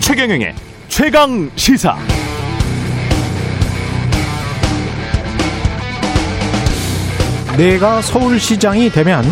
최경영의 0.00 0.54
최강 0.88 1.50
시사. 1.56 1.96
내가 7.56 8.02
서울시장이 8.02 8.90
되면 8.90 9.24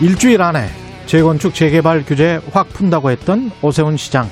일주일 0.00 0.42
안에 0.42 0.68
재건축 1.06 1.54
재개발 1.54 2.04
규제 2.04 2.40
확 2.52 2.68
푼다고 2.70 3.10
했던 3.10 3.50
오세훈 3.62 3.96
시장. 3.96 4.28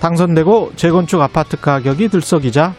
당선되고 0.00 0.72
재건축 0.76 1.20
아파트 1.20 1.56
가격이 1.58 2.08
들썩이자 2.08 2.74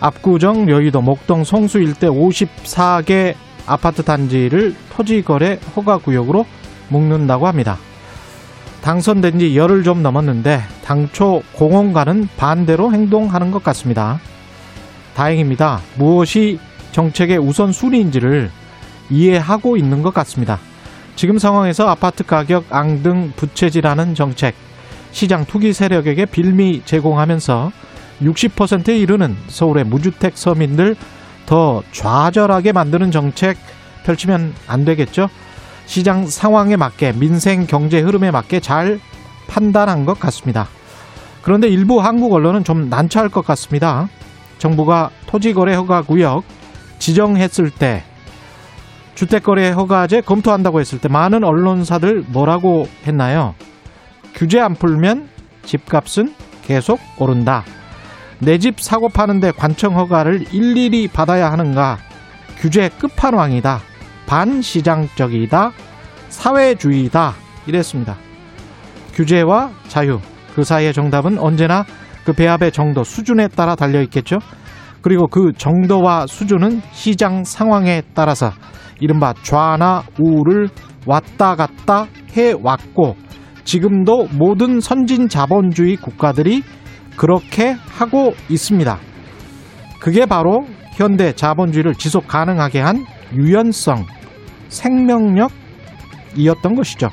압구정, 0.00 0.68
여의도, 0.68 1.00
목동, 1.00 1.44
성수 1.44 1.78
일대 1.78 2.06
54개 2.08 3.34
아파트 3.66 4.02
단지를 4.02 4.74
토지거래 4.92 5.58
허가구역으로 5.74 6.46
묶는다고 6.88 7.46
합니다. 7.46 7.78
당선된 8.82 9.40
지 9.40 9.56
열흘 9.56 9.82
좀 9.82 10.02
넘었는데 10.02 10.62
당초 10.84 11.42
공원과는 11.54 12.28
반대로 12.36 12.92
행동하는 12.92 13.50
것 13.50 13.64
같습니다. 13.64 14.20
다행입니다. 15.14 15.80
무엇이 15.96 16.60
정책의 16.92 17.38
우선순위인지를 17.38 18.50
이해하고 19.10 19.76
있는 19.76 20.02
것 20.02 20.14
같습니다. 20.14 20.58
지금 21.16 21.38
상황에서 21.38 21.88
아파트 21.88 22.24
가격 22.24 22.66
앙등 22.70 23.32
부채질하는 23.34 24.14
정책, 24.14 24.54
시장 25.10 25.46
투기 25.46 25.72
세력에게 25.72 26.26
빌미 26.26 26.82
제공하면서 26.84 27.72
60%에 28.20 28.96
이르는 28.98 29.36
서울의 29.48 29.84
무주택 29.84 30.36
서민들 30.36 30.96
더 31.46 31.82
좌절하게 31.92 32.72
만드는 32.72 33.10
정책 33.10 33.56
펼치면 34.04 34.54
안 34.66 34.84
되겠죠? 34.84 35.28
시장 35.86 36.26
상황에 36.26 36.76
맞게 36.76 37.12
민생 37.12 37.66
경제 37.66 38.00
흐름에 38.00 38.30
맞게 38.30 38.60
잘 38.60 38.98
판단한 39.46 40.04
것 40.04 40.18
같습니다. 40.18 40.66
그런데 41.42 41.68
일부 41.68 42.00
한국 42.00 42.32
언론은 42.32 42.64
좀 42.64 42.88
난처할 42.88 43.28
것 43.28 43.44
같습니다. 43.46 44.08
정부가 44.58 45.10
토지거래 45.26 45.74
허가 45.74 46.02
구역 46.02 46.42
지정했을 46.98 47.70
때 47.70 48.02
주택거래 49.14 49.70
허가제 49.70 50.22
검토한다고 50.22 50.80
했을 50.80 51.00
때 51.00 51.08
많은 51.08 51.44
언론사들 51.44 52.24
뭐라고 52.28 52.88
했나요? 53.06 53.54
규제 54.34 54.60
안 54.60 54.74
풀면 54.74 55.28
집값은 55.64 56.34
계속 56.64 57.00
오른다. 57.18 57.64
내 58.40 58.58
집 58.58 58.80
사고 58.80 59.08
파는데 59.08 59.52
관청 59.52 59.96
허가를 59.96 60.52
일일이 60.52 61.08
받아야 61.08 61.50
하는가? 61.50 61.98
규제 62.58 62.88
끝판왕이다. 62.98 63.80
반시장적이다. 64.26 65.72
사회주의다. 66.28 67.34
이랬습니다. 67.66 68.16
규제와 69.14 69.70
자유. 69.88 70.18
그 70.54 70.64
사이의 70.64 70.92
정답은 70.92 71.38
언제나 71.38 71.84
그 72.24 72.32
배합의 72.32 72.72
정도, 72.72 73.04
수준에 73.04 73.46
따라 73.48 73.74
달려 73.74 74.02
있겠죠. 74.02 74.38
그리고 75.00 75.28
그 75.28 75.52
정도와 75.56 76.26
수준은 76.26 76.82
시장 76.92 77.44
상황에 77.44 78.02
따라서 78.14 78.50
이른바 78.98 79.32
좌나 79.42 80.02
우를 80.18 80.68
왔다 81.06 81.54
갔다 81.54 82.06
해왔고 82.32 83.16
지금도 83.64 84.28
모든 84.32 84.80
선진 84.80 85.28
자본주의 85.28 85.96
국가들이 85.96 86.62
그렇게 87.16 87.76
하고 87.88 88.34
있습니다. 88.48 88.98
그게 90.00 90.26
바로 90.26 90.66
현대 90.92 91.32
자본주의를 91.32 91.94
지속 91.94 92.28
가능하게 92.28 92.80
한 92.80 93.04
유연성, 93.34 94.06
생명력이었던 94.68 95.54
것이죠. 96.76 97.08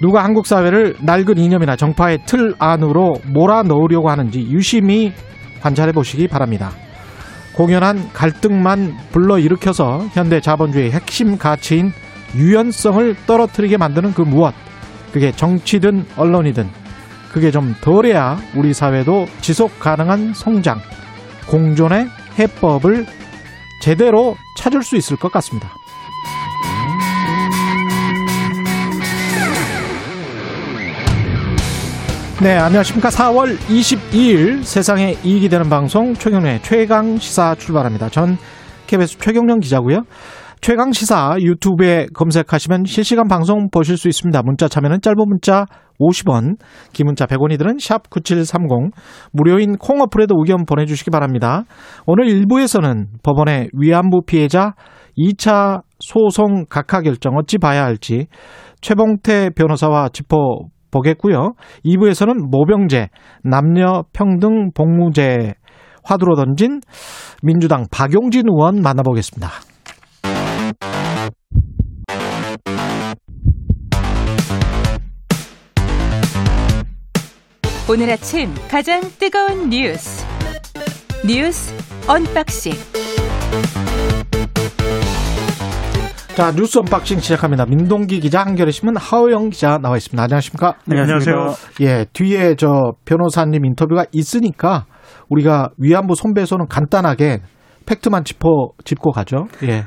누가 0.00 0.24
한국 0.24 0.46
사회를 0.46 0.96
낡은 1.00 1.38
이념이나 1.38 1.76
정파의 1.76 2.18
틀 2.26 2.54
안으로 2.58 3.14
몰아넣으려고 3.26 4.10
하는지 4.10 4.40
유심히 4.50 5.12
관찰해 5.60 5.92
보시기 5.92 6.26
바랍니다. 6.26 6.72
공연한 7.54 8.10
갈등만 8.12 8.96
불러일으켜서 9.12 10.04
현대 10.12 10.40
자본주의의 10.40 10.90
핵심 10.90 11.38
가치인 11.38 11.92
유연성을 12.34 13.14
떨어뜨리게 13.26 13.76
만드는 13.76 14.14
그 14.14 14.22
무엇. 14.22 14.54
그게 15.12 15.30
정치든 15.30 16.06
언론이든 16.16 16.81
그게 17.32 17.50
좀 17.50 17.74
덜해야 17.80 18.38
우리 18.54 18.74
사회도 18.74 19.26
지속 19.40 19.80
가능한 19.80 20.34
성장, 20.34 20.80
공존의 21.48 22.06
해법을 22.38 23.06
제대로 23.80 24.36
찾을 24.58 24.82
수 24.82 24.96
있을 24.96 25.16
것 25.16 25.32
같습니다. 25.32 25.70
네, 32.42 32.56
안녕하십니까. 32.56 33.08
4월 33.08 33.56
22일 33.68 34.64
세상에 34.64 35.16
이익이 35.22 35.48
되는 35.48 35.70
방송 35.70 36.14
최경련의 36.14 36.60
최강 36.62 37.16
시사 37.16 37.54
출발합니다. 37.54 38.08
전 38.08 38.36
KBS 38.88 39.18
최경련 39.18 39.60
기자고요. 39.60 40.04
최강 40.62 40.92
시사 40.92 41.34
유튜브에 41.40 42.06
검색하시면 42.14 42.84
실시간 42.84 43.26
방송 43.26 43.68
보실 43.68 43.96
수 43.96 44.06
있습니다. 44.06 44.42
문자 44.44 44.68
참여는 44.68 45.00
짧은 45.00 45.16
문자 45.26 45.66
50원, 45.98 46.56
긴 46.92 47.06
문자 47.06 47.26
100원이들은 47.26 47.80
샵 47.80 48.08
9730, 48.08 48.92
무료인 49.32 49.76
콩 49.76 50.00
어플에도 50.00 50.36
의견 50.38 50.64
보내 50.64 50.84
주시기 50.84 51.10
바랍니다. 51.10 51.64
오늘 52.06 52.26
1부에서는 52.26 53.06
법원의 53.24 53.70
위안부 53.72 54.20
피해자 54.24 54.74
2차 55.18 55.82
소송 55.98 56.66
각하 56.68 57.00
결정 57.00 57.36
어찌 57.38 57.58
봐야 57.58 57.82
할지 57.82 58.28
최봉태 58.82 59.50
변호사와 59.56 60.10
짚어 60.10 60.36
보겠고요. 60.92 61.54
2부에서는 61.84 62.50
모병제, 62.52 63.08
남녀 63.42 64.04
평등 64.12 64.70
복무제 64.74 65.54
화두로 66.04 66.36
던진 66.36 66.80
민주당 67.42 67.86
박용진 67.90 68.44
의원 68.48 68.80
만나보겠습니다. 68.80 69.71
오늘 77.92 78.08
아침 78.08 78.48
가장 78.70 79.02
뜨거운 79.18 79.68
뉴스 79.68 80.24
뉴스 81.26 81.74
unboxing 82.08 82.72
자 86.34 86.52
뉴스 86.52 86.78
unboxing 86.78 87.18
시작합니다. 87.18 87.66
민동기 87.66 88.20
기자 88.20 88.40
한겨레 88.40 88.70
신문 88.70 88.96
하어영 88.96 89.50
기자 89.50 89.76
나와 89.76 89.98
있습니다. 89.98 90.22
안녕하십니까? 90.22 90.76
네, 90.86 91.00
안녕하세요. 91.00 91.36
예, 91.82 92.06
뒤에 92.14 92.54
저 92.54 92.92
변호사님 93.04 93.62
인터뷰가 93.66 94.06
있으니까 94.10 94.86
우리가 95.28 95.68
위안부 95.76 96.14
손배소는 96.14 96.68
간단하게 96.70 97.40
팩트만 97.84 98.24
짚어 98.24 98.70
짚고 98.86 99.10
가죠. 99.10 99.48
예. 99.64 99.84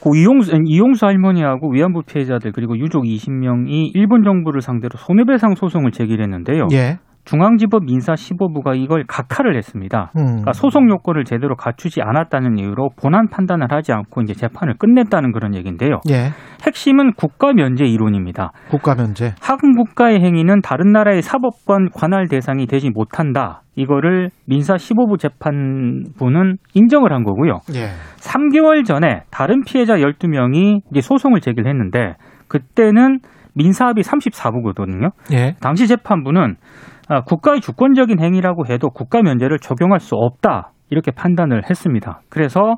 고 0.00 0.14
이용수, 0.14 0.52
이용수 0.66 1.06
할머니하고 1.06 1.72
위안부 1.72 2.02
피해자들 2.02 2.52
그리고 2.52 2.78
유족 2.78 3.04
20명이 3.04 3.92
일본 3.94 4.24
정부를 4.24 4.60
상대로 4.60 4.98
손해배상 4.98 5.54
소송을 5.54 5.92
제기했는데요. 5.92 6.66
예. 6.72 6.98
중앙지법 7.26 7.84
민사 7.84 8.14
15부가 8.14 8.76
이걸 8.76 9.04
각하를 9.06 9.56
했습니다. 9.56 10.12
음. 10.16 10.24
그러니까 10.24 10.52
소송 10.52 10.88
요건을 10.88 11.24
제대로 11.24 11.56
갖추지 11.56 12.00
않았다는 12.00 12.58
이유로 12.58 12.90
본안 12.96 13.28
판단을 13.28 13.66
하지 13.70 13.92
않고 13.92 14.22
이제 14.22 14.32
재판을 14.32 14.74
끝냈다는 14.78 15.32
그런 15.32 15.54
얘기인데요. 15.54 16.00
예. 16.08 16.30
핵심은 16.64 17.12
국가 17.14 17.52
면제 17.52 17.84
이론입니다. 17.84 18.52
국가 18.70 18.94
면제. 18.94 19.34
한 19.42 19.58
국가의 19.76 20.20
행위는 20.20 20.62
다른 20.62 20.92
나라의 20.92 21.20
사법권 21.22 21.90
관할 21.92 22.28
대상이 22.28 22.66
되지 22.66 22.90
못한다. 22.90 23.62
이거를 23.74 24.30
민사 24.46 24.74
15부 24.74 25.18
재판부는 25.18 26.56
인정을 26.74 27.12
한 27.12 27.24
거고요. 27.24 27.58
예. 27.74 27.88
3개월 28.20 28.84
전에 28.84 29.22
다른 29.30 29.62
피해자 29.66 29.96
12명이 29.96 30.80
이제 30.90 31.00
소송을 31.00 31.40
제기를 31.40 31.68
했는데 31.68 32.14
그때는 32.46 33.18
민사합의 33.54 34.04
34부거든요. 34.04 35.10
예. 35.32 35.54
당시 35.60 35.88
재판부는 35.88 36.54
아, 36.54 36.95
국가의 37.26 37.60
주권적인 37.60 38.20
행위라고 38.20 38.66
해도 38.66 38.90
국가 38.90 39.22
면제를 39.22 39.58
적용할 39.58 40.00
수 40.00 40.14
없다. 40.16 40.72
이렇게 40.90 41.10
판단을 41.10 41.68
했습니다. 41.68 42.20
그래서 42.28 42.76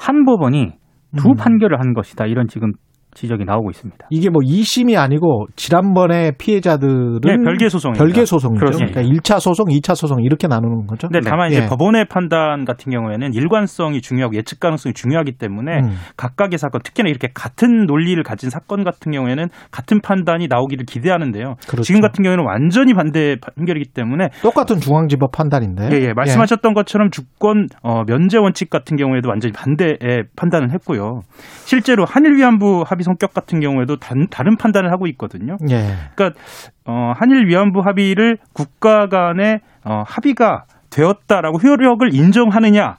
한 0.00 0.24
법원이 0.24 0.72
두 1.16 1.30
음. 1.30 1.34
판결을 1.36 1.78
한 1.80 1.94
것이다. 1.94 2.26
이런 2.26 2.48
지금 2.48 2.72
지적이 3.14 3.44
나오고 3.44 3.70
있습니다. 3.70 4.06
이게 4.10 4.28
뭐 4.28 4.40
2심이 4.42 4.98
아니고 4.98 5.46
지난번에 5.56 6.32
피해자들은 6.38 7.20
네, 7.22 7.36
별개 7.44 7.68
소송입니다. 7.68 8.04
별개 8.04 8.24
소송이죠. 8.24 8.58
그렇습니다. 8.60 9.00
그러니까 9.00 9.14
1차 9.14 9.40
소송, 9.40 9.66
2차 9.66 9.94
소송 9.94 10.22
이렇게 10.22 10.48
나누는 10.48 10.86
거죠. 10.86 11.08
네, 11.10 11.20
다만 11.24 11.50
이제 11.50 11.62
예. 11.62 11.66
법원의 11.66 12.06
판단 12.06 12.64
같은 12.64 12.90
경우에는 12.92 13.32
일관성이 13.32 14.00
중요하고 14.00 14.34
예측 14.34 14.60
가능성이 14.60 14.92
중요하기 14.92 15.32
때문에 15.38 15.78
음. 15.78 15.96
각각의 16.16 16.58
사건, 16.58 16.82
특히나 16.82 17.08
이렇게 17.08 17.28
같은 17.32 17.86
논리를 17.86 18.20
가진 18.22 18.50
사건 18.50 18.84
같은 18.84 19.12
경우에는 19.12 19.48
같은 19.70 20.00
판단이 20.00 20.48
나오기를 20.48 20.86
기대하는데요. 20.86 21.54
그렇죠. 21.68 21.82
지금 21.82 22.00
같은 22.00 22.22
경우에는 22.24 22.44
완전히 22.44 22.94
반대 22.94 23.36
판결이기 23.56 23.92
때문에 23.92 24.30
똑같은 24.42 24.80
중앙지법 24.80 25.32
판단인데. 25.32 25.90
예, 25.92 26.08
예, 26.08 26.12
말씀하셨던 26.12 26.74
것처럼 26.74 27.10
주권 27.10 27.68
어, 27.82 28.02
면제 28.06 28.38
원칙 28.38 28.70
같은 28.70 28.96
경우에도 28.96 29.28
완전히 29.28 29.52
반대의 29.52 30.24
판단을 30.36 30.72
했고요. 30.72 31.20
실제로 31.64 32.04
한일 32.04 32.36
위안부 32.36 32.84
합의 32.86 33.03
성격 33.04 33.32
같은 33.32 33.60
경우에도 33.60 33.96
단, 33.96 34.26
다른 34.30 34.56
판단을 34.56 34.90
하고 34.90 35.06
있거든요. 35.06 35.56
예. 35.70 35.84
그러니까 36.14 36.40
어, 36.84 37.12
한일 37.16 37.46
위안부 37.46 37.80
합의를 37.80 38.38
국가 38.52 39.06
간의 39.06 39.60
어, 39.84 40.02
합의가 40.06 40.64
되었다라고 40.90 41.58
효력을 41.58 42.12
인정하느냐 42.12 42.96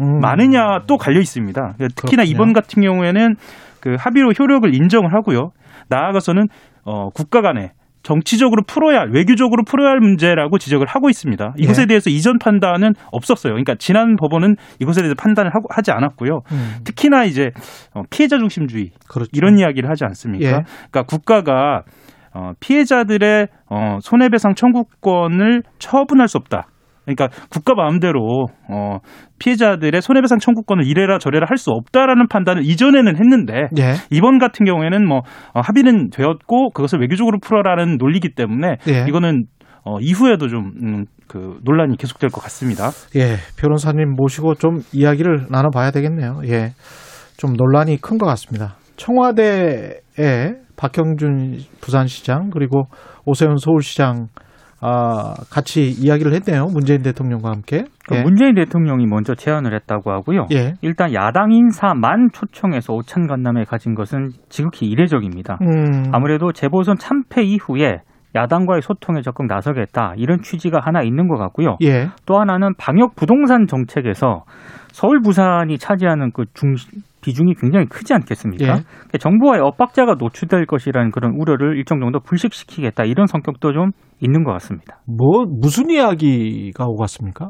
음. 0.00 0.20
마느냐 0.20 0.80
또 0.86 0.96
갈려 0.96 1.20
있습니다. 1.20 1.60
그러니까 1.60 1.88
특히나 1.96 2.22
그렇군요. 2.22 2.34
이번 2.34 2.52
같은 2.52 2.82
경우에는 2.82 3.34
그 3.80 3.96
합의로 3.98 4.32
효력을 4.32 4.72
인정을 4.74 5.12
하고요. 5.14 5.50
나아가서는 5.88 6.48
어, 6.84 7.10
국가 7.10 7.40
간에 7.40 7.72
정치적으로 8.06 8.62
풀어야 8.64 9.00
할, 9.00 9.10
외교적으로 9.10 9.64
풀어야 9.64 9.90
할 9.90 9.98
문제라고 9.98 10.58
지적을 10.58 10.86
하고 10.86 11.10
있습니다. 11.10 11.54
이것에 11.58 11.82
예. 11.82 11.86
대해서 11.86 12.08
이전 12.08 12.38
판단은 12.38 12.92
없었어요. 13.10 13.52
그러니까 13.54 13.74
지난 13.80 14.14
법원은 14.14 14.54
이것에 14.78 15.00
대해서 15.00 15.16
판단을 15.18 15.52
하고, 15.52 15.66
하지 15.70 15.90
않았고요. 15.90 16.42
음. 16.52 16.74
특히나 16.84 17.24
이제 17.24 17.50
어, 17.94 18.02
피해자 18.08 18.38
중심주의 18.38 18.92
그렇죠. 19.08 19.28
이런 19.32 19.58
이야기를 19.58 19.90
하지 19.90 20.04
않습니까? 20.04 20.46
예. 20.46 20.50
그러니까 20.52 21.02
국가가 21.02 21.82
어, 22.32 22.52
피해자들의 22.60 23.48
어, 23.70 23.98
손해배상 24.00 24.54
청구권을 24.54 25.64
처분할 25.80 26.28
수 26.28 26.38
없다. 26.38 26.68
그러니까 27.06 27.28
국가 27.48 27.74
마음대로 27.74 28.46
어, 28.68 28.98
피해자들의 29.38 30.02
손해배상 30.02 30.38
청구권을 30.38 30.86
이래라 30.86 31.18
저래라 31.18 31.46
할 31.48 31.56
수 31.56 31.70
없다라는 31.70 32.28
판단을 32.28 32.64
이전에는 32.64 33.16
했는데 33.16 33.68
예. 33.78 33.94
이번 34.10 34.38
같은 34.38 34.66
경우에는 34.66 35.06
뭐 35.08 35.20
어, 35.54 35.60
합의는 35.60 36.10
되었고 36.10 36.70
그것을 36.74 37.00
외교적으로 37.00 37.38
풀어라는 37.40 37.96
논리기 37.98 38.34
때문에 38.34 38.76
예. 38.88 39.06
이거는 39.08 39.44
어, 39.84 39.98
이후에도 40.00 40.48
좀 40.48 40.72
음, 40.82 41.04
그 41.28 41.58
논란이 41.64 41.96
계속될 41.96 42.28
것 42.30 42.42
같습니다. 42.42 42.90
예. 43.14 43.36
변호사님 43.58 44.14
모시고 44.16 44.56
좀 44.56 44.80
이야기를 44.92 45.46
나눠봐야 45.48 45.92
되겠네요. 45.92 46.40
예. 46.46 46.72
좀 47.38 47.52
논란이 47.54 48.00
큰 48.00 48.18
것 48.18 48.26
같습니다. 48.26 48.74
청와대에 48.96 50.54
박형준 50.76 51.58
부산시장 51.80 52.50
그리고 52.52 52.84
오세훈 53.24 53.56
서울시장 53.56 54.28
아, 54.80 55.34
같이 55.50 55.88
이야기를 55.88 56.34
했네요. 56.34 56.66
문재인 56.66 57.02
대통령과 57.02 57.50
함께. 57.50 57.84
그 58.06 58.16
예. 58.16 58.22
문재인 58.22 58.54
대통령이 58.54 59.06
먼저 59.06 59.34
제안을 59.34 59.74
했다고 59.74 60.10
하고요. 60.10 60.46
예. 60.52 60.74
일단 60.82 61.12
야당 61.14 61.52
인사만 61.52 62.28
초청해서 62.32 62.92
오찬 62.92 63.26
간담회 63.26 63.64
가진 63.64 63.94
것은 63.94 64.30
지극히 64.48 64.86
이례적입니다. 64.86 65.58
음. 65.62 66.10
아무래도 66.12 66.52
재보선 66.52 66.96
참패 66.98 67.42
이후에 67.42 68.00
야당과의 68.34 68.82
소통에 68.82 69.22
적극 69.22 69.46
나서겠다 69.46 70.12
이런 70.16 70.42
취지가 70.42 70.80
하나 70.82 71.02
있는 71.02 71.26
것 71.26 71.38
같고요. 71.38 71.78
예. 71.82 72.08
또 72.26 72.38
하나는 72.38 72.74
방역 72.76 73.16
부동산 73.16 73.66
정책에서 73.66 74.44
서울 74.92 75.20
부산이 75.20 75.78
차지하는 75.78 76.32
그 76.32 76.44
중, 76.52 76.74
비중이 77.26 77.54
굉장히 77.54 77.86
크지 77.86 78.14
않겠습니까? 78.14 78.64
예. 78.64 78.68
그러니까 78.68 79.18
정부와의 79.18 79.60
엇박자가 79.60 80.14
노출될 80.16 80.66
것이라는 80.66 81.10
그런 81.10 81.34
우려를 81.36 81.76
일정 81.76 81.98
정도 81.98 82.20
불식시키겠다 82.20 83.04
이런 83.04 83.26
성격도 83.26 83.72
좀 83.72 83.90
있는 84.20 84.44
것 84.44 84.52
같습니다. 84.52 85.00
뭐 85.06 85.44
무슨 85.60 85.90
이야기가 85.90 86.84
오갔습니까? 86.86 87.48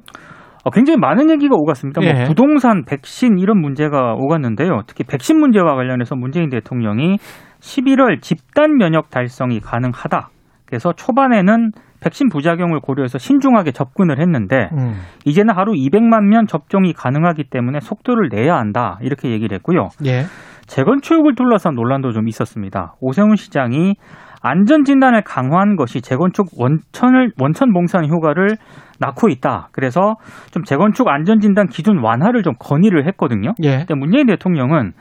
어, 0.64 0.70
굉장히 0.70 0.98
많은 0.98 1.30
얘기가 1.30 1.54
오갔습니다. 1.54 2.02
예. 2.04 2.12
뭐 2.12 2.24
부동산, 2.24 2.86
백신 2.86 3.38
이런 3.38 3.60
문제가 3.60 4.14
오갔는데요. 4.14 4.80
특히 4.86 5.04
백신 5.04 5.38
문제와 5.38 5.74
관련해서 5.74 6.16
문재인 6.16 6.48
대통령이 6.48 7.18
11월 7.60 8.22
집단 8.22 8.76
면역 8.78 9.10
달성이 9.10 9.60
가능하다. 9.60 10.30
그래서 10.64 10.94
초반에는 10.94 11.70
백신 12.00 12.28
부작용을 12.28 12.80
고려해서 12.80 13.18
신중하게 13.18 13.72
접근을 13.72 14.20
했는데 14.20 14.68
음. 14.72 14.94
이제는 15.24 15.54
하루 15.54 15.72
200만 15.72 16.24
명 16.28 16.46
접종이 16.46 16.92
가능하기 16.92 17.44
때문에 17.50 17.80
속도를 17.80 18.28
내야 18.30 18.56
한다. 18.56 18.98
이렇게 19.02 19.30
얘기를 19.30 19.54
했고요. 19.56 19.88
예. 20.04 20.24
재건축을 20.66 21.34
둘러싼 21.36 21.74
논란도 21.74 22.12
좀 22.12 22.28
있었습니다. 22.28 22.94
오세훈 23.00 23.36
시장이 23.36 23.94
안전 24.42 24.84
진단을 24.84 25.22
강화한 25.22 25.76
것이 25.76 26.00
재건축 26.00 26.46
원천을 26.58 27.32
원천 27.40 27.72
봉산 27.72 28.06
효과를 28.08 28.56
낳고 29.00 29.28
있다. 29.28 29.68
그래서 29.72 30.14
좀 30.52 30.62
재건축 30.62 31.08
안전 31.08 31.40
진단 31.40 31.66
기준 31.66 31.98
완화를 32.02 32.42
좀 32.42 32.54
건의를 32.58 33.06
했거든요. 33.08 33.54
예. 33.62 33.78
근데 33.78 33.94
문재인 33.94 34.26
대통령은 34.26 34.92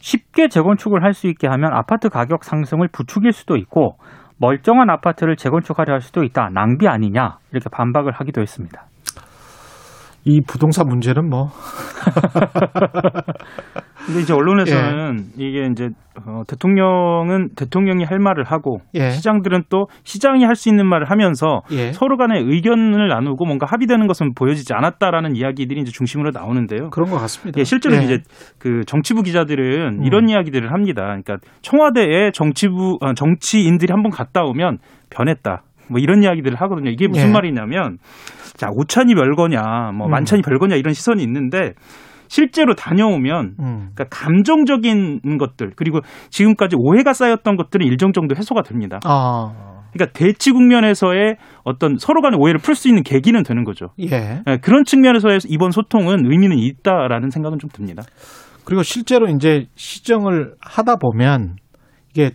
쉽게 0.00 0.48
재건축을 0.48 1.02
할 1.02 1.12
수 1.14 1.26
있게 1.28 1.46
하면 1.46 1.72
아파트 1.72 2.08
가격 2.08 2.44
상승을 2.44 2.88
부추길 2.92 3.32
수도 3.32 3.56
있고 3.56 3.96
멀쩡한 4.38 4.90
아파트를 4.90 5.36
재건축하려 5.36 5.92
할 5.92 6.00
수도 6.00 6.24
있다. 6.24 6.48
낭비 6.52 6.88
아니냐. 6.88 7.38
이렇게 7.52 7.68
반박을 7.70 8.12
하기도 8.12 8.40
했습니다. 8.40 8.86
이 10.24 10.40
부동산 10.40 10.88
문제는 10.88 11.28
뭐 11.28 11.48
근데 14.06 14.20
이제 14.20 14.32
언론에서는 14.32 15.18
이게 15.36 15.66
이제 15.70 15.88
어, 16.26 16.42
대통령은 16.46 17.50
대통령이 17.56 18.04
할 18.04 18.18
말을 18.18 18.44
하고 18.44 18.78
예. 18.94 19.10
시장들은 19.10 19.64
또 19.68 19.86
시장이 20.04 20.44
할 20.44 20.54
수 20.54 20.68
있는 20.68 20.86
말을 20.86 21.10
하면서 21.10 21.62
예. 21.72 21.92
서로 21.92 22.16
간의 22.16 22.42
의견을 22.44 23.08
나누고 23.08 23.44
뭔가 23.44 23.66
합의되는 23.68 24.06
것은 24.06 24.34
보여지지 24.34 24.72
않았다라는 24.72 25.34
이야기들이 25.34 25.80
이제 25.80 25.90
중심으로 25.90 26.30
나오는데요. 26.32 26.90
그런 26.90 27.10
것 27.10 27.18
같습니다. 27.18 27.58
예, 27.58 27.64
실제로 27.64 27.96
예. 27.96 28.02
이제 28.02 28.18
그 28.58 28.82
정치부 28.86 29.22
기자들은 29.22 30.00
음. 30.00 30.04
이런 30.04 30.28
이야기들을 30.28 30.72
합니다. 30.72 31.02
그러니까 31.02 31.38
청와대에 31.62 32.30
정치부 32.32 32.98
어, 33.00 33.14
정치인들이 33.14 33.92
한번 33.92 34.12
갔다 34.12 34.42
오면 34.44 34.78
변했다. 35.10 35.62
뭐 35.90 35.98
이런 35.98 36.22
이야기들을 36.22 36.56
하거든요. 36.62 36.90
이게 36.90 37.08
무슨 37.08 37.28
예. 37.28 37.32
말이냐면 37.32 37.98
자 38.56 38.68
오찬이 38.72 39.14
별거냐, 39.14 39.90
뭐 39.96 40.06
음. 40.06 40.10
만찬이 40.12 40.42
별거냐 40.42 40.76
이런 40.76 40.94
시선이 40.94 41.22
있는데 41.24 41.72
실제로 42.34 42.74
다녀오면 42.74 43.54
음. 43.60 43.90
그러니까 43.94 44.04
감정적인 44.10 45.20
것들 45.38 45.70
그리고 45.76 46.00
지금까지 46.30 46.74
오해가 46.76 47.12
쌓였던 47.12 47.54
것들은 47.54 47.86
일정 47.86 48.12
정도 48.12 48.34
해소가 48.34 48.62
됩니다. 48.62 48.98
아. 49.04 49.82
그러니까 49.92 50.18
대치 50.18 50.50
국면에서의 50.50 51.36
어떤 51.62 51.96
서로 51.96 52.22
간의 52.22 52.40
오해를 52.40 52.58
풀 52.58 52.74
수 52.74 52.88
있는 52.88 53.04
계기는 53.04 53.40
되는 53.44 53.62
거죠. 53.62 53.90
예. 54.00 54.42
예, 54.48 54.56
그런 54.56 54.82
측면에서의 54.82 55.38
이번 55.48 55.70
소통은 55.70 56.28
의미는 56.28 56.58
있다라는 56.58 57.30
생각은 57.30 57.60
좀 57.60 57.70
듭니다. 57.70 58.02
그리고 58.64 58.82
실제로 58.82 59.28
이제 59.28 59.66
시정을 59.76 60.56
하다 60.60 60.96
보면 60.96 61.54
이게 62.10 62.32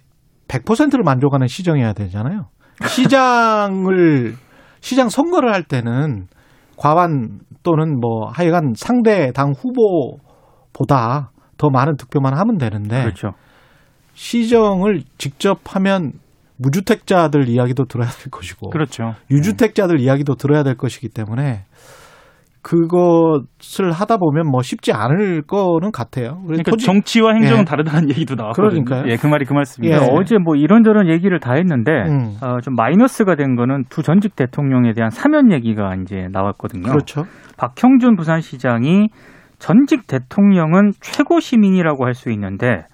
100%를 0.47 1.03
만족하는 1.03 1.47
시정이어야 1.47 1.91
되잖아요. 1.91 2.45
시장을 2.87 4.35
시장 4.79 5.09
선거를 5.09 5.53
할 5.53 5.63
때는 5.63 6.27
과반 6.77 7.39
또는 7.63 8.00
뭐 8.00 8.29
하여간 8.29 8.73
상대 8.75 9.31
당 9.31 9.51
후보보다 9.51 11.31
더 11.57 11.69
많은 11.69 11.97
득표만 11.97 12.38
하면 12.38 12.57
되는데 12.57 13.01
그렇죠. 13.04 13.33
시정을 14.13 15.04
직접 15.18 15.59
하면 15.75 16.13
무주택자들 16.57 17.47
이야기도 17.47 17.85
들어야 17.85 18.09
될 18.09 18.30
것이고 18.31 18.69
그렇죠. 18.69 19.16
유주택자들 19.31 19.99
이야기도 19.99 20.35
들어야 20.35 20.63
될 20.63 20.75
것이기 20.75 21.09
때문에 21.09 21.66
그것을 22.61 23.92
하다 23.92 24.18
보면 24.18 24.47
뭐 24.49 24.61
쉽지 24.61 24.92
않을 24.94 25.44
거는 25.44 25.92
같아요. 25.92 26.42
그러니까 26.45 26.71
토지- 26.71 26.85
정치와 26.85 27.33
행정은 27.33 27.61
예. 27.61 27.66
다르다는 27.66 28.09
얘기도 28.09 28.35
나왔거든요. 28.35 28.83
그러니까요. 28.83 29.11
예, 29.11 29.16
그 29.18 29.28
말이 29.28 29.45
그 29.45 29.54
말씀입니다. 29.54 29.95
예. 29.95 29.99
그러니까 29.99 30.19
어제 30.21 30.37
뭐 30.37 30.56
이런저런 30.56 31.07
얘기를 31.09 31.39
다 31.39 31.54
했는데 31.54 31.92
음. 31.92 32.35
어, 32.42 32.59
좀 32.61 32.75
마이너스가 32.75 33.35
된 33.35 33.56
거는 33.56 33.83
두 33.89 34.04
전직 34.04 34.35
대통령에 34.35 34.94
대한 34.94 35.09
사면 35.09 35.51
얘기가 35.51 35.95
이제 36.01 36.28
나왔거든요. 36.31 36.83
그렇죠. 36.89 37.25
박형준 37.57 38.16
부산시장이 38.16 39.09
전직 39.59 40.07
대통령은 40.07 40.92
최고 41.01 41.39
시민이라고 41.39 42.06
할 42.06 42.13
수 42.13 42.30
있는데 42.31 42.85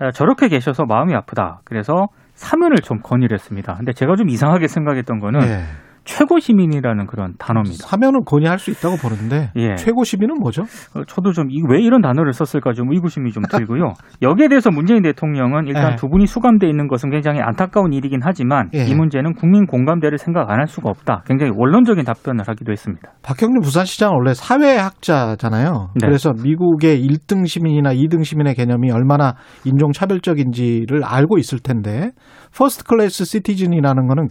어, 0.00 0.10
저렇게 0.12 0.48
계셔서 0.48 0.84
마음이 0.86 1.14
아프다. 1.14 1.60
그래서 1.64 2.06
사면을 2.34 2.76
좀 2.76 2.98
건의를 3.02 3.34
했습니다. 3.34 3.74
근데 3.74 3.92
제가 3.92 4.14
좀 4.14 4.28
이상하게 4.28 4.68
생각했던 4.68 5.18
거는 5.18 5.40
예. 5.42 5.62
최고 6.08 6.38
시민이라는 6.38 7.06
그런 7.06 7.34
단어입니다. 7.38 7.86
사면은 7.86 8.24
건의할 8.24 8.58
수 8.58 8.70
있다고 8.70 8.96
보는데 8.96 9.50
예. 9.56 9.74
최고 9.76 10.04
시민은 10.04 10.36
뭐죠? 10.40 10.62
어, 10.94 11.04
저도 11.06 11.32
좀 11.32 11.48
왜 11.68 11.80
이런 11.82 12.00
단어를 12.00 12.32
썼을까 12.32 12.72
좀 12.72 12.90
의구심이 12.92 13.30
좀 13.32 13.42
들고요. 13.42 13.92
여기에 14.22 14.48
대해서 14.48 14.70
문재인 14.70 15.02
대통령은 15.02 15.66
일단 15.66 15.92
예. 15.92 15.96
두 15.96 16.08
분이 16.08 16.26
수감돼 16.26 16.66
있는 16.66 16.88
것은 16.88 17.10
굉장히 17.10 17.40
안타까운 17.42 17.92
일이긴 17.92 18.20
하지만 18.22 18.70
예. 18.74 18.86
이 18.86 18.94
문제는 18.94 19.34
국민 19.34 19.66
공감대를 19.66 20.16
생각 20.18 20.50
안 20.50 20.58
할 20.58 20.66
수가 20.66 20.88
없다. 20.90 21.22
굉장히 21.26 21.52
원론적인 21.54 22.04
답변을 22.04 22.44
하기도 22.48 22.72
했습니다. 22.72 23.12
박형준 23.22 23.60
부산시장은 23.62 24.14
원래 24.16 24.34
사회학자잖아요. 24.34 25.90
네. 25.94 26.06
그래서 26.06 26.32
미국의 26.42 27.00
1등 27.06 27.46
시민이나 27.46 27.92
2등 27.92 28.24
시민의 28.24 28.54
개념이 28.54 28.90
얼마나 28.90 29.34
인종차별적인지를 29.64 31.04
알고 31.04 31.38
있을 31.38 31.58
텐데 31.60 32.10
first 32.56 32.84
class 32.84 33.24
citizen이라는 33.24 34.06
거는 34.08 34.28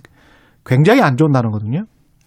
굉장히 0.67 1.01
안 1.01 1.17
좋은 1.17 1.31
단어거든요. 1.31 1.85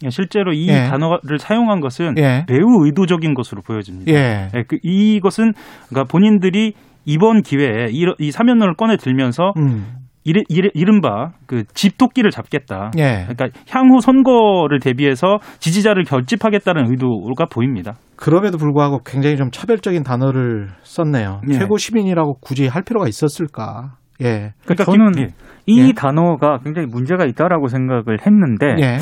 실제로 0.09 0.51
이 0.51 0.67
예. 0.67 0.87
단어를 0.89 1.37
사용한 1.39 1.79
것은 1.79 2.15
예. 2.17 2.43
매우 2.49 2.85
의도적인 2.85 3.35
것으로 3.35 3.61
보여집니다. 3.61 4.11
예. 4.11 4.49
예, 4.53 4.63
그 4.67 4.77
이것은 4.81 5.53
그러니까 5.89 6.11
본인들이 6.11 6.73
이번 7.05 7.41
기회에 7.43 7.87
이, 7.91 8.05
이 8.19 8.31
사면론을 8.31 8.75
꺼내 8.75 8.97
들면서 8.97 9.53
음. 9.57 9.97
이르, 10.23 10.41
이른바 10.73 11.31
그 11.47 11.63
집토끼를 11.73 12.29
잡겠다. 12.31 12.91
예. 12.97 13.25
그러니까 13.27 13.49
향후 13.69 14.01
선거를 14.01 14.79
대비해서 14.79 15.37
지지자를 15.59 16.03
결집하겠다는 16.03 16.91
의도가 16.91 17.45
보입니다. 17.51 17.93
그럼에도 18.15 18.57
불구하고 18.57 18.99
굉장히 19.03 19.35
좀 19.37 19.49
차별적인 19.51 20.03
단어를 20.03 20.69
썼네요. 20.83 21.41
예. 21.49 21.53
최고 21.53 21.77
시민이라고 21.77 22.37
굳이 22.39 22.67
할 22.67 22.83
필요가 22.83 23.07
있었을까? 23.07 23.93
예. 24.21 24.53
그러니까 24.63 24.83
저는 24.85 25.11
기- 25.13 25.21
예. 25.21 25.27
이 25.65 25.79
예. 25.79 25.93
단어가 25.93 26.59
굉장히 26.63 26.87
문제가 26.87 27.25
있다라고 27.25 27.67
생각을 27.67 28.25
했는데 28.25 28.75
예. 28.79 28.97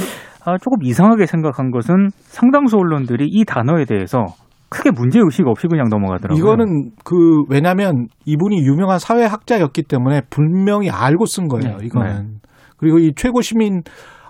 아, 0.45 0.57
조금 0.57 0.83
이상하게 0.83 1.25
생각한 1.25 1.71
것은 1.71 2.09
상당수 2.21 2.77
언론들이 2.77 3.27
이 3.29 3.45
단어에 3.45 3.85
대해서 3.85 4.25
크게 4.69 4.91
문제 4.91 5.19
의식 5.19 5.47
없이 5.47 5.67
그냥 5.67 5.89
넘어가더라고요. 5.89 6.39
이거는 6.39 6.91
그 7.03 7.43
왜냐하면 7.49 8.07
이분이 8.25 8.57
유명한 8.65 8.99
사회학자였기 8.99 9.83
때문에 9.83 10.21
분명히 10.29 10.89
알고 10.89 11.25
쓴 11.25 11.47
거예요. 11.47 11.77
네. 11.77 11.85
이거는 11.85 12.39
그리고 12.77 12.99
이 12.99 13.13
최고 13.15 13.41
시민 13.41 13.81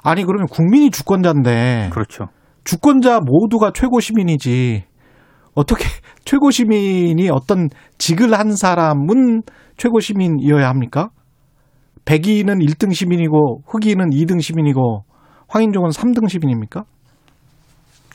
아니 0.04 0.24
그러면 0.24 0.48
국민이 0.48 0.92
주권자인데 0.92 1.90
그렇죠. 1.92 2.28
주권자 2.64 3.20
모두가 3.20 3.72
최고 3.74 4.00
시민이지 4.00 4.84
어떻게 5.56 5.84
최고 6.24 6.52
시민이 6.52 7.30
어떤 7.30 7.70
직을 7.98 8.34
한 8.34 8.56
사람은 8.56 9.42
최고 9.78 10.00
시민이어야 10.00 10.68
합니까? 10.70 11.10
백인은 12.10 12.58
1등 12.58 12.92
시민이고 12.92 13.62
흑인은 13.68 14.10
2등 14.10 14.42
시민이고 14.42 15.04
황인종은 15.48 15.92
3등 15.92 16.28
시민입니까? 16.28 16.84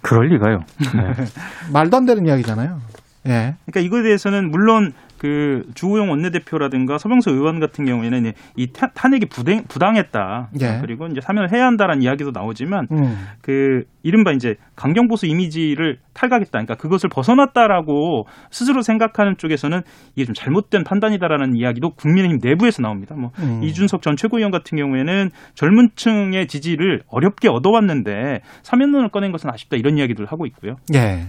그럴 0.02 0.30
리가요. 0.30 0.58
네. 0.96 1.24
말도 1.72 1.96
안 1.98 2.04
되는 2.04 2.26
이야기잖아요. 2.26 2.80
예. 3.28 3.54
그러니까 3.64 3.80
이거에 3.80 4.02
대해서는 4.02 4.50
물론 4.50 4.92
그 5.18 5.62
주호영 5.74 6.10
원내대표라든가 6.10 6.98
서병수 6.98 7.30
의원 7.30 7.60
같은 7.60 7.84
경우에는 7.84 8.32
이 8.56 8.66
타- 8.72 8.88
탄핵이 8.94 9.26
부당, 9.30 9.64
부당했다. 9.68 10.50
예. 10.60 10.78
그리고 10.80 11.06
이제 11.06 11.20
사면을 11.20 11.52
해야 11.52 11.66
한다라는 11.66 12.02
이야기도 12.02 12.30
나오지만 12.32 12.88
음. 12.92 13.16
그 13.40 13.84
이른바 14.02 14.32
이제 14.32 14.56
강경보수 14.76 15.26
이미지를 15.26 15.98
탈각했다. 16.12 16.50
그러니까 16.50 16.74
그것을 16.74 17.08
벗어났다라고 17.08 18.26
스스로 18.50 18.82
생각하는 18.82 19.36
쪽에서는 19.38 19.80
이게 20.14 20.24
좀 20.26 20.34
잘못된 20.34 20.84
판단이다라는 20.84 21.56
이야기도 21.56 21.90
국민의힘 21.90 22.38
내부에서 22.42 22.82
나옵니다. 22.82 23.14
뭐 23.18 23.30
음. 23.38 23.62
이준석 23.62 24.02
전 24.02 24.16
최고위원 24.16 24.50
같은 24.50 24.76
경우에는 24.76 25.30
젊은 25.54 25.88
층의 25.96 26.48
지지를 26.48 27.02
어렵게 27.08 27.48
얻어왔는데 27.48 28.40
사면론을 28.62 29.08
꺼낸 29.08 29.32
것은 29.32 29.48
아쉽다 29.50 29.76
이런 29.76 29.96
이야기들을 29.96 30.26
하고 30.30 30.44
있고요. 30.46 30.74
예. 30.94 31.24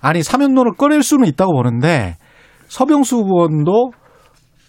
아니 0.00 0.22
사면론을 0.22 0.72
꺼낼 0.76 1.02
수는 1.02 1.26
있다고 1.26 1.52
보는데 1.54 2.16
서병수 2.74 3.18
의원도 3.18 3.92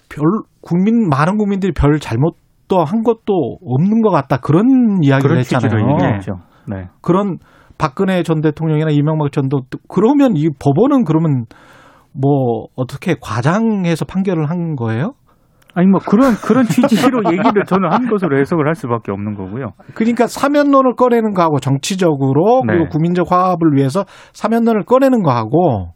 별 0.10 0.24
국민 0.62 1.10
많은 1.10 1.38
국민들이 1.38 1.72
별 1.74 2.00
잘못도 2.00 2.84
한 2.86 3.02
것도 3.02 3.58
없는 3.66 4.04
것 4.04 4.12
같다 4.12 4.38
그런 4.38 5.00
이야기를 5.02 5.40
했잖아요. 5.40 5.98
네. 6.68 6.88
그런 7.02 7.40
박근혜 7.80 8.22
전 8.22 8.42
대통령이나 8.42 8.92
이명박 8.92 9.32
전도 9.32 9.62
그러면 9.90 10.34
이 10.36 10.50
법원은 10.60 11.04
그러면 11.04 11.46
뭐 12.14 12.68
어떻게 12.76 13.16
과장해서 13.20 14.06
판결을 14.06 14.52
한 14.52 14.76
거예요? 14.76 15.14
아니 15.74 15.88
뭐 15.88 16.00
그런 16.00 16.36
그런 16.36 16.66
취지로 16.66 17.24
얘기를 17.34 17.64
저는 17.66 17.92
한 17.92 18.08
것으로 18.08 18.38
해석을 18.40 18.68
할 18.68 18.76
수밖에 18.76 19.12
없는 19.12 19.34
거고요. 19.34 19.72
그러니까 19.96 20.28
사면론을 20.28 20.94
꺼내는 20.96 21.34
거하고 21.34 21.60
정치적으로 21.60 22.62
네. 22.68 22.76
그리고 22.76 22.90
국민적 22.90 23.32
화합을 23.32 23.74
위해서 23.74 24.06
사면론을 24.32 24.84
꺼내는 24.84 25.24
거하고 25.24 25.95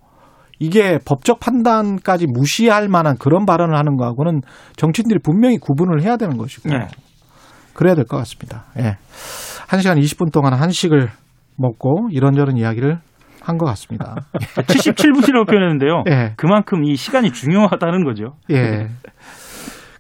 이게 0.59 0.99
법적 1.05 1.39
판단까지 1.39 2.27
무시할 2.27 2.87
만한 2.89 3.17
그런 3.17 3.45
발언을 3.45 3.77
하는 3.77 3.95
거하고는 3.95 4.41
정치인들이 4.75 5.19
분명히 5.23 5.57
구분을 5.57 6.01
해야 6.03 6.17
되는 6.17 6.37
것이고 6.37 6.69
네. 6.69 6.87
그래야 7.73 7.95
될 7.95 8.03
것 8.05 8.17
같습니다. 8.17 8.65
예. 8.77 8.97
1시간 9.69 9.97
20분 9.99 10.31
동안 10.33 10.53
한식을 10.53 11.09
먹고 11.57 12.09
이런저런 12.11 12.57
이야기를 12.57 12.99
한 13.41 13.57
것 13.57 13.65
같습니다. 13.67 14.15
77분이라고 14.33 15.47
표현했는데요. 15.47 16.03
예. 16.09 16.33
그만큼 16.35 16.83
이 16.83 16.95
시간이 16.95 17.31
중요하다는 17.31 18.03
거죠. 18.03 18.33
예. 18.51 18.89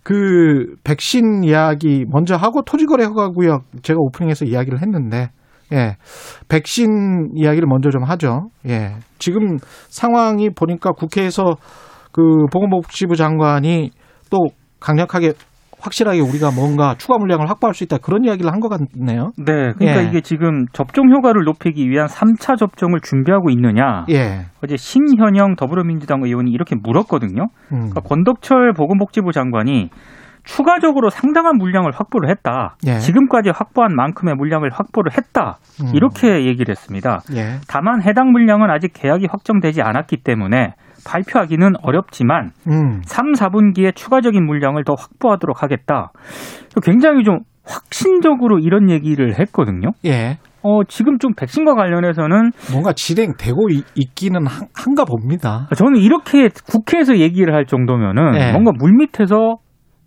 그 0.03 0.75
백신 0.83 1.43
이야기 1.43 2.05
먼저 2.09 2.35
하고 2.35 2.61
토지거래 2.63 3.05
허가구역 3.05 3.63
제가 3.83 3.97
오프닝에서 3.99 4.45
이야기를 4.45 4.81
했는데 4.81 5.29
예. 5.73 5.97
백신 6.47 7.31
이야기를 7.35 7.67
먼저 7.67 7.89
좀 7.89 8.03
하죠. 8.03 8.49
예. 8.67 8.95
지금 9.19 9.57
상황이 9.89 10.49
보니까 10.49 10.91
국회에서 10.91 11.55
그 12.11 12.21
보건복지부 12.51 13.15
장관이 13.15 13.91
또 14.29 14.37
강력하게 14.79 15.33
확실하게 15.81 16.19
우리가 16.19 16.51
뭔가 16.51 16.95
추가 16.97 17.17
물량을 17.17 17.49
확보할 17.49 17.73
수 17.73 17.85
있다 17.85 17.99
그런 17.99 18.25
이야기를 18.25 18.51
한 18.51 18.59
것 18.59 18.67
같네요. 18.67 19.31
네, 19.37 19.71
그러니까 19.77 20.03
예. 20.03 20.07
이게 20.07 20.19
지금 20.19 20.65
접종 20.73 21.09
효과를 21.09 21.43
높이기 21.45 21.89
위한 21.89 22.07
3차 22.07 22.57
접종을 22.57 22.99
준비하고 23.01 23.49
있느냐. 23.51 24.05
예. 24.09 24.47
어제 24.61 24.75
신현영 24.75 25.55
더불어민주당 25.55 26.21
의원이 26.23 26.51
이렇게 26.51 26.75
물었거든요. 26.75 27.43
음. 27.71 27.89
그러니까 27.91 28.01
권덕철 28.01 28.73
보건복지부 28.73 29.31
장관이 29.31 29.89
추가적으로 30.49 31.09
상당한 31.11 31.57
물량을 31.57 31.91
확보를 31.93 32.29
했다. 32.29 32.75
예. 32.87 32.97
지금까지 32.97 33.51
확보한 33.51 33.95
만큼의 33.95 34.33
물량을 34.35 34.71
확보를 34.73 35.11
했다. 35.15 35.59
음. 35.83 35.91
이렇게 35.93 36.45
얘기를 36.47 36.71
했습니다. 36.71 37.19
예. 37.35 37.59
다만 37.67 38.01
해당 38.01 38.31
물량은 38.31 38.69
아직 38.71 38.91
계약이 38.93 39.27
확정되지 39.29 39.83
않았기 39.83 40.17
때문에 40.23 40.73
발표하기는 41.05 41.73
어렵지만 41.83 42.49
음. 42.67 43.01
3, 43.05 43.33
4분기에 43.33 43.95
추가적인 43.95 44.43
물량을 44.43 44.83
더 44.83 44.95
확보하도록 44.97 45.61
하겠다. 45.61 46.11
굉장히 46.83 47.23
좀 47.23 47.39
확신적으로 47.65 48.57
이런 48.57 48.89
얘기를 48.89 49.39
했거든요. 49.39 49.91
예. 50.05 50.37
어, 50.61 50.83
지금 50.89 51.19
좀 51.19 51.33
백신과 51.35 51.75
관련해서는 51.75 52.51
뭔가 52.71 52.91
진행되고 52.93 53.69
있- 53.69 53.85
있기는 53.95 54.45
한, 54.45 54.67
한가 54.75 55.05
봅니다. 55.05 55.67
저는 55.77 55.97
이렇게 55.97 56.49
국회에서 56.69 57.17
얘기를 57.19 57.53
할 57.53 57.65
정도면은 57.65 58.31
네. 58.31 58.51
뭔가 58.51 58.71
물밑에서 58.77 59.55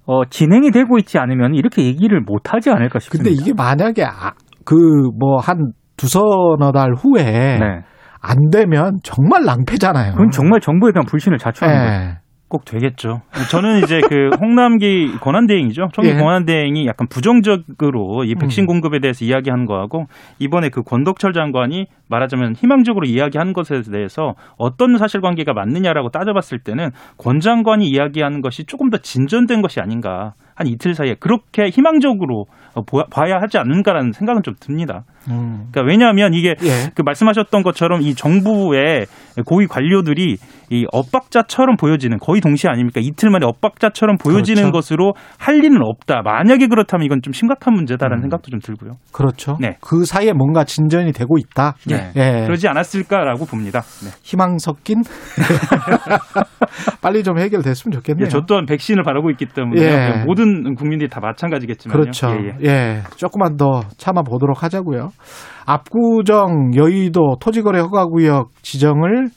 어, 0.04 0.24
진행이 0.24 0.70
되고 0.70 0.98
있지 0.98 1.18
않으면 1.18 1.54
이렇게 1.54 1.84
얘기를 1.84 2.20
못 2.20 2.52
하지 2.52 2.70
않을까 2.70 2.98
싶습니다. 2.98 3.30
근데 3.30 3.40
이게 3.40 3.52
만약에 3.54 4.04
그뭐 4.64 5.38
한 5.40 5.72
두서너 5.96 6.72
달 6.72 6.92
후에 6.94 7.22
네. 7.58 7.82
안 8.20 8.50
되면 8.50 8.98
정말 9.02 9.44
낭패잖아요. 9.44 10.12
그건 10.12 10.30
정말 10.30 10.60
정부에 10.60 10.92
대한 10.92 11.04
불신을 11.06 11.38
자초하는 11.38 11.84
거죠. 11.84 12.21
예. 12.52 12.58
꼭 12.58 12.64
되겠죠. 12.66 13.22
저는 13.50 13.82
이제 13.82 14.00
그 14.08 14.28
홍남기 14.40 15.10
권한대행이죠. 15.20 15.88
총리 15.92 16.10
예. 16.10 16.14
권한대행이 16.16 16.86
약간 16.86 17.06
부정적으로 17.08 18.24
이 18.24 18.34
백신 18.34 18.64
음. 18.64 18.66
공급에 18.66 18.98
대해서 19.00 19.24
이야기한 19.24 19.64
거하고 19.64 20.04
이번에 20.38 20.68
그 20.68 20.82
권덕철 20.82 21.32
장관이 21.32 21.86
말하자면 22.08 22.54
희망적으로 22.56 23.06
이야기한 23.06 23.54
것에 23.54 23.80
대해서 23.90 24.34
어떤 24.58 24.98
사실관계가 24.98 25.54
맞느냐라고 25.54 26.10
따져봤을 26.10 26.58
때는 26.58 26.90
권 27.16 27.40
장관이 27.40 27.86
이야기하는 27.88 28.42
것이 28.42 28.64
조금 28.64 28.90
더 28.90 28.98
진전된 28.98 29.62
것이 29.62 29.80
아닌가. 29.80 30.32
한 30.54 30.66
이틀 30.66 30.94
사이에 30.94 31.16
그렇게 31.18 31.70
희망적으로 31.70 32.44
어, 32.74 32.82
보- 32.82 33.02
봐야 33.10 33.40
하지 33.40 33.56
않는가라는 33.56 34.12
생각은 34.12 34.42
좀 34.42 34.54
듭니다. 34.60 35.04
음. 35.30 35.68
그러니까 35.72 35.90
왜냐하면 35.90 36.34
이게 36.34 36.50
예. 36.62 36.90
그 36.94 37.00
말씀하셨던 37.00 37.62
것처럼 37.62 38.02
이 38.02 38.14
정부의 38.14 39.06
고위 39.46 39.66
관료들이 39.66 40.36
이 40.70 40.86
엇박자처럼 40.92 41.76
보여지는 41.76 42.18
거의 42.18 42.40
동시에 42.40 42.70
아닙니까? 42.70 43.00
이틀 43.02 43.30
만에 43.30 43.44
엇박자처럼 43.46 44.18
보여지는 44.18 44.62
그렇죠. 44.62 44.72
것으로 44.72 45.14
할 45.38 45.56
리는 45.58 45.78
없다. 45.82 46.22
만약에 46.22 46.66
그렇다면 46.66 47.06
이건 47.06 47.22
좀 47.22 47.32
심각한 47.32 47.74
문제다라는 47.74 48.18
음. 48.18 48.22
생각도 48.22 48.50
좀 48.50 48.60
들고요. 48.60 48.92
그렇죠. 49.12 49.56
네. 49.60 49.76
그 49.80 50.04
사이에 50.04 50.32
뭔가 50.32 50.64
진전이 50.64 51.12
되고 51.12 51.36
있다. 51.38 51.74
네. 51.86 52.12
예. 52.16 52.44
그러지 52.44 52.68
않았을까라고 52.68 53.46
봅니다. 53.46 53.80
네. 54.04 54.10
희망 54.22 54.58
섞인 54.58 55.02
빨리 57.02 57.22
좀 57.22 57.38
해결됐으면 57.38 57.92
좋겠네요. 57.92 58.26
예, 58.26 58.28
저 58.28 58.40
또한 58.46 58.66
백신을 58.66 59.02
바라고 59.02 59.30
있기 59.30 59.46
때문에 59.46 59.82
예. 59.82 60.24
모든 60.24 60.42
모든 60.52 60.74
국민들이 60.74 61.08
다 61.08 61.20
마찬가지겠지만요. 61.20 62.00
그렇죠. 62.00 62.28
예, 62.30 62.56
예. 62.62 62.68
예, 62.68 63.02
조금만 63.16 63.56
더 63.56 63.82
참아 63.96 64.22
보도록 64.22 64.62
하자고요. 64.62 65.10
압구정 65.66 66.72
여의도 66.76 67.36
토지거래 67.40 67.80
허가구역 67.80 68.50
지정을 68.62 69.28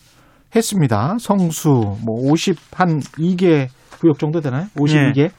했습니다. 0.55 1.15
성수 1.19 1.97
뭐 2.05 2.31
50 2.31 2.57
한 2.73 2.99
2개 2.99 3.67
구역 3.99 4.19
정도 4.19 4.41
되나요? 4.41 4.67
52개? 4.75 5.29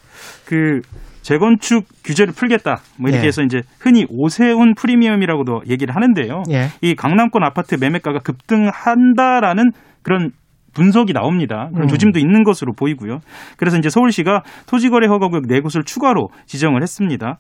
그 0.45 0.81
재건축 1.23 1.87
규제를 2.05 2.33
풀겠다. 2.33 2.76
뭐 3.00 3.11
이렇게 3.11 3.25
예. 3.25 3.28
해서 3.28 3.43
이제 3.43 3.62
흔히 3.81 4.07
오세훈 4.09 4.75
프리미엄이라고도 4.75 5.62
얘기를 5.69 5.95
하는데요. 5.95 6.45
예. 6.50 6.69
이 6.83 6.95
강남권 6.95 7.43
아파트 7.43 7.75
매매가가 7.75 8.21
급등한다라는 8.21 9.73
그런 10.02 10.31
분석이 10.76 11.14
나옵니다. 11.14 11.71
그런 11.73 11.87
음. 11.87 11.88
조짐도 11.88 12.18
있는 12.18 12.45
것으로 12.45 12.75
보이고요. 12.75 13.21
그래서 13.56 13.78
이제 13.78 13.88
서울시가 13.88 14.42
토지거래 14.68 15.06
허가구역 15.06 15.47
네 15.49 15.61
곳을 15.61 15.85
추가로 15.85 16.28
지정을 16.45 16.83
했습니다. 16.83 17.38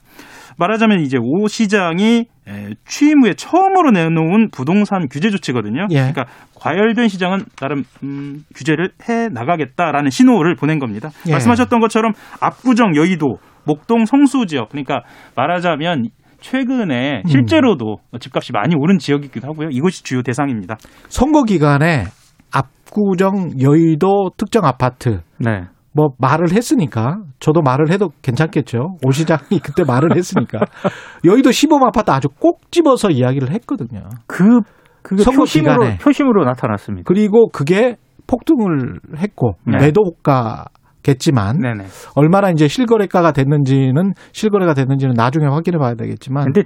말하자면 0.56 1.00
이제 1.00 1.18
오 1.20 1.46
시장이 1.46 2.24
에, 2.48 2.70
취임 2.86 3.22
후에 3.22 3.34
처음으로 3.34 3.90
내놓은 3.90 4.48
부동산 4.50 5.06
규제 5.10 5.28
조치거든요. 5.28 5.88
예. 5.90 5.96
그러니까 5.96 6.24
과열된 6.54 7.08
시장은 7.08 7.44
나름 7.56 7.84
음, 8.02 8.42
규제를 8.54 8.92
해 9.06 9.28
나가겠다라는 9.28 10.08
신호를 10.08 10.54
보낸 10.54 10.78
겁니다. 10.78 11.10
예. 11.26 11.32
말씀하셨던 11.32 11.80
것처럼 11.80 12.12
압구정, 12.40 12.96
여의도, 12.96 13.36
목동, 13.66 14.06
성수 14.06 14.46
지역 14.46 14.70
그러니까 14.70 15.02
말하자면 15.34 16.06
최근에 16.40 17.22
음. 17.24 17.28
실제로도 17.28 17.96
집값이 18.18 18.52
많이 18.52 18.74
오른 18.76 18.98
지역이기도 18.98 19.46
하고요. 19.48 19.68
이것이 19.70 20.04
주요 20.04 20.22
대상입니다. 20.22 20.76
선거 21.08 21.42
기간에 21.42 22.04
압구정 22.96 23.60
여의도 23.60 24.30
특정 24.36 24.64
아파트 24.64 25.20
네. 25.38 25.64
뭐 25.92 26.08
말을 26.18 26.52
했으니까 26.52 27.18
저도 27.38 27.62
말을 27.62 27.90
해도 27.90 28.10
괜찮겠죠. 28.22 28.96
오 29.06 29.10
시장이 29.10 29.60
그때 29.62 29.84
말을 29.86 30.16
했으니까 30.16 30.58
여의도 31.24 31.52
시범 31.52 31.82
아파트 31.84 32.10
아주 32.10 32.28
꼭 32.28 32.70
집어서 32.70 33.10
이야기를 33.10 33.50
했거든요. 33.52 34.02
그 34.26 34.60
그게 35.02 35.24
표심으로 35.24 35.74
기간에. 35.80 35.98
표심으로 35.98 36.44
나타났습니다. 36.44 37.04
그리고 37.06 37.48
그게 37.48 37.96
폭등을 38.26 39.00
했고 39.16 39.52
네. 39.64 39.78
매도 39.78 40.02
호가겠지만 40.02 41.60
네네. 41.60 41.84
얼마나 42.16 42.50
이제 42.50 42.66
실거래가가 42.66 43.32
됐는지는 43.32 44.12
실거래가 44.32 44.74
됐는지는 44.74 45.14
나중에 45.16 45.46
확인해 45.46 45.78
봐야 45.78 45.94
되겠지만 45.94 46.52
근데 46.52 46.64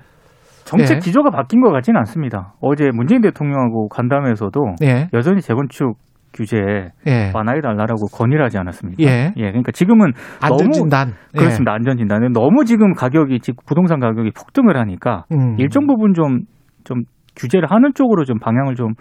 정책 0.64 0.96
예. 0.96 0.98
기조가 1.00 1.30
바뀐 1.30 1.60
것 1.60 1.70
같지는 1.70 1.98
않습니다. 1.98 2.54
어제 2.60 2.90
문재인 2.92 3.20
대통령하고 3.20 3.88
간담회에서도 3.88 4.60
예. 4.82 5.08
여전히 5.12 5.40
재건축 5.40 5.96
규제 6.32 6.58
예. 7.06 7.32
완화해 7.34 7.60
달라고 7.60 8.06
건의를 8.12 8.44
하지 8.44 8.58
않았습니까? 8.58 9.02
예. 9.02 9.32
그러니까 9.34 9.72
지금은 9.72 10.12
너무 10.40 10.54
안전진단 10.54 11.14
예. 11.34 11.38
그렇습니다. 11.38 11.72
안전진단은 11.72 12.32
너무 12.32 12.64
지금 12.64 12.94
가격이 12.94 13.40
지금 13.40 13.56
부동산 13.66 14.00
가격이 14.00 14.30
폭등을 14.30 14.76
하니까 14.76 15.24
음. 15.32 15.56
일정 15.58 15.86
부분 15.86 16.14
좀좀 16.14 17.04
규제를 17.36 17.70
하는 17.70 17.92
쪽으로 17.94 18.24
좀 18.24 18.38
방향을 18.38 18.74
좀 18.74 18.92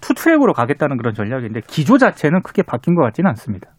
투트랙으로 0.00 0.52
가겠다는 0.52 0.96
그런 0.96 1.14
전략인데 1.14 1.60
기조 1.66 1.98
자체는 1.98 2.42
크게 2.42 2.62
바뀐 2.62 2.94
것 2.94 3.02
같지는 3.02 3.28
않습니다. 3.30 3.70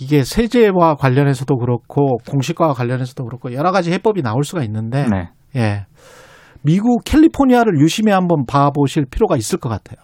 이게 0.00 0.24
세제와 0.24 0.94
관련해서도 0.94 1.56
그렇고 1.58 2.16
공시과와 2.28 2.72
관련해서도 2.72 3.24
그렇고 3.24 3.52
여러 3.52 3.70
가지 3.70 3.92
해법이 3.92 4.22
나올 4.22 4.42
수가 4.44 4.62
있는데 4.64 5.06
네. 5.08 5.30
예. 5.56 5.86
미국 6.62 7.04
캘리포니아를 7.04 7.78
유심히 7.78 8.10
한번 8.10 8.46
봐보실 8.46 9.04
필요가 9.10 9.36
있을 9.36 9.58
것 9.58 9.68
같아요. 9.68 9.98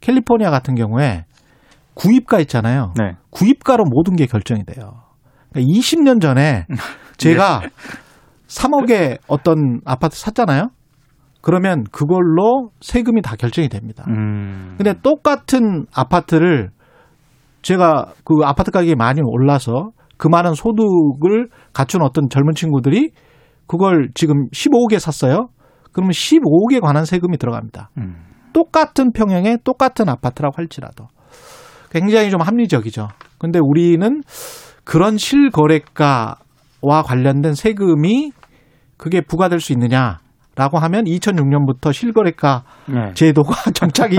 캘리포니아 0.00 0.50
같은 0.50 0.74
경우에 0.74 1.24
구입가 1.94 2.40
있잖아요. 2.40 2.92
네. 2.98 3.16
구입가로 3.30 3.84
모든 3.84 4.16
게 4.16 4.26
결정이 4.26 4.64
돼요. 4.64 5.02
그러니까 5.50 5.72
20년 5.72 6.20
전에 6.20 6.66
제가 7.16 7.62
3억에 8.48 9.18
어떤 9.28 9.80
아파트 9.84 10.18
샀잖아요. 10.18 10.68
그러면 11.40 11.84
그걸로 11.92 12.70
세금이 12.80 13.20
다 13.22 13.36
결정이 13.36 13.68
됩니다. 13.68 14.04
음. 14.08 14.74
근데 14.76 14.94
똑같은 15.02 15.86
아파트를 15.94 16.70
제가 17.62 18.12
그 18.24 18.44
아파트 18.44 18.70
가격이 18.70 18.94
많이 18.94 19.20
올라서 19.22 19.90
그 20.16 20.28
많은 20.28 20.54
소득을 20.54 21.48
갖춘 21.72 22.02
어떤 22.02 22.28
젊은 22.30 22.54
친구들이 22.54 23.10
그걸 23.66 24.08
지금 24.14 24.48
15억에 24.50 24.98
샀어요. 24.98 25.48
그러면 25.92 26.12
15억에 26.12 26.80
관한 26.80 27.04
세금이 27.04 27.38
들어갑니다. 27.38 27.90
음. 27.98 28.16
똑같은 28.52 29.12
평형에 29.12 29.58
똑같은 29.64 30.08
아파트라고 30.08 30.54
할지라도 30.56 31.06
굉장히 31.94 32.28
좀 32.30 32.40
합리적이죠. 32.42 33.08
근데 33.38 33.60
우리는 33.62 34.22
그런 34.82 35.16
실거래가와 35.16 36.36
관련된 37.04 37.54
세금이 37.54 38.32
그게 38.96 39.20
부과될 39.20 39.60
수 39.60 39.72
있느냐 39.72 40.18
라고 40.56 40.78
하면 40.78 41.04
2006년부터 41.04 41.92
실거래가 41.92 42.64
네. 42.86 43.12
제도가 43.14 43.70
정착이 43.72 44.18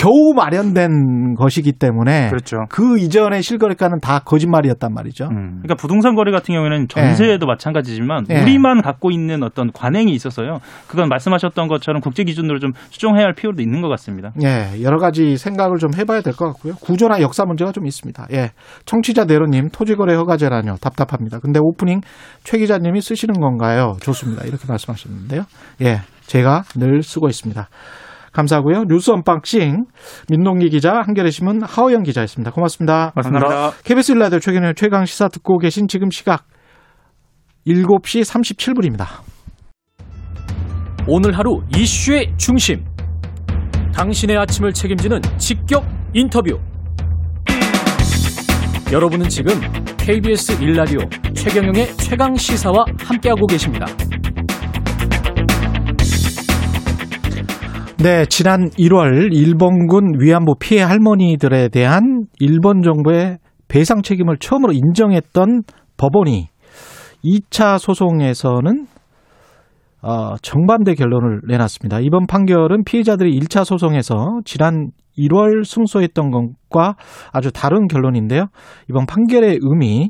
겨우 0.00 0.32
마련된 0.34 1.34
것이기 1.34 1.72
때문에 1.72 2.30
그렇죠. 2.30 2.56
그 2.70 2.98
이전의 2.98 3.42
실거래가는 3.42 4.00
다 4.00 4.20
거짓말이었단 4.20 4.94
말이죠. 4.94 5.24
음. 5.26 5.60
그러니까 5.62 5.74
부동산 5.74 6.14
거래 6.14 6.32
같은 6.32 6.54
경우에는 6.54 6.88
전세도 6.88 7.44
마찬가지지만 7.44 8.24
예. 8.30 8.40
우리만 8.40 8.80
갖고 8.80 9.10
있는 9.10 9.42
어떤 9.42 9.70
관행이 9.72 10.10
있어서요. 10.12 10.60
그건 10.88 11.10
말씀하셨던 11.10 11.68
것처럼 11.68 12.00
국제 12.00 12.24
기준으로 12.24 12.60
좀 12.60 12.70
수정해야 12.88 13.26
할 13.26 13.34
필요도 13.34 13.60
있는 13.60 13.82
것 13.82 13.88
같습니다. 13.88 14.32
예, 14.42 14.82
여러 14.82 14.96
가지 14.98 15.36
생각을 15.36 15.76
좀 15.76 15.90
해봐야 15.94 16.22
될 16.22 16.32
것 16.32 16.46
같고요. 16.46 16.76
구조나 16.76 17.20
역사 17.20 17.44
문제가 17.44 17.70
좀 17.72 17.86
있습니다. 17.86 18.28
예, 18.32 18.52
청취자 18.86 19.24
내로님 19.26 19.68
토지거래 19.70 20.14
허가제라뇨 20.14 20.76
답답합니다. 20.80 21.40
근데 21.40 21.60
오프닝 21.62 22.00
최 22.42 22.56
기자님이 22.56 23.02
쓰시는 23.02 23.34
건가요? 23.34 23.96
좋습니다. 24.00 24.44
이렇게 24.46 24.64
말씀하셨는데요. 24.66 25.42
예, 25.82 25.98
제가 26.26 26.62
늘 26.76 27.02
쓰고 27.02 27.28
있습니다. 27.28 27.68
감사하고요. 28.32 28.84
뉴스 28.84 29.10
unboxing 29.10 29.84
민동기 30.28 30.68
기자 30.70 31.00
한겨레 31.04 31.30
신문 31.30 31.62
하어영 31.62 32.02
기자였습니다. 32.02 32.50
고맙습니다. 32.52 33.12
맞습니다. 33.14 33.72
KBS 33.84 34.12
일라디오 34.12 34.38
최경영 34.38 34.74
최강 34.76 35.04
시사 35.04 35.28
듣고 35.28 35.58
계신 35.58 35.88
지금 35.88 36.10
시각 36.10 36.46
7시 37.66 38.22
37분입니다. 38.22 39.06
오늘 41.06 41.36
하루 41.36 41.62
이슈의 41.76 42.34
중심. 42.36 42.84
당신의 43.92 44.36
아침을 44.38 44.72
책임지는 44.72 45.20
직격 45.38 45.84
인터뷰. 46.14 46.58
여러분은 48.92 49.28
지금 49.28 49.54
KBS 49.98 50.62
일라디오 50.62 50.98
최경영의 51.34 51.96
최강 51.96 52.34
시사와 52.34 52.84
함께하고 52.98 53.46
계십니다. 53.46 53.86
네, 58.02 58.24
지난 58.24 58.70
1월 58.78 59.30
일본군 59.30 60.20
위안부 60.20 60.54
피해 60.58 60.80
할머니들에 60.80 61.68
대한 61.68 62.24
일본 62.38 62.80
정부의 62.80 63.36
배상 63.68 64.00
책임을 64.00 64.38
처음으로 64.38 64.72
인정했던 64.72 65.64
법원이 65.98 66.48
2차 67.22 67.78
소송에서는 67.78 68.86
어, 70.00 70.34
정반대 70.40 70.94
결론을 70.94 71.42
내놨습니다. 71.46 72.00
이번 72.00 72.26
판결은 72.26 72.84
피해자들이 72.84 73.38
1차 73.38 73.66
소송에서 73.66 74.40
지난 74.46 74.92
1월 75.18 75.66
승소했던 75.66 76.30
것과 76.30 76.94
아주 77.34 77.52
다른 77.52 77.86
결론인데요. 77.86 78.46
이번 78.88 79.04
판결의 79.04 79.58
의미, 79.60 80.08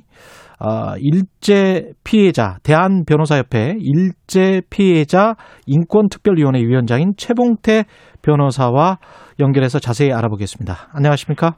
어, 0.61 0.95
일제 0.99 1.93
피해자, 2.05 2.57
대한 2.63 3.05
변호사협회 3.07 3.77
일제 3.81 4.61
피해자 4.69 5.35
인권특별위원회 5.67 6.61
위원장인 6.61 7.13
최봉태 7.17 7.85
변호사와 8.21 8.99
연결해서 9.41 9.79
자세히 9.79 10.13
알아보겠습니다. 10.13 10.91
안녕하십니까? 10.93 11.55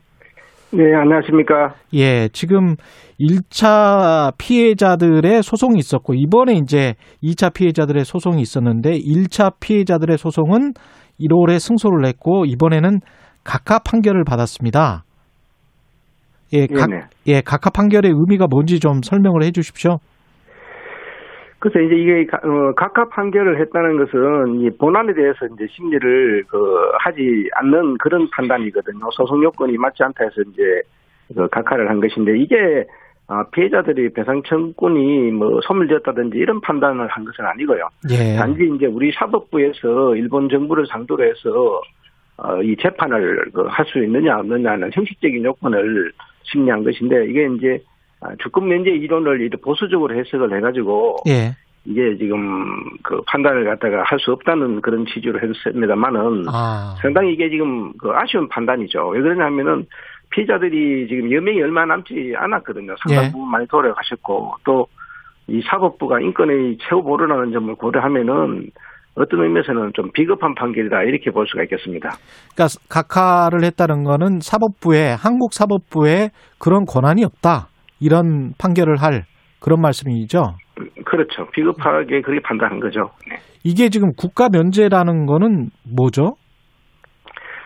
네, 0.74 0.94
안녕하십니까. 0.94 1.74
예, 1.94 2.28
지금 2.28 2.76
1차 3.20 4.32
피해자들의 4.38 5.42
소송이 5.42 5.78
있었고, 5.78 6.14
이번에 6.14 6.54
이제 6.54 6.94
2차 7.22 7.52
피해자들의 7.52 8.04
소송이 8.04 8.40
있었는데, 8.40 8.92
1차 8.92 9.60
피해자들의 9.60 10.16
소송은 10.16 10.72
1월에 11.20 11.58
승소를 11.58 12.06
했고, 12.06 12.46
이번에는 12.46 13.00
각하 13.44 13.80
판결을 13.80 14.24
받았습니다. 14.24 15.04
예, 16.52 16.66
각, 16.66 16.88
네네. 16.90 17.02
예, 17.28 17.40
각하 17.40 17.70
판결의 17.70 18.10
의미가 18.12 18.46
뭔지 18.48 18.78
좀 18.80 19.00
설명을 19.02 19.42
해 19.42 19.50
주십시오. 19.50 19.98
그래서 21.58 21.78
이제 21.80 21.94
이게 21.94 22.26
가- 22.26 22.38
어, 22.42 22.72
각하 22.74 23.08
판결을 23.08 23.60
했다는 23.60 23.96
것은 23.96 24.60
이 24.62 24.70
본안에 24.78 25.14
대해서 25.14 25.46
이제 25.54 25.66
심리를 25.70 26.42
그 26.48 26.58
하지 26.98 27.48
않는 27.54 27.98
그런 27.98 28.28
판단이거든요. 28.30 29.08
소송 29.12 29.42
요건이 29.44 29.76
맞지 29.78 30.02
않다 30.02 30.24
해서 30.24 30.42
이제 30.52 30.62
그 31.34 31.46
각하를 31.48 31.88
한 31.88 32.00
것인데 32.00 32.36
이게 32.38 32.84
아, 33.28 33.44
피해자들이 33.52 34.12
배상 34.12 34.42
청구권이 34.42 35.30
뭐 35.30 35.60
소멸되었다든지 35.62 36.36
이런 36.36 36.60
판단을 36.60 37.06
한 37.06 37.24
것은 37.24 37.44
아니고요. 37.46 37.86
예. 38.10 38.34
단지 38.36 38.68
이제 38.74 38.86
우리 38.86 39.12
사법부에서 39.12 40.16
일본 40.16 40.48
정부를 40.48 40.84
상대로 40.86 41.22
해서 41.24 41.80
어, 42.38 42.60
이 42.60 42.74
재판을 42.82 43.50
그할수 43.54 44.00
있느냐 44.02 44.36
없느냐는 44.40 44.90
형식적인 44.92 45.44
요건을 45.44 46.10
심리한 46.44 46.84
것인데 46.84 47.26
이게 47.26 47.48
이제 47.56 47.82
아, 48.20 48.28
주권 48.42 48.68
면제 48.68 48.90
이론을 48.90 49.50
보수적으로 49.62 50.14
해석을 50.16 50.56
해가지고 50.56 51.16
예. 51.28 51.54
이게 51.84 52.16
지금 52.16 52.82
그 53.02 53.20
판단을 53.26 53.64
갖다가 53.64 54.04
할 54.04 54.18
수 54.20 54.30
없다는 54.32 54.80
그런 54.80 55.04
취지로 55.06 55.40
했습니다만은 55.40 56.44
아. 56.48 56.94
상당히 57.02 57.32
이게 57.32 57.50
지금 57.50 57.92
그 57.98 58.10
아쉬운 58.12 58.48
판단이죠. 58.48 59.08
왜 59.08 59.20
그러냐면은 59.20 59.86
피해자들이 60.30 61.08
지금 61.08 61.30
연명이 61.32 61.60
얼마 61.60 61.84
남지 61.84 62.34
않았거든요. 62.36 62.94
상당 63.02 63.24
예. 63.26 63.30
부분 63.32 63.50
많이 63.50 63.66
돌아가셨고 63.66 64.56
또 64.64 64.86
이 65.48 65.60
사법부가 65.68 66.20
인권의 66.20 66.78
최후 66.80 67.02
보루라는 67.02 67.52
점을 67.52 67.74
고려하면은 67.74 68.70
어떤 69.14 69.42
의미에서는 69.42 69.92
좀 69.94 70.10
비겁한 70.12 70.54
판결이다 70.54 71.02
이렇게 71.02 71.30
볼 71.30 71.46
수가 71.46 71.62
있겠습니다. 71.64 72.10
그러니까 72.54 72.78
각하를 72.88 73.64
했다는 73.64 74.04
거는 74.04 74.40
사법부에 74.40 75.14
한국 75.18 75.52
사법부에 75.52 76.30
그런 76.58 76.84
권한이 76.84 77.24
없다. 77.24 77.68
이런 78.00 78.52
판결을 78.58 78.96
할 78.96 79.24
그런 79.60 79.80
말씀이죠. 79.80 80.56
그렇죠. 81.04 81.46
비겁하게 81.52 82.22
그렇게 82.22 82.40
판단한 82.42 82.80
거죠. 82.80 83.10
네. 83.28 83.36
이게 83.64 83.90
지금 83.90 84.12
국가 84.16 84.48
면제라는 84.50 85.26
거는 85.26 85.68
뭐죠? 85.84 86.34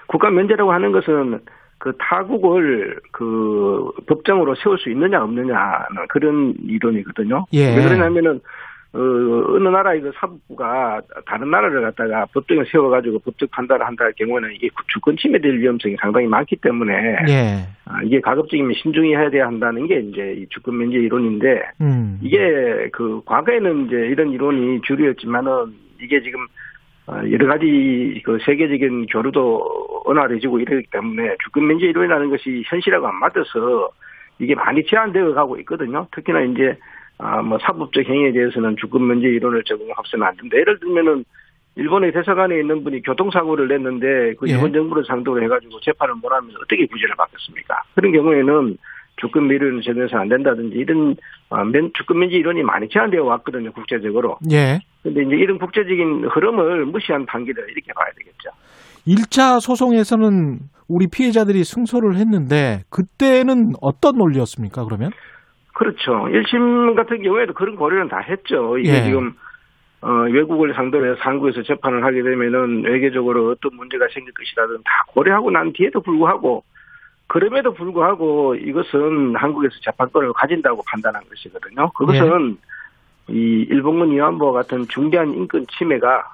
국가 0.09 0.31
면제라고 0.31 0.73
하는 0.73 0.93
것은 0.93 1.41
그 1.79 1.93
타국을 1.99 3.01
그 3.13 3.91
법정으로 4.07 4.55
세울 4.63 4.79
수 4.79 4.91
있느냐 4.91 5.23
없느냐는 5.23 6.07
그런 6.09 6.55
이론이거든요. 6.67 7.45
예. 7.53 7.77
왜 7.77 7.83
그러냐면은 7.83 8.41
어, 8.97 9.55
어느 9.55 9.69
나라의 9.69 10.01
그 10.01 10.13
사법부가 10.19 11.03
다른 11.27 11.51
나라를 11.51 11.83
갖다가 11.83 12.25
법정에 12.33 12.65
세워가지고 12.71 13.19
법적 13.19 13.51
판단을 13.51 13.87
한다 13.87 14.05
할 14.07 14.13
경우는 14.15 14.55
이게 14.55 14.71
주권 14.89 15.17
침해될 15.17 15.59
위험성이 15.59 15.97
상당히 16.01 16.27
많기 16.27 16.57
때문에 16.57 17.17
예. 17.29 17.67
아, 17.85 18.03
이게 18.03 18.21
가급적이면 18.21 18.73
신중히 18.83 19.15
해야 19.15 19.29
돼야 19.29 19.47
한다는 19.47 19.87
게 19.87 20.01
이제 20.01 20.35
이 20.39 20.47
주권 20.49 20.79
면제 20.79 20.97
이론인데 20.97 21.63
음. 21.83 22.19
이게 22.23 22.89
그 22.93 23.21
과거에는 23.27 23.87
이제 23.87 23.97
이런 23.97 24.33
이론이 24.33 24.81
주류였지만은 24.83 25.75
이게 26.01 26.23
지금 26.23 26.41
어, 27.07 27.21
여러 27.31 27.47
가지 27.47 28.21
그 28.25 28.39
세계적인 28.45 29.07
교류도 29.07 30.03
원활해지고 30.07 30.59
이러기 30.59 30.87
때문에 30.91 31.37
주권 31.45 31.67
면제 31.67 31.87
이론이라는 31.87 32.31
것이 32.31 32.63
현실하고 32.67 33.07
안 33.07 33.17
맞아서 33.17 33.91
이게 34.39 34.55
많이 34.55 34.85
제한되어 34.85 35.35
가고 35.35 35.59
있거든요. 35.59 36.07
특히나 36.13 36.41
이제 36.43 36.77
아, 37.19 37.43
뭐 37.43 37.59
사법적 37.59 38.05
행위에 38.05 38.33
대해서는 38.33 38.77
주권 38.79 39.07
면제 39.07 39.27
이론을 39.29 39.65
적용합서는 39.65 40.27
안 40.27 40.37
된다. 40.37 40.57
예를 40.57 40.79
들면은 40.81 41.25
일본의 41.77 42.13
대사관에 42.13 42.59
있는 42.59 42.85
분이 42.85 43.03
교통사고를 43.03 43.69
냈는데 43.69 44.35
그 44.39 44.49
예. 44.49 44.55
일본 44.55 44.73
정부를 44.73 45.05
상대로 45.07 45.43
해가지고 45.43 45.81
재판을 45.81 46.15
못하면 46.15 46.51
어떻게 46.57 46.87
구제를 46.87 47.15
받겠습니까? 47.17 47.83
그런 47.95 48.13
경우에는 48.13 48.79
주권 49.17 49.47
면제를 49.47 49.83
적용해서 49.83 50.17
안 50.17 50.29
된다든지 50.29 50.77
이런 50.77 51.17
아, 51.51 51.65
면, 51.65 51.91
주권 51.95 52.19
면제 52.19 52.37
이론이 52.37 52.63
많이 52.63 52.89
제한되어 52.89 53.25
왔거든요 53.25 53.73
국제적으로. 53.73 54.39
예. 54.51 54.81
근데 55.03 55.23
이제 55.23 55.37
이런 55.37 55.59
국제적인 55.59 56.27
흐름을 56.31 56.87
무시한 56.87 57.25
판결을 57.27 57.71
이렇게 57.71 57.93
봐야 57.93 58.09
되겠죠. 58.17 58.51
1차 59.07 59.61
소송에서는 59.61 60.59
우리 60.89 61.07
피해자들이 61.09 61.65
승소를 61.65 62.17
했는데 62.17 62.83
그때는 62.91 63.73
어떤 63.81 64.17
논리였습니까? 64.17 64.85
그러면? 64.85 65.11
그렇죠. 65.77 66.25
1심 66.25 66.95
같은 66.97 67.23
경우에도 67.23 67.53
그런 67.53 67.77
고려는 67.77 68.09
다 68.09 68.19
했죠. 68.21 68.79
이게 68.79 68.95
예. 68.95 69.03
지금 69.03 69.35
어, 70.01 70.11
외국을 70.23 70.73
상대로 70.73 71.05
해서 71.05 71.21
한국에서 71.21 71.63
재판을 71.65 72.03
하게 72.03 72.23
되면은 72.23 72.85
외교적으로 72.85 73.51
어떤 73.51 73.77
문제가 73.77 74.07
생길 74.11 74.33
것이라든 74.33 74.77
다 74.77 75.05
고려하고 75.09 75.51
난 75.51 75.75
뒤에도 75.75 76.01
불구하고 76.01 76.65
그럼에도 77.27 77.75
불구하고 77.75 78.55
이것은 78.55 79.37
한국에서 79.37 79.75
재판권을 79.85 80.33
가진다고 80.33 80.83
판단한 80.87 81.23
것이거든요. 81.29 81.91
그것은 81.91 82.57
이 83.29 83.67
일본군 83.69 84.13
위안부와 84.13 84.53
같은 84.53 84.87
중대한 84.89 85.35
인권 85.35 85.67
침해가 85.77 86.25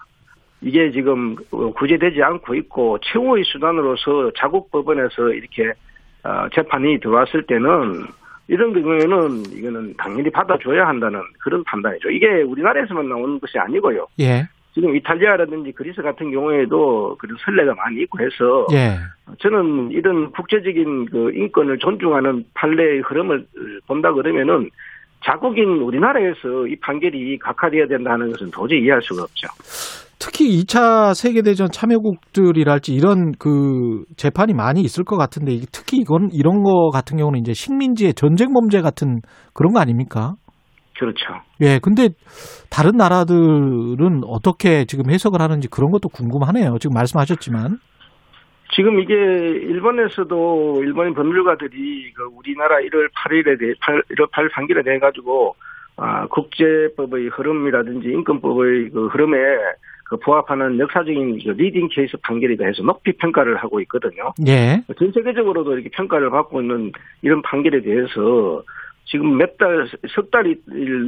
이게 0.60 0.92
지금 0.92 1.34
어, 1.50 1.72
구제되지 1.72 2.22
않고 2.22 2.54
있고 2.54 2.98
최후의 3.02 3.42
수단으로서 3.46 4.30
자국 4.38 4.70
법원에서 4.70 5.30
이렇게 5.30 5.72
어, 6.22 6.48
재판이 6.54 7.00
들어왔을 7.00 7.44
때는 7.48 8.06
이런 8.48 8.72
경우에는 8.72 9.44
이거는 9.52 9.94
당연히 9.96 10.30
받아줘야 10.30 10.86
한다는 10.86 11.20
그런 11.38 11.62
판단이죠. 11.64 12.10
이게 12.10 12.42
우리나라에서만 12.42 13.08
나오는 13.08 13.38
것이 13.38 13.58
아니고요. 13.58 14.06
예. 14.20 14.48
지금 14.74 14.96
이탈리아라든지 14.96 15.72
그리스 15.72 16.00
같은 16.00 16.30
경우에도 16.30 17.16
그런 17.18 17.36
선례가 17.44 17.74
많이 17.74 18.00
있고 18.02 18.18
해서 18.20 18.66
예. 18.72 18.98
저는 19.38 19.90
이런 19.92 20.30
국제적인 20.32 21.06
그 21.06 21.30
인권을 21.34 21.78
존중하는 21.78 22.44
판례의 22.54 23.00
흐름을 23.00 23.46
본다 23.86 24.12
그러면은 24.12 24.70
자국인 25.24 25.68
우리나라에서 25.82 26.66
이 26.66 26.76
판결이 26.76 27.38
각하되어야 27.38 27.86
된다는 27.86 28.32
것은 28.32 28.50
도저히 28.50 28.80
이해할 28.80 29.00
수가 29.02 29.22
없죠. 29.22 29.46
특히 30.22 30.62
2차 30.62 31.14
세계대전 31.14 31.66
참여국들이랄지 31.72 32.94
이런 32.94 33.32
그 33.40 34.04
재판이 34.16 34.54
많이 34.54 34.80
있을 34.80 35.02
것 35.02 35.16
같은데 35.16 35.58
특히 35.72 35.98
이건 35.98 36.28
이런 36.32 36.62
거 36.62 36.90
같은 36.90 37.16
경우는 37.16 37.40
이제 37.40 37.52
식민지의 37.52 38.14
전쟁 38.14 38.52
범죄 38.52 38.80
같은 38.82 39.18
그런 39.52 39.72
거 39.72 39.80
아닙니까? 39.80 40.34
그렇죠. 40.96 41.24
예, 41.60 41.80
근데 41.82 42.10
다른 42.70 42.92
나라들은 42.92 44.22
어떻게 44.24 44.84
지금 44.84 45.10
해석을 45.10 45.40
하는지 45.40 45.66
그런 45.68 45.90
것도 45.90 46.08
궁금하네요. 46.10 46.78
지금 46.78 46.94
말씀하셨지만. 46.94 47.78
지금 48.76 49.00
이게 49.00 49.14
일본에서도 49.14 50.84
일본인 50.84 51.14
법률가들이 51.14 52.12
그 52.14 52.22
우리나라 52.38 52.76
1월 52.76 53.10
8일에 53.10 53.58
대해 53.58 53.72
8, 53.80 54.02
1월 54.12 54.30
8일 54.30 54.52
판결에 54.52 54.82
대해 54.84 55.00
가지고 55.00 55.56
아, 55.96 56.26
국제법의 56.28 57.28
흐름이라든지 57.28 58.08
인권법의 58.08 58.90
그 58.90 59.08
흐름에 59.08 59.36
그 59.36 59.91
부합하는 60.18 60.78
역사적인 60.78 61.38
그 61.44 61.50
leading 61.50 61.88
case 61.88 62.16
판결에 62.22 62.56
대해서 62.56 62.82
높이 62.82 63.12
평가를 63.12 63.56
하고 63.56 63.80
있거든요. 63.82 64.32
예. 64.46 64.82
전 64.98 65.12
세계적으로도 65.12 65.74
이렇게 65.74 65.88
평가를 65.90 66.30
받고 66.30 66.60
있는 66.60 66.92
이런 67.22 67.42
판결에 67.42 67.82
대해서 67.82 68.62
지금 69.06 69.36
몇 69.36 69.58
달, 69.58 69.88
석 70.14 70.30
달이 70.30 70.56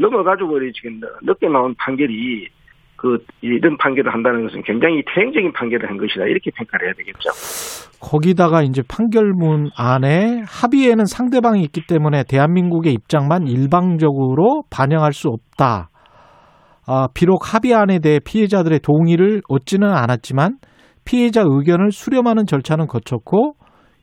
넘어가지고 0.00 0.58
지금 0.72 1.00
늦게 1.22 1.48
나온 1.48 1.74
판결이 1.76 2.48
그 2.96 3.18
이런 3.42 3.76
판결을 3.76 4.12
한다는 4.12 4.46
것은 4.46 4.62
굉장히 4.62 5.02
태행적인 5.14 5.52
판결을 5.52 5.88
한 5.88 5.98
것이다 5.98 6.24
이렇게 6.24 6.50
평가를 6.52 6.86
해야 6.86 6.94
되겠죠. 6.94 7.30
거기다가 8.00 8.62
이제 8.62 8.82
판결문 8.88 9.70
안에 9.76 10.42
합의에는 10.46 11.04
상대방이 11.04 11.62
있기 11.62 11.86
때문에 11.86 12.24
대한민국의 12.28 12.92
입장만 12.92 13.46
일방적으로 13.46 14.62
반영할 14.70 15.12
수 15.12 15.28
없다. 15.28 15.90
아, 16.86 17.08
비록 17.14 17.54
합의안에 17.54 17.98
대해 18.00 18.18
피해자들의 18.24 18.80
동의를 18.80 19.42
얻지는 19.48 19.88
않았지만 19.88 20.56
피해자 21.04 21.42
의견을 21.44 21.90
수렴하는 21.92 22.46
절차는 22.46 22.86
거쳤고 22.86 23.54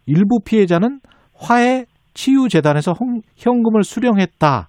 일부 0.06 0.40
피해자는 0.46 1.00
화해 1.36 1.86
치유 2.14 2.48
재단에서 2.50 2.94
헌- 2.94 3.22
현금을 3.38 3.84
수령했다. 3.84 4.68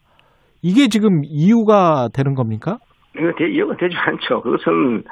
이게 0.63 0.89
지금 0.89 1.23
이유가 1.25 2.09
되는 2.15 2.35
겁니까? 2.35 2.79
이거 3.17 3.33
대, 3.37 3.51
이해가 3.51 3.77
되지 3.77 3.95
않죠. 3.97 4.41
그것은 4.43 5.03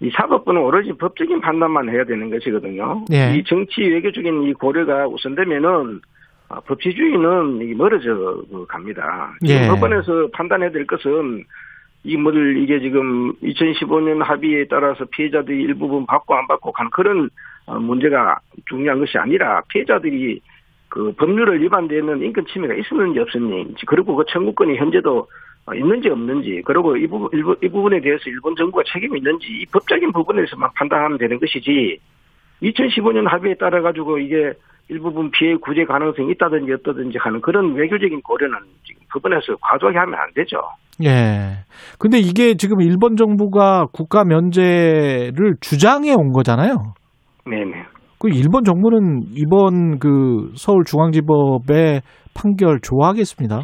이 0.00 0.10
사법부는 0.16 0.60
오로지 0.62 0.92
법적인 0.98 1.40
판단만 1.40 1.88
해야 1.88 2.04
되는 2.04 2.30
것이거든요. 2.30 3.04
예. 3.12 3.34
이 3.36 3.44
정치 3.44 3.82
외교적인 3.82 4.42
이 4.44 4.52
고려가 4.54 5.06
우선되면은 5.08 6.00
아, 6.48 6.60
법치주의는 6.66 7.76
멀어져 7.76 8.42
갑니다. 8.68 9.02
지금 9.44 9.62
예. 9.62 9.68
법원에서 9.68 10.28
판단해야 10.32 10.70
될 10.70 10.86
것은 10.86 11.44
이뭐 12.04 12.32
이게 12.32 12.80
지금 12.80 13.32
2015년 13.42 14.22
합의에 14.22 14.64
따라서 14.68 15.04
피해자들이 15.04 15.62
일부분 15.62 16.06
받고 16.06 16.34
안 16.34 16.46
받고 16.46 16.72
가는 16.72 16.90
그런 16.90 17.28
어, 17.66 17.78
문제가 17.78 18.38
중요한 18.68 18.98
것이 19.00 19.18
아니라 19.18 19.62
피해자들이 19.68 20.40
그 20.88 21.12
법률을 21.12 21.62
위반되는 21.62 22.22
인권 22.22 22.46
침해가 22.46 22.74
있었는지 22.74 23.20
없었는지 23.20 23.86
그리고 23.86 24.16
그 24.16 24.24
청구권이 24.28 24.76
현재도 24.76 25.28
어, 25.66 25.74
있는지 25.74 26.08
없는지 26.08 26.62
그리고 26.64 26.96
이 26.96 27.06
부분 27.06 27.28
일부- 27.32 27.56
이 27.62 27.68
부분에 27.68 28.00
대해서 28.00 28.22
일본 28.26 28.56
정부가 28.56 28.82
책임이 28.90 29.18
있는지 29.18 29.46
이 29.48 29.66
법적인 29.66 30.10
부분에서만 30.12 30.70
판단하면 30.74 31.18
되는 31.18 31.38
것이지 31.38 32.00
2015년 32.62 33.26
합의에 33.28 33.54
따라 33.54 33.82
가지고 33.82 34.18
이게 34.18 34.54
일부분 34.90 35.30
피해 35.30 35.54
구제 35.54 35.84
가능성이 35.84 36.32
있다든지 36.32 36.72
없다든지 36.72 37.18
하는 37.18 37.40
그런 37.40 37.74
외교적인 37.74 38.20
고려는 38.22 38.58
지금 38.84 39.02
법원에서 39.12 39.54
과도하게 39.60 39.98
하면 39.98 40.14
안 40.18 40.28
되죠. 40.34 40.58
예. 41.04 41.64
근데 41.98 42.18
이게 42.18 42.54
지금 42.54 42.80
일본 42.80 43.16
정부가 43.16 43.86
국가 43.92 44.24
면제를 44.24 45.54
주장해 45.60 46.12
온 46.14 46.32
거잖아요. 46.32 46.94
네네. 47.48 47.84
그 48.18 48.28
일본 48.28 48.64
정부는 48.64 49.22
이번 49.34 49.98
그 49.98 50.50
서울중앙지법의 50.54 52.02
판결 52.34 52.80
좋아하겠습니다. 52.82 53.62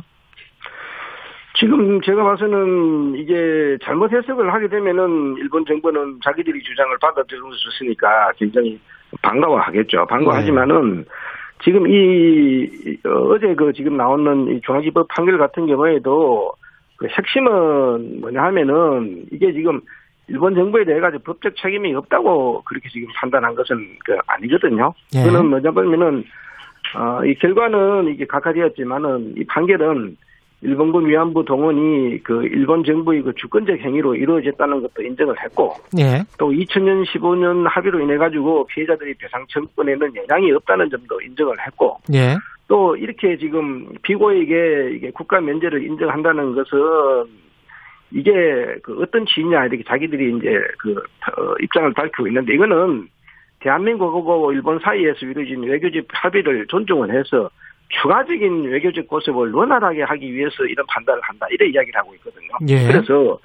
지금 1.59 2.01
제가 2.03 2.23
봐서는 2.23 3.17
이게 3.17 3.79
잘못 3.83 4.13
해석을 4.13 4.53
하게 4.53 4.69
되면은 4.69 5.37
일본 5.39 5.65
정부는 5.67 6.21
자기들이 6.23 6.63
주장을 6.63 6.97
받아들였으니까 7.01 8.33
굉장히 8.37 8.79
반가워하겠죠. 9.23 10.07
반가워하지만은 10.07 11.05
지금 11.65 11.87
이 11.87 12.69
어, 13.07 13.11
어제 13.31 13.55
그 13.55 13.73
지금 13.73 13.97
나오는 13.97 14.49
이 14.49 14.61
중앙지법 14.61 15.09
판결 15.09 15.39
같은 15.39 15.67
경우에도 15.67 16.53
그 16.97 17.07
핵심은 17.07 18.21
뭐냐 18.21 18.43
하면은 18.45 19.25
이게 19.33 19.53
지금 19.53 19.81
일본 20.29 20.55
정부에 20.55 20.85
대해 20.85 21.01
가지고 21.01 21.23
법적 21.23 21.57
책임이 21.57 21.95
없다고 21.95 22.63
그렇게 22.65 22.89
지금 22.89 23.09
판단한 23.15 23.55
것은 23.55 23.77
그 24.05 24.17
아니거든요. 24.27 24.93
예. 25.15 25.23
그는 25.23 25.47
뭐냐 25.47 25.71
보면은 25.71 26.25
어, 26.95 27.25
이 27.25 27.35
결과는 27.35 28.09
이게 28.09 28.27
각하되었지만은 28.27 29.35
이 29.37 29.45
판결은 29.45 30.17
일본군 30.67 31.07
위안부 31.07 31.45
동원이 31.45 32.23
그 32.25 32.45
일본 32.45 32.83
정부의 32.83 33.23
그 33.23 33.33
주권적 33.37 33.79
행위로 33.79 34.17
이루어졌다는 34.17 34.83
것도 34.83 35.03
인정을 35.03 35.41
했고 35.41 35.75
예. 35.97 36.25
또 36.39 36.51
2000년 36.51 37.07
15년 37.07 37.69
합의로 37.69 38.01
인해 38.01 38.17
가지고 38.17 38.67
피해자들이 38.67 39.15
배상 39.15 39.47
청구권에는 39.49 40.17
영향이 40.17 40.51
없다는 40.53 40.91
점도 40.91 41.21
인정을 41.21 41.55
했고 41.65 41.99
예. 42.13 42.37
또 42.67 42.97
이렇게 42.97 43.39
지금 43.39 43.89
피고에게 44.03 44.97
이게 44.97 45.11
국가 45.13 45.41
면제를 45.41 45.85
인정한다는 45.85 46.57
것은 46.57 46.79
이게 48.11 48.33
그 48.83 49.01
어떤 49.01 49.25
취지냐 49.25 49.67
이렇게 49.67 49.85
자기들이 49.85 50.37
이제 50.37 50.61
그 50.79 50.95
어, 50.95 51.55
입장을 51.61 51.93
밝히고 51.93 52.27
있는데 52.27 52.55
이거는 52.55 53.09
대한민국하고 53.61 54.53
일본 54.53 54.81
사이에서 54.81 55.27
이루어진 55.27 55.63
외교적 55.63 56.07
합의를 56.09 56.67
존중을 56.67 57.17
해서 57.17 57.51
추가적인 57.89 58.65
외교적 58.65 59.07
고습을 59.07 59.53
원활하게 59.53 60.03
하기 60.03 60.35
위해서 60.35 60.65
이런 60.65 60.85
판단을 60.89 61.21
한다 61.23 61.47
이런 61.51 61.71
이야기를 61.71 61.99
하고 61.99 62.15
있거든요. 62.15 62.49
예. 62.69 62.87
그래서 62.87 63.39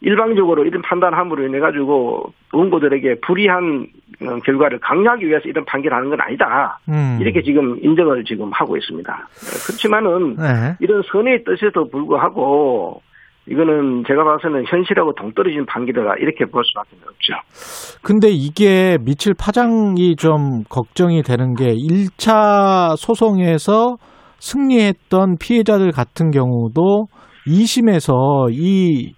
일방적으로 0.00 0.64
이런 0.64 0.82
판단함으로 0.82 1.46
인해 1.46 1.58
가지고 1.58 2.32
원고들에게 2.52 3.20
불이한 3.20 3.86
어, 4.22 4.38
결과를 4.44 4.78
강요하기 4.80 5.26
위해서 5.26 5.48
이런 5.48 5.64
판결하는 5.64 6.10
건 6.10 6.20
아니다. 6.20 6.78
음. 6.88 7.18
이렇게 7.20 7.42
지금 7.42 7.78
인정을 7.82 8.24
지금 8.24 8.50
하고 8.52 8.76
있습니다. 8.76 9.28
그렇지만은 9.66 10.36
네. 10.36 10.76
이런 10.80 11.02
선의의 11.10 11.44
뜻에도 11.44 11.88
불구하고 11.88 13.02
이거는 13.48 14.02
제가 14.06 14.24
봐서는 14.24 14.64
현실하고 14.66 15.14
동떨어진 15.14 15.66
판결이다 15.66 16.16
이렇게 16.18 16.44
볼 16.46 16.62
수밖에 16.64 16.96
없죠. 17.04 18.00
근데 18.02 18.28
이게 18.28 18.98
미칠 19.04 19.34
파장이 19.38 20.16
좀 20.16 20.64
걱정이 20.68 21.22
되는 21.22 21.54
게 21.54 21.66
1차 21.66 22.96
소송에서 22.96 23.96
승리했던 24.38 25.36
피해자들 25.40 25.92
같은 25.92 26.30
경우도 26.30 27.06
2심에서 27.46 28.50
이 28.50 29.14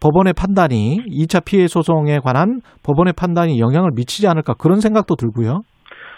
법원의 0.00 0.34
판단이 0.34 1.00
2차 1.08 1.44
피해 1.46 1.66
소송에 1.66 2.18
관한 2.18 2.60
법원의 2.82 3.14
판단이 3.16 3.58
영향을 3.58 3.90
미치지 3.94 4.28
않을까 4.28 4.52
그런 4.54 4.80
생각도 4.80 5.16
들고요. 5.16 5.62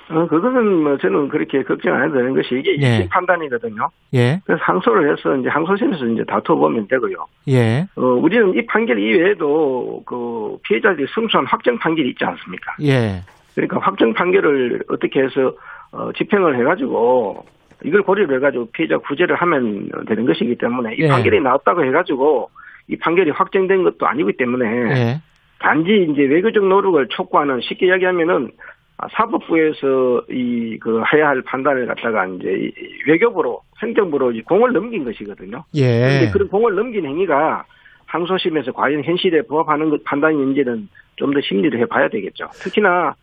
어, 0.09 0.27
그것은 0.29 0.83
뭐 0.83 0.97
저는 0.99 1.29
그렇게 1.29 1.63
걱정 1.65 1.95
안 1.95 2.05
해도 2.05 2.15
되는 2.15 2.35
것이 2.35 2.55
이게 2.55 2.77
예. 2.81 3.09
판단이거든요. 3.11 3.89
예. 4.15 4.41
그래서 4.45 4.63
항소를 4.63 5.11
해서 5.13 5.37
이제 5.37 5.49
항소심에서 5.49 6.07
이제 6.07 6.25
다투어보면 6.25 6.87
되고요. 6.89 7.27
예. 7.49 7.87
어, 7.97 8.03
우리는 8.03 8.55
이 8.55 8.65
판결 8.67 8.99
이외에도 8.99 10.03
그 10.07 10.59
피해자들이 10.63 11.07
승소한 11.13 11.47
확정 11.47 11.79
판결이 11.79 12.11
있지 12.11 12.25
않습니까? 12.25 12.77
예. 12.83 13.23
그러니까 13.55 13.81
확정 13.81 14.15
판결을 14.15 14.85
어떻게 14.89 15.23
해서 15.23 15.55
어, 15.91 16.13
집행을 16.13 16.59
해가지고 16.61 17.45
이걸 17.85 18.03
고려를 18.03 18.37
해가지고 18.37 18.71
피해자 18.73 18.99
구제를 18.99 19.35
하면 19.37 19.91
되는 20.07 20.25
것이기 20.25 20.57
때문에 20.57 20.95
이 20.95 21.03
예. 21.03 21.09
판결이 21.09 21.41
나왔다고 21.41 21.85
해가지고 21.85 22.51
이 22.89 22.97
판결이 22.97 23.31
확정된 23.31 23.83
것도 23.83 24.07
아니기 24.07 24.37
때문에 24.37 24.67
예. 24.67 25.21
단지 25.59 26.07
이제 26.11 26.23
외교적 26.23 26.67
노력을 26.67 27.05
촉구하는 27.09 27.61
쉽게 27.63 27.87
이야기하면은 27.87 28.51
아, 28.59 28.76
사법부에서 29.13 30.23
이 30.31 30.79
그 30.81 31.03
해야 31.13 31.29
할 31.29 31.43
판단을 31.43 31.87
갖다가 31.87 32.27
이제 32.27 32.49
이 32.51 32.73
외교부로 33.07 33.61
행정부로 33.83 34.33
이 34.33 34.43
공을 34.43 34.73
넘긴 34.73 35.05
것이거든요. 35.05 35.65
예. 35.75 35.83
그런데 36.01 36.31
그런 36.33 36.49
공을 36.49 36.75
넘긴 36.75 37.05
행위가 37.07 37.65
항소심에서 38.07 38.73
과연 38.73 39.03
현실에 39.05 39.43
부합하는 39.43 39.91
것 39.91 40.03
판단인지는 40.05 40.89
좀 41.17 41.33
더 41.33 41.41
심리를 41.41 41.79
해봐야 41.81 42.09
되겠죠. 42.09 42.49
특히나 42.53 43.15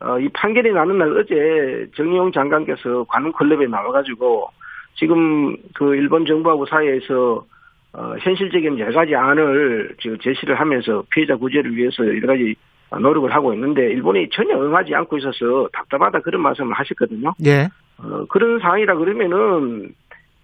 어, 0.00 0.18
이 0.20 0.28
판결이 0.28 0.72
나는 0.72 0.98
날 0.98 1.16
어제 1.18 1.86
정의용 1.96 2.30
장관께서 2.32 3.04
관훈 3.08 3.32
클럽에 3.32 3.66
나와가지고 3.66 4.48
지금 4.96 5.56
그 5.74 5.96
일본 5.96 6.24
정부하고 6.26 6.66
사이에서 6.66 7.44
어, 7.92 8.14
현실적인 8.20 8.78
여러 8.78 8.92
가지 8.92 9.14
안을 9.14 9.96
지금 10.00 10.18
제시를 10.18 10.58
하면서 10.58 11.02
피해자 11.10 11.36
구제를 11.36 11.76
위해서 11.76 12.06
여러 12.06 12.26
가지 12.28 12.54
노력을 13.00 13.32
하고 13.34 13.52
있는데 13.54 13.82
일본이 13.82 14.28
전혀 14.30 14.56
응하지 14.56 14.94
않고 14.94 15.18
있어서 15.18 15.68
답답하다 15.72 16.20
그런 16.20 16.42
말씀을 16.42 16.72
하셨거든요. 16.74 17.32
예. 17.46 17.68
어, 17.98 18.24
그런 18.28 18.58
상황이라 18.60 18.96
그러면은 18.96 19.92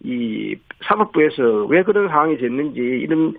이 0.03 0.57
사법부에서 0.89 1.67
왜 1.69 1.83
그런 1.83 2.09
상황이 2.09 2.37
됐는지 2.39 2.81
이런 2.81 3.35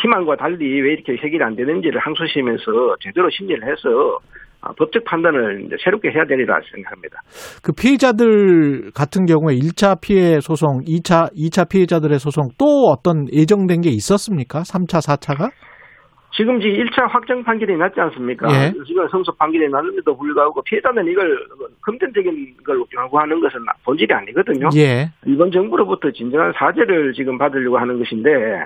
희망과 0.00 0.36
달리 0.36 0.80
왜 0.80 0.92
이렇게 0.92 1.12
해결이 1.12 1.42
안 1.42 1.56
되는지를 1.56 2.00
항소심에서 2.00 2.96
제대로 3.00 3.28
심리를 3.30 3.62
해서 3.64 4.18
아, 4.64 4.72
법적 4.78 5.04
판단을 5.04 5.64
이제 5.66 5.76
새롭게 5.84 6.10
해야 6.10 6.24
되리라 6.24 6.58
생각합니다. 6.72 7.20
그 7.62 7.72
피해자들 7.72 8.92
같은 8.94 9.26
경우에 9.26 9.56
1차 9.56 10.00
피해 10.00 10.40
소송, 10.40 10.80
2차 10.84 11.30
2차 11.34 11.68
피해자들의 11.68 12.18
소송 12.18 12.48
또 12.56 12.88
어떤 12.88 13.26
예정된 13.30 13.82
게 13.82 13.90
있었습니까? 13.90 14.60
3차, 14.60 15.04
4차가? 15.04 15.50
지금 16.36 16.60
지금 16.60 16.76
1차 16.76 17.08
확정 17.08 17.44
판결이 17.44 17.76
났지 17.76 18.00
않습니까? 18.00 18.48
예. 18.50 18.72
지금 18.86 19.08
성소 19.08 19.32
판결이 19.36 19.68
났는데도 19.68 20.16
불구하고 20.16 20.62
피해자는 20.62 21.06
이걸 21.06 21.46
금전적인 21.80 22.56
걸 22.64 22.82
요구하는 22.92 23.40
것은 23.40 23.60
본질이 23.84 24.12
아니거든요. 24.12 24.68
예. 24.76 25.10
일본 25.26 25.52
정부로부터 25.52 26.10
진정한 26.10 26.52
사죄를 26.56 27.12
지금 27.14 27.38
받으려고 27.38 27.78
하는 27.78 27.98
것인데 27.98 28.64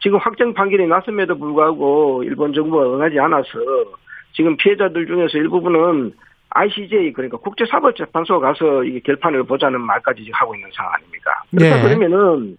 지금 0.00 0.18
확정 0.18 0.54
판결이 0.54 0.86
났음에도 0.86 1.36
불구하고 1.36 2.22
일본 2.22 2.52
정부가 2.52 2.84
응하지 2.94 3.18
않아서 3.18 3.48
지금 4.32 4.56
피해자들 4.56 5.06
중에서 5.06 5.38
일부분은 5.38 6.12
ICJ 6.50 7.12
그러니까 7.12 7.36
국제사법재판소 7.38 8.38
가서 8.38 8.84
이게 8.84 9.00
결판을 9.00 9.42
보자는 9.42 9.80
말까지 9.80 10.30
하고 10.32 10.54
있는 10.54 10.70
상황 10.72 10.94
아닙니까? 10.94 11.32
그러니까 11.50 11.76
네. 11.76 11.82
그러면은 11.82 12.56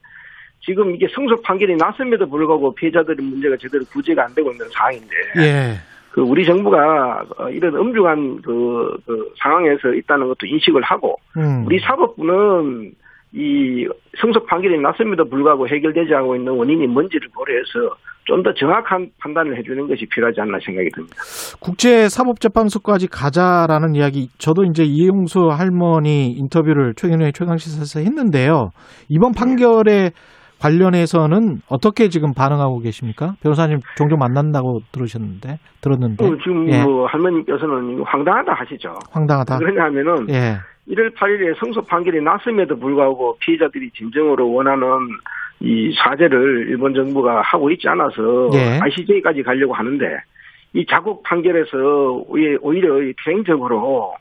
지금 0.69 0.93
이게 0.93 1.07
승소 1.15 1.41
판결이 1.41 1.77
났음에도 1.77 2.29
불구하고 2.29 2.75
피해자들의 2.75 3.17
문제가 3.25 3.57
제대로 3.59 3.83
구제가 3.85 4.25
안 4.25 4.35
되고 4.35 4.51
있는 4.51 4.67
상황인데 4.69 5.15
예. 5.37 5.73
그 6.11 6.21
우리 6.21 6.45
정부가 6.45 7.25
어, 7.37 7.49
이런 7.49 7.75
엄중한 7.75 8.43
그, 8.43 8.97
그 9.07 9.33
상황에서 9.41 9.95
있다는 9.95 10.27
것도 10.27 10.45
인식을 10.45 10.83
하고 10.83 11.15
음. 11.37 11.65
우리 11.65 11.79
사법부는 11.79 12.91
이 13.33 13.87
승소 14.21 14.45
판결이 14.45 14.79
났음에도 14.79 15.27
불구하고 15.27 15.67
해결되지 15.67 16.13
않고 16.13 16.35
있는 16.35 16.53
원인이 16.53 16.85
뭔지를 16.85 17.29
고려해서 17.29 17.95
좀 18.29 18.43
더 18.43 18.53
정확한 18.53 19.09
판단을 19.17 19.57
해주는 19.57 19.87
것이 19.87 20.05
필요하지 20.05 20.39
않나 20.39 20.59
생각이 20.63 20.89
듭니다. 20.91 21.15
국제사법재판소까지 21.61 23.07
가자라는 23.07 23.95
이야기, 23.95 24.29
저도 24.37 24.65
이제 24.65 24.83
이용수 24.83 25.47
할머니 25.47 26.31
인터뷰를 26.33 26.93
최근에 26.95 27.31
최강시사에서 27.31 27.99
했는데요. 28.01 28.69
이번 29.09 29.33
판결에 29.33 30.11
관련해서는 30.59 31.61
어떻게 31.69 32.09
지금 32.09 32.33
반응하고 32.33 32.79
계십니까? 32.79 33.33
변호사님 33.41 33.79
종종 33.97 34.19
만난다고 34.19 34.81
들으셨는데, 34.91 35.59
들었는데. 35.81 36.25
어, 36.25 36.37
지금 36.43 36.69
예. 36.69 36.83
뭐 36.83 37.05
할머니께서는 37.07 38.01
황당하다 38.03 38.53
하시죠. 38.53 38.93
황당하다. 39.11 39.57
그러냐 39.59 39.83
하면은 39.85 40.29
예. 40.29 40.57
1월 40.89 41.13
8일에 41.15 41.57
승소 41.63 41.81
판결이 41.83 42.21
났음에도 42.21 42.77
불구하고 42.77 43.37
피해자들이 43.39 43.91
진정으로 43.91 44.51
원하는 44.51 44.87
이 45.61 45.93
사죄를 46.03 46.67
일본 46.69 46.93
정부가 46.93 47.41
하고 47.41 47.69
있지 47.71 47.87
않아서 47.89 48.49
예. 48.53 48.79
ICJ까지 48.81 49.43
가려고 49.43 49.73
하는데 49.73 50.05
이 50.73 50.85
자국 50.85 51.21
판결에서 51.23 52.23
오히- 52.27 52.57
오히려 52.61 53.01
이 53.01 53.13
개인적으로 53.23 54.13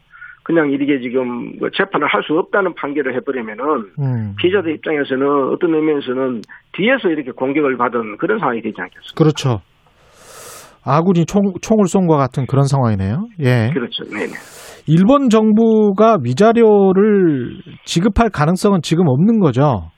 그냥 0.48 0.70
이렇게 0.70 0.98
지금 1.00 1.58
뭐 1.60 1.68
재판을 1.76 2.06
할 2.08 2.22
수 2.22 2.32
없다는 2.38 2.72
판결을 2.74 3.14
해버리면은 3.16 3.64
음. 4.00 4.34
피해자들 4.40 4.72
입장에서는 4.76 5.52
어떤 5.52 5.74
의미에서는 5.74 6.40
뒤에서 6.72 7.08
이렇게 7.10 7.30
공격을 7.32 7.76
받은 7.76 8.16
그런 8.16 8.38
상황이 8.38 8.62
되지 8.62 8.74
않겠습니까? 8.80 9.14
그렇죠. 9.14 9.60
아군이 10.84 11.26
총, 11.26 11.52
총을 11.60 11.84
쏜 11.86 12.06
것 12.06 12.16
같은 12.16 12.46
그런 12.46 12.64
상황이네요. 12.64 13.26
예. 13.40 13.70
그렇죠. 13.74 14.04
네네. 14.04 14.32
일본 14.86 15.28
정부가 15.28 16.16
위자료를 16.24 17.58
지급할 17.84 18.30
가능성은 18.30 18.80
지금 18.82 19.06
없는 19.06 19.40
거죠. 19.40 19.90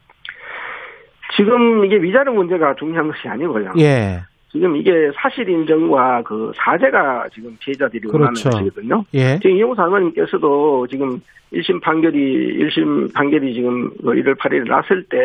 지금 1.36 1.84
이게 1.84 1.96
위자료 1.96 2.32
문제가 2.34 2.74
중요한 2.76 3.06
것이 3.06 3.28
아니고요. 3.28 3.70
예. 3.78 4.22
지금 4.52 4.76
이게 4.76 5.10
사실 5.14 5.48
인정과 5.48 6.22
그 6.22 6.52
사죄가 6.56 7.28
지금 7.32 7.56
피해자들이 7.60 8.08
원하는 8.08 8.34
그렇죠. 8.34 8.50
것이거든요. 8.50 9.04
예. 9.14 9.38
지금 9.38 9.56
이용수 9.56 9.80
할머님께서도 9.80 10.86
지금 10.88 11.20
1심 11.52 11.80
판결이, 11.80 12.58
1심 12.58 13.14
판결이 13.14 13.54
지금 13.54 13.90
그 13.90 14.06
1월 14.06 14.36
8일에 14.36 14.68
났을 14.68 15.04
때, 15.04 15.16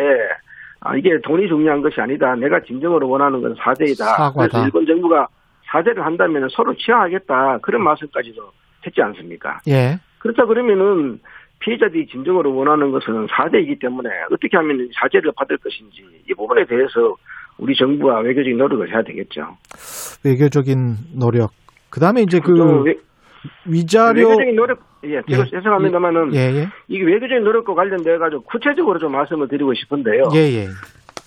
아, 0.80 0.96
이게 0.96 1.18
돈이 1.20 1.48
중요한 1.48 1.82
것이 1.82 2.00
아니다. 2.00 2.36
내가 2.36 2.60
진정으로 2.60 3.08
원하는 3.08 3.42
건 3.42 3.54
사죄이다. 3.58 4.04
사과다. 4.04 4.48
그래서 4.48 4.64
일본 4.64 4.86
정부가 4.86 5.26
사죄를 5.66 6.04
한다면 6.04 6.48
서로 6.50 6.74
취하하겠다. 6.74 7.58
그런 7.62 7.82
말씀까지도 7.82 8.52
했지 8.86 9.02
않습니까? 9.02 9.58
예. 9.68 9.98
그렇다 10.18 10.46
그러면은 10.46 11.18
피해자들이 11.58 12.06
진정으로 12.06 12.54
원하는 12.54 12.92
것은 12.92 13.26
사죄이기 13.30 13.78
때문에 13.80 14.08
어떻게 14.30 14.56
하면 14.56 14.88
사죄를 15.00 15.32
받을 15.36 15.56
것인지 15.56 16.04
이 16.28 16.34
부분에 16.34 16.64
대해서 16.66 17.16
우리 17.58 17.74
정부가 17.74 18.20
외교적인 18.20 18.56
노력을 18.58 18.88
해야 18.90 19.02
되겠죠. 19.02 19.56
외교적인 20.24 20.96
노력. 21.14 21.50
그다음에 21.90 22.22
이제 22.22 22.40
그 22.40 22.52
위자료 23.64 24.28
외교적인 24.28 24.56
노력 24.56 24.80
예, 25.04 25.22
예. 25.28 25.44
죄송합니다만은 25.50 26.34
예, 26.34 26.38
예. 26.38 26.68
이게 26.88 27.04
외교적인 27.04 27.44
노력과 27.44 27.74
관련돼 27.74 28.18
가지고 28.18 28.42
구체적으로 28.42 28.98
좀 28.98 29.12
말씀을 29.12 29.48
드리고 29.48 29.72
싶은데요. 29.74 30.24
예, 30.34 30.38
예. 30.38 30.66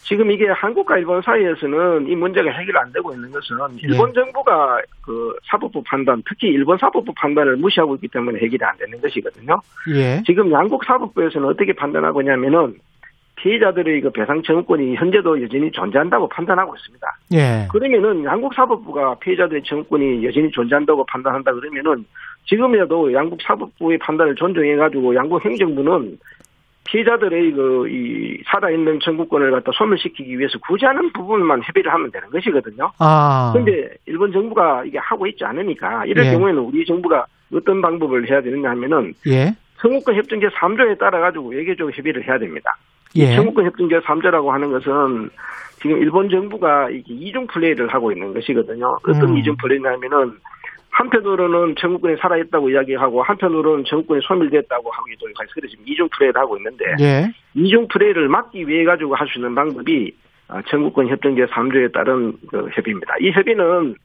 지금 0.03 0.31
이게 0.31 0.47
한국과 0.47 0.97
일본 0.97 1.21
사이에서는 1.21 2.07
이 2.07 2.15
문제가 2.15 2.49
해결 2.49 2.77
안 2.77 2.91
되고 2.91 3.13
있는 3.13 3.29
것은 3.29 3.77
일본 3.83 4.11
정부가 4.11 4.81
그 5.05 5.35
사법부 5.45 5.83
판단, 5.83 6.23
특히 6.27 6.47
일본 6.47 6.79
사법부 6.79 7.13
판단을 7.15 7.57
무시하고 7.57 7.93
있기 7.95 8.07
때문에 8.07 8.39
해결이 8.39 8.57
안 8.63 8.75
되는 8.77 8.99
것이거든요. 8.99 9.61
예. 9.93 10.23
지금 10.25 10.51
양국 10.51 10.83
사법부에서는 10.83 11.47
어떻게 11.47 11.73
판단하고 11.73 12.21
있냐면은 12.21 12.73
피해자들의 13.41 14.01
그 14.01 14.11
배상 14.11 14.41
청구권이 14.43 14.95
현재도 14.95 15.41
여전히 15.41 15.71
존재한다고 15.71 16.27
판단하고 16.29 16.75
있습니다. 16.75 17.07
예. 17.33 17.67
그러면은 17.71 18.23
양국 18.25 18.53
사법부가 18.53 19.15
피해자들의 19.19 19.63
청구권이 19.63 20.25
여전히 20.25 20.51
존재한다고 20.51 21.05
판단한다 21.05 21.53
그러면은 21.53 22.05
지금이라도 22.45 23.13
양국 23.13 23.41
사법부의 23.41 23.97
판단을 23.99 24.35
존중해 24.35 24.75
가지고 24.75 25.15
양국 25.15 25.43
행정부는 25.43 26.17
피해자들의 26.85 27.51
그 27.51 27.69
이 27.89 28.41
살아있는 28.45 28.99
청구권을 28.99 29.51
갖다 29.51 29.71
소멸시키기 29.73 30.37
위해서 30.37 30.57
구제하는 30.59 31.11
부분만 31.13 31.61
협의를 31.63 31.91
하면 31.93 32.11
되는 32.11 32.29
것이거든요. 32.29 32.91
아. 32.99 33.51
근데 33.53 33.89
일본 34.05 34.31
정부가 34.31 34.83
이게 34.85 34.97
하고 34.97 35.27
있지 35.27 35.43
않으니까 35.43 36.05
이럴 36.05 36.25
예. 36.25 36.31
경우에는 36.31 36.61
우리 36.61 36.85
정부가 36.85 37.25
어떤 37.53 37.81
방법을 37.81 38.29
해야 38.29 38.41
되느냐 38.41 38.69
하면은 38.71 39.13
예. 39.27 39.53
청구권 39.81 40.15
협정 40.15 40.39
제 40.39 40.47
3조에 40.47 40.99
따라 40.99 41.19
가지고 41.19 41.49
외교적 41.49 41.97
협의를 41.97 42.27
해야 42.27 42.37
됩니다. 42.37 42.77
예. 43.15 43.35
청구권 43.35 43.65
협정 43.65 43.89
제 43.89 43.99
3조라고 43.99 44.47
하는 44.49 44.71
것은 44.71 45.29
지금 45.81 45.97
일본 46.01 46.29
정부가 46.29 46.89
이게 46.89 47.13
이중 47.13 47.47
플레이를 47.47 47.87
하고 47.87 48.11
있는 48.11 48.33
것이거든요. 48.33 48.97
어떤 49.07 49.29
음. 49.29 49.37
이중 49.37 49.55
플레이냐면은 49.57 50.33
한편으로는 50.91 51.75
청구권이 51.79 52.17
살아있다고 52.17 52.71
이야기하고 52.71 53.23
한편으로는 53.23 53.85
청구권이 53.85 54.21
소멸됐다고 54.23 54.91
하기도 54.91 55.29
해서 55.29 55.51
그래서 55.53 55.71
지금 55.71 55.85
이중 55.87 56.09
플레이를 56.17 56.41
하고 56.41 56.57
있는데 56.57 56.85
예. 56.99 57.31
이중 57.55 57.87
플레이를 57.87 58.27
막기 58.27 58.67
위해 58.67 58.83
가지고 58.83 59.15
할 59.15 59.27
수 59.27 59.37
있는 59.39 59.55
방법이 59.55 60.11
아, 60.49 60.61
청구권 60.67 61.07
협정 61.07 61.35
제 61.35 61.45
3조에 61.45 61.93
따른 61.93 62.33
그 62.49 62.67
협의입니다. 62.73 63.15
이 63.21 63.31
협의는 63.31 63.95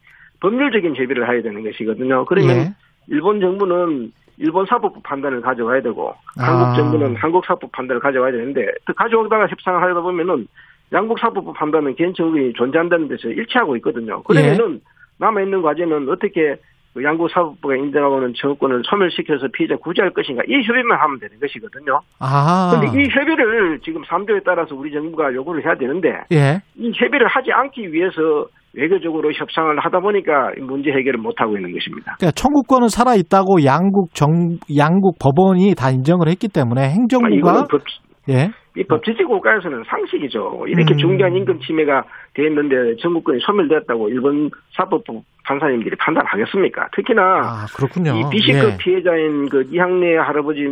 법률적인 0.40 0.94
협의를 0.94 1.28
해야 1.28 1.42
되는 1.42 1.62
것이거든요. 1.64 2.26
그러면 2.26 2.56
예. 2.56 2.74
일본 3.08 3.40
정부는 3.40 4.12
일본 4.38 4.66
사법부 4.66 5.00
판단을 5.02 5.40
가져가야 5.40 5.80
되고 5.82 6.14
아. 6.38 6.44
한국 6.44 6.76
정부는 6.76 7.16
한국 7.16 7.44
사법부 7.44 7.68
판단을 7.68 8.00
가져가야 8.00 8.32
되는데 8.32 8.66
또 8.86 8.94
가져오다가 8.94 9.46
협상을 9.46 9.82
하다 9.82 10.00
보면은 10.00 10.46
양국 10.92 11.18
사법부 11.18 11.52
판단은 11.52 11.94
개인 11.96 12.14
청구권이 12.14 12.52
존재한다는 12.54 13.08
데서 13.08 13.28
일치하고 13.28 13.76
있거든요. 13.76 14.22
그러면은 14.22 14.80
남아 15.18 15.42
있는 15.42 15.62
과제는 15.62 16.08
어떻게 16.08 16.56
그 16.94 17.02
양국 17.02 17.28
사법부가 17.28 17.74
인정하고 17.74 18.18
있는 18.18 18.34
청구권을 18.36 18.82
소멸시켜서 18.84 19.48
피해자 19.52 19.76
구제할 19.76 20.12
것인가 20.12 20.42
이 20.46 20.62
협의만 20.62 20.98
하면 20.98 21.18
되는 21.18 21.40
것이거든요. 21.40 22.00
아. 22.20 22.70
근데 22.72 23.02
이 23.02 23.08
협의를 23.08 23.80
지금 23.80 24.02
3조에 24.02 24.44
따라서 24.44 24.76
우리 24.76 24.92
정부가 24.92 25.34
요구를 25.34 25.64
해야 25.64 25.74
되는데 25.74 26.22
예. 26.30 26.62
이 26.76 26.92
협의를 26.94 27.26
하지 27.26 27.50
않기 27.52 27.92
위해서 27.92 28.46
외교적으로 28.74 29.32
협상을 29.32 29.78
하다 29.78 30.00
보니까 30.00 30.52
이 30.58 30.60
문제 30.60 30.90
해결을 30.90 31.18
못 31.20 31.34
하고 31.40 31.56
있는 31.56 31.72
것입니다. 31.72 32.16
그러니까 32.18 32.32
청구권은 32.32 32.88
살아 32.88 33.14
있다고 33.14 33.64
양국 33.64 34.14
정 34.14 34.58
양국 34.76 35.18
법원이 35.20 35.74
다 35.74 35.90
인정을 35.90 36.28
했기 36.28 36.48
때문에 36.48 36.82
아, 36.82 36.84
행정부가 36.84 37.34
이거는 37.34 37.62
법, 37.70 37.82
예. 38.28 38.50
이 38.76 38.82
법치주의 38.82 39.26
국가에서는 39.26 39.84
상식이죠. 39.86 40.64
이렇게 40.66 40.94
음. 40.94 40.98
중대한 40.98 41.36
임금 41.36 41.60
침해가 41.60 42.02
됐는데 42.34 42.96
청구권이 43.00 43.38
소멸됐다고 43.40 44.08
일본 44.08 44.50
사법부 44.76 45.22
판사님들이 45.44 45.94
판단하겠습니까? 45.96 46.88
특히나 46.92 47.22
아. 47.22 47.66
이 47.66 48.30
B씨급 48.32 48.72
예. 48.72 48.76
피해자인 48.78 49.48
그 49.48 49.68
이학래 49.70 50.16
할아버지 50.16 50.66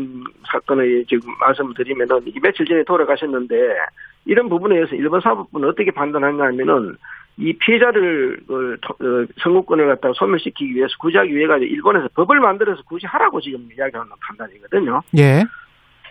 사건을 0.51 1.05
지금 1.09 1.31
말씀을 1.41 1.75
드리면은 1.77 2.23
이게 2.27 2.41
며칠 2.41 2.67
전에 2.67 2.83
돌아가셨는데 2.85 3.55
이런 4.25 4.49
부분에 4.49 4.75
대해서 4.77 4.97
일본 4.97 5.21
사법부는 5.21 5.69
어떻게 5.69 5.91
판단하냐 5.93 6.43
하면은 6.45 6.97
이 7.39 7.53
피해자를 7.59 8.39
그 8.47 8.77
터- 8.83 8.93
어, 8.95 9.27
청구권을 9.43 9.87
갖다가 9.89 10.13
소멸시키기 10.17 10.75
위해서 10.75 10.93
구제하기 11.01 11.35
위해 11.35 11.47
가지고 11.47 11.73
일본에서 11.73 12.09
법을 12.15 12.41
만들어서 12.41 12.83
구제하라고 12.83 13.41
지금 13.41 13.61
이야기하는 13.77 14.11
판단이거든요. 14.21 15.01
예. 15.19 15.43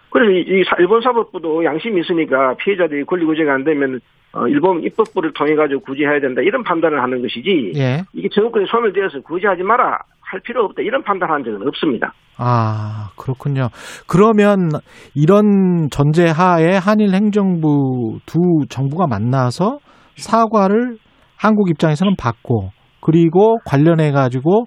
그래서 0.10 0.32
이, 0.32 0.64
일본 0.80 1.02
사법부도 1.02 1.64
양심이 1.64 2.02
있으니까 2.02 2.56
피해자들이 2.58 3.06
권리 3.06 3.26
구제가 3.26 3.54
안 3.54 3.64
되면 3.64 4.00
어, 4.34 4.48
일본 4.48 4.82
입법부를 4.84 5.34
통해 5.34 5.56
가지고 5.56 5.82
구제해야 5.82 6.20
된다 6.20 6.42
이런 6.42 6.64
판단을 6.64 7.02
하는 7.02 7.22
것이지 7.22 7.74
예. 7.76 8.02
이게 8.14 8.28
청구권이 8.34 8.66
소멸되어서 8.68 9.22
구제하지 9.22 9.64
마라 9.64 10.00
할 10.22 10.40
필요 10.42 10.64
없다 10.66 10.82
이런 10.82 11.04
판단한 11.04 11.44
적은 11.44 11.68
없습니다. 11.68 12.14
아, 12.38 13.10
그렇군요. 13.18 13.68
그러면 14.08 14.70
이런 15.14 15.90
전제하에 15.92 16.78
한일 16.78 17.14
행정부 17.14 18.20
두 18.26 18.40
정부가 18.70 19.06
만나서 19.08 19.80
사과를 20.16 20.98
한국 21.42 21.70
입장에서는 21.70 22.16
받고 22.20 22.70
그리고 23.02 23.58
관련해 23.66 24.12
가지고 24.12 24.66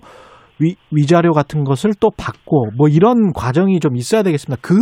위, 0.61 0.77
위자료 0.93 1.33
같은 1.33 1.65
것을 1.65 1.91
또 2.01 2.11
받고 2.11 2.71
뭐 2.77 2.89
이런 2.89 3.33
과정이 3.33 3.81
좀 3.81 3.97
있어야 3.97 4.23
되겠습니다. 4.23 4.61
그, 4.63 4.75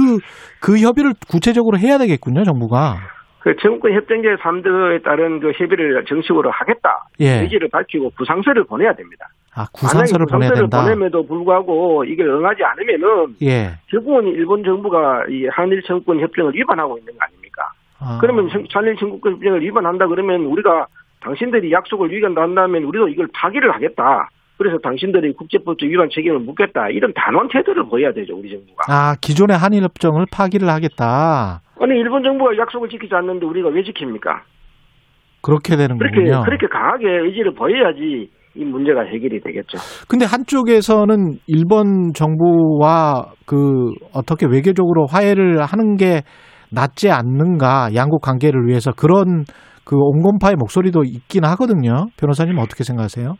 그 0.61 0.79
협의를 0.79 1.13
구체적으로 1.31 1.79
해야 1.79 1.99
되겠군요, 1.99 2.45
정부가. 2.45 2.97
그 3.41 3.57
청구권 3.61 3.93
협정제 3.95 4.29
3조에 4.37 5.03
따른 5.03 5.41
그 5.41 5.51
협의를 5.51 6.05
정식으로 6.09 6.51
하겠다 6.53 7.09
예. 7.21 7.41
의지를 7.43 7.69
밝히고 7.73 8.11
구상서를 8.17 8.65
보내야 8.65 8.95
됩니다. 8.95 9.27
아, 9.57 9.67
구상서를 9.73 10.27
보내야 10.31 10.51
구상서를 10.51 10.71
된다. 10.71 10.85
보냄에도 10.85 11.27
불구하고 11.27 12.05
이걸 12.05 12.29
응하지 12.29 12.63
않으면은 12.63 13.35
예. 13.43 13.73
결국은 13.91 14.29
일본 14.29 14.63
정부가 14.63 15.25
이 15.29 15.47
한일 15.51 15.83
청구권 15.83 16.21
협정을 16.21 16.55
위반하고 16.55 16.97
있는 16.99 17.13
거 17.15 17.25
아닙니까? 17.25 17.63
아, 17.99 18.19
그러면 18.21 18.49
청- 18.51 18.65
한일 18.73 18.95
청구권 18.97 19.33
협정을 19.33 19.61
위반한다 19.63 20.07
그러면 20.07 20.43
우리가 20.45 20.87
당신들이 21.23 21.73
약속을 21.73 22.11
위반한다면 22.11 22.85
우리도 22.85 23.09
이걸 23.09 23.29
파기를 23.33 23.73
하겠다. 23.75 24.29
그래서 24.59 24.79
당신들이 24.79 25.33
국제법적 25.33 25.89
위반 25.89 26.09
책임을 26.13 26.41
묻겠다. 26.41 26.89
이런 26.91 27.13
단호한 27.15 27.49
태도를 27.49 27.85
보여야 27.89 28.13
되죠, 28.13 28.37
우리 28.37 28.51
정부가. 28.51 28.85
아, 28.89 29.15
기존의 29.21 29.57
한일 29.57 29.83
협정을 29.85 30.27
파기를 30.31 30.69
하겠다. 30.69 31.63
아니, 31.81 31.99
일본 31.99 32.23
정부가 32.23 32.57
약속을 32.57 32.89
지키지 32.89 33.15
않는데 33.15 33.47
우리가 33.47 33.69
왜 33.71 33.83
지킵니까? 33.83 34.43
그렇게 35.43 35.77
되는 35.77 35.99
그렇게, 35.99 36.17
거군요. 36.17 36.43
그렇게 36.45 36.67
강하게 36.69 37.09
의지를 37.09 37.55
보여야지 37.55 38.31
이 38.55 38.65
문제가 38.65 39.03
해결이 39.03 39.41
되겠죠. 39.41 39.79
근데 40.09 40.25
한쪽에서는 40.25 41.39
일본 41.47 42.13
정부와 42.13 43.33
그 43.47 43.91
어떻게 44.15 44.47
외교적으로 44.47 45.07
화해를 45.07 45.63
하는 45.63 45.97
게 45.97 46.21
낫지 46.71 47.11
않는가 47.11 47.89
양국 47.95 48.23
관계를 48.23 48.67
위해서 48.67 48.93
그런 48.93 49.45
그 49.85 49.97
온건파의 49.97 50.57
목소리도 50.57 51.03
있긴 51.05 51.45
하거든요. 51.45 52.07
변호사님 52.19 52.59
어떻게 52.59 52.85
생각하세요? 52.85 53.35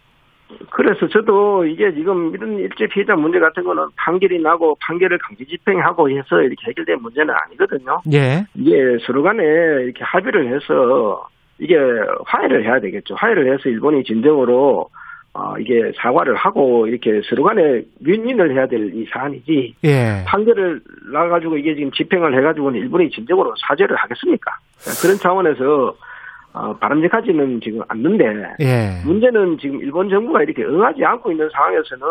그래서 0.71 1.09
저도 1.09 1.65
이게 1.65 1.93
지금 1.95 2.35
이런 2.35 2.59
일제 2.59 2.87
피해자 2.93 3.15
문제 3.17 3.39
같은 3.39 3.65
거는 3.65 3.85
판결이 3.97 4.41
나고 4.43 4.77
판결을 4.81 5.19
강제 5.19 5.45
집행하고 5.45 6.11
해서 6.11 6.41
이렇게 6.43 6.69
해결된 6.69 7.01
문제는 7.01 7.35
아니거든요. 7.47 7.99
예. 8.13 8.45
이게 8.55 8.99
서로 9.07 9.23
간에 9.23 9.43
이렇게 9.43 10.05
합의를 10.05 10.55
해서 10.55 11.27
이게 11.59 11.75
화해를 12.27 12.65
해야 12.65 12.81
되겠죠. 12.81 13.15
화해를 13.15 13.53
해서 13.53 13.69
일본이 13.69 14.05
진정으로 14.05 14.87
어, 15.35 15.55
이게 15.59 15.91
사과를 16.03 16.37
하고 16.37 16.87
이렇게 16.87 17.23
서로 17.31 17.45
간에 17.45 17.83
윈윈을 18.05 18.55
해야 18.55 18.67
될 18.67 18.93
이 18.95 19.07
사안이지 19.11 19.75
예. 19.85 20.25
판결을 20.27 20.81
나가지고 21.13 21.57
이게 21.57 21.75
지금 21.75 21.91
집행을 21.93 22.37
해가지고는 22.37 22.79
일본이 22.79 23.09
진정으로 23.11 23.55
사죄를 23.67 23.97
하겠습니까? 23.97 24.53
그런 25.01 25.17
차원에서 25.17 25.95
어, 26.55 26.75
바람직하지는 26.75 27.61
지금 27.63 27.81
않는데 27.89 28.25
예. 28.61 29.03
문제는 29.07 29.59
지금 29.59 29.81
일본 29.81 30.09
정부가 30.11 30.43
이렇게 30.43 30.63
응하지 30.63 31.05
않고 31.05 31.33
있는 31.33 31.49
상황에서는 31.51 32.07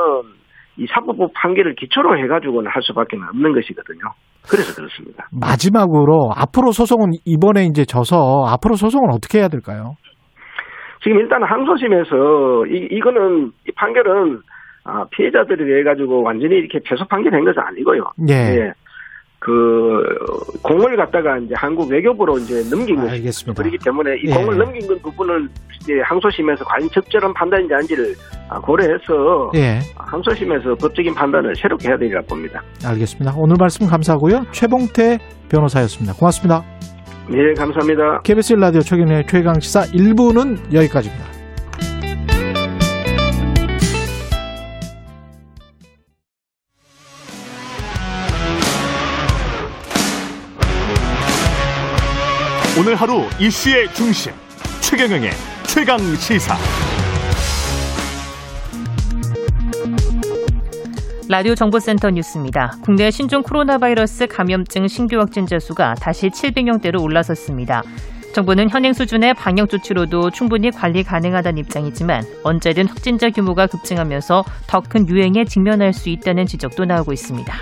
이 0.77 0.87
사법부 0.87 1.29
판결을 1.35 1.75
기초로 1.75 2.17
해가지고는 2.17 2.71
할 2.71 2.81
수밖에 2.81 3.17
없는 3.17 3.53
것이거든요. 3.53 3.99
그래서 4.49 4.73
그렇습니다. 4.75 5.27
마지막으로 5.39 6.31
앞으로 6.35 6.71
소송은 6.71 7.11
이번에 7.25 7.65
이제 7.65 7.85
져서 7.85 8.45
앞으로 8.47 8.75
소송은 8.75 9.09
어떻게 9.11 9.39
해야 9.39 9.47
될까요? 9.47 9.95
지금 11.03 11.19
일단 11.19 11.43
항소심에서 11.43 12.65
이, 12.67 12.87
이거는 12.91 13.51
이 13.67 13.71
판결은 13.75 14.39
아, 14.83 15.05
피해자들에 15.11 15.63
대해 15.63 15.83
가지고 15.83 16.23
완전히 16.23 16.55
이렇게 16.55 16.79
패소 16.83 17.05
판결한 17.07 17.43
것은 17.45 17.61
아니고요. 17.61 18.03
예. 18.29 18.33
예. 18.33 18.73
그 19.41 20.03
공을 20.61 20.95
갖다가 20.97 21.39
이제 21.39 21.55
한국 21.57 21.89
외교부로 21.89 22.37
이제 22.37 22.61
넘긴 22.69 22.97
것이 22.97 23.09
알겠습니다. 23.09 23.59
그렇기 23.59 23.79
때문에 23.83 24.11
이 24.23 24.29
예. 24.29 24.35
공을 24.35 24.55
넘긴 24.55 24.87
건 24.87 24.99
부분을 25.01 25.49
이제 25.81 25.93
항소심에서 26.05 26.63
과연 26.63 26.87
적절한 26.93 27.33
판단인지 27.33 27.73
아닌지를 27.73 28.13
아, 28.49 28.59
고려해서 28.59 29.49
예, 29.55 29.79
항소심에서 29.95 30.75
법적인 30.75 31.15
판단을 31.15 31.55
새롭게 31.55 31.87
해야 31.87 31.97
되리라 31.97 32.21
봅니다. 32.29 32.61
알겠습니다. 32.85 33.33
오늘 33.35 33.55
말씀 33.59 33.87
감사하고요. 33.87 34.45
최봉태 34.51 35.17
변호사였습니다. 35.49 36.13
고맙습니다. 36.13 36.63
예, 37.33 37.53
감사합니다. 37.57 38.21
KBS 38.21 38.53
라디오 38.53 38.81
최경영의 38.81 39.25
최강 39.25 39.59
시사 39.59 39.81
1부는 39.85 40.71
여기까지입니다. 40.71 41.40
오늘 52.81 52.95
하루 52.95 53.25
이슈의 53.39 53.93
중심 53.93 54.33
최경영의 54.79 55.29
최강 55.67 55.99
시사 56.15 56.57
라디오 61.29 61.53
정보센터 61.53 62.09
뉴스입니다. 62.09 62.71
국내 62.83 63.11
신종 63.11 63.43
코로나 63.43 63.77
바이러스 63.77 64.25
감염증 64.25 64.87
신규 64.87 65.19
확진자 65.19 65.59
수가 65.59 65.93
다시 65.93 66.29
700명대로 66.29 66.99
올라섰습니다. 67.03 67.83
정부는 68.33 68.71
현행 68.71 68.93
수준의 68.93 69.35
방역 69.35 69.69
조치로도 69.69 70.31
충분히 70.31 70.71
관리 70.71 71.03
가능하다는 71.03 71.59
입장이지만 71.59 72.23
언제든 72.43 72.87
확진자 72.87 73.29
규모가 73.29 73.67
급증하면서 73.67 74.43
더 74.65 74.81
큰 74.81 75.07
유행에 75.07 75.45
직면할 75.45 75.93
수 75.93 76.09
있다는 76.09 76.47
지적도 76.47 76.85
나오고 76.85 77.13
있습니다. 77.13 77.53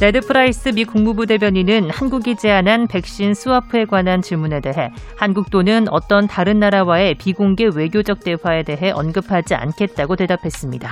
네드 0.00 0.20
프라이스 0.20 0.70
미 0.70 0.84
국무부 0.84 1.26
대변인은 1.26 1.90
한국이 1.90 2.36
제안한 2.36 2.88
백신 2.88 3.34
스와프에 3.34 3.84
관한 3.84 4.20
질문에 4.20 4.60
대해 4.60 4.90
한국 5.16 5.50
또는 5.50 5.86
어떤 5.90 6.26
다른 6.26 6.58
나라와의 6.58 7.14
비공개 7.14 7.68
외교적 7.74 8.20
대화에 8.20 8.64
대해 8.64 8.90
언급하지 8.90 9.54
않겠다고 9.54 10.16
대답했습니다. 10.16 10.90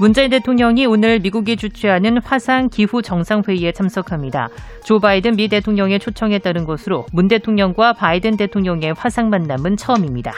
문재인 0.00 0.30
대통령이 0.30 0.86
오늘 0.86 1.20
미국이 1.20 1.56
주최하는 1.56 2.18
화상 2.18 2.68
기후 2.68 3.00
정상회의에 3.00 3.72
참석합니다. 3.72 4.48
조 4.84 4.98
바이든 4.98 5.36
미 5.36 5.48
대통령의 5.48 6.00
초청에 6.00 6.38
따른 6.38 6.64
것으로 6.64 7.06
문 7.12 7.28
대통령과 7.28 7.92
바이든 7.92 8.36
대통령의 8.36 8.94
화상 8.96 9.30
만남은 9.30 9.76
처음입니다. 9.76 10.32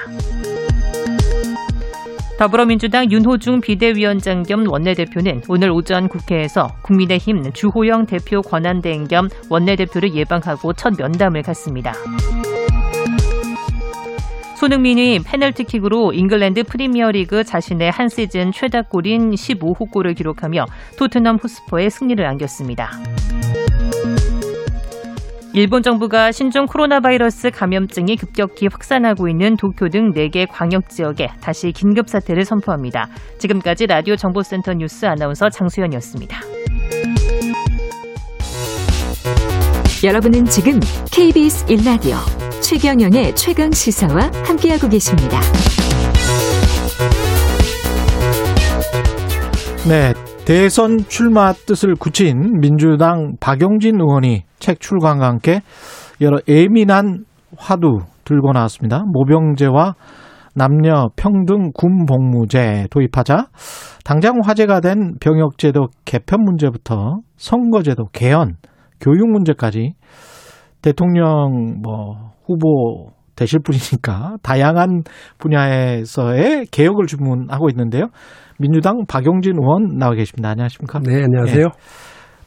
더불어민주당 2.38 3.10
윤호중 3.10 3.62
비대위원장 3.62 4.42
겸 4.42 4.68
원내대표는 4.68 5.42
오늘 5.48 5.70
오전 5.70 6.06
국회에서 6.06 6.68
국민의힘 6.82 7.52
주호영 7.54 8.04
대표 8.04 8.42
권한대행 8.42 9.08
겸 9.08 9.30
원내대표를 9.48 10.14
예방하고 10.14 10.74
첫 10.74 10.94
면담을 10.98 11.42
갖습니다. 11.42 11.94
손흥민이 14.58 15.20
페널티킥으로 15.24 16.12
잉글랜드 16.12 16.64
프리미어리그 16.64 17.44
자신의 17.44 17.90
한 17.90 18.10
시즌 18.10 18.52
최다골인 18.52 19.30
15호 19.30 19.90
골을 19.90 20.14
기록하며 20.14 20.66
토트넘 20.98 21.36
후스퍼에 21.36 21.88
승리를 21.88 22.24
안겼습니다. 22.24 22.90
일본 25.58 25.82
정부가 25.82 26.32
신종 26.32 26.66
코로나 26.66 27.00
바이러스 27.00 27.50
감염증이 27.50 28.16
급격히 28.16 28.68
확산하고 28.70 29.26
있는 29.26 29.56
도쿄 29.56 29.88
등 29.88 30.12
4개 30.12 30.46
광역 30.50 30.90
지역에 30.90 31.28
다시 31.40 31.72
긴급 31.72 32.10
사태를 32.10 32.44
선포합니다. 32.44 33.08
지금까지 33.38 33.86
라디오 33.86 34.16
정보센터 34.16 34.74
뉴스 34.74 35.06
아나운서 35.06 35.48
장수연이었습니다. 35.48 36.38
여러분은 40.04 40.44
지금 40.44 40.78
KBS 41.10 41.64
1라디오 41.68 42.16
최경영의 42.60 43.34
최강 43.34 43.72
시사와 43.72 44.30
함께하고 44.44 44.90
계십니다. 44.90 45.40
네, 49.88 50.12
대선 50.46 50.98
출마 51.08 51.52
뜻을 51.52 51.96
굳힌 51.96 52.60
민주당 52.60 53.34
박용진 53.40 53.96
의원이 53.98 54.44
책 54.60 54.78
출간과 54.78 55.26
함께 55.26 55.60
여러 56.20 56.38
예민한 56.46 57.24
화두 57.58 57.98
들고 58.22 58.52
나왔습니다. 58.52 59.02
모병제와 59.08 59.96
남녀 60.54 61.08
평등 61.16 61.72
군 61.74 62.06
복무제 62.06 62.86
도입하자 62.92 63.48
당장 64.04 64.34
화제가 64.44 64.78
된 64.78 65.14
병역제도 65.20 65.88
개편 66.04 66.44
문제부터 66.44 67.16
선거제도 67.36 68.04
개헌, 68.12 68.54
교육 69.00 69.28
문제까지 69.28 69.94
대통령 70.80 71.80
뭐 71.82 72.30
후보 72.46 73.10
되실 73.36 73.60
분이니까 73.60 74.36
다양한 74.42 75.02
분야에서의 75.38 76.66
개혁을 76.70 77.06
주문하고 77.06 77.68
있는데요. 77.70 78.06
민주당 78.58 79.04
박용진 79.06 79.52
의원 79.60 79.98
나와 79.98 80.14
계십니다. 80.14 80.50
안녕하십니까? 80.50 81.00
네, 81.00 81.22
안녕하세요. 81.22 81.64
예. 81.66 81.70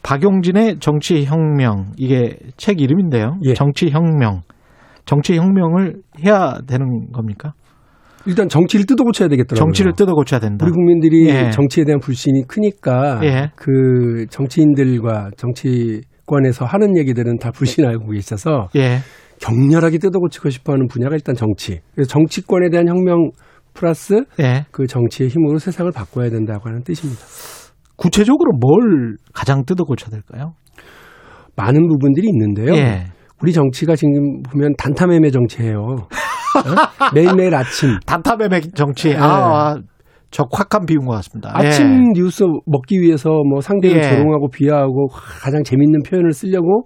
박용진의 0.02 0.80
정치혁명 0.80 1.94
이게 1.98 2.38
책 2.58 2.82
이름인데요. 2.82 3.38
예. 3.44 3.54
정치혁명, 3.54 4.42
정치혁명을 5.06 6.02
해야 6.26 6.56
되는 6.68 7.12
겁니까? 7.12 7.54
일단 8.26 8.50
정치를 8.50 8.86
뜯어 8.86 9.04
고쳐야 9.04 9.30
되겠더라고요. 9.30 9.64
정치를 9.64 9.94
뜯어 9.94 10.14
고쳐야 10.14 10.40
된다. 10.40 10.66
우리 10.66 10.72
국민들이 10.72 11.30
예. 11.30 11.52
정치에 11.52 11.86
대한 11.86 12.00
불신이 12.00 12.44
크니까 12.48 13.22
예. 13.24 13.52
그 13.56 14.26
정치인들과 14.30 15.32
정치권에서 15.38 16.66
하는 16.66 16.98
얘기들은 16.98 17.38
다 17.40 17.52
불신하고 17.52 18.10
계셔서 18.10 18.70
예, 18.76 19.00
격렬하게 19.40 19.98
뜯어 19.98 20.20
고치고 20.20 20.50
싶어하는 20.50 20.88
분야가 20.88 21.16
일단 21.16 21.36
정치. 21.36 21.80
그래서 21.94 22.10
정치권에 22.10 22.70
대한 22.70 22.88
혁명 22.88 23.32
플러스 23.74 24.24
예. 24.40 24.66
그 24.72 24.88
정치의 24.88 25.30
힘으로 25.30 25.58
세상을 25.58 25.92
바꿔야 25.92 26.30
된다고 26.30 26.68
하는 26.68 26.84
뜻입니다. 26.84 27.22
구체적으로 27.96 28.52
뭘 28.60 29.18
가장 29.34 29.64
뜯어 29.66 29.84
고쳐야 29.84 30.10
될까요? 30.10 30.54
많은 31.56 31.88
부분들이 31.88 32.28
있는데요. 32.30 32.76
예. 32.76 33.06
우리 33.42 33.54
정치가 33.54 33.96
지금 33.96 34.42
보면 34.44 34.74
단타매매 34.78 35.32
정치예요. 35.32 35.80
어? 35.80 35.96
매일매일 37.16 37.56
아침 37.56 37.98
단타매매 38.06 38.62
정치. 38.74 39.10
예. 39.10 39.18
아, 39.18 39.78
적확한 40.32 40.86
비운 40.86 41.06
것 41.06 41.14
같습니다. 41.16 41.52
아침 41.54 41.86
예. 41.86 42.20
뉴스 42.20 42.44
먹기 42.66 43.00
위해서 43.00 43.30
뭐 43.50 43.62
상대를 43.62 43.98
예. 43.98 44.10
조롱하고 44.10 44.50
비하하고 44.50 45.08
가장 45.08 45.64
재밌는 45.64 46.02
표현을 46.08 46.34
쓰려고 46.34 46.84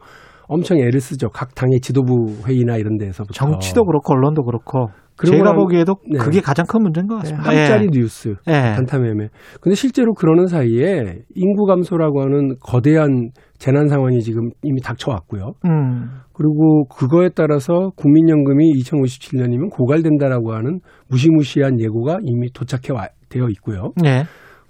엄청 0.48 0.78
애를 0.78 1.00
쓰죠. 1.00 1.30
각 1.30 1.56
당의 1.56 1.80
지도부 1.82 2.34
회의나 2.48 2.78
이런 2.78 2.98
데에서부터. 2.98 3.34
정치도 3.34 3.86
그렇고 3.86 4.14
언론도 4.14 4.44
그렇고 4.44 4.88
제가 5.26 5.54
보기에도 5.54 5.96
네. 6.10 6.18
그게 6.18 6.42
가장 6.42 6.66
큰 6.68 6.82
문제인 6.82 7.08
것 7.08 7.16
네, 7.16 7.20
같습니다. 7.22 7.50
한짜리 7.50 7.86
예. 7.86 7.90
뉴스, 7.92 8.36
예. 8.48 8.52
단타매매. 8.76 9.30
근데 9.62 9.76
실제로 9.76 10.14
그러는 10.14 10.48
사이에 10.48 11.20
인구 11.36 11.66
감소라고 11.66 12.22
하는 12.22 12.56
거대한 12.60 13.30
재난 13.58 13.88
상황이 13.88 14.22
지금 14.22 14.50
이미 14.64 14.82
닥쳐왔고요. 14.82 15.54
음. 15.66 16.10
그리고 16.34 16.86
그거에 16.88 17.30
따라서 17.34 17.92
국민연금이 17.96 18.74
2057년이면 18.82 19.70
고갈된다라고 19.72 20.54
하는 20.54 20.80
무시무시한 21.10 21.80
예고가 21.80 22.18
이미 22.24 22.52
도착해 22.52 22.92
와, 22.92 23.08
되어 23.30 23.48
있고요. 23.50 23.92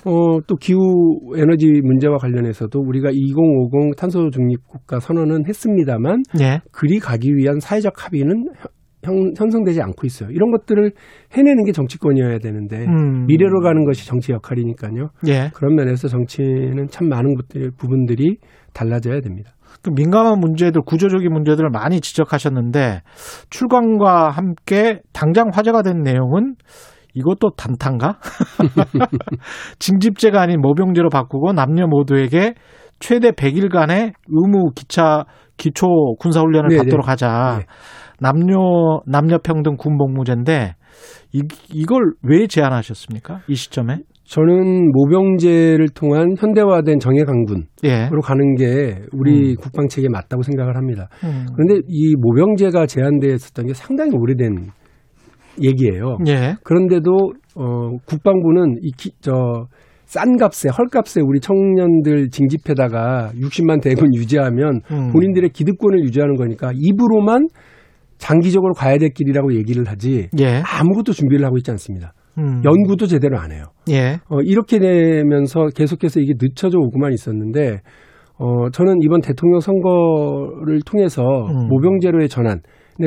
예. 0.05 0.09
어, 0.09 0.39
또 0.47 0.55
기후 0.55 0.79
에너지 1.35 1.81
문제와 1.83 2.17
관련해서도 2.17 2.79
우리가 2.79 3.09
2050 3.11 3.95
탄소 3.97 4.29
중립 4.29 4.67
국가 4.67 4.99
선언은 4.99 5.47
했습니다만 5.47 6.23
예. 6.41 6.61
그리 6.71 6.99
가기 6.99 7.35
위한 7.35 7.59
사회적 7.59 8.05
합의는 8.05 8.47
형, 9.03 9.33
형성되지 9.37 9.81
않고 9.81 10.05
있어요. 10.05 10.29
이런 10.31 10.51
것들을 10.51 10.91
해내는 11.33 11.65
게 11.65 11.71
정치권이어야 11.71 12.39
되는데 12.39 12.85
음. 12.85 13.25
미래로 13.25 13.59
가는 13.59 13.85
것이 13.85 14.07
정치 14.07 14.31
역할이니까요. 14.31 15.09
예. 15.27 15.51
그런 15.53 15.75
면에서 15.75 16.07
정치는 16.07 16.87
참 16.89 17.09
많은 17.09 17.35
것들, 17.35 17.71
부분들이 17.77 18.37
달라져야 18.73 19.19
됩니다. 19.19 19.51
그 19.81 19.89
민감한 19.89 20.39
문제들, 20.39 20.81
구조적인 20.85 21.31
문제들을 21.31 21.69
많이 21.69 21.99
지적하셨는데 21.99 23.01
출간과 23.49 24.29
함께 24.29 25.01
당장 25.11 25.49
화제가 25.51 25.81
된 25.81 26.01
내용은 26.01 26.55
이것도 27.14 27.51
단탄가? 27.51 28.18
징집제가 29.80 30.41
아닌 30.41 30.61
모병제로 30.61 31.09
바꾸고 31.09 31.53
남녀 31.53 31.88
모두에게 31.88 32.55
최대 32.99 33.32
100일간의 33.32 34.14
의무 34.28 34.72
기차 34.76 35.26
기초 35.57 36.16
군사 36.20 36.39
훈련을 36.41 36.70
네네. 36.70 36.84
받도록 36.84 37.07
하자. 37.07 37.59
네. 37.59 37.66
남녀 38.20 39.01
남녀 39.05 39.38
평등 39.38 39.76
군 39.78 39.97
복무제인데 39.97 40.76
이, 41.34 41.41
이걸 41.72 42.14
왜 42.24 42.47
제안하셨습니까? 42.47 43.41
이 43.47 43.55
시점에? 43.55 43.99
저는 44.26 44.91
모병제를 44.93 45.89
통한 45.89 46.36
현대화된 46.38 46.99
정예 46.99 47.24
강군으로 47.24 47.66
예. 47.84 48.07
가는 48.24 48.55
게 48.55 49.01
우리 49.11 49.51
음. 49.51 49.55
국방 49.59 49.88
체계에 49.89 50.07
맞다고 50.09 50.43
생각을 50.43 50.78
합니다. 50.78 51.09
음. 51.26 51.45
그런데 51.53 51.86
이 51.88 52.16
모병제가 52.18 52.86
제한되었었던 52.86 53.68
게 53.68 53.74
상당히 53.74 54.11
오래된 54.16 54.70
얘기예요. 55.61 56.17
예. 56.27 56.55
그런데도 56.63 57.33
어, 57.55 57.89
국방부는 58.05 58.77
이 58.81 58.91
기, 58.91 59.11
저싼 59.21 60.37
값에 60.37 60.69
헐값에 60.69 61.21
우리 61.21 61.39
청년들 61.39 62.29
징집해다가 62.29 63.31
60만 63.35 63.81
대군 63.81 64.13
유지하면 64.15 64.81
음. 64.91 65.11
본인들의 65.11 65.49
기득권을 65.49 66.03
유지하는 66.03 66.35
거니까 66.35 66.71
입으로만 66.73 67.47
장기적으로 68.17 68.73
가야 68.73 68.97
될 68.97 69.09
길이라고 69.09 69.53
얘기를 69.55 69.85
하지 69.85 70.29
예. 70.39 70.61
아무것도 70.65 71.11
준비를 71.11 71.45
하고 71.45 71.57
있지 71.57 71.71
않습니다. 71.71 72.13
음. 72.37 72.63
연구도 72.63 73.05
제대로 73.05 73.37
안 73.37 73.51
해요. 73.51 73.65
예. 73.89 74.19
어, 74.29 74.41
이렇게 74.41 74.79
되면서 74.79 75.67
계속해서 75.75 76.19
이게 76.19 76.33
늦춰져 76.39 76.79
오고만 76.79 77.13
있었는데 77.13 77.81
어, 78.37 78.69
저는 78.71 78.97
이번 79.03 79.21
대통령 79.21 79.59
선거를 79.59 80.79
통해서 80.85 81.21
음. 81.21 81.67
모병제로의 81.67 82.29
전환, 82.29 82.61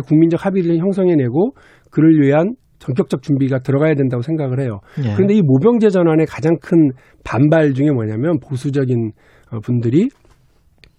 국민적 0.07 0.45
합의를 0.45 0.79
형성해내고 0.79 1.53
그를 1.91 2.21
위한 2.21 2.55
전격적 2.79 3.23
준비가 3.23 3.61
들어가야 3.61 3.95
된다고 3.95 4.23
생각을 4.23 4.61
해요. 4.61 4.81
예. 5.05 5.15
그런데 5.15 5.35
이 5.35 5.43
모병제 5.43 5.89
전환의 5.91 6.27
가장 6.27 6.57
큰 6.61 6.91
반발 7.25 7.73
중에 7.73 7.91
뭐냐면 7.91 8.39
보수적인 8.41 9.13
어, 9.53 9.61
분들이 9.61 10.09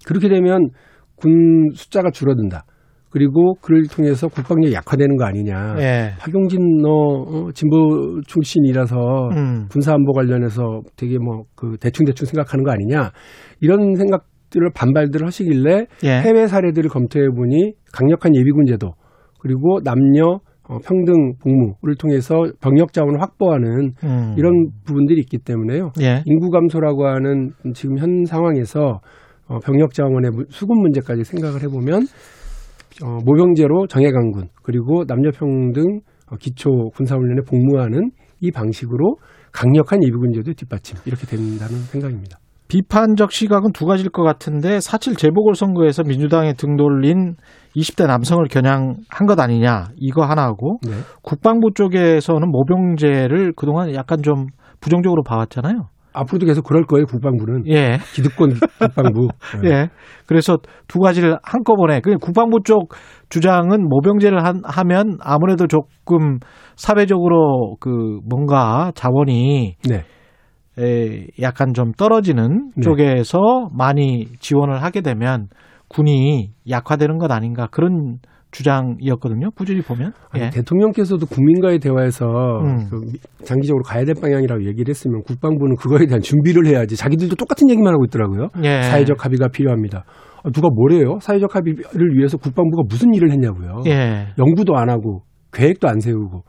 그렇게 0.06 0.28
되면 0.30 0.70
군 1.16 1.70
숫자가 1.74 2.12
줄어든다. 2.12 2.66
그리고 3.10 3.56
그를 3.62 3.84
통해서 3.88 4.28
국방력이 4.28 4.74
약화되는 4.74 5.16
거 5.18 5.26
아니냐. 5.26 5.76
예. 5.80 6.12
박용진 6.20 6.60
너 6.82 6.90
어, 6.90 7.52
진보 7.54 8.22
출신이라서 8.28 8.96
음. 9.32 9.68
군사안보 9.70 10.12
관련해서 10.14 10.82
되게 10.96 11.18
뭐 11.18 11.44
그 11.56 11.78
대충 11.80 12.06
대충 12.06 12.26
생각하는 12.26 12.64
거 12.64 12.72
아니냐 12.72 13.12
이런 13.62 13.96
생각들을 13.96 14.70
반발들을 14.76 15.26
하시길래 15.26 15.86
예. 16.04 16.10
해외 16.22 16.48
사례들을 16.48 16.90
검토해 16.90 17.30
보니 17.30 17.74
강력한 17.94 18.36
예비군 18.36 18.66
제도 18.66 18.92
그리고 19.40 19.80
남녀 19.84 20.24
어, 20.26 20.40
평등 20.86 21.34
복무를 21.42 21.96
통해서 21.98 22.36
병력 22.62 22.94
자원을 22.94 23.22
확보하는 23.22 23.94
음. 24.04 24.36
이런 24.38 24.70
부분들이 24.86 25.20
있기 25.22 25.38
때문에요. 25.40 25.92
예. 26.02 26.24
인구 26.26 26.50
감소라고 26.50 27.06
하는 27.08 27.52
지금 27.74 27.98
현 27.98 28.26
상황에서 28.26 29.00
어, 29.48 29.60
병력 29.60 29.94
자원의 29.94 30.32
무- 30.32 30.46
수급 30.50 30.78
문제까지 30.78 31.24
생각을 31.24 31.62
해보면 31.64 32.02
어, 33.04 33.20
모병제로 33.26 33.88
정예 33.88 34.12
강군 34.12 34.50
그리고 34.64 35.06
남녀 35.06 35.32
평등 35.32 36.02
어, 36.30 36.36
기초 36.38 36.90
군사훈련에 36.96 37.42
복무하는 37.48 38.12
이 38.42 38.52
방식으로 38.52 39.16
강력한 39.54 40.04
예비군제도 40.04 40.54
뒷받침 40.54 40.98
이렇게 41.06 41.26
된다는 41.26 41.78
생각입니다. 41.92 42.38
비판적 42.68 43.32
시각은 43.32 43.72
두 43.72 43.86
가지일 43.86 44.10
것 44.10 44.24
같은데 44.24 44.82
사칠 44.82 45.16
재보궐선거에서 45.16 46.04
민주당에 46.04 46.52
등 46.54 46.76
돌린 46.76 47.36
20대 47.78 48.08
남성을 48.08 48.44
겨냥한 48.48 49.28
것 49.28 49.40
아니냐 49.40 49.90
이거 49.98 50.26
하나하고 50.26 50.80
네. 50.82 50.94
국방부 51.22 51.70
쪽에서는 51.76 52.50
모병제를 52.50 53.54
그동안 53.56 53.94
약간 53.94 54.24
좀 54.24 54.48
부정적으로 54.82 55.24
봐왔잖아요. 55.24 55.88
앞으로도 56.14 56.48
계속 56.48 56.64
그럴 56.64 56.84
거예요 56.86 57.06
국방부는 57.06 57.68
예. 57.68 58.00
기득권 58.16 58.54
국방부. 58.80 59.28
네. 59.62 59.70
예. 59.70 59.90
그래서 60.26 60.58
두 60.88 61.00
가지를 61.00 61.38
한꺼번에 61.44 62.00
그 62.00 62.18
국방부 62.18 62.62
쪽 62.64 62.96
주장은 63.30 63.88
모병제를 63.88 64.44
한, 64.44 64.62
하면 64.64 65.18
아무래도 65.22 65.68
조금 65.68 66.40
사회적으로 66.76 67.76
그 67.80 68.20
뭔가 68.28 68.92
자원이 68.96 69.76
네. 69.88 70.06
에, 70.80 71.28
약간 71.42 71.74
좀 71.74 71.92
떨어지는 71.92 72.72
네. 72.76 72.82
쪽에서 72.82 73.70
많이 73.72 74.26
지원을 74.40 74.82
하게 74.82 75.02
되면 75.02 75.48
군이 75.90 76.52
약화되는 76.70 77.18
것 77.18 77.32
아닌가 77.32 77.68
그런 77.72 78.18
주장이었거든요. 78.52 79.52
꾸준히 79.52 79.82
보면. 79.82 80.14
아니, 80.32 80.46
예. 80.46 80.50
대통령께서도 80.50 81.26
국민과의 81.26 81.80
대화에서 81.80 82.26
음. 82.64 82.88
그 82.90 82.96
미- 83.12 83.20
장기적으로 83.46 83.84
가야 83.84 84.06
될 84.06 84.16
방향이라고 84.20 84.66
얘기를 84.66 84.90
했으면 84.90 85.22
국방부는 85.24 85.76
그거에 85.76 86.06
대한 86.06 86.22
준비를 86.22 86.66
해야지. 86.66 86.96
자기들도 86.96 87.36
똑같은 87.36 87.70
얘기만 87.70 87.94
하고 87.94 88.06
있더라고요. 88.06 88.50
예. 88.64 88.82
사회적 88.84 89.24
합의가 89.24 89.50
필요합니다. 89.50 90.06
아, 90.44 90.50
누가 90.52 90.70
뭐래요? 90.70 91.18
사회적 91.22 91.56
합의를 91.56 92.16
위해서 92.18 92.38
국방부가 92.38 92.84
무슨 92.90 93.14
일을 93.14 93.32
했냐고요. 93.32 93.82
예. 93.88 94.28
연구도 94.38 94.76
안 94.78 94.90
하고 94.90 95.24
계획도 95.54 95.88
안 95.90 96.00
세우고. 96.00 96.44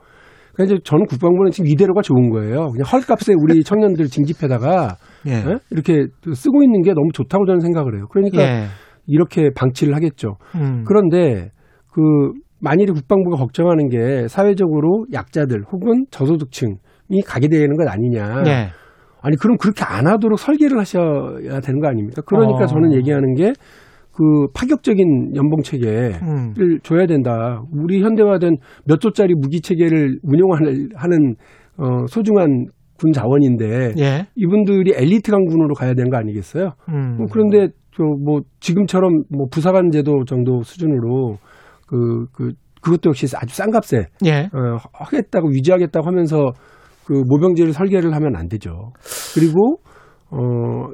그러니까 0.53 0.63
이제 0.75 0.81
저는 0.83 1.05
국방부는 1.05 1.51
지금 1.51 1.67
이대로가 1.69 2.01
좋은 2.01 2.29
거예요. 2.31 2.67
그냥 2.71 2.85
헐값에 2.91 3.33
우리 3.43 3.61
청년들 3.63 4.07
징집해다가 4.07 4.95
예. 5.27 5.31
예? 5.31 5.55
이렇게 5.69 6.07
쓰고 6.33 6.63
있는 6.63 6.81
게 6.81 6.91
너무 6.93 7.09
좋다고 7.13 7.45
저는 7.45 7.59
생각을 7.59 7.97
해요. 7.97 8.05
그러니까 8.11 8.41
예. 8.41 8.65
이렇게 9.09 9.49
방치를 9.55 9.95
하겠죠. 9.95 10.37
음. 10.55 10.83
그런데 10.87 11.49
그 11.91 12.01
만일에 12.61 12.91
국방부가 12.93 13.37
걱정하는 13.37 13.89
게 13.89 14.27
사회적으로 14.27 15.05
약자들 15.13 15.63
혹은 15.71 16.05
저소득층이 16.11 17.21
가게 17.25 17.47
되는 17.47 17.75
것 17.75 17.87
아니냐. 17.87 18.43
예. 18.47 18.67
아니 19.21 19.35
그럼 19.35 19.57
그렇게 19.57 19.83
안 19.83 20.07
하도록 20.07 20.39
설계를 20.39 20.79
하셔야 20.79 21.59
되는 21.59 21.81
거 21.81 21.87
아닙니까? 21.87 22.21
그러니까 22.25 22.63
어. 22.63 22.67
저는 22.67 22.93
얘기하는 22.93 23.33
게 23.35 23.53
그 24.19 24.47
파격적인 24.53 25.33
연봉 25.37 25.61
체계를 25.61 26.19
음. 26.21 26.53
줘야 26.83 27.05
된다. 27.05 27.63
우리 27.71 28.01
현대화된 28.03 28.57
몇 28.85 28.99
조짜리 28.99 29.33
무기 29.33 29.61
체계를 29.61 30.19
운영하는 30.23 30.89
하는 30.93 31.35
어 31.77 32.05
소중한 32.07 32.65
군 32.97 33.13
자원인데 33.13 33.93
예. 33.97 34.27
이분들이 34.35 34.91
엘리트 34.93 35.31
강군으로 35.31 35.73
가야 35.73 35.93
되는 35.93 36.09
거 36.09 36.17
아니겠어요? 36.17 36.71
음. 36.89 37.15
뭐 37.17 37.27
그런데 37.31 37.69
저 37.88 37.88
뭐 38.03 38.41
지금처럼 38.59 39.23
뭐 39.29 39.47
부사관 39.51 39.91
제도 39.91 40.23
정도 40.25 40.63
수준으로 40.63 41.37
그 41.87 42.25
그 42.31 42.53
그것도 42.81 43.09
역시 43.09 43.27
아주 43.35 43.55
싼 43.55 43.71
값에 43.71 44.05
예. 44.25 44.49
어, 44.53 44.77
하겠다고 44.93 45.49
유지하겠다고 45.51 46.05
하면서 46.05 46.51
그 47.05 47.23
모병제를 47.27 47.73
설계를 47.73 48.13
하면 48.13 48.35
안 48.35 48.47
되죠. 48.47 48.91
그리고 49.33 49.81
어 50.31 50.37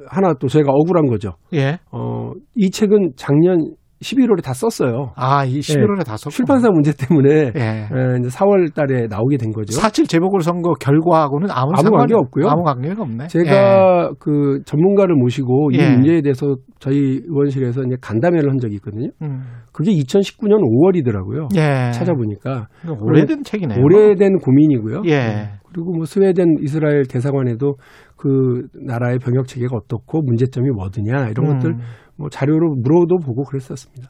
하나 0.08 0.34
또 0.40 0.48
저희가 0.48 0.72
억울한 0.72 1.08
거죠. 1.08 1.34
예. 1.54 1.80
어이 1.92 2.72
책은 2.72 3.12
작년 3.18 3.76
11월에 4.02 4.44
다 4.44 4.54
썼어요. 4.54 5.14
아, 5.16 5.46
이 5.46 5.60
11월에 5.60 6.06
다 6.06 6.18
썼고. 6.18 6.30
출판사 6.32 6.70
문제 6.70 6.92
때문에 6.92 7.52
예. 7.56 7.60
에, 7.62 8.20
이제 8.20 8.30
4월 8.30 8.74
달에 8.74 9.08
나오게 9.08 9.38
된 9.38 9.52
거죠. 9.52 9.72
사칠 9.74 10.06
재보궐 10.06 10.42
선거 10.42 10.74
결과하고는 10.74 11.50
아무, 11.50 11.72
아무 11.74 11.82
상관이- 11.90 11.98
관계 12.00 12.14
없고요. 12.16 12.48
아무 12.50 12.64
관계가 12.64 13.02
없네. 13.02 13.28
제가 13.28 14.12
그 14.20 14.60
전문가를 14.66 15.16
모시고 15.16 15.72
이 15.72 15.78
예. 15.80 15.90
문제에 15.92 16.22
대해서 16.22 16.56
저희 16.80 17.22
의원실에서 17.26 17.84
이제 17.84 17.96
간담회를 18.02 18.50
한 18.52 18.58
적이 18.60 18.76
있거든요. 18.76 19.08
예. 19.08 19.26
음. 19.26 19.44
그게 19.72 19.92
2019년 19.92 20.60
5월이더라고요. 20.62 21.48
예. 21.58 21.92
찾아보니까 21.92 22.68
오래된 23.00 23.44
책이네요. 23.44 23.82
오래된 23.82 24.40
고민이고요. 24.40 25.04
예. 25.08 25.50
그리고 25.74 25.92
뭐 25.94 26.06
스웨덴, 26.06 26.56
이스라엘 26.62 27.04
대사관에도 27.06 27.76
그 28.18 28.68
나라의 28.74 29.20
병역 29.20 29.48
체계가 29.48 29.76
어떻고 29.76 30.22
문제점이 30.22 30.70
뭐드냐 30.72 31.30
이런 31.30 31.48
음. 31.48 31.54
것들 31.54 31.76
뭐 32.18 32.30
자료로 32.30 32.76
물어도 32.76 33.18
보고 33.26 33.44
그랬었습니다. 33.44 34.10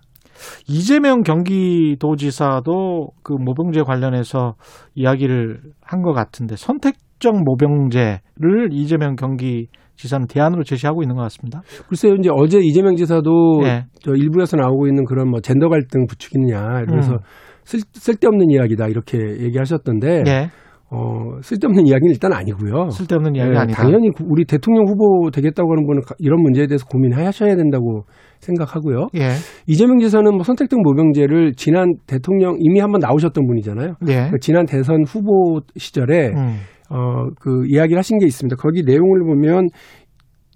이재명 0.67 1.23
경기도지사도 1.23 3.09
그 3.23 3.33
모병제 3.33 3.83
관련해서 3.83 4.55
이야기를 4.93 5.61
한 5.81 6.01
것 6.01 6.13
같은데 6.13 6.55
선택적 6.55 7.41
모병제를 7.43 8.69
이재명 8.71 9.15
경기 9.15 9.67
지사는 9.95 10.27
대안으로 10.27 10.63
제시하고 10.63 11.03
있는 11.03 11.15
것 11.15 11.21
같습니다. 11.23 11.61
글쎄요, 11.87 12.15
이제 12.15 12.29
어제 12.31 12.59
이재명 12.59 12.97
지사도 12.97 13.61
예. 13.63 13.85
저 14.01 14.11
일부에서 14.13 14.57
나오고 14.57 14.87
있는 14.87 15.05
그런 15.05 15.29
뭐 15.29 15.39
젠더 15.39 15.69
갈등 15.69 16.05
부추기느냐 16.05 16.81
이러면서 16.81 17.13
음. 17.13 17.17
쓸, 17.63 17.79
쓸데없는 17.93 18.49
이야기다 18.51 18.87
이렇게 18.89 19.17
얘기하셨던데 19.17 20.23
예. 20.27 20.49
어, 20.95 21.41
쓸데없는 21.41 21.85
이야기는 21.87 22.11
일단 22.13 22.31
아니고요. 22.31 22.89
쓸데없는 22.89 23.35
이야기 23.35 23.51
예, 23.53 23.57
아니다. 23.57 23.81
당연히 23.83 24.09
구- 24.11 24.23
우리 24.29 24.45
대통령 24.45 24.85
후보 24.87 25.29
되겠다고 25.31 25.71
하는 25.73 25.85
분은 25.85 26.01
가- 26.03 26.15
이런 26.19 26.41
문제에 26.41 26.67
대해서 26.67 26.85
고민하셔야 26.85 27.55
된다고 27.57 28.03
생각하고요. 28.39 29.07
예. 29.15 29.31
이재명 29.67 29.99
지사는 29.99 30.31
뭐 30.31 30.43
선택적 30.43 30.79
모병제를 30.81 31.53
지난 31.57 31.93
대통령 32.07 32.55
이미 32.59 32.79
한번 32.79 32.99
나오셨던 33.01 33.45
분이잖아요. 33.45 33.95
예. 34.07 34.29
그 34.31 34.39
지난 34.39 34.65
대선 34.65 35.03
후보 35.05 35.59
시절에 35.75 36.29
음. 36.29 36.55
어, 36.89 37.25
그 37.41 37.65
이야기를 37.67 37.97
하신 37.97 38.19
게 38.19 38.25
있습니다. 38.25 38.55
거기 38.57 38.83
내용을 38.85 39.23
보면 39.25 39.67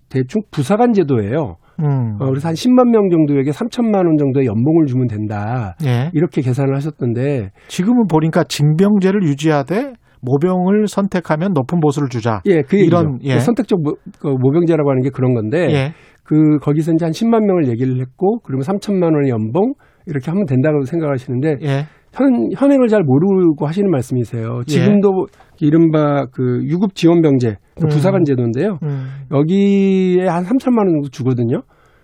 대충 0.09 0.41
부사관 0.51 0.93
제도예요. 0.93 1.57
음. 1.79 2.17
어, 2.19 2.27
그래서 2.29 2.49
한 2.49 2.55
10만 2.55 2.89
명 2.89 3.09
정도에게 3.09 3.51
3천만 3.51 4.05
원 4.05 4.17
정도의 4.17 4.45
연봉을 4.47 4.85
주면 4.85 5.07
된다. 5.07 5.75
예. 5.85 6.09
이렇게 6.13 6.41
계산을 6.41 6.75
하셨던데 6.75 7.51
지금은 7.67 8.07
보니까 8.07 8.43
징병제를 8.43 9.23
유지하되 9.23 9.93
모병을 10.21 10.87
선택하면 10.87 11.53
높은 11.53 11.79
보수를 11.79 12.09
주자. 12.09 12.41
예, 12.45 12.61
그 12.61 12.77
이런. 12.77 13.19
예. 13.23 13.39
선택적 13.39 13.81
모, 13.81 13.95
그 14.19 14.27
모병제라고 14.27 14.89
하는 14.89 15.01
게 15.01 15.09
그런 15.09 15.33
건데 15.33 15.67
예. 15.71 15.93
그 16.23 16.59
거기서 16.59 16.93
이제 16.93 17.05
한 17.05 17.11
10만 17.11 17.45
명을 17.45 17.67
얘기를 17.69 17.99
했고 17.99 18.39
그러면 18.43 18.63
3천만 18.63 19.15
원의 19.15 19.29
연봉 19.31 19.73
이렇게 20.05 20.29
하면 20.31 20.45
된다고 20.45 20.83
생각하시는데 20.83 21.57
예. 21.63 21.85
현, 22.13 22.49
현행을 22.55 22.87
잘 22.87 23.03
모르고 23.03 23.67
하시는 23.67 23.89
말씀이세요. 23.89 24.59
예. 24.59 24.63
지금도 24.65 25.27
이른바 25.59 26.25
그 26.31 26.61
유급 26.63 26.95
지원 26.95 27.21
병제, 27.21 27.57
그 27.75 27.85
음. 27.85 27.89
부사관 27.89 28.23
제도인데요. 28.23 28.77
음. 28.83 29.07
여기에 29.31 30.27
한 30.27 30.43
3천만 30.43 30.79
원 30.79 30.89
정도 30.89 31.09
주거든요. 31.09 31.61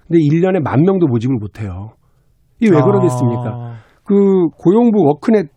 근데 0.08 0.20
1년에 0.20 0.62
만 0.62 0.82
명도 0.84 1.08
모집을 1.08 1.36
못 1.40 1.60
해요. 1.60 1.90
이게 2.60 2.72
왜 2.74 2.82
그러겠습니까? 2.82 3.44
아. 3.48 3.76
그 4.04 4.48
고용부 4.58 5.04
워크넷 5.04 5.48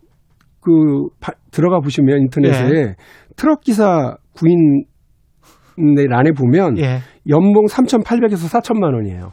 그 0.61 1.07
바- 1.19 1.33
들어가 1.51 1.79
보시면 1.79 2.19
인터넷에 2.23 2.75
예. 2.75 2.95
트럭 3.35 3.61
기사 3.61 4.15
구인 4.35 4.83
란에 6.09 6.31
보면 6.31 6.77
예. 6.77 6.99
연봉 7.29 7.65
3,800에서 7.65 8.59
4천만 8.61 8.93
원이에요. 8.95 9.31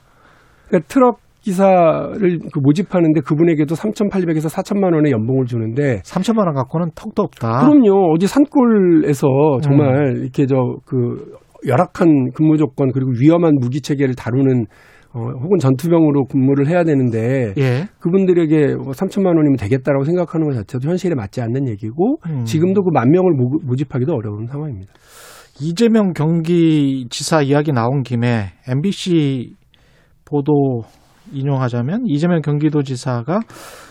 그러니까 0.69 0.87
트럭 0.89 1.19
기사를 1.41 2.39
그 2.53 2.59
모집하는데 2.61 3.21
그분에게도 3.21 3.75
3,800에서 3.75 4.49
4천만 4.53 4.95
원의 4.95 5.13
연봉을 5.13 5.47
주는데 5.47 6.01
3천만 6.05 6.47
원 6.47 6.55
갖고는 6.55 6.91
턱도 6.95 7.23
없다. 7.23 7.67
그럼요. 7.69 8.13
어디 8.13 8.27
산골에서 8.27 9.27
정말 9.63 10.17
음. 10.17 10.23
이렇게 10.23 10.47
저 10.47 10.57
그 10.85 11.37
열악한 11.67 12.33
근무 12.35 12.57
조건 12.59 12.93
그리고 12.93 13.11
위험한 13.21 13.55
무기 13.61 13.81
체계를 13.81 14.15
다루는 14.15 14.67
어, 15.13 15.21
혹은 15.21 15.59
전투병으로 15.59 16.27
근무를 16.27 16.69
해야 16.69 16.85
되는데 16.85 17.55
예. 17.59 17.89
그분들에게 18.01 18.75
뭐 18.77 18.93
3천만 18.93 19.29
원이면 19.37 19.57
되겠다라고 19.57 20.05
생각하는 20.05 20.47
것 20.49 20.55
자체도 20.55 20.89
현실에 20.89 21.15
맞지 21.15 21.41
않는 21.41 21.69
얘기고 21.69 22.19
음. 22.29 22.45
지금도 22.45 22.83
그 22.83 22.91
만 22.93 23.11
명을 23.11 23.33
모- 23.35 23.59
모집하기도 23.65 24.13
어려운 24.13 24.47
상황입니다. 24.47 24.93
이재명 25.61 26.13
경기지사 26.13 27.43
이야기 27.43 27.73
나온 27.73 28.03
김에 28.03 28.53
MBC 28.69 29.55
보도 30.27 30.83
인용하자면 31.33 32.03
이재명 32.07 32.43
경기도지사가 32.43 33.41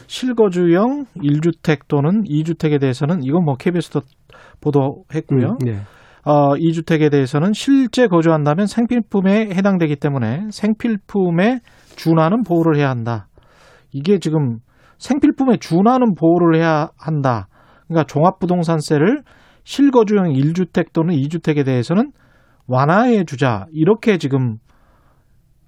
실거주형 0.07 1.05
1주택 1.18 1.88
또는 1.88 2.24
2주택에 2.24 2.80
대해서는 2.80 3.24
이건 3.24 3.43
뭐 3.45 3.55
KBS도 3.55 4.01
보도했고요. 4.61 5.57
음, 5.61 5.66
네. 5.66 5.78
어, 6.26 6.55
2주택에 6.55 7.11
대해서는 7.11 7.53
실제 7.53 8.07
거주한다면 8.07 8.65
생필품에 8.65 9.51
해당되기 9.53 9.95
때문에 9.97 10.47
생필품에 10.49 11.59
준하는 11.95 12.41
보호를 12.43 12.78
해야 12.78 12.89
한다. 12.89 13.28
이게 13.91 14.17
지금 14.17 14.57
생필품에 14.97 15.57
준하는 15.57 16.15
보호를 16.15 16.59
해야 16.59 16.89
한다. 16.97 17.47
그러니까 17.88 18.07
종합부동산세를 18.07 19.21
실거주형 19.63 20.34
1주택 20.34 20.93
또는 20.93 21.15
2주택에 21.15 21.63
대해서는 21.63 22.11
완화해 22.67 23.23
주자. 23.26 23.65
이렇게 23.71 24.17
지금 24.17 24.57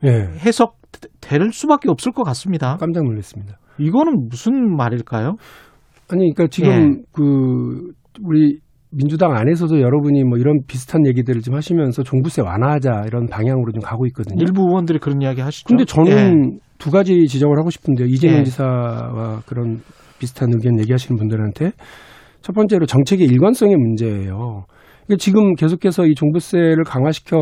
예. 0.03 0.09
해석될 0.09 1.51
수밖에 1.51 1.89
없을 1.89 2.11
것 2.11 2.23
같습니다. 2.23 2.77
깜짝 2.77 3.03
놀랐습니다. 3.03 3.59
이거는 3.77 4.27
무슨 4.29 4.75
말일까요? 4.75 5.35
아니, 6.09 6.33
그러니까 6.33 6.47
지금 6.49 6.71
예. 6.71 7.03
그 7.11 7.91
우리 8.23 8.59
민주당 8.97 9.35
안에서도 9.35 9.79
여러분이 9.79 10.23
뭐 10.23 10.39
이런 10.39 10.61
비슷한 10.67 11.05
얘기들을 11.05 11.41
좀 11.41 11.53
하시면서 11.53 12.01
종부세 12.01 12.41
완화하자 12.41 13.03
이런 13.05 13.27
방향으로 13.27 13.71
좀 13.71 13.81
가고 13.81 14.07
있거든요. 14.07 14.41
일부 14.41 14.63
의원들이 14.63 14.97
그런 14.97 15.21
이야기 15.21 15.41
하시죠. 15.41 15.67
근데 15.67 15.85
저는 15.85 16.53
예. 16.55 16.59
두 16.79 16.89
가지 16.89 17.25
지적을 17.27 17.59
하고 17.59 17.69
싶은데요. 17.69 18.07
이재명 18.07 18.39
예. 18.39 18.43
지사와 18.43 19.41
그런 19.45 19.81
비슷한 20.17 20.49
의견 20.51 20.79
얘기하시는 20.79 21.15
분들한테 21.15 21.73
첫 22.41 22.53
번째로 22.53 22.87
정책의 22.87 23.27
일관성의 23.27 23.75
문제예요. 23.75 24.65
그러니까 25.05 25.19
지금 25.19 25.53
계속해서 25.53 26.05
이 26.05 26.15
종부세를 26.15 26.83
강화시켜 26.83 27.37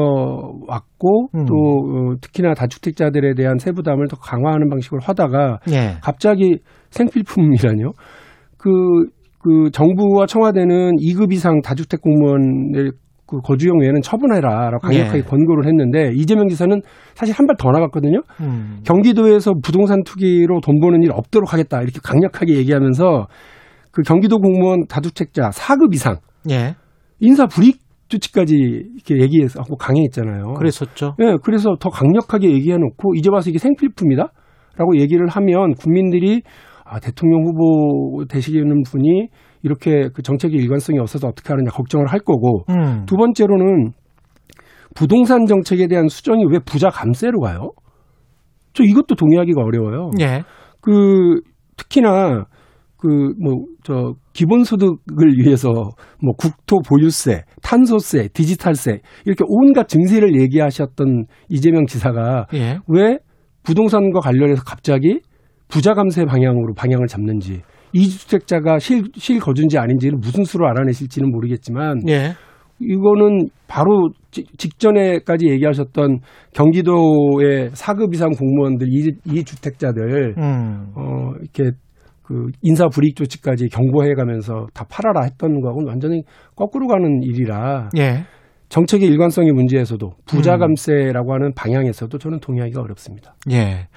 왔고 0.68 1.30
음. 1.36 1.45
또 1.45 1.53
어, 1.56 2.16
특히나 2.22 2.53
다주택자들에 2.53 3.34
대한 3.34 3.58
세부담을 3.58 4.08
더 4.08 4.18
강화하는 4.18 4.70
방식으로 4.70 5.01
하다가 5.03 5.60
예. 5.72 5.97
갑자기 6.01 6.60
생필품이라뇨? 6.91 7.93
그, 8.58 8.70
그 9.45 9.69
정부와 9.71 10.25
청와대는 10.25 10.95
2급 10.95 11.31
이상 11.31 11.61
다주택 11.61 12.01
공무원의 12.01 12.91
그 13.27 13.37
거주용 13.43 13.79
외에는 13.81 14.01
처분해라라고 14.01 14.79
강력하게 14.79 15.19
예. 15.19 15.21
권고를 15.23 15.67
했는데 15.67 16.11
이재명 16.15 16.47
지사는 16.47 16.81
사실 17.13 17.33
한 17.35 17.45
발 17.47 17.55
더 17.57 17.69
나갔거든요. 17.69 18.21
음. 18.41 18.79
경기도에서 18.85 19.53
부동산 19.63 20.03
투기로 20.03 20.61
돈 20.61 20.79
버는 20.79 21.03
일 21.03 21.11
없도록 21.11 21.53
하겠다 21.53 21.81
이렇게 21.81 21.99
강력하게 22.03 22.55
얘기하면서 22.57 23.27
그 23.91 24.01
경기도 24.01 24.39
공무원 24.39 24.87
다주택자 24.87 25.49
4급 25.51 25.93
이상 25.93 26.17
예. 26.49 26.75
인사 27.19 27.45
불이익 27.45 27.77
조치까지 28.09 28.55
이렇게 28.55 29.21
얘기해서 29.21 29.61
하고 29.61 29.75
강행했잖아요. 29.77 30.53
그랬었죠. 30.55 31.15
예, 31.21 31.35
그래서 31.43 31.75
더 31.79 31.89
강력하게 31.89 32.51
얘기해 32.51 32.77
놓고 32.77 33.13
이제 33.15 33.29
와서 33.31 33.49
이게 33.49 33.57
생필품이다라고 33.59 34.97
얘기를 34.97 35.27
하면 35.27 35.73
국민들이 35.75 36.41
아 36.86 36.99
대통령 36.99 37.43
후보 37.43 38.23
되시는 38.25 38.83
분이 38.83 39.27
이렇게 39.63 40.09
그 40.13 40.21
정책의 40.21 40.57
일관성이 40.59 40.99
없어서 40.99 41.27
어떻게 41.27 41.49
하느냐 41.49 41.71
걱정을 41.71 42.07
할 42.07 42.19
거고 42.19 42.63
음. 42.69 43.05
두 43.05 43.15
번째로는 43.15 43.91
부동산 44.93 45.45
정책에 45.45 45.88
대한 45.88 46.07
수정이 46.07 46.45
왜 46.49 46.59
부자 46.59 46.89
감세로 46.89 47.39
가요? 47.39 47.71
저 48.73 48.83
이것도 48.83 49.15
동의하기가 49.15 49.61
어려워요. 49.61 50.11
예. 50.21 50.43
그 50.81 51.41
특히나 51.75 52.45
그 52.97 53.33
뭐 53.39 53.65
저 53.86 54.15
기본소득을 54.33 55.38
위해서 55.38 55.71
뭐 56.21 56.33
국토 56.36 56.79
보유세, 56.81 57.43
탄소세, 57.61 58.29
디지털세 58.29 58.99
이렇게 59.25 59.43
온갖 59.47 59.88
증세를 59.88 60.41
얘기하셨던 60.41 61.25
이재명 61.49 61.86
지사가 61.86 62.47
예. 62.55 62.79
왜 62.88 63.19
부동산과 63.61 64.21
관련해서 64.21 64.63
갑자기 64.65 65.21
부자 65.68 65.93
감세 65.93 66.26
방향으로 66.26 66.74
방향을 66.76 67.07
잡는지 67.07 67.61
이주택자가 67.93 68.80
실, 68.80 69.03
실 69.16 69.39
거주인지 69.39 69.78
아닌지는 69.78 70.20
무슨 70.20 70.43
수로 70.43 70.68
알아내실지는 70.68 71.32
모르겠지만 71.32 72.01
예. 72.09 72.34
이거는 72.80 73.47
바로 73.68 74.09
지- 74.32 74.43
직전에까지 74.57 75.47
얘기하셨던 75.49 76.20
경기도의 76.53 77.70
4급 77.72 78.13
이상 78.13 78.30
공무원들 78.32 78.88
이, 78.89 79.11
이 79.26 79.43
주택자들 79.43 80.36
음. 80.38 80.88
어 80.95 81.32
이렇게 81.41 81.72
그 82.24 82.47
인사 82.61 82.88
불이익 82.88 83.16
조치까지 83.16 83.70
경고해 83.70 84.13
가면서 84.16 84.68
다 84.74 84.84
팔아라 84.89 85.22
했던 85.24 85.61
거하고는 85.61 85.88
완전히 85.88 86.24
거꾸로 86.55 86.88
가는 86.88 87.22
일이라 87.24 87.89
예. 87.97 88.26
정책의 88.68 89.07
일관성의 89.07 89.51
문제에서도 89.53 90.09
부자 90.26 90.55
음. 90.55 90.59
감세라고 90.59 91.34
하는 91.34 91.53
방향에서도 91.55 92.18
저는 92.18 92.39
동의하기가 92.39 92.82
어렵습니다. 92.82 93.36
예. 93.51 93.88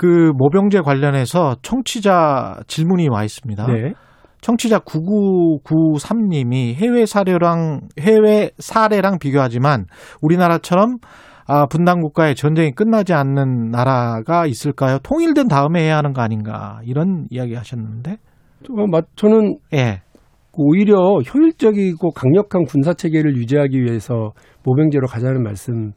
그 0.00 0.32
모병제 0.34 0.80
관련해서 0.80 1.56
청취자 1.60 2.60
질문이 2.66 3.10
와 3.10 3.22
있습니다. 3.22 3.66
네. 3.66 3.92
청취자 4.40 4.78
9993님이 4.78 6.72
해외 6.74 7.04
사례랑 7.04 7.80
해외 7.98 8.50
사례랑 8.58 9.18
비교하지만 9.18 9.84
우리나라처럼 10.22 10.96
아, 11.46 11.66
분단 11.66 12.00
국가에 12.00 12.32
전쟁이 12.32 12.70
끝나지 12.72 13.12
않는 13.12 13.68
나라가 13.72 14.46
있을까요? 14.46 15.00
통일된 15.02 15.48
다음에 15.48 15.82
해야 15.82 15.98
하는 15.98 16.14
거 16.14 16.22
아닌가? 16.22 16.80
이런 16.84 17.26
이야기 17.28 17.54
하셨는데. 17.54 18.12
어, 18.70 18.86
맞- 18.90 19.04
저는 19.16 19.58
예. 19.74 20.00
오히려 20.54 21.18
효율적이고 21.18 22.12
강력한 22.12 22.64
군사 22.64 22.94
체계를 22.94 23.36
유지하기 23.36 23.78
위해서 23.82 24.32
모병제로 24.64 25.06
가자는 25.08 25.42
말씀 25.42 25.92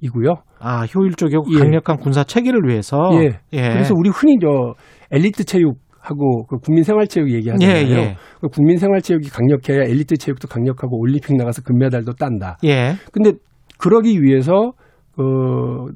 이고요. 0.00 0.34
아, 0.58 0.84
효율적이고 0.84 1.44
예. 1.54 1.58
강력한 1.58 1.96
군사 1.96 2.24
체계를 2.24 2.68
위해서 2.68 3.10
예. 3.14 3.38
그래서 3.50 3.94
우리 3.96 4.10
흔히 4.10 4.36
저 4.40 4.74
엘리트 5.10 5.44
체육 5.44 5.78
하고 6.00 6.46
그 6.46 6.58
국민 6.58 6.84
생활 6.84 7.06
체육 7.08 7.32
얘기하잖아요. 7.32 7.76
예, 7.76 7.90
예. 7.90 8.16
그 8.40 8.48
국민 8.48 8.76
생활 8.76 9.00
체육이 9.00 9.28
강력해야 9.28 9.82
엘리트 9.82 10.16
체육도 10.16 10.48
강력하고 10.48 10.98
올림픽 11.00 11.36
나가서 11.36 11.62
금메달도 11.62 12.12
딴다. 12.12 12.58
예. 12.64 12.94
근데 13.12 13.32
그러기 13.78 14.22
위해서 14.22 14.72
그 15.16 15.22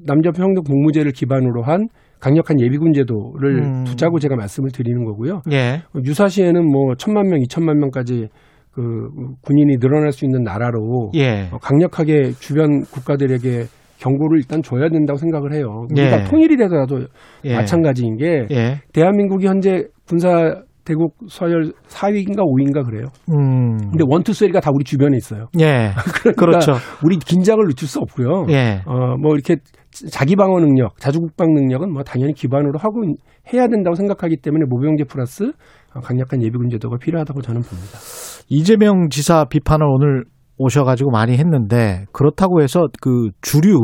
남녀 0.07 0.32
평등 0.32 0.62
복무제를 0.64 1.12
기반으로 1.12 1.62
한 1.62 1.88
강력한 2.18 2.61
예비군 2.61 2.92
제도를 2.92 3.62
음. 3.62 3.84
두자고 3.84 4.18
제가 4.18 4.36
말씀을 4.36 4.70
드리는 4.70 5.05
거고요. 5.05 5.42
예. 5.53 5.82
유사시에는 5.94 6.70
뭐 6.70 6.94
천만 6.96 7.28
명, 7.28 7.40
이천만 7.40 7.78
명까지 7.78 8.28
그 8.72 9.09
군인이 9.42 9.78
늘어날 9.78 10.12
수 10.12 10.24
있는 10.24 10.42
나라로 10.42 11.12
예. 11.14 11.48
어, 11.53 11.59
강력하게 11.59 12.32
주변 12.32 12.82
국가들에게 12.82 13.64
경고를 14.01 14.38
일단 14.38 14.62
줘야 14.62 14.88
된다고 14.88 15.16
생각을 15.18 15.53
해요. 15.53 15.86
우리가 15.90 16.20
예. 16.20 16.24
통일이 16.24 16.57
되더라도 16.57 17.01
예. 17.44 17.55
마찬가지인 17.55 18.16
게 18.16 18.46
예. 18.51 18.80
대한민국이 18.92 19.46
현재 19.46 19.84
군사 20.09 20.62
대국 20.84 21.14
서열 21.28 21.72
4위인가 21.88 22.38
5위인가 22.38 22.84
그래요. 22.84 23.05
음. 23.28 23.76
근데 23.78 24.03
원투 24.07 24.32
쓰리가 24.32 24.61
다 24.61 24.70
우리 24.72 24.82
주변에 24.82 25.16
있어요. 25.16 25.46
예. 25.61 25.90
그러니까 26.20 26.32
그렇죠. 26.32 26.72
우리 27.05 27.16
긴장을 27.18 27.62
늦출 27.68 27.86
수 27.86 28.01
없고요. 28.01 28.46
예. 28.48 28.82
어, 28.86 29.16
뭐 29.20 29.34
이렇게 29.34 29.57
자기 30.11 30.34
방어 30.34 30.59
능력, 30.59 30.98
자주 30.98 31.20
국방 31.20 31.53
능력은 31.53 31.92
뭐 31.92 32.03
당연히 32.03 32.32
기반으로 32.32 32.78
하고 32.78 33.03
해야 33.53 33.68
된다고 33.68 33.94
생각하기 33.94 34.38
때문에 34.38 34.64
모병제 34.68 35.05
플러스 35.05 35.53
어, 35.94 36.01
강력한 36.01 36.42
예비군 36.42 36.70
제도가 36.70 36.96
필요하다고 36.98 37.42
저는 37.42 37.61
봅니다. 37.62 37.98
이재명 38.48 39.11
지사 39.11 39.44
비판을 39.44 39.86
오늘 39.86 40.24
오셔가지고 40.61 41.11
많이 41.11 41.39
했는데 41.39 42.05
그렇다고 42.13 42.63
해서 42.63 42.87
그 43.01 43.31
주류 43.41 43.79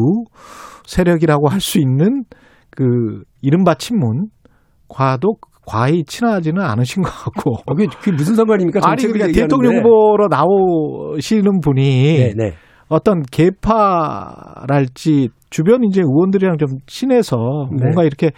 세력이라고 0.84 1.48
할 1.48 1.60
수 1.60 1.78
있는 1.80 2.24
그 2.70 3.22
이른바 3.40 3.74
친문과도 3.74 5.36
과히 5.66 6.04
친하지는 6.04 6.62
않으신 6.62 7.02
것 7.02 7.10
같고. 7.10 7.54
어, 7.54 7.62
그게, 7.74 7.86
그게 7.86 8.12
무슨 8.12 8.34
상관입니까? 8.34 8.80
아니 8.84 9.02
그러니까. 9.02 9.32
대통령 9.32 9.78
후보로 9.78 10.28
나오시는 10.28 11.60
분이 11.60 12.18
네, 12.18 12.32
네. 12.36 12.52
어떤 12.88 13.22
개파랄지 13.22 15.30
주변 15.50 15.82
이제 15.84 16.02
의원들이랑 16.02 16.58
좀 16.58 16.68
친해서 16.86 17.36
네. 17.72 17.78
뭔가 17.82 18.04
이렇게 18.04 18.30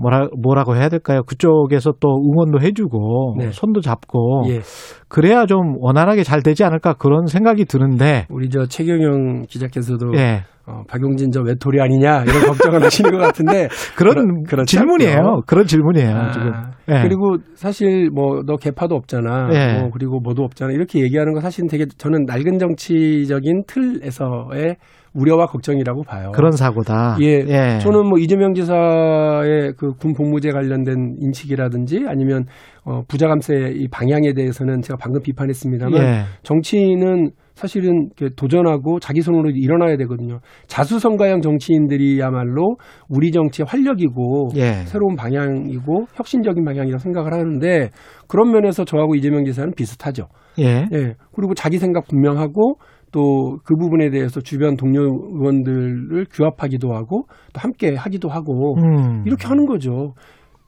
뭐라 0.00 0.28
뭐라고 0.42 0.76
해야 0.76 0.88
될까요? 0.88 1.22
그쪽에서 1.26 1.92
또 2.00 2.08
응원도 2.08 2.60
해주고 2.60 3.36
네. 3.38 3.50
손도 3.52 3.80
잡고 3.80 4.44
예. 4.48 4.60
그래야 5.08 5.44
좀 5.46 5.74
원활하게 5.78 6.22
잘 6.22 6.42
되지 6.42 6.64
않을까 6.64 6.94
그런 6.94 7.26
생각이 7.26 7.64
드는데 7.66 8.26
우리 8.30 8.48
저 8.48 8.64
최경영 8.66 9.42
기자께서도 9.48 10.12
예 10.16 10.42
어, 10.66 10.82
박용진 10.88 11.30
저 11.32 11.40
외톨이 11.42 11.80
아니냐 11.80 12.22
이런 12.22 12.46
걱정을 12.46 12.82
하시는 12.84 13.10
것 13.10 13.18
같은데 13.18 13.68
그런 13.96 14.14
그렇- 14.14 14.42
그렇지 14.48 14.76
질문이에요. 14.76 15.16
않고요. 15.18 15.40
그런 15.46 15.66
질문이에요 15.66 16.16
아, 16.16 16.30
지금. 16.30 16.52
예. 16.88 17.02
그리고 17.02 17.36
사실 17.54 18.08
뭐 18.10 18.42
너 18.46 18.56
개파도 18.56 18.94
없잖아. 18.94 19.48
예. 19.52 19.80
뭐 19.80 19.90
그리고 19.90 20.20
뭐도 20.20 20.42
없잖아. 20.44 20.72
이렇게 20.72 21.00
얘기하는 21.02 21.32
건 21.34 21.42
사실은 21.42 21.68
되게 21.68 21.86
저는 21.98 22.24
낡은 22.26 22.58
정치적인 22.58 23.64
틀에서의 23.66 24.76
우려와 25.14 25.46
걱정이라고 25.46 26.04
봐요. 26.04 26.30
그런 26.32 26.52
사고다. 26.52 27.16
예. 27.20 27.78
저는 27.80 28.06
뭐 28.08 28.18
이재명 28.18 28.54
지사의 28.54 29.74
그 29.76 29.92
군 30.00 30.12
복무제 30.14 30.50
관련된 30.52 31.16
인식이라든지 31.18 32.04
아니면 32.06 32.44
어 32.84 33.02
부자 33.08 33.26
감세 33.28 33.54
이 33.74 33.88
방향에 33.88 34.32
대해서는 34.34 34.80
제가 34.82 34.96
방금 35.00 35.20
비판했습니다만 35.22 36.02
예. 36.02 36.22
정치인은 36.42 37.30
사실은 37.54 38.08
도전하고 38.36 39.00
자기 39.00 39.20
손으로 39.20 39.50
일어나야 39.50 39.98
되거든요. 39.98 40.38
자수성가형 40.68 41.42
정치인들이야말로 41.42 42.76
우리 43.10 43.30
정치의 43.32 43.66
활력이고 43.68 44.50
예. 44.56 44.84
새로운 44.86 45.14
방향이고 45.16 46.06
혁신적인 46.14 46.64
방향이라고 46.64 46.98
생각을 46.98 47.34
하는데 47.34 47.90
그런 48.28 48.50
면에서 48.52 48.84
저하고 48.86 49.14
이재명 49.14 49.44
지사는 49.44 49.72
비슷하죠. 49.76 50.28
예. 50.58 50.86
예. 50.92 51.14
그리고 51.34 51.52
자기 51.54 51.76
생각 51.78 52.06
분명하고 52.08 52.76
또 53.12 53.58
그 53.64 53.76
부분에 53.76 54.10
대해서 54.10 54.40
주변 54.40 54.76
동료 54.76 55.02
의원들을 55.02 56.26
규합하기도 56.30 56.92
하고 56.94 57.26
또 57.52 57.60
함께 57.60 57.94
하기도 57.94 58.28
하고 58.28 58.76
음. 58.78 59.22
이렇게 59.26 59.46
하는 59.46 59.66
거죠. 59.66 60.14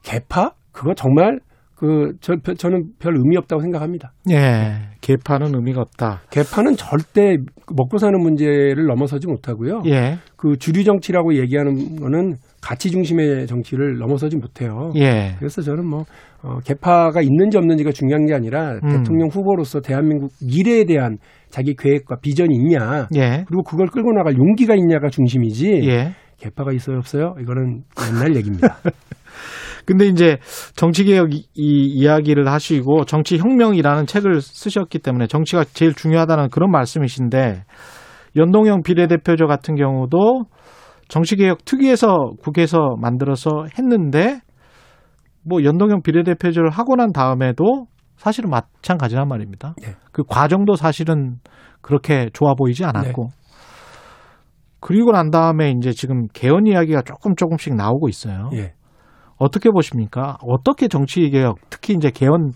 개파? 0.03 0.53
그거 0.73 0.95
정말 0.95 1.39
그 1.77 2.13
저, 2.21 2.35
저는 2.37 2.93
별 3.01 3.17
의미 3.17 3.37
없다고 3.37 3.61
생각합니다. 3.61 4.13
예. 4.31 4.91
개파는 5.01 5.53
의미가 5.55 5.81
없다. 5.81 6.21
개파는 6.31 6.77
절대 6.77 7.37
먹고 7.75 7.99
사는 7.99 8.17
문제를 8.21 8.87
넘어서지 8.87 9.27
못하고요. 9.27 9.83
예. 9.87 10.19
그 10.37 10.57
주류 10.59 10.85
정치라고 10.85 11.35
얘기하는 11.39 11.97
거는 11.97 12.37
가치 12.61 12.91
중심의 12.91 13.49
정치를 13.49 13.99
넘어서지 13.99 14.37
못해요. 14.37 14.93
예. 14.95 15.35
그래서 15.41 15.61
저는 15.61 15.85
뭐 15.85 16.05
어, 16.43 16.59
개파가 16.65 17.23
있는지 17.23 17.57
없는지가 17.57 17.93
중요한 17.93 18.27
게 18.27 18.35
아니라 18.35 18.73
음. 18.83 18.89
대통령 18.89 19.29
후보로서 19.29 19.81
대한민국 19.81 20.33
미래에 20.45 20.85
대한 20.85 21.19
자기 21.51 21.75
계획과 21.77 22.17
비전이 22.21 22.55
있냐 22.55 23.07
예. 23.15 23.45
그리고 23.47 23.63
그걸 23.63 23.87
끌고 23.87 24.13
나갈 24.13 24.37
용기가 24.37 24.75
있냐가 24.75 25.09
중심이지 25.09 25.83
예. 25.85 26.15
개파가 26.39 26.73
있어요 26.73 26.99
없어요 26.99 27.35
이거는 27.41 27.83
옛날 28.09 28.35
얘기입니다. 28.37 28.77
근데 29.87 30.07
이제 30.07 30.39
정치개혁 30.75 31.35
이, 31.35 31.45
이 31.55 31.87
이야기를 31.87 32.49
하시고 32.49 33.05
정치혁명이라는 33.05 34.07
책을 34.07 34.41
쓰셨기 34.41 35.01
때문에 35.01 35.27
정치가 35.27 35.65
제일 35.65 35.93
중요하다는 35.95 36.51
그런 36.51 36.71
말씀이신데 36.71 37.65
연동형 38.37 38.83
비례대표제 38.83 39.45
같은 39.47 39.75
경우도 39.75 40.45
정치개혁 41.09 41.65
특위에서 41.65 42.31
국회에서 42.43 42.97
만들어서 43.01 43.67
했는데 43.77 44.41
뭐 45.45 45.65
연동형 45.65 46.03
비례대표제를 46.03 46.71
하고 46.71 46.97
난 46.97 47.13
다음에도 47.13 47.87
사실은 48.17 48.51
마찬가지란 48.51 49.27
말입니다. 49.29 49.75
네. 49.83 49.95
그 50.13 50.23
과정도 50.23 50.75
사실은 50.77 51.39
그렇게 51.81 52.31
좋아 52.33 52.55
보이지 52.55 52.85
않았고 52.85 53.29
그리고 54.81 55.13
난 55.13 55.31
다음에 55.31 55.73
이제 55.79 55.93
지금 55.93 56.27
개헌 56.33 56.67
이야기가 56.67 57.03
조금 57.03 57.35
조금씩 57.37 57.75
나오고 57.75 58.09
있어요. 58.09 58.51
예. 58.55 58.75
어떻게 59.37 59.71
보십니까? 59.71 60.39
어떻게 60.43 60.89
정치 60.89 61.29
개혁, 61.31 61.57
특히 61.71 61.95
이제 61.95 62.11
개헌 62.11 62.53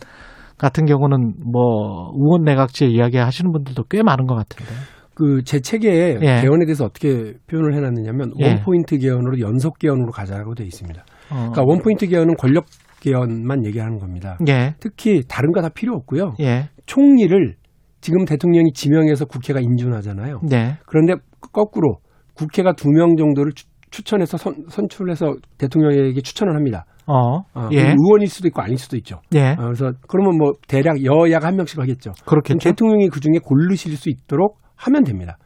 같은 0.58 0.86
경우는 0.86 1.34
뭐 1.52 2.10
의원 2.14 2.42
내각제 2.44 2.86
이야기 2.86 3.16
하시는 3.16 3.50
분들도 3.52 3.84
꽤 3.90 4.02
많은 4.02 4.26
것 4.26 4.34
같은데. 4.34 4.72
그제 5.14 5.60
책에 5.60 6.18
예. 6.20 6.40
개헌에 6.42 6.66
대해서 6.66 6.84
어떻게 6.84 7.34
표현을 7.46 7.74
해놨느냐면 7.74 8.32
예. 8.40 8.48
원포인트 8.48 8.98
개헌으로 8.98 9.40
연속 9.40 9.78
개헌으로 9.78 10.10
가자고 10.10 10.54
돼 10.54 10.64
있습니다. 10.64 11.04
어. 11.30 11.34
그러니까 11.50 11.62
원포인트 11.64 12.06
개헌은 12.06 12.34
권력 12.36 12.66
개헌만 13.00 13.64
얘기하는 13.66 13.98
겁니다. 13.98 14.36
예, 14.48 14.74
특히 14.80 15.22
다른 15.28 15.52
거 15.52 15.60
다 15.60 15.68
필요 15.68 15.94
없고요. 15.94 16.34
예, 16.40 16.68
총리를 16.86 17.54
지금 18.00 18.24
대통령이 18.24 18.72
지명해서 18.74 19.24
국회가 19.26 19.60
인준하잖아요. 19.60 20.40
네, 20.48 20.76
그런데 20.86 21.14
거꾸로 21.52 21.98
국회가 22.34 22.72
두 22.74 22.88
명 22.90 23.16
정도를 23.16 23.52
추, 23.54 23.64
추천해서 23.90 24.36
선, 24.36 24.54
선출해서 24.68 25.34
대통령에게 25.58 26.20
추천을 26.20 26.54
합니다. 26.54 26.84
어, 27.06 27.38
어, 27.54 27.68
예, 27.72 27.94
의원일 27.96 28.28
수도 28.28 28.48
있고 28.48 28.60
아닐 28.60 28.76
수도 28.78 28.96
있죠. 28.96 29.20
예, 29.34 29.50
어, 29.52 29.56
그래서 29.62 29.92
그러면 30.08 30.36
뭐 30.38 30.52
대략 30.68 31.04
여야가 31.04 31.46
한 31.48 31.56
명씩 31.56 31.78
하겠죠. 31.78 32.12
그렇겠죠. 32.26 32.58
대통령이 32.58 33.08
그 33.08 33.20
중에 33.20 33.38
고르실 33.42 33.96
수 33.96 34.08
있도록 34.10 34.58
하면 34.74 35.04
됩니다. 35.04 35.38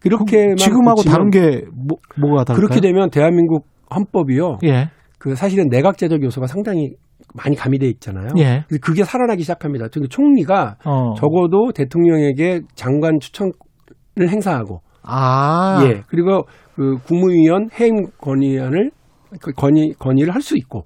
그렇게만 0.00 0.56
지금하고 0.56 1.02
고치면- 1.02 1.10
다른 1.10 1.30
게 1.30 1.64
뭐, 1.74 1.98
뭐가 2.18 2.44
다를까요? 2.44 2.56
그렇게 2.56 2.80
되면 2.80 3.10
대한민국 3.10 3.66
헌법이요. 3.94 4.58
예, 4.64 4.90
그 5.18 5.34
사실은 5.34 5.68
내각제적 5.68 6.22
요소가 6.22 6.46
상당히 6.46 6.94
많이 7.34 7.54
가미돼 7.56 7.86
있잖아요. 7.88 8.28
예, 8.38 8.64
근데 8.68 8.78
그게 8.80 9.04
살아나기 9.04 9.42
시작합니다. 9.42 9.88
즉 9.88 10.08
총리가 10.08 10.76
어, 10.84 11.14
적어도 11.14 11.72
대통령에게 11.72 12.62
장관 12.74 13.18
추천을 13.20 13.52
행사하고 14.18 14.80
아, 15.02 15.80
예 15.84 16.02
그리고 16.08 16.44
그 16.74 16.96
국무위원 17.06 17.68
해임 17.78 18.06
건의안을 18.18 18.90
그 19.40 19.52
건의 19.52 19.94
건의를 19.98 20.34
할 20.34 20.42
수 20.42 20.56
있고 20.56 20.84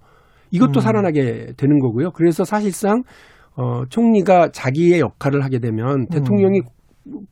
이것도 0.50 0.78
음. 0.78 0.80
살아나게 0.80 1.52
되는 1.57 1.78
거고요. 1.78 2.11
그래서 2.12 2.44
사실상 2.44 3.02
어 3.57 3.84
총리가 3.88 4.50
자기의 4.52 5.00
역할을 5.00 5.42
하게 5.44 5.59
되면 5.59 6.07
대통령이 6.09 6.61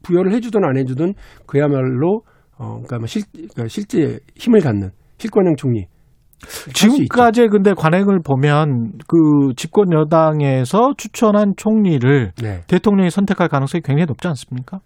부여를 0.03 0.33
해주든 0.33 0.65
안 0.65 0.77
해주든 0.77 1.15
그야말로 1.47 2.23
어 2.59 2.75
그러니까 2.75 2.99
뭐 2.99 3.07
실, 3.07 3.23
그러니까 3.33 3.69
실제 3.69 4.19
힘을 4.37 4.61
갖는 4.61 4.91
실권형 5.23 5.55
총리. 5.57 5.87
지금까지 6.75 7.47
근데 7.47 7.73
관행을 7.73 8.21
보면 8.25 8.95
그 9.07 9.55
집권 9.57 9.93
여당에서 9.93 10.95
추천한 10.97 11.53
총리를 11.57 12.33
네. 12.43 12.63
대통령이 12.67 13.11
선택할 13.11 13.49
가능성이 13.49 13.83
굉장히 13.83 14.07
높지 14.07 14.27
않습니까? 14.27 14.81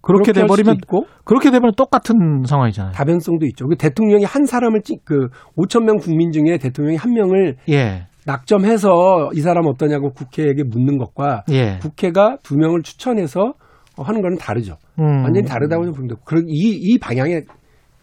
그렇게 0.00 0.32
그렇게 0.32 0.40
돼버리면 0.40 0.76
그렇게 1.24 1.50
되면 1.50 1.72
똑같은 1.76 2.42
상황이잖아요. 2.44 2.92
다변성도 2.92 3.46
있죠. 3.46 3.66
그 3.68 3.76
대통령이 3.76 4.24
한 4.24 4.44
사람을 4.44 4.82
찍, 4.82 5.04
그 5.04 5.28
5천 5.56 5.84
명 5.84 5.96
국민 5.96 6.32
중에 6.32 6.58
대통령이 6.58 6.96
한 6.96 7.12
명을 7.12 7.56
예, 7.68 8.06
낙점해서 8.24 9.30
이 9.34 9.40
사람 9.40 9.66
어떠냐고 9.66 10.10
국회에게 10.10 10.64
묻는 10.64 10.98
것과 10.98 11.44
예, 11.50 11.78
국회가 11.80 12.36
두 12.42 12.56
명을 12.56 12.82
추천해서 12.82 13.54
어, 13.96 14.02
하는 14.02 14.20
거는 14.22 14.38
다르죠. 14.38 14.76
음. 14.98 15.24
완전히 15.24 15.44
다르다고 15.44 15.84
좀 15.84 15.94
보는데 15.94 16.14
그이 16.24 16.44
이 16.50 16.98
방향의 16.98 17.44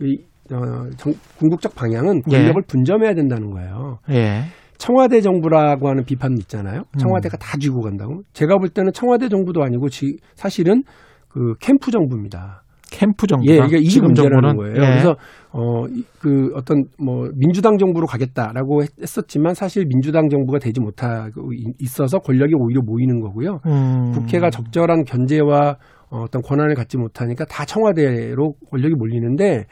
이, 0.02 0.18
어, 0.54 0.90
정- 0.98 1.14
궁극적 1.40 1.76
방향은 1.76 2.22
예. 2.32 2.38
권력을 2.38 2.62
분점해야 2.68 3.14
된다는 3.16 3.50
거예요. 3.52 4.00
예, 4.12 4.44
청와대 4.78 5.22
정부라고 5.22 5.90
하는 5.90 6.04
비판 6.06 6.34
있잖아요. 6.40 6.82
음. 6.82 6.98
청와대가 7.00 7.38
다 7.38 7.58
쥐고 7.58 7.82
간다고. 7.82 8.22
제가 8.34 8.58
볼 8.58 8.70
때는 8.70 8.92
청와대 8.94 9.30
정부도 9.30 9.64
아니고 9.64 9.90
지, 9.90 10.18
사실은 10.36 10.84
그 11.30 11.56
캠프 11.60 11.90
정부입니다. 11.92 12.62
캠프 12.92 13.26
정부. 13.26 13.48
예, 13.50 13.56
이게 13.66 13.82
지금 13.82 14.08
문제라는 14.10 14.50
정부는 14.50 14.56
거예요. 14.58 14.76
예. 14.76 14.92
그래서 14.92 15.16
어그 15.52 16.52
어떤 16.56 16.86
뭐 17.04 17.28
민주당 17.36 17.78
정부로 17.78 18.06
가겠다라고 18.06 18.84
했- 18.84 18.90
했었지만 19.02 19.54
사실 19.56 19.86
민주당 19.88 20.30
정부가 20.30 20.60
되지 20.60 20.80
못하고 20.80 21.54
이- 21.54 21.74
있어서 21.80 22.20
권력이 22.20 22.54
오히려 22.56 22.82
모이는 22.86 23.20
거고요. 23.22 23.60
음. 23.66 24.12
국회가 24.14 24.50
적절한 24.50 25.06
견제와 25.06 25.78
어, 26.12 26.22
어떤 26.22 26.44
권한을 26.44 26.76
갖지 26.76 26.98
못하니까 26.98 27.46
다 27.46 27.66
청와대로 27.66 28.54
권력이 28.70 28.94
몰리는데 28.96 29.66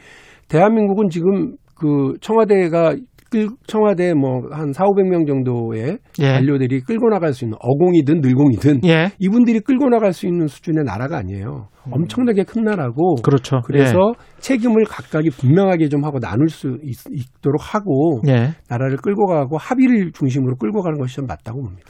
대한민국은 0.51 1.09
지금 1.09 1.55
그 1.75 2.13
청와대가 2.19 2.93
끌, 3.31 3.47
청와대 3.65 4.13
뭐 4.13 4.41
한 4.51 4.73
4, 4.73 4.83
500명 4.83 5.25
정도의 5.25 5.97
예. 6.19 6.33
관료들이 6.33 6.81
끌고 6.81 7.07
나갈 7.07 7.31
수 7.31 7.45
있는 7.45 7.57
어공이든 7.61 8.19
늘공이든 8.19 8.81
예, 8.83 9.11
이분들이 9.19 9.61
끌고 9.61 9.87
나갈 9.87 10.11
수 10.11 10.27
있는 10.27 10.47
수준의 10.47 10.83
나라가 10.83 11.17
아니에요. 11.19 11.69
엄청나게 11.89 12.43
큰 12.43 12.63
나라고 12.63 13.15
그렇죠. 13.23 13.61
그래서 13.65 14.11
책임을 14.39 14.83
각각이 14.83 15.29
분명하게 15.29 15.87
좀 15.87 16.03
하고 16.03 16.19
나눌 16.19 16.49
수 16.49 16.77
있, 16.83 16.97
도록 17.41 17.73
하고 17.73 18.21
예. 18.27 18.31
예. 18.31 18.49
나라를 18.67 18.97
끌고 18.97 19.25
가고 19.27 19.57
합의를 19.57 20.11
중심으로 20.11 20.57
끌고 20.57 20.81
가는 20.81 20.99
것이 20.99 21.15
좀 21.15 21.25
맞다고 21.25 21.61
봅니다. 21.61 21.83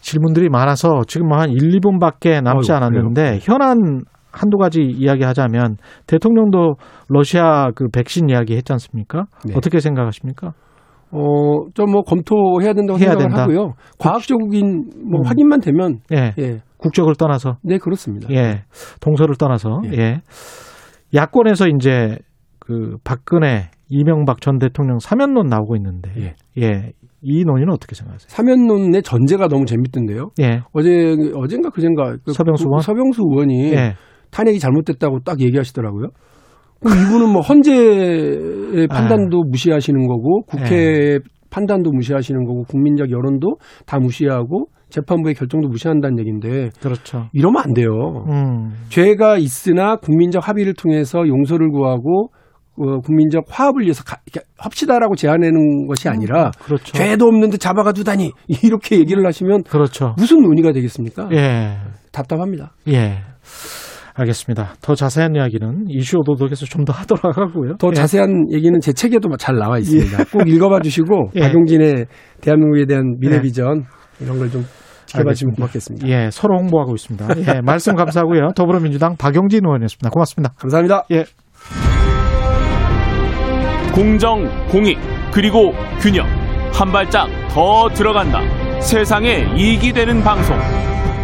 질문들이 0.00 0.48
많아서 0.48 1.02
지금 1.08 1.32
한 1.32 1.50
1, 1.50 1.56
2분밖에 1.80 2.40
남지 2.40 2.70
않았는데 2.70 3.40
현안 3.42 4.04
한두 4.36 4.58
가지 4.58 4.82
이야기하자면 4.82 5.76
대통령도 6.06 6.74
러시아 7.08 7.70
그 7.74 7.88
백신 7.92 8.28
이야기 8.28 8.54
했지 8.54 8.72
않습니까? 8.72 9.24
네. 9.44 9.54
어떻게 9.56 9.80
생각하십니까? 9.80 10.52
어, 11.12 11.70
좀 11.74 11.90
뭐 11.90 12.02
검토해야 12.02 12.74
된다고 12.74 12.98
해야 12.98 13.10
생각을 13.10 13.28
된다. 13.28 13.42
하고요. 13.42 13.72
과학적인 13.98 14.90
뭐 15.10 15.20
음. 15.20 15.26
확인만 15.26 15.60
되면 15.60 16.00
예. 16.12 16.34
예. 16.38 16.60
국적을 16.78 17.14
떠나서 17.14 17.56
네, 17.62 17.78
그렇습니다. 17.78 18.28
예. 18.30 18.64
동서를 19.00 19.36
떠나서 19.36 19.80
예. 19.86 19.98
예. 19.98 20.20
야권에서 21.14 21.68
이제 21.68 22.18
그 22.58 22.96
박근혜, 23.04 23.70
이명박 23.88 24.40
전 24.40 24.58
대통령 24.58 24.98
사면론 24.98 25.46
나오고 25.46 25.76
있는데 25.76 26.10
예. 26.18 26.34
예. 26.60 26.92
이 27.22 27.44
논의는 27.44 27.72
어떻게 27.72 27.94
생각하세요? 27.94 28.28
사면론의 28.28 29.02
전제가 29.02 29.48
너무 29.48 29.64
재밌던데요. 29.64 30.30
예. 30.40 30.60
어제 30.72 31.14
어젠가 31.34 31.70
그젠가 31.70 32.16
그 32.24 32.32
서병수 32.32 32.64
의원? 32.66 32.80
서병수 32.80 33.22
의원이 33.30 33.72
예. 33.72 33.94
탄핵이 34.30 34.58
잘못됐다고 34.58 35.20
딱 35.24 35.40
얘기하시더라고요. 35.40 36.08
이분은 36.84 37.30
뭐 37.32 37.40
헌재의 37.40 38.86
판단도 38.90 39.44
무시하시는 39.50 40.06
거고 40.06 40.42
국회 40.46 41.18
판단도 41.50 41.90
무시하시는 41.90 42.44
거고 42.44 42.64
국민적 42.64 43.10
여론도 43.10 43.56
다 43.86 43.98
무시하고 43.98 44.66
재판부의 44.90 45.34
결정도 45.34 45.68
무시한다는 45.68 46.18
얘기인데 46.20 46.68
그렇죠. 46.80 47.28
이러면 47.32 47.62
안 47.64 47.72
돼요. 47.72 47.88
음. 48.28 48.72
죄가 48.90 49.38
있으나 49.38 49.96
국민적 49.96 50.46
합의를 50.46 50.74
통해서 50.74 51.26
용서를 51.26 51.70
구하고 51.70 52.28
어, 52.78 52.98
국민적 53.00 53.44
화합을 53.48 53.82
위해서 53.84 54.04
가- 54.04 54.18
합시다라고 54.58 55.16
제안하는 55.16 55.86
것이 55.86 56.10
아니라 56.10 56.50
그렇죠. 56.62 56.92
죄도 56.92 57.24
없는데 57.24 57.56
잡아가 57.56 57.92
두다니 57.92 58.32
이렇게 58.62 58.98
얘기를 58.98 59.24
하시면 59.26 59.62
그렇죠. 59.64 60.14
무슨 60.18 60.42
논의가 60.42 60.72
되겠습니까? 60.72 61.30
예. 61.32 61.78
답답합니다. 62.12 62.74
예. 62.88 63.20
알겠습니다. 64.16 64.74
더 64.80 64.94
자세한 64.94 65.34
이야기는 65.36 65.86
이슈 65.88 66.18
오도독에서 66.18 66.64
좀 66.66 66.84
더 66.86 66.92
하도록 66.92 67.24
하고요. 67.36 67.76
더 67.78 67.88
예. 67.88 67.92
자세한 67.94 68.52
얘기는 68.52 68.78
제 68.80 68.92
책에도 68.92 69.28
잘 69.38 69.56
나와 69.56 69.78
있습니다. 69.78 70.24
꼭 70.32 70.48
읽어봐 70.48 70.80
주시고 70.80 71.30
예. 71.36 71.40
박용진의 71.40 72.06
대한민국에 72.40 72.86
대한 72.86 73.16
미래 73.18 73.36
예. 73.36 73.40
비전 73.42 73.84
이런 74.20 74.38
걸좀 74.38 74.64
지켜봐 75.06 75.32
주시면. 75.32 75.54
고맙겠습니다. 75.56 76.08
예, 76.08 76.30
서로 76.32 76.58
홍보하고 76.58 76.94
있습니다. 76.94 77.28
예, 77.56 77.60
말씀 77.60 77.94
감사하고요. 77.94 78.50
더불어민주당 78.56 79.16
박용진 79.16 79.60
의원이었습니다. 79.64 80.10
고맙습니다. 80.10 80.54
감사합니다. 80.58 81.04
예. 81.12 81.24
공정, 83.94 84.44
공익, 84.68 84.98
그리고 85.32 85.72
균형. 86.00 86.26
한 86.72 86.92
발짝 86.92 87.28
더 87.50 87.88
들어간다. 87.94 88.40
세상에 88.80 89.46
이익이 89.56 89.92
되는 89.92 90.20
방송. 90.22 90.56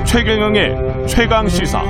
최경영의 0.04 1.06
최강 1.06 1.48
시사. 1.48 1.82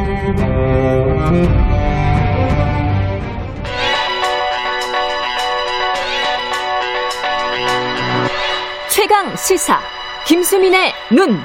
최강 8.90 9.34
시사 9.36 9.80
김수민의 10.26 10.92
눈. 11.12 11.38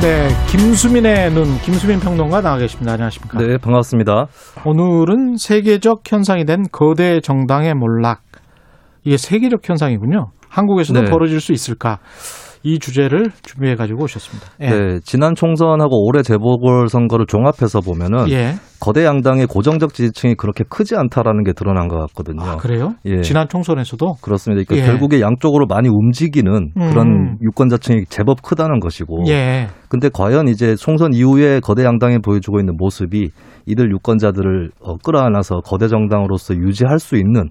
네, 0.00 0.28
김수민의 0.50 1.32
눈, 1.32 1.58
김수민 1.60 1.98
평론가 2.00 2.40
나와 2.40 2.58
계십니다. 2.58 2.92
안녕하십니까? 2.92 3.38
네, 3.38 3.58
반갑습니다. 3.58 4.26
오늘은 4.64 5.36
세계적 5.36 6.02
현상이 6.06 6.44
된 6.44 6.64
거대 6.70 7.20
정당의 7.20 7.74
몰락. 7.74 8.22
이게 9.04 9.16
세계적 9.16 9.68
현상이군요. 9.68 10.30
한국에서도 10.48 11.02
네. 11.02 11.10
벌어질 11.10 11.40
수 11.40 11.52
있을까? 11.52 11.98
이 12.66 12.78
주제를 12.78 13.30
준비해 13.42 13.74
가지고 13.74 14.04
오셨습니다. 14.04 14.48
예. 14.62 14.70
네, 14.70 15.00
지난 15.04 15.34
총선하고 15.34 16.06
올해 16.06 16.22
재보궐 16.22 16.88
선거를 16.88 17.26
종합해서 17.26 17.80
보면은 17.80 18.30
예. 18.30 18.54
거대 18.80 19.04
양당의 19.04 19.46
고정적 19.46 19.92
지지층이 19.92 20.34
그렇게 20.36 20.64
크지 20.66 20.96
않다라는 20.96 21.44
게 21.44 21.52
드러난 21.52 21.88
것 21.88 21.98
같거든요. 22.00 22.42
아, 22.42 22.56
그래요? 22.56 22.94
예. 23.04 23.20
지난 23.20 23.48
총선에서도 23.48 24.14
그렇습니다. 24.22 24.64
그러니까 24.66 24.76
예. 24.82 24.90
결국에 24.90 25.20
양쪽으로 25.20 25.66
많이 25.66 25.90
움직이는 25.90 26.72
음. 26.74 26.90
그런 26.90 27.36
유권자층이 27.42 28.06
제법 28.08 28.40
크다는 28.40 28.80
것이고. 28.80 29.24
예. 29.28 29.68
근데 29.88 30.08
과연 30.08 30.48
이제 30.48 30.74
총선 30.74 31.12
이후에 31.12 31.60
거대 31.60 31.84
양당이 31.84 32.20
보여주고 32.20 32.60
있는 32.60 32.76
모습이 32.78 33.30
이들 33.66 33.90
유권자들을 33.92 34.70
어, 34.80 34.96
끌어안아서 34.96 35.60
거대 35.60 35.88
정당으로서 35.88 36.54
유지할 36.54 36.98
수 36.98 37.16
있는 37.16 37.50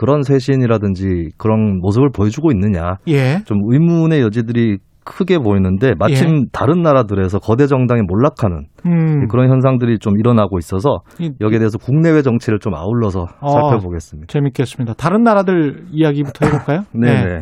그런 0.00 0.22
쇄신이라든지 0.22 1.32
그런 1.36 1.78
모습을 1.78 2.08
보여주고 2.10 2.50
있느냐. 2.52 2.94
예. 3.08 3.42
좀 3.44 3.58
의문의 3.66 4.22
여지들이 4.22 4.78
크게 5.04 5.38
보이는데 5.38 5.92
마침 5.98 6.46
다른 6.52 6.80
나라들에서 6.82 7.38
거대 7.38 7.66
정당이 7.66 8.00
몰락하는 8.08 8.64
음. 8.86 9.28
그런 9.28 9.50
현상들이 9.50 9.98
좀 9.98 10.18
일어나고 10.18 10.56
있어서 10.58 11.00
이- 11.18 11.32
여기에 11.40 11.58
대해서 11.58 11.76
국내외 11.76 12.22
정치를 12.22 12.60
좀 12.60 12.74
아울러서 12.74 13.26
어. 13.40 13.50
살펴보겠습니다. 13.50 14.26
재밌겠습니다. 14.32 14.94
다른 14.94 15.22
나라들 15.22 15.84
이야기부터 15.92 16.46
해볼까요? 16.46 16.80
네. 16.94 17.24
네. 17.24 17.40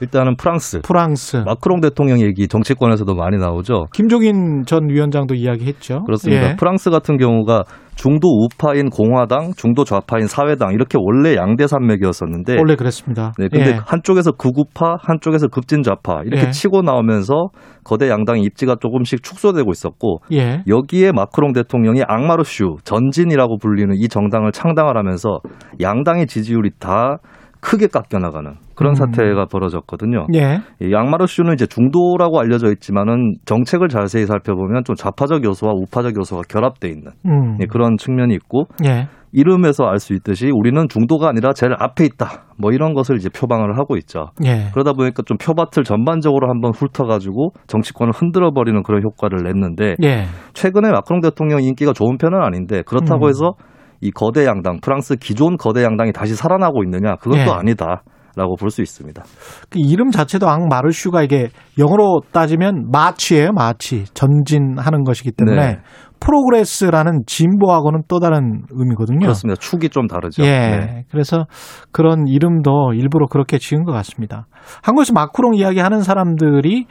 일단은 0.00 0.36
프랑스. 0.36 0.80
프랑스. 0.82 1.36
마크롱 1.46 1.80
대통령 1.80 2.20
얘기 2.20 2.48
정치권에서도 2.48 3.14
많이 3.14 3.38
나오죠. 3.38 3.86
김종인 3.94 4.64
전 4.66 4.88
위원장도 4.90 5.34
이야기했죠. 5.36 6.02
그렇습니다. 6.04 6.50
예. 6.50 6.56
프랑스 6.56 6.90
같은 6.90 7.16
경우가 7.16 7.62
중도 7.96 8.28
우파인 8.28 8.90
공화당, 8.90 9.52
중도 9.56 9.82
좌파인 9.84 10.26
사회당 10.26 10.72
이렇게 10.72 10.98
원래 11.00 11.34
양대 11.34 11.66
산맥이었었는데 11.66 12.56
원래 12.58 12.76
그랬습니다. 12.76 13.32
네, 13.38 13.48
근데 13.50 13.70
예. 13.70 13.78
한쪽에서 13.84 14.32
극우파, 14.32 14.96
한쪽에서 15.00 15.48
급진 15.48 15.82
좌파 15.82 16.20
이렇게 16.24 16.46
예. 16.46 16.50
치고 16.50 16.82
나오면서 16.82 17.48
거대 17.84 18.10
양당의 18.10 18.42
입지가 18.42 18.76
조금씩 18.80 19.22
축소되고 19.22 19.70
있었고 19.72 20.18
예. 20.32 20.62
여기에 20.68 21.12
마크롱 21.12 21.54
대통령이 21.54 22.02
앙마르슈 22.06 22.76
전진이라고 22.84 23.56
불리는 23.58 23.94
이 23.96 24.08
정당을 24.08 24.52
창당을 24.52 24.96
하면서 24.96 25.40
양당의 25.80 26.26
지지율이 26.26 26.72
다 26.78 27.16
크게 27.60 27.86
깎여 27.86 28.20
나가는 28.20 28.54
그런 28.76 28.92
음. 28.92 28.94
사태가 28.94 29.46
벌어졌거든요. 29.46 30.26
예. 30.34 30.60
이 30.80 30.92
양마르슈는 30.92 31.54
이제 31.54 31.66
중도라고 31.66 32.38
알려져 32.38 32.70
있지만은 32.72 33.34
정책을 33.44 33.88
자세히 33.88 34.26
살펴보면 34.26 34.84
좀 34.84 34.94
좌파적 34.94 35.44
요소와 35.44 35.72
우파적 35.74 36.16
요소가 36.16 36.42
결합돼 36.48 36.88
있는 36.88 37.12
음. 37.26 37.56
예, 37.60 37.66
그런 37.66 37.96
측면이 37.96 38.34
있고 38.34 38.66
예. 38.84 39.08
이름에서 39.32 39.84
알 39.84 39.98
수 39.98 40.14
있듯이 40.14 40.50
우리는 40.50 40.88
중도가 40.88 41.28
아니라 41.28 41.52
제일 41.52 41.74
앞에 41.78 42.04
있다. 42.04 42.44
뭐 42.58 42.70
이런 42.70 42.94
것을 42.94 43.16
이제 43.16 43.28
표방을 43.28 43.78
하고 43.78 43.96
있죠. 43.96 44.30
예. 44.44 44.70
그러다 44.72 44.92
보니까 44.92 45.22
좀 45.26 45.36
표밭을 45.36 45.84
전반적으로 45.84 46.48
한번 46.48 46.72
훑어가지고 46.74 47.50
정치권을 47.66 48.12
흔들어 48.14 48.52
버리는 48.52 48.82
그런 48.82 49.02
효과를 49.02 49.42
냈는데 49.44 49.96
예. 50.04 50.24
최근에 50.54 50.90
마크롱 50.90 51.20
대통령 51.20 51.62
인기가 51.62 51.92
좋은 51.92 52.18
편은 52.18 52.40
아닌데 52.40 52.82
그렇다고 52.86 53.26
음. 53.26 53.28
해서 53.30 53.54
이 54.00 54.10
거대 54.10 54.46
양당 54.46 54.80
프랑스 54.82 55.16
기존 55.16 55.56
거대 55.56 55.82
양당이 55.82 56.12
다시 56.12 56.34
살아나고 56.34 56.84
있느냐 56.84 57.16
그건 57.16 57.40
예. 57.40 57.44
또 57.44 57.54
아니다 57.54 58.02
라고 58.36 58.54
볼 58.54 58.70
수 58.70 58.82
있습니다. 58.82 59.22
그 59.70 59.78
이름 59.78 60.10
자체도 60.10 60.48
앙마르슈가 60.48 61.22
이게 61.22 61.48
영어로 61.78 62.20
따지면 62.32 62.90
마치예요, 62.92 63.52
마치. 63.52 64.04
전진하는 64.12 65.04
것이기 65.04 65.32
때문에 65.32 65.66
네. 65.66 65.78
프로그레스라는 66.20 67.22
진보하고는 67.26 68.02
또 68.08 68.20
다른 68.20 68.62
의미거든요. 68.70 69.20
그렇습니다. 69.20 69.58
축이 69.60 69.88
좀 69.88 70.06
다르죠. 70.06 70.42
예. 70.44 70.48
네. 70.48 71.04
그래서 71.10 71.46
그런 71.92 72.26
이름도 72.26 72.92
일부러 72.94 73.26
그렇게 73.26 73.58
지은 73.58 73.84
것 73.84 73.92
같습니다. 73.92 74.46
한국에서 74.82 75.12
마크롱 75.14 75.54
이야기 75.54 75.80
하는 75.80 76.00
사람들이 76.02 76.86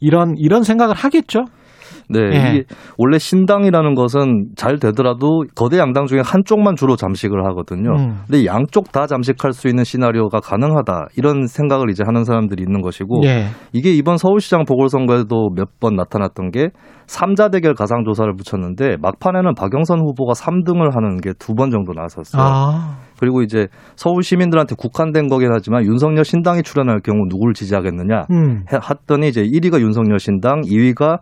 이런 0.00 0.34
이런 0.36 0.62
생각을 0.62 0.94
하겠죠. 0.94 1.44
네, 2.08 2.20
예. 2.20 2.36
이게 2.50 2.64
원래 2.96 3.18
신당이라는 3.18 3.94
것은 3.94 4.48
잘 4.56 4.78
되더라도 4.78 5.42
거대 5.54 5.78
양당 5.78 6.06
중에 6.06 6.20
한쪽만 6.24 6.76
주로 6.76 6.96
잠식을 6.96 7.44
하거든요. 7.46 7.90
음. 7.96 8.16
근데 8.26 8.44
양쪽 8.46 8.92
다 8.92 9.06
잠식할 9.06 9.52
수 9.52 9.68
있는 9.68 9.84
시나리오가 9.84 10.40
가능하다 10.40 11.08
이런 11.16 11.46
생각을 11.46 11.90
이제 11.90 12.02
하는 12.06 12.24
사람들이 12.24 12.62
있는 12.62 12.80
것이고 12.82 13.20
예. 13.24 13.46
이게 13.72 13.92
이번 13.94 14.16
서울시장 14.16 14.64
보궐선거에도 14.64 15.50
몇 15.56 15.68
번 15.80 15.94
나타났던 15.94 16.50
게 16.50 16.68
삼자 17.06 17.50
대결 17.50 17.74
가상 17.74 18.04
조사를 18.04 18.32
붙였는데 18.34 18.96
막판에는 19.00 19.54
박영선 19.54 20.00
후보가 20.00 20.32
3등을 20.32 20.92
하는 20.94 21.20
게 21.20 21.32
두 21.38 21.54
번 21.54 21.70
정도 21.70 21.92
나섰어요. 21.92 22.42
아. 22.42 22.98
그리고 23.20 23.42
이제 23.42 23.68
서울 23.96 24.22
시민들한테 24.22 24.74
국한된 24.76 25.28
거긴 25.28 25.50
하지만 25.52 25.84
윤석열 25.84 26.24
신당이 26.24 26.62
출연할 26.62 27.00
경우 27.00 27.26
누구를 27.28 27.54
지지하겠느냐 27.54 28.26
음. 28.30 28.64
해- 28.72 28.78
했더니 28.90 29.28
이제 29.28 29.42
1위가 29.42 29.80
윤석열 29.80 30.18
신당, 30.18 30.60
2위가 30.62 31.18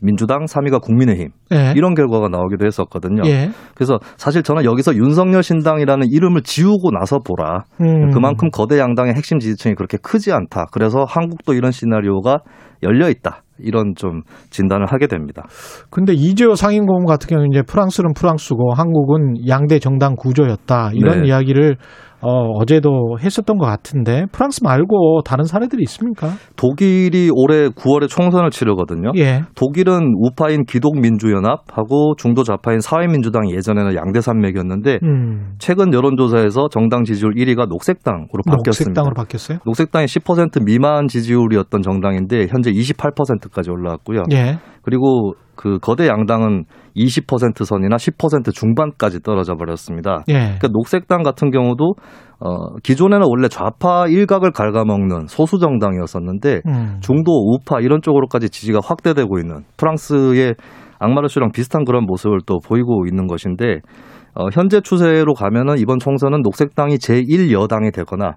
민주당, 0.00 0.44
3위가 0.44 0.80
국민의힘 0.80 1.28
예. 1.52 1.72
이런 1.76 1.94
결과가 1.94 2.28
나오기도 2.28 2.66
했었거든요. 2.66 3.22
예. 3.26 3.50
그래서 3.74 3.98
사실 4.16 4.42
저는 4.42 4.64
여기서 4.64 4.94
윤석열 4.94 5.42
신당이라는 5.42 6.06
이름을 6.10 6.42
지우고 6.42 6.90
나서 6.90 7.18
보라. 7.18 7.64
음. 7.80 8.10
그만큼 8.10 8.50
거대 8.50 8.78
양당의 8.78 9.14
핵심 9.14 9.38
지지층이 9.38 9.74
그렇게 9.74 9.98
크지 9.98 10.32
않다. 10.32 10.66
그래서 10.72 11.04
한국도 11.08 11.54
이런 11.54 11.72
시나리오가 11.72 12.38
열려 12.82 13.08
있다. 13.08 13.42
이런 13.60 13.94
좀 13.96 14.22
진단을 14.50 14.86
하게 14.86 15.06
됩니다. 15.06 15.42
근데 15.90 16.12
이재호 16.14 16.54
상임고문 16.54 17.06
같은 17.06 17.28
경우는 17.28 17.50
이제 17.52 17.62
프랑스는 17.62 18.12
프랑스고 18.14 18.72
한국은 18.74 19.48
양대 19.48 19.78
정당 19.78 20.14
구조였다. 20.16 20.92
이런 20.94 21.22
네. 21.22 21.28
이야기를 21.28 21.76
어, 22.20 22.50
어제도 22.56 23.16
했었던 23.20 23.58
것 23.58 23.66
같은데 23.66 24.26
프랑스 24.32 24.60
말고 24.64 25.22
다른 25.24 25.44
사례들이 25.44 25.82
있습니까? 25.84 26.32
독일이 26.56 27.30
올해 27.32 27.68
9월에 27.68 28.08
총선을 28.08 28.50
치르거든요. 28.50 29.12
예. 29.16 29.42
독일은 29.54 30.14
우파인 30.16 30.64
기독민주연합하고 30.64 32.16
중도 32.16 32.42
좌파인 32.42 32.80
사회민주당이 32.80 33.54
예전에는 33.54 33.94
양대 33.94 34.20
산맥이었는데 34.20 34.98
음. 35.02 35.54
최근 35.58 35.92
여론조사에서 35.94 36.68
정당 36.70 37.04
지지율 37.04 37.34
1위가 37.34 37.68
녹색당으로 37.68 38.42
바뀌었습니다. 38.46 39.00
녹색당으로 39.00 39.14
바뀌었어요? 39.14 39.58
녹색당이 39.64 40.06
10% 40.06 40.64
미만 40.64 41.06
지지율이었던 41.06 41.82
정당인데 41.82 42.46
현재 42.48 42.72
28%까지 42.72 43.70
올라왔고요. 43.70 44.24
예. 44.32 44.58
그리고 44.82 45.34
그 45.54 45.78
거대 45.80 46.06
양당은 46.06 46.64
20% 46.96 47.64
선이나 47.64 47.96
10% 47.96 48.54
중반까지 48.54 49.20
떨어져 49.22 49.54
버렸습니다. 49.56 50.24
예. 50.28 50.34
그러니까 50.34 50.68
녹색당 50.72 51.22
같은 51.22 51.50
경우도 51.50 51.94
어 52.40 52.76
기존에는 52.84 53.26
원래 53.28 53.48
좌파 53.48 54.06
일각을 54.06 54.52
갉아먹는 54.52 55.26
소수 55.26 55.58
정당이었었는데 55.58 56.62
음. 56.66 56.98
중도 57.00 57.32
우파 57.32 57.80
이런 57.80 58.00
쪽으로까지 58.02 58.48
지지가 58.50 58.80
확대되고 58.82 59.38
있는 59.38 59.64
프랑스의 59.76 60.54
악마르슈랑 61.00 61.50
비슷한 61.52 61.84
그런 61.84 62.04
모습을 62.06 62.38
또 62.46 62.58
보이고 62.64 63.06
있는 63.06 63.26
것인데 63.26 63.80
어, 64.34 64.46
현재 64.52 64.80
추세로 64.80 65.34
가면은 65.34 65.78
이번 65.78 65.98
총선은 65.98 66.42
녹색당이 66.42 66.96
제1 66.96 67.50
여당이 67.50 67.90
되거나 67.90 68.36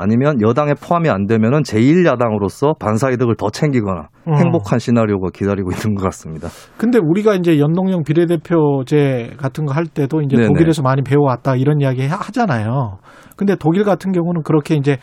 아니면 0.00 0.40
여당에 0.40 0.74
포함이 0.74 1.10
안 1.10 1.26
되면은 1.26 1.62
제1야당으로서 1.62 2.78
반사이득을 2.78 3.34
더 3.36 3.50
챙기거나 3.50 4.08
음. 4.28 4.34
행복한 4.34 4.78
시나리오가 4.78 5.30
기다리고 5.34 5.70
있는 5.72 5.96
것 5.96 6.04
같습니다. 6.04 6.48
근데 6.78 6.98
우리가 7.02 7.34
이제 7.34 7.58
연동형 7.58 8.04
비례대표제 8.04 9.32
같은 9.38 9.64
거 9.66 9.72
할 9.74 9.86
때도 9.86 10.22
이제 10.22 10.36
네네. 10.36 10.48
독일에서 10.48 10.82
많이 10.82 11.02
배워왔다 11.02 11.56
이런 11.56 11.80
이야기 11.80 12.06
하- 12.06 12.16
하잖아요. 12.16 12.98
근데 13.36 13.54
독일 13.56 13.84
같은 13.84 14.12
경우는 14.12 14.42
그렇게 14.44 14.74
이제 14.76 14.96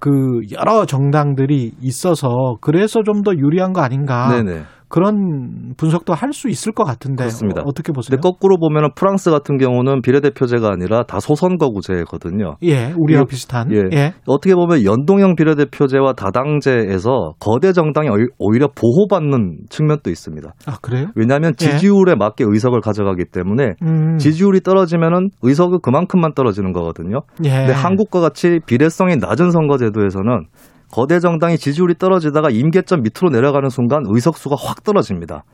그 0.00 0.10
여러 0.52 0.84
정당들이 0.86 1.72
있어서 1.80 2.56
그래서 2.60 3.02
좀 3.02 3.22
더 3.24 3.32
유리한 3.34 3.72
거 3.72 3.80
아닌가 3.80 4.28
네네. 4.30 4.62
그런 4.88 5.74
분석도 5.76 6.14
할 6.14 6.32
수 6.32 6.48
있을 6.48 6.72
것 6.72 6.84
같은데 6.84 7.24
그렇습니다. 7.24 7.62
어, 7.62 7.64
어떻게 7.66 7.92
보세요? 7.92 8.10
근데 8.16 8.20
거꾸로 8.20 8.58
보면은 8.58 8.90
프랑스 8.94 9.30
같은 9.30 9.56
경우는 9.58 10.02
비례대표제가 10.02 10.70
아니라 10.70 11.02
다 11.04 11.20
소선거구제거든요. 11.20 12.56
예, 12.62 12.92
우리랑 12.96 13.22
예, 13.22 13.26
비슷한. 13.28 13.72
예. 13.72 13.88
예. 13.92 14.12
어떻게 14.26 14.54
보면 14.54 14.84
연동형 14.84 15.34
비례대표제와 15.36 16.12
다당제에서 16.14 17.32
거대 17.40 17.72
정당이 17.72 18.08
오히- 18.08 18.28
오히려 18.38 18.68
보호받는 18.74 19.66
측면도 19.70 20.10
있습니다. 20.10 20.52
아 20.66 20.76
그래요? 20.80 21.08
왜냐하면 21.14 21.52
예. 21.60 21.66
지지율에 21.66 22.14
맞게 22.16 22.44
의석을 22.46 22.80
가져가기 22.80 23.24
때문에 23.32 23.74
음. 23.82 24.18
지지율이 24.18 24.60
떨어지면은 24.60 25.30
의석이 25.42 25.78
그만큼만 25.82 26.34
떨어지는 26.34 26.72
거거든요. 26.72 27.20
예. 27.44 27.50
근데 27.50 27.72
한국과 27.72 28.20
같이 28.20 28.60
비례성이 28.66 29.16
낮은 29.16 29.50
선거제도에서는 29.50 30.44
거대 30.90 31.20
정당이 31.20 31.58
지지율이 31.58 31.94
떨어지다가 31.94 32.50
임계점 32.50 33.02
밑으로 33.02 33.30
내려가는 33.30 33.68
순간 33.68 34.02
의석수가 34.06 34.56
확 34.58 34.82
떨어집니다. 34.84 35.44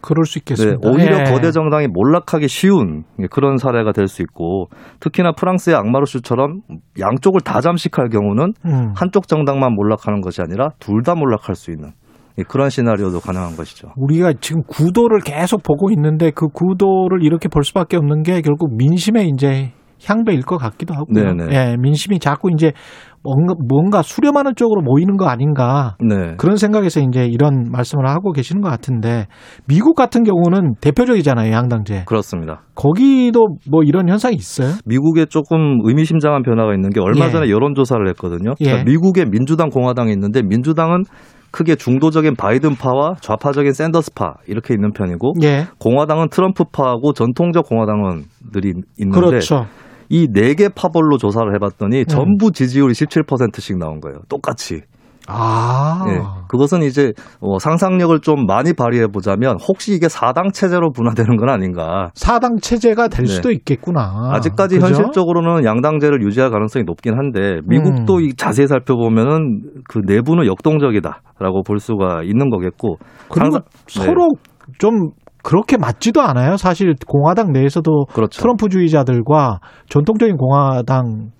그럴 0.00 0.24
수 0.26 0.34
네, 0.34 0.40
있겠습니다. 0.40 0.88
오히려 0.88 1.20
예. 1.20 1.24
거대 1.24 1.50
정당이 1.50 1.88
몰락하기 1.88 2.46
쉬운 2.48 3.02
그런 3.30 3.56
사례가 3.56 3.92
될 3.92 4.06
수 4.06 4.22
있고 4.22 4.68
특히나 5.00 5.32
프랑스의 5.32 5.74
악마르슈처럼 5.76 6.60
양쪽을 7.00 7.40
다 7.40 7.60
잠식할 7.60 8.08
경우는 8.08 8.52
음. 8.64 8.92
한쪽 8.94 9.26
정당만 9.28 9.72
몰락하는 9.74 10.20
것이 10.20 10.40
아니라 10.40 10.68
둘 10.78 11.02
다 11.02 11.14
몰락할 11.16 11.56
수 11.56 11.72
있는 11.72 11.90
그런 12.46 12.70
시나리오도 12.70 13.18
가능한 13.18 13.56
것이죠. 13.56 13.88
우리가 13.96 14.34
지금 14.40 14.62
구도를 14.68 15.18
계속 15.20 15.64
보고 15.64 15.90
있는데 15.90 16.30
그 16.30 16.46
구도를 16.46 17.24
이렇게 17.24 17.48
볼 17.48 17.64
수밖에 17.64 17.96
없는 17.96 18.22
게 18.22 18.40
결국 18.42 18.76
민심의 18.76 19.28
이제 19.34 19.72
향배일 20.04 20.42
것 20.42 20.58
같기도 20.58 20.94
하고요. 20.94 21.34
네네. 21.34 21.52
예, 21.52 21.76
민심이 21.78 22.18
자꾸 22.18 22.50
이제 22.52 22.72
뭔가, 23.22 23.54
뭔가 23.68 24.02
수렴하는 24.02 24.54
쪽으로 24.54 24.80
모이는 24.82 25.16
거 25.16 25.26
아닌가 25.26 25.96
네. 26.00 26.34
그런 26.36 26.56
생각에서 26.56 27.00
이제 27.00 27.26
이런 27.26 27.68
말씀을 27.70 28.08
하고 28.08 28.32
계시는 28.32 28.62
것 28.62 28.70
같은데 28.70 29.26
미국 29.66 29.94
같은 29.96 30.22
경우는 30.22 30.74
대표적이잖아요 30.80 31.52
양당제. 31.52 32.04
그렇습니다. 32.06 32.62
거기도 32.74 33.56
뭐 33.70 33.82
이런 33.82 34.08
현상이 34.08 34.36
있어요? 34.36 34.74
미국에 34.84 35.26
조금 35.26 35.80
의미심장한 35.84 36.42
변화가 36.42 36.74
있는 36.74 36.90
게 36.90 37.00
얼마 37.00 37.26
예. 37.26 37.30
전에 37.30 37.50
여론 37.50 37.74
조사를 37.74 38.06
했거든요. 38.08 38.54
예. 38.60 38.64
그러니까 38.64 38.90
미국에 38.90 39.24
민주당, 39.24 39.68
공화당이 39.68 40.12
있는데 40.12 40.42
민주당은 40.42 41.02
크게 41.50 41.76
중도적인 41.76 42.36
바이든파와 42.36 43.14
좌파적인 43.20 43.72
샌더스파 43.72 44.34
이렇게 44.46 44.74
있는 44.74 44.92
편이고 44.92 45.32
예, 45.42 45.64
공화당은 45.78 46.28
트럼프파하고 46.28 47.14
전통적 47.14 47.66
공화당원들이 47.66 48.74
있는데 48.98 49.20
그렇죠. 49.20 49.64
이 50.10 50.26
네 50.32 50.54
개 50.54 50.68
파벌로 50.68 51.18
조사를 51.18 51.48
음. 51.48 51.54
해봤더니 51.54 52.06
전부 52.06 52.50
지지율이 52.52 52.92
17%씩 52.94 53.78
나온 53.78 54.00
거예요. 54.00 54.18
똑같이. 54.28 54.82
아, 55.30 56.06
예. 56.08 56.20
그것은 56.48 56.82
이제 56.82 57.12
어, 57.40 57.58
상상력을 57.58 58.18
좀 58.20 58.46
많이 58.46 58.72
발휘해 58.72 59.08
보자면 59.08 59.56
혹시 59.68 59.92
이게 59.94 60.08
사당 60.08 60.52
체제로 60.52 60.90
분화되는 60.90 61.36
건 61.36 61.50
아닌가. 61.50 62.08
사당 62.14 62.56
체제가 62.56 63.08
될 63.08 63.26
네. 63.26 63.32
수도 63.34 63.50
있겠구나. 63.50 64.30
아직까지 64.32 64.76
그죠? 64.78 64.86
현실적으로는 64.86 65.66
양당제를 65.66 66.22
유지할 66.22 66.50
가능성이 66.50 66.84
높긴 66.86 67.12
한데 67.18 67.60
미국도 67.66 68.14
음. 68.16 68.20
이 68.22 68.34
자세히 68.36 68.66
살펴보면은 68.66 69.60
그 69.86 70.00
내부는 70.06 70.46
역동적이다라고 70.46 71.62
볼 71.66 71.78
수가 71.78 72.22
있는 72.24 72.48
거겠고 72.48 72.96
그리고 73.30 73.50
상상- 73.50 73.62
네. 73.88 74.04
서로 74.06 74.28
좀 74.78 75.10
그렇게 75.42 75.76
맞지도 75.76 76.20
않아요. 76.22 76.56
사실 76.56 76.94
공화당 77.06 77.52
내에서도 77.52 78.06
그렇죠. 78.12 78.40
트럼프주의자들과 78.40 79.60
전통적인 79.88 80.36
공화당은 80.36 81.30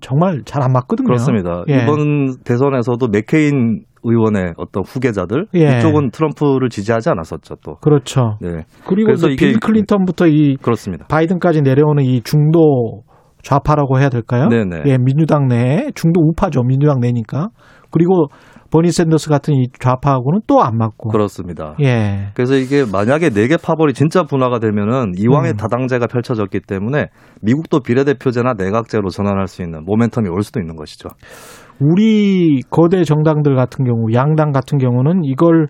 정말 0.00 0.42
잘 0.44 0.62
안 0.62 0.72
맞거든요. 0.72 1.06
그렇습니다. 1.06 1.62
예. 1.68 1.82
이번 1.82 2.36
대선에서도 2.44 3.08
맥케인 3.08 3.82
의원의 4.04 4.54
어떤 4.58 4.84
후계자들 4.86 5.46
예. 5.56 5.78
이쪽은 5.78 6.10
트럼프를 6.12 6.68
지지하지 6.68 7.10
않았었죠 7.10 7.56
또. 7.64 7.76
그렇죠. 7.80 8.36
네, 8.40 8.64
그리고 8.86 9.06
그래서 9.06 9.28
이게- 9.28 9.46
빌 9.46 9.60
클린턴부터 9.60 10.28
이 10.28 10.56
그렇습니다. 10.56 11.06
바이든까지 11.08 11.62
내려오는 11.62 12.04
이 12.04 12.20
중도 12.22 13.02
좌파라고 13.42 13.98
해야 13.98 14.08
될까요? 14.08 14.48
네네. 14.48 14.82
예, 14.86 14.98
민주당 14.98 15.48
내 15.48 15.86
중도 15.94 16.20
우파죠. 16.20 16.62
민주당 16.62 17.00
내니까. 17.00 17.48
그리고 17.90 18.28
버니 18.70 18.90
샌더스 18.92 19.30
같은 19.30 19.54
이 19.54 19.68
좌파하고는 19.80 20.40
또 20.46 20.60
안 20.60 20.76
맞고. 20.76 21.08
그렇습니다. 21.08 21.74
예. 21.82 22.28
그래서 22.34 22.54
이게 22.54 22.84
만약에 22.84 23.30
네 23.30 23.48
개 23.48 23.56
파벌이 23.56 23.94
진짜 23.94 24.24
분화가 24.24 24.58
되면은 24.58 25.12
이왕의 25.16 25.52
음. 25.52 25.56
다당제가 25.56 26.06
펼쳐졌기 26.06 26.60
때문에 26.66 27.06
미국도 27.40 27.80
비례대표제나 27.80 28.54
내각제로 28.58 29.08
전환할 29.08 29.46
수 29.46 29.62
있는 29.62 29.86
모멘텀이 29.86 30.30
올 30.30 30.42
수도 30.42 30.60
있는 30.60 30.76
것이죠. 30.76 31.08
우리 31.80 32.60
거대 32.70 33.04
정당들 33.04 33.54
같은 33.56 33.84
경우, 33.84 34.12
양당 34.12 34.50
같은 34.52 34.78
경우는 34.78 35.22
이걸 35.24 35.68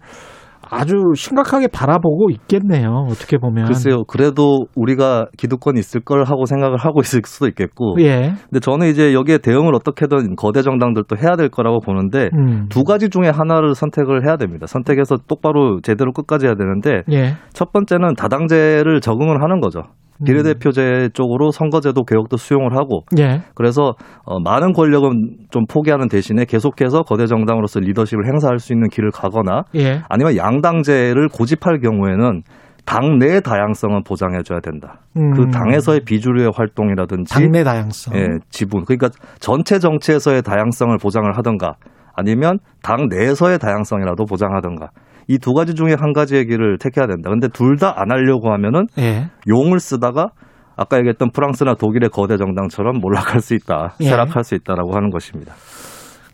아주 0.71 0.97
심각하게 1.15 1.69
바라보고 1.69 2.31
있겠네요. 2.31 3.07
어떻게 3.09 3.39
보면. 3.39 3.67
글쎄요, 3.67 4.05
그래도 4.05 4.67
우리가 4.75 5.27
기득권이 5.37 5.79
있을 5.79 6.01
걸 6.01 6.25
하고 6.25 6.45
생각을 6.47 6.77
하고 6.79 7.01
있을 7.01 7.21
수도 7.25 7.47
있겠고. 7.49 7.97
예. 8.01 8.33
근데 8.49 8.61
저는 8.61 8.89
이제 8.89 9.13
여기에 9.15 9.39
대응을 9.39 9.75
어떻게든 9.75 10.37
거대 10.37 10.63
정당들도 10.63 11.17
해야 11.17 11.37
될 11.37 11.49
거라고 11.49 11.81
보는데 11.81 12.31
음. 12.35 12.67
두 12.69 12.85
가지 12.85 13.09
중에 13.09 13.29
하나를 13.29 13.75
선택을 13.75 14.27
해야 14.27 14.37
됩니다. 14.37 14.67
선택해서 14.67 15.17
똑바로 15.27 15.81
제대로 15.83 16.13
끝까지 16.13 16.47
해야 16.47 16.55
되는데 16.55 17.03
예. 17.13 17.35
첫 17.53 17.73
번째는 17.73 18.15
다당제를 18.15 19.01
적응을 19.01 19.43
하는 19.43 19.61
거죠. 19.61 19.83
음. 20.21 20.25
비례대표제 20.25 21.11
쪽으로 21.15 21.51
선거제도 21.51 22.03
개혁도 22.05 22.37
수용을 22.37 22.77
하고 22.77 23.03
예. 23.19 23.43
그래서 23.55 23.95
어, 24.25 24.41
많은 24.41 24.73
권력은 24.73 25.47
좀 25.51 25.65
포기하는 25.67 26.09
대신에 26.09 26.45
계속해서 26.45 27.03
거대 27.03 27.27
정당으로서 27.27 27.81
리더십을 27.81 28.27
행사할 28.27 28.59
수 28.59 28.73
있는 28.73 28.89
길을 28.89 29.11
가거나 29.11 29.63
예. 29.77 30.03
아니면 30.09 30.37
양당제를 30.37 31.29
고집할 31.29 31.81
경우에는 31.81 32.43
당내 32.85 33.41
다양성은 33.41 34.03
보장해줘야 34.03 34.61
된다. 34.61 35.01
음. 35.19 35.33
그 35.33 35.47
당에서의 35.51 36.01
비주류의 36.07 36.53
활동이라든지 36.55 37.35
당내 37.35 37.63
다양성. 37.63 38.17
예, 38.17 38.39
지분 38.49 38.85
그러니까 38.87 39.11
전체 39.41 39.79
정치에서의 39.79 40.41
다양성을 40.41 40.97
보장을 40.97 41.31
하던가 41.37 41.75
아니면 42.15 42.59
당 42.83 43.09
내에서의 43.09 43.59
다양성이라도 43.59 44.25
보장하던가 44.25 44.89
이 45.29 45.39
두 45.39 45.53
가지 45.53 45.75
중에 45.75 45.95
한 45.99 46.13
가지의 46.13 46.47
길을 46.47 46.79
택해야 46.79 47.07
된다. 47.07 47.31
근데 47.31 47.49
둘 47.49 47.77
다 47.77 47.93
안 47.97 48.11
하려고 48.11 48.51
하면은 48.53 48.87
예. 48.99 49.29
용을 49.49 49.79
쓰다가 49.79 50.29
아까 50.77 50.97
얘기했던 50.99 51.31
프랑스나 51.33 51.75
독일의 51.75 52.09
거대 52.11 52.37
정당처럼 52.37 52.99
몰락할 53.01 53.41
수 53.41 53.55
있다, 53.55 53.95
예. 54.01 54.05
쇠락할 54.09 54.45
수 54.45 54.55
있다라고 54.55 54.95
하는 54.97 55.11
것입니다. 55.11 55.55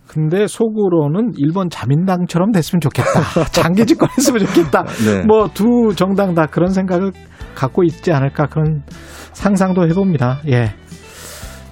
근데 0.06 0.46
속으로는 0.46 1.32
일본 1.38 1.68
자민당처럼 1.70 2.52
됐으면 2.52 2.80
좋겠다. 2.80 3.10
장기 3.50 3.84
집권했으면 3.84 4.46
좋겠다. 4.46 4.84
네. 4.84 5.24
뭐두 5.26 5.92
정당 5.96 6.34
다 6.34 6.46
그런 6.46 6.70
생각을 6.70 7.10
갖고 7.56 7.82
있지 7.82 8.12
않을까 8.12 8.46
그런 8.46 8.82
상상도 9.32 9.88
해봅니다. 9.88 10.38
예. 10.46 10.66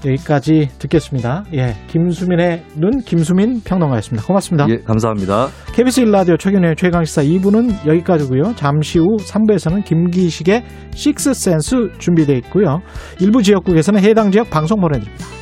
여기까지 0.05 0.68
듣겠습니다. 0.78 1.44
예. 1.55 1.74
김수민의 1.88 2.64
눈 2.76 3.00
김수민 3.00 3.61
평론가였습니다. 3.62 4.26
고맙습니다. 4.26 4.66
예, 4.68 4.78
감사합니다. 4.78 5.48
KBS 5.74 6.03
1라디오 6.05 6.38
최경영의 6.38 6.76
최강시사 6.76 7.22
2부는 7.22 7.86
여기까지고요. 7.86 8.55
잠시 8.57 8.98
후 8.98 9.16
3부에서는 9.16 9.84
김기식의 9.84 10.64
식스센스 10.94 11.92
준비되어 11.98 12.36
있고요. 12.36 12.80
일부 13.20 13.42
지역국에서는 13.42 14.03
해당 14.03 14.30
지역 14.30 14.50
방송 14.50 14.80
보내드립니다. 14.80 15.41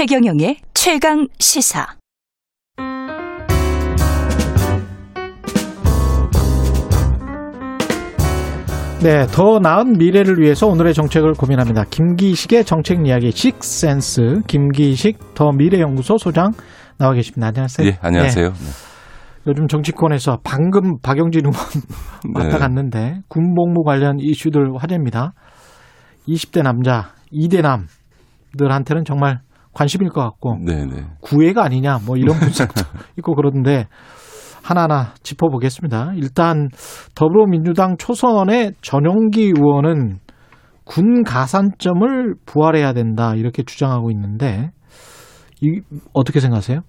최경영의 0.00 0.56
최강 0.72 1.26
시사. 1.38 1.86
네, 9.02 9.26
더 9.26 9.58
나은 9.58 9.98
미래를 9.98 10.38
위해서 10.38 10.68
오늘의 10.68 10.94
정책을 10.94 11.34
고민합니다. 11.34 11.84
김기식의 11.90 12.64
정책 12.64 13.06
이야기 13.06 13.30
식센스 13.30 14.40
김기식 14.46 15.34
더 15.34 15.50
미래연구소 15.52 16.16
소장 16.16 16.52
나와 16.96 17.12
계십니다. 17.12 17.48
안녕하세요. 17.48 17.86
예, 17.86 17.98
안녕하세요. 18.00 18.48
네. 18.48 18.54
요즘 19.48 19.68
정치권에서 19.68 20.38
방금 20.42 20.98
박영진 21.02 21.42
의원 21.44 21.54
왔다 22.34 22.48
네. 22.56 22.58
갔는데 22.58 23.18
군복무 23.28 23.84
관련 23.84 24.18
이슈들 24.18 24.70
화제입니다. 24.78 25.34
20대 26.26 26.62
남자, 26.62 27.10
2대남들한테는 27.34 29.04
정말 29.04 29.40
관심일 29.72 30.10
것 30.10 30.20
같고 30.22 30.58
네, 30.64 30.84
네. 30.84 31.04
구애가 31.20 31.64
아니냐 31.64 31.98
뭐 32.04 32.16
이런 32.16 32.36
분석도 32.40 32.82
있고 33.18 33.34
그러던데 33.34 33.86
하나하나 34.62 35.14
짚어보겠습니다. 35.22 36.12
일단 36.16 36.68
더불어민주당 37.14 37.96
초선의 37.96 38.74
전용기 38.82 39.52
의원은 39.56 40.18
군 40.84 41.22
가산점을 41.22 42.34
부활해야 42.46 42.92
된다 42.92 43.34
이렇게 43.34 43.62
주장하고 43.62 44.10
있는데 44.10 44.70
이 45.60 45.80
어떻게 46.12 46.40
생각하세요? 46.40 46.80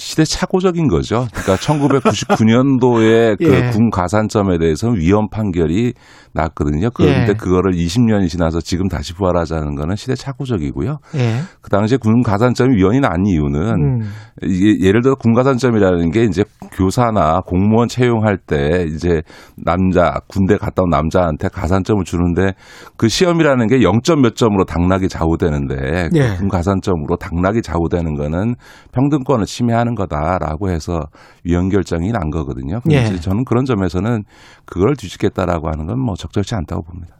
시대착오적인 0.00 0.88
거죠. 0.88 1.26
그러니까 1.32 1.56
1999년도에 1.56 3.36
그 3.38 3.44
예. 3.44 3.70
군 3.70 3.90
가산점에 3.90 4.58
대해서 4.58 4.88
위헌 4.88 5.28
판결이 5.30 5.92
났거든요. 6.32 6.90
그런데 6.94 7.30
예. 7.30 7.34
그거를 7.34 7.72
20년이 7.72 8.28
지나서 8.28 8.60
지금 8.60 8.88
다시 8.88 9.14
부활하자는 9.14 9.74
거는 9.74 9.96
시대착오적이고요. 9.96 10.98
예. 11.16 11.40
그 11.60 11.70
당시에 11.70 11.98
군 11.98 12.22
가산점이 12.22 12.76
위헌이 12.76 13.00
난 13.00 13.26
이유는 13.26 13.60
음. 13.60 14.00
이게 14.42 14.86
예를 14.86 15.02
들어 15.02 15.14
군 15.16 15.34
가산점이라는 15.34 16.10
게 16.10 16.24
이제 16.24 16.44
교사나 16.72 17.40
공무원 17.44 17.88
채용할 17.88 18.38
때 18.38 18.86
이제 18.88 19.22
남자 19.56 20.14
군대 20.28 20.56
갔다 20.56 20.82
온 20.82 20.90
남자한테 20.90 21.48
가산점을 21.48 22.04
주는데 22.04 22.52
그 22.96 23.08
시험이라는 23.08 23.66
게 23.66 23.78
0점 23.80 24.20
몇 24.20 24.36
점으로 24.36 24.64
당락이 24.64 25.08
좌우되는데 25.08 26.10
그 26.12 26.18
예. 26.18 26.36
군 26.38 26.48
가산점으로 26.48 27.16
당락이 27.16 27.60
좌우되는 27.62 28.14
거는 28.14 28.54
평등권을 28.92 29.46
침해하는 29.46 29.89
거다라고 29.94 30.70
해서 30.70 31.00
위헌 31.44 31.68
결정이 31.68 32.10
난 32.12 32.30
거거든요. 32.30 32.80
예. 32.90 33.04
그래서 33.04 33.20
저는 33.20 33.44
그런 33.44 33.64
점에서는 33.64 34.24
그걸 34.64 34.94
뒤집겠다라고 34.96 35.68
하는 35.68 35.86
건 35.86 35.98
뭐 36.00 36.14
적절치 36.14 36.54
않다고 36.54 36.82
봅니다. 36.82 37.16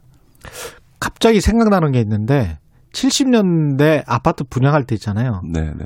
갑자기 0.99 1.41
생각나는 1.41 1.91
게 1.91 1.99
있는데 1.99 2.57
70년대 2.93 4.03
아파트 4.07 4.43
분양할 4.43 4.83
때 4.85 4.95
있잖아요. 4.95 5.41
네, 5.51 5.71
네. 5.77 5.85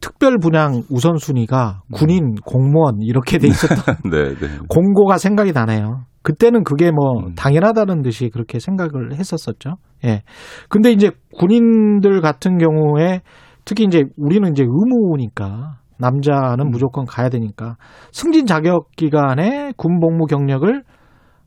특별 0.00 0.38
분양 0.38 0.82
우선순위가 0.90 1.82
군인, 1.92 2.34
공무원 2.44 3.00
이렇게 3.00 3.38
돼 3.38 3.46
있었던 3.46 3.96
네, 4.10 4.34
네. 4.34 4.58
공고가 4.68 5.18
생각이 5.18 5.52
나네요. 5.52 6.04
그때는 6.22 6.64
그게 6.64 6.90
뭐 6.90 7.30
당연하다는 7.36 8.02
듯이 8.02 8.28
그렇게 8.30 8.58
생각을 8.58 9.14
했었었죠. 9.14 9.76
예. 10.04 10.22
근데 10.68 10.90
이제 10.92 11.10
군인들 11.38 12.20
같은 12.20 12.58
경우에 12.58 13.20
특히 13.64 13.84
이제 13.84 14.02
우리는 14.16 14.50
이제 14.50 14.64
의무니까 14.64 15.78
남자는 16.00 16.70
무조건 16.70 17.04
가야 17.04 17.28
되니까 17.28 17.76
승진 18.12 18.46
자격 18.46 18.90
기간에 18.96 19.72
군 19.76 20.00
복무 20.00 20.26
경력을 20.26 20.82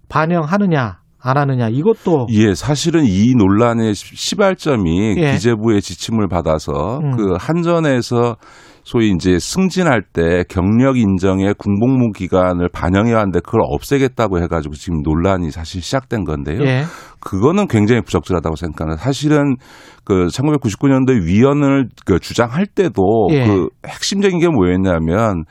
반영하느냐 0.09 0.99
안 1.25 1.37
하느냐 1.37 1.69
이것도 1.69 2.27
예, 2.31 2.53
사실은 2.53 3.05
이 3.05 3.33
논란의 3.35 3.95
시- 3.95 4.15
시발점이 4.15 5.15
예. 5.17 5.31
기재부의 5.31 5.81
지침을 5.81 6.27
받아서 6.27 6.99
음. 6.99 7.11
그 7.15 7.35
한전에서 7.39 8.35
소위 8.83 9.11
이제 9.11 9.39
승진할 9.39 10.01
때 10.01 10.43
경력 10.49 10.97
인정의 10.97 11.53
군복무 11.57 12.11
기간을 12.11 12.69
반영해야 12.69 13.17
하는데 13.17 13.39
그걸 13.39 13.61
없애겠다고 13.63 14.41
해가지고 14.41 14.75
지금 14.75 15.01
논란이 15.03 15.51
사실 15.51 15.81
시작된 15.81 16.25
건데요. 16.25 16.61
예. 16.63 16.83
그거는 17.21 17.67
굉장히 17.67 18.01
부적절하다고 18.01 18.57
생각합니다. 18.57 19.01
사실은 19.01 19.55
그 20.03 20.27
1999년도에 20.27 21.23
위헌을 21.25 21.87
그 22.05 22.19
주장할 22.19 22.65
때도 22.65 23.27
예. 23.31 23.47
그 23.47 23.69
핵심적인 23.87 24.39
게 24.39 24.49
뭐였냐면 24.49 25.45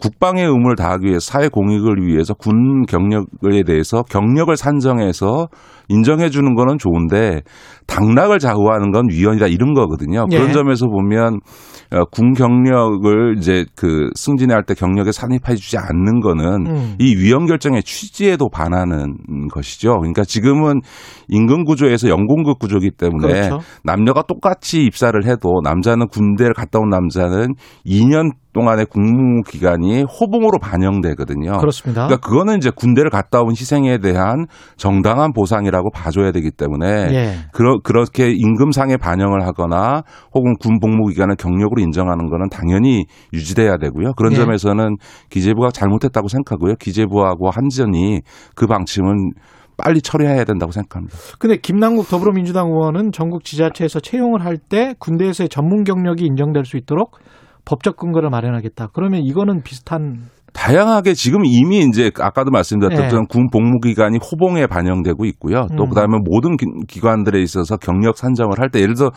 국방의 0.00 0.46
의무를 0.46 0.76
다하기 0.76 1.06
위해 1.06 1.18
사회 1.20 1.48
공익을 1.48 2.06
위해서 2.06 2.32
군 2.32 2.86
경력에 2.86 3.62
대해서 3.66 4.02
경력을 4.02 4.56
산정해서 4.56 5.48
인정해 5.88 6.30
주는 6.30 6.54
거는 6.54 6.78
좋은데 6.78 7.42
당락을 7.86 8.38
좌우하는 8.38 8.92
건 8.92 9.08
위헌이다 9.10 9.48
이런 9.48 9.74
거거든요. 9.74 10.24
예. 10.30 10.38
그런 10.38 10.52
점에서 10.52 10.86
보면 10.86 11.34
어, 11.34 11.38
군 12.10 12.34
경력을 12.34 13.36
이제 13.38 13.64
그 13.74 14.10
승진할 14.14 14.64
때 14.64 14.74
경력에 14.74 15.10
산입해 15.10 15.56
주지 15.56 15.76
않는 15.76 16.20
거는 16.20 16.66
음. 16.66 16.96
이 17.00 17.16
위헌 17.16 17.46
결정의 17.46 17.82
취지에도 17.82 18.48
반하는 18.48 19.16
것이죠. 19.52 19.98
그러니까 19.98 20.22
지금은 20.22 20.80
임금 21.28 21.64
구조에서 21.64 22.08
연공급 22.08 22.58
구조이기 22.60 22.92
때문에 22.92 23.32
그렇죠. 23.32 23.58
남녀가 23.82 24.22
똑같이 24.22 24.84
입사를 24.84 25.20
해도 25.26 25.60
남자는 25.64 26.08
군대를 26.08 26.54
갔다 26.54 26.78
온 26.78 26.88
남자는 26.90 27.54
2년 27.84 28.32
동안의 28.52 28.86
군무 28.86 29.42
기간이 29.42 30.02
호봉으로 30.02 30.58
반영되거든요. 30.58 31.58
그렇습니다. 31.58 32.06
그러니까 32.06 32.28
그거는 32.28 32.56
이제 32.56 32.70
군대를 32.70 33.10
갔다 33.10 33.40
온 33.42 33.50
희생에 33.50 33.98
대한 33.98 34.46
정당한 34.76 35.32
보상이라고 35.32 35.90
봐줘야 35.90 36.32
되기 36.32 36.50
때문에 36.50 36.86
예. 37.12 37.34
그러, 37.52 37.78
그렇게 37.82 38.30
임금상에 38.30 38.96
반영을 38.96 39.46
하거나 39.46 40.02
혹은 40.34 40.54
군 40.58 40.80
복무 40.80 41.08
기간을 41.08 41.36
경력으로 41.36 41.80
인정하는 41.80 42.28
거는 42.28 42.48
당연히 42.48 43.04
유지돼야 43.32 43.76
되고요. 43.78 44.14
그런 44.16 44.32
예. 44.32 44.36
점에서는 44.36 44.96
기재부가 45.30 45.70
잘못했다고 45.70 46.28
생각하고요. 46.28 46.74
기재부하고 46.76 47.50
한전이 47.50 48.20
그 48.56 48.66
방침은 48.66 49.32
빨리 49.76 50.02
처리해야 50.02 50.44
된다고 50.44 50.72
생각합니다. 50.72 51.16
근데 51.38 51.56
김남국 51.56 52.08
더불어민주당 52.08 52.66
의원은 52.68 53.12
전국 53.12 53.44
지자체에서 53.44 54.00
채용을 54.00 54.44
할 54.44 54.58
때 54.58 54.94
군대에서의 54.98 55.48
전문 55.48 55.84
경력이 55.84 56.24
인정될 56.26 56.64
수 56.66 56.76
있도록 56.76 57.16
법적 57.64 57.96
근거를 57.96 58.30
마련하겠다. 58.30 58.88
그러면 58.92 59.20
이거는 59.22 59.62
비슷한 59.62 60.24
다양하게 60.52 61.14
지금 61.14 61.44
이미 61.44 61.78
이제 61.78 62.10
아까도 62.18 62.50
말씀드렸던 62.50 63.04
예. 63.04 63.26
군 63.28 63.48
복무 63.52 63.78
기간이 63.80 64.18
호봉에 64.18 64.66
반영되고 64.66 65.24
있고요. 65.26 65.66
또 65.76 65.84
음. 65.84 65.88
그다음에 65.90 66.18
모든 66.24 66.56
기- 66.56 66.66
기관들에 66.88 67.40
있어서 67.40 67.76
경력 67.76 68.16
산정을 68.16 68.58
할 68.58 68.68
때 68.70 68.80
예를 68.80 68.94
들어 68.94 69.10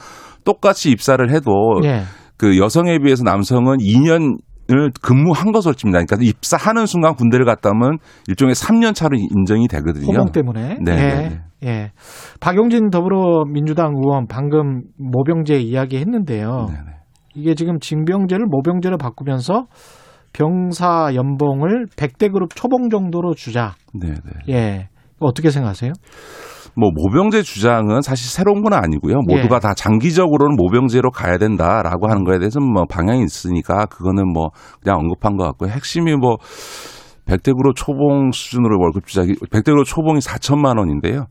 똑같이 0.45 0.91
입사를 0.91 1.27
해도 1.31 1.51
예. 1.83 2.03
그 2.37 2.57
여성에 2.59 2.99
비해서 2.99 3.23
남성은 3.23 3.77
2년 3.77 4.37
을 4.71 4.91
근무한 5.01 5.51
것으로 5.51 5.73
칩니다. 5.73 5.99
그러니까 6.05 6.17
입사하는 6.25 6.85
순간 6.85 7.15
군대를 7.15 7.45
갔다 7.45 7.71
오면 7.71 7.97
일종의 8.29 8.55
3년 8.55 8.95
차로 8.95 9.17
인정이 9.17 9.67
되거든요. 9.67 10.05
호봉 10.07 10.31
때문에. 10.31 10.77
네, 10.81 10.91
예. 10.91 10.95
네, 10.95 11.41
예. 11.63 11.91
박용진 12.39 12.89
더불어민주당 12.89 13.91
의원 13.97 14.25
방금 14.27 14.83
모병제 14.97 15.55
이야기했는데요. 15.55 16.67
네, 16.69 16.75
네. 16.75 16.91
이게 17.35 17.55
지금 17.55 17.79
징병제를 17.79 18.45
모병제로 18.47 18.97
바꾸면서 18.97 19.65
병사 20.33 21.11
연봉을 21.15 21.87
100대 21.95 22.31
그룹 22.31 22.55
초봉 22.55 22.89
정도로 22.89 23.33
주자. 23.35 23.73
네, 23.93 24.09
네. 24.09 24.53
예. 24.53 24.89
어떻게 25.19 25.51
생각하세요? 25.51 25.93
뭐 26.75 26.89
모병제 26.91 27.43
주장은 27.43 28.01
사실 28.01 28.29
새로운 28.29 28.63
건 28.63 28.73
아니고요. 28.73 29.21
모두가 29.27 29.55
예. 29.57 29.59
다 29.59 29.73
장기적으로는 29.75 30.55
모병제로 30.55 31.11
가야 31.11 31.37
된다라고 31.37 32.09
하는 32.09 32.23
거에 32.23 32.39
대해서는 32.39 32.67
뭐 32.67 32.85
방향이 32.89 33.23
있으니까 33.23 33.85
그거는 33.85 34.33
뭐 34.33 34.49
그냥 34.81 34.99
언급한 34.99 35.37
것 35.37 35.43
같고요. 35.43 35.69
핵심이 35.69 36.15
뭐 36.15 36.37
백대 37.25 37.51
그룹 37.51 37.73
초봉 37.73 38.31
수준으로 38.31 38.79
월급 38.79 39.05
주자기 39.05 39.35
백대 39.51 39.68
그룹 39.68 39.83
초봉이 39.83 40.19
4천만 40.19 40.79
원인데요. 40.79 41.27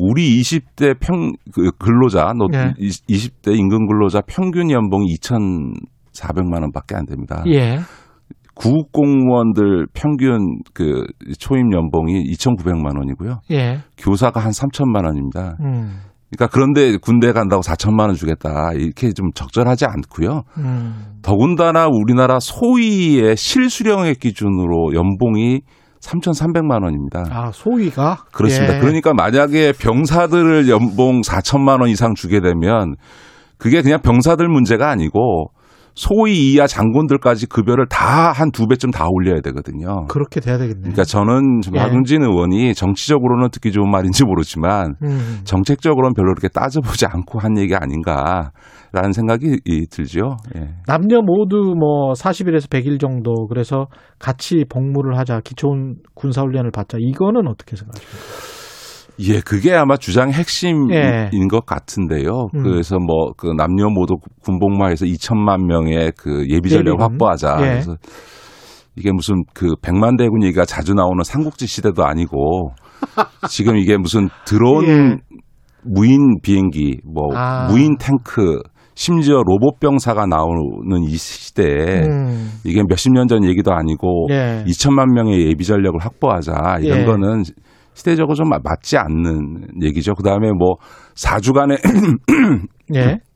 우리 0.00 0.40
20대 0.40 0.98
평그 0.98 1.72
근로자 1.78 2.32
노 2.34 2.48
예. 2.54 2.72
20대 2.78 3.54
임금 3.56 3.86
근로자 3.86 4.22
평균 4.26 4.70
연봉이 4.70 5.14
2,400만 5.14 6.62
원밖에 6.62 6.96
안 6.96 7.04
됩니다. 7.04 7.44
예. 7.48 7.80
구급 8.54 8.92
공무원들 8.92 9.86
평균 9.92 10.58
그 10.72 11.04
초임 11.38 11.72
연봉이 11.72 12.24
2,900만 12.32 12.96
원이고요. 12.96 13.40
예. 13.50 13.80
교사가 13.98 14.40
한 14.40 14.50
3천만 14.52 15.04
원입니다. 15.04 15.56
음. 15.60 16.00
그러니까 16.30 16.46
그런데 16.52 16.96
군대 16.96 17.32
간다고 17.32 17.62
4천만 17.62 18.06
원 18.06 18.14
주겠다 18.14 18.72
이렇게 18.74 19.12
좀 19.12 19.30
적절하지 19.34 19.84
않고요. 19.86 20.42
음. 20.58 21.18
더군다나 21.22 21.88
우리나라 21.90 22.38
소위의 22.38 23.36
실수령액 23.36 24.20
기준으로 24.20 24.94
연봉이 24.94 25.62
3,300만 26.00 26.82
원입니다. 26.82 27.24
아, 27.30 27.50
소위가 27.52 28.24
그렇습니다. 28.32 28.76
예. 28.76 28.80
그러니까 28.80 29.12
만약에 29.14 29.72
병사들을 29.72 30.68
연봉 30.68 31.20
4천만 31.20 31.80
원 31.80 31.88
이상 31.88 32.14
주게 32.14 32.40
되면 32.40 32.96
그게 33.58 33.82
그냥 33.82 34.00
병사들 34.00 34.48
문제가 34.48 34.88
아니고 34.90 35.50
소위 35.94 36.52
이하 36.52 36.66
장군들까지 36.66 37.46
급여를 37.46 37.86
다 37.88 38.32
한 38.32 38.50
두 38.52 38.66
배쯤 38.66 38.90
다 38.90 39.06
올려야 39.10 39.40
되거든요. 39.42 40.06
그렇게 40.08 40.40
돼야 40.40 40.56
되겠네. 40.58 40.80
그러니까 40.80 41.04
저는 41.04 41.60
예. 41.74 41.78
박용진 41.78 42.22
의원이 42.22 42.74
정치적으로는 42.74 43.50
듣기 43.50 43.72
좋은 43.72 43.90
말인지 43.90 44.24
모르지만 44.24 44.94
음. 45.02 45.40
정책적으로는 45.44 46.14
별로 46.14 46.32
그렇게 46.34 46.48
따져보지 46.48 47.06
않고 47.06 47.38
한 47.38 47.58
얘기 47.58 47.74
아닌가라는 47.74 49.12
생각이 49.12 49.60
이, 49.64 49.86
들죠. 49.90 50.36
예. 50.56 50.68
남녀 50.86 51.20
모두 51.22 51.74
뭐 51.78 52.12
40일에서 52.12 52.68
100일 52.68 53.00
정도 53.00 53.46
그래서 53.48 53.86
같이 54.18 54.64
복무를 54.68 55.18
하자 55.18 55.40
기초 55.44 55.68
군 56.14 56.30
사 56.32 56.42
훈련을 56.42 56.70
받자 56.70 56.98
이거는 57.00 57.46
어떻게 57.48 57.76
생각하십니까? 57.76 58.59
예, 59.18 59.40
그게 59.40 59.74
아마 59.74 59.96
주장 59.96 60.30
핵심인 60.32 60.90
예. 60.92 61.30
것 61.50 61.66
같은데요. 61.66 62.48
음. 62.54 62.62
그래서 62.62 62.98
뭐 62.98 63.32
그 63.36 63.48
남녀 63.56 63.88
모두 63.88 64.16
군복무해서 64.44 65.04
2천만 65.06 65.66
명의 65.66 66.12
그 66.16 66.46
예비 66.48 66.70
전력 66.70 66.92
예비군. 66.94 67.00
확보하자. 67.00 67.56
예. 67.60 67.64
그래서 67.66 67.96
이게 68.96 69.12
무슨 69.12 69.44
그 69.54 69.74
백만 69.82 70.16
대군 70.16 70.42
얘기가 70.42 70.64
자주 70.64 70.94
나오는 70.94 71.22
삼국지 71.22 71.66
시대도 71.66 72.04
아니고 72.04 72.72
지금 73.48 73.76
이게 73.76 73.96
무슨 73.96 74.28
드론 74.44 74.84
예. 74.86 75.16
무인 75.82 76.40
비행기, 76.42 77.00
뭐 77.04 77.34
아. 77.34 77.66
무인 77.70 77.96
탱크, 77.98 78.60
심지어 78.94 79.36
로봇 79.46 79.80
병사가 79.80 80.26
나오는 80.26 81.02
이 81.08 81.16
시대에 81.16 82.02
음. 82.06 82.50
이게 82.64 82.82
몇십 82.86 83.12
년 83.12 83.28
전 83.28 83.44
얘기도 83.44 83.72
아니고 83.72 84.26
예. 84.30 84.62
2천만 84.66 85.12
명의 85.14 85.46
예비 85.46 85.64
전력을 85.64 85.98
확보하자 86.00 86.80
이런 86.82 87.00
예. 87.00 87.04
거는 87.04 87.44
시대적으로 87.94 88.34
좀 88.34 88.48
맞지 88.48 88.96
않는 88.98 89.82
얘기죠. 89.82 90.14
그 90.14 90.22
다음에 90.22 90.50
뭐 90.52 90.76
4주간의 91.14 91.78
예. 92.94 93.20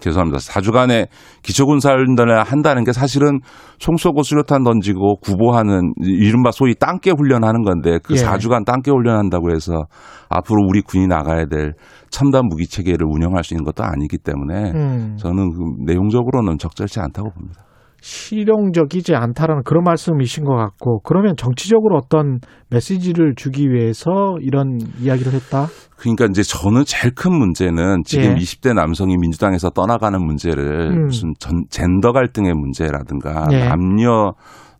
죄송합니다. 0.00 0.38
4주간의 0.38 1.08
기초군사훈련을 1.42 2.42
한다는 2.42 2.84
게 2.84 2.92
사실은 2.92 3.40
총 3.78 3.96
쏘고 3.96 4.22
수류탄 4.22 4.62
던지고 4.62 5.16
구보하는 5.20 5.94
이른바 6.02 6.50
소위 6.50 6.74
땅개 6.74 7.12
훈련하는 7.16 7.62
건데 7.62 7.98
그 8.02 8.14
예. 8.14 8.18
4주간 8.18 8.64
땅개 8.64 8.90
훈련한다고 8.90 9.52
해서 9.54 9.84
앞으로 10.28 10.66
우리 10.68 10.82
군이 10.82 11.06
나가야 11.06 11.46
될 11.46 11.72
첨단 12.10 12.46
무기 12.46 12.66
체계를 12.66 13.06
운영할 13.06 13.44
수 13.44 13.54
있는 13.54 13.64
것도 13.64 13.84
아니기 13.84 14.18
때문에 14.18 14.72
음. 14.72 15.16
저는 15.18 15.52
그 15.52 15.84
내용적으로는 15.86 16.58
적절치 16.58 17.00
않다고 17.00 17.30
봅니다. 17.30 17.65
실용적이지 18.06 19.16
않다라는 19.16 19.64
그런 19.64 19.82
말씀이신 19.82 20.44
것 20.44 20.54
같고 20.54 21.00
그러면 21.00 21.34
정치적으로 21.36 21.96
어떤 21.96 22.38
메시지를 22.70 23.34
주기 23.34 23.68
위해서 23.68 24.36
이런 24.40 24.78
이야기를 25.00 25.32
했다. 25.32 25.66
그러니까 25.96 26.26
이제 26.26 26.44
저는 26.44 26.84
제일 26.86 27.12
큰 27.16 27.36
문제는 27.36 28.02
지금 28.04 28.26
예. 28.26 28.34
20대 28.34 28.74
남성이 28.74 29.16
민주당에서 29.16 29.70
떠나가는 29.70 30.24
문제를 30.24 30.92
음. 30.92 31.06
무슨 31.06 31.32
전, 31.40 31.64
젠더 31.68 32.12
갈등의 32.12 32.54
문제라든가 32.54 33.48
예. 33.50 33.68
남녀 33.68 34.34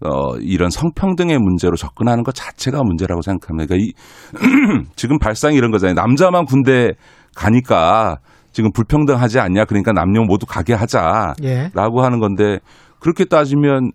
어, 0.04 0.36
이런 0.40 0.70
성평등의 0.70 1.38
문제로 1.38 1.74
접근하는 1.74 2.22
것 2.22 2.32
자체가 2.32 2.84
문제라고 2.84 3.22
생각합니다. 3.22 3.66
그러니까 3.66 3.84
이, 3.84 4.84
지금 4.94 5.18
발상이 5.18 5.56
이런 5.56 5.72
거잖아요. 5.72 5.94
남자만 5.94 6.44
군대 6.44 6.92
가니까 7.34 8.18
지금 8.56 8.72
불평등하지 8.72 9.38
않냐. 9.38 9.66
그러니까 9.66 9.92
남녀 9.92 10.22
모두 10.22 10.46
가게 10.46 10.72
하자. 10.72 11.34
예. 11.42 11.70
라고 11.74 12.02
하는 12.02 12.20
건데 12.20 12.60
그렇게 13.00 13.24
따지면 13.24 13.92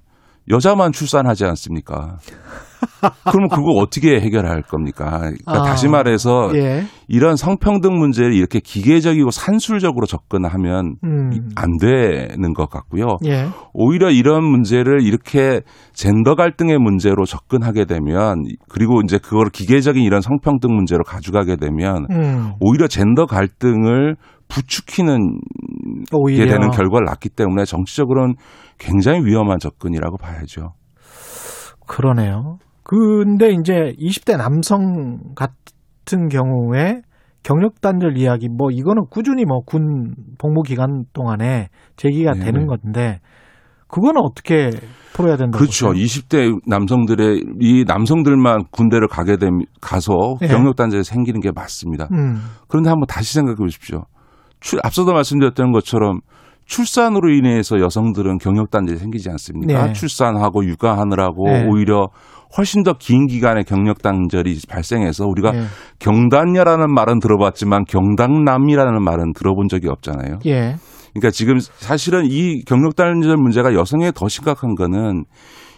여자만 0.50 0.92
출산하지 0.92 1.46
않습니까? 1.46 2.18
그러면 3.30 3.50
그거 3.50 3.74
어떻게 3.78 4.20
해결할 4.20 4.64
겁니까? 4.64 5.20
그러니까 5.20 5.54
아, 5.54 5.64
다시 5.64 5.88
말해서 5.88 6.52
예. 6.56 6.84
이런 7.08 7.36
성평등 7.36 7.98
문제를 7.98 8.34
이렇게 8.34 8.60
기계적이고 8.60 9.30
산술적으로 9.32 10.06
접근하면 10.06 10.96
음. 11.04 11.50
안 11.56 11.78
되는 11.78 12.54
것 12.54 12.70
같고요. 12.70 13.18
예. 13.26 13.48
오히려 13.74 14.10
이런 14.10 14.44
문제를 14.44 15.02
이렇게 15.04 15.62
젠더 15.94 16.36
갈등의 16.36 16.80
문제로 16.80 17.26
접근하게 17.26 17.86
되면 17.86 18.44
그리고 18.68 19.02
이제 19.04 19.18
그걸 19.18 19.50
기계적인 19.50 20.04
이런 20.04 20.22
성평등 20.22 20.74
문제로 20.74 21.04
가져가게 21.04 21.58
되면 21.58 22.08
음. 22.10 22.54
오히려 22.60 22.88
젠더 22.88 23.26
갈등을 23.26 24.16
부추기는 24.48 25.40
게 26.10 26.18
오히려 26.18 26.46
되는 26.46 26.72
결과를 26.72 27.06
낳기 27.06 27.30
때문에 27.30 27.64
정치적으로는 27.64 28.36
굉장히 28.82 29.24
위험한 29.26 29.60
접근이라고 29.60 30.18
봐야죠. 30.18 30.74
그러네요. 31.88 32.58
근데 32.84 33.52
이제 33.52 33.94
20대 34.00 34.38
남성 34.38 35.34
같은 35.36 36.30
경우에 36.30 37.02
경력 37.44 37.80
단절 37.82 38.18
이야기 38.18 38.50
뭐 38.50 38.70
이거는 38.72 39.04
꾸준히 39.10 39.46
뭐 39.46 39.62
군 39.66 40.14
복무 40.38 40.64
기간 40.64 41.06
동안에 41.14 41.70
제기가 41.96 42.34
네. 42.34 42.46
되는 42.46 42.66
건데 42.68 43.20
그거는 43.88 44.22
어떻게 44.22 44.70
풀어야 45.14 45.36
된다고 45.38 45.60
그렇죠. 45.60 45.88
보세요? 45.88 46.04
20대 46.06 46.60
남성들의 46.66 47.44
이 47.60 47.84
남성들만 47.88 48.66
군대를 48.72 49.08
가게 49.08 49.38
되면 49.38 49.62
가서 49.82 50.14
네. 50.40 50.48
경력 50.48 50.76
단절이 50.76 51.04
생기는 51.04 51.40
게 51.42 51.52
맞습니다. 51.54 52.08
음. 52.14 52.38
그런데 52.68 52.90
한번 52.90 53.06
다시 53.08 53.34
생각해 53.34 53.56
보십시오. 53.56 54.06
출, 54.60 54.80
앞서도 54.84 55.12
말씀드렸던 55.14 55.72
것처럼 55.72 56.22
출산으로 56.72 57.30
인해서 57.34 57.80
여성들은 57.82 58.38
경력 58.38 58.72
단절이 58.72 58.98
생기지 58.98 59.30
않습니까? 59.30 59.88
네. 59.88 59.94
출산하고 59.94 60.66
육아하느라고 60.66 61.46
네. 61.46 61.68
오히려 61.70 62.08
훨씬 62.58 62.84
더 62.84 62.94
긴 62.98 63.28
기간의 63.28 63.66
경력 63.66 64.02
단절이 64.02 64.58
발생해서 64.70 65.26
우리가 65.26 65.54
예. 65.56 65.64
경단녀라는 66.00 66.94
말은 66.94 67.20
들어봤지만 67.20 67.84
경당남이라는 67.86 69.04
말은 69.04 69.34
들어본 69.34 69.68
적이 69.68 69.90
없잖아요. 69.90 70.40
예. 70.46 70.76
그러니까 71.14 71.30
지금 71.32 71.60
사실은 71.60 72.26
이 72.26 72.64
경력 72.64 72.96
단절 72.96 73.36
문제가 73.36 73.74
여성에 73.74 74.12
더 74.16 74.30
심각한 74.30 74.76
거는 74.76 75.26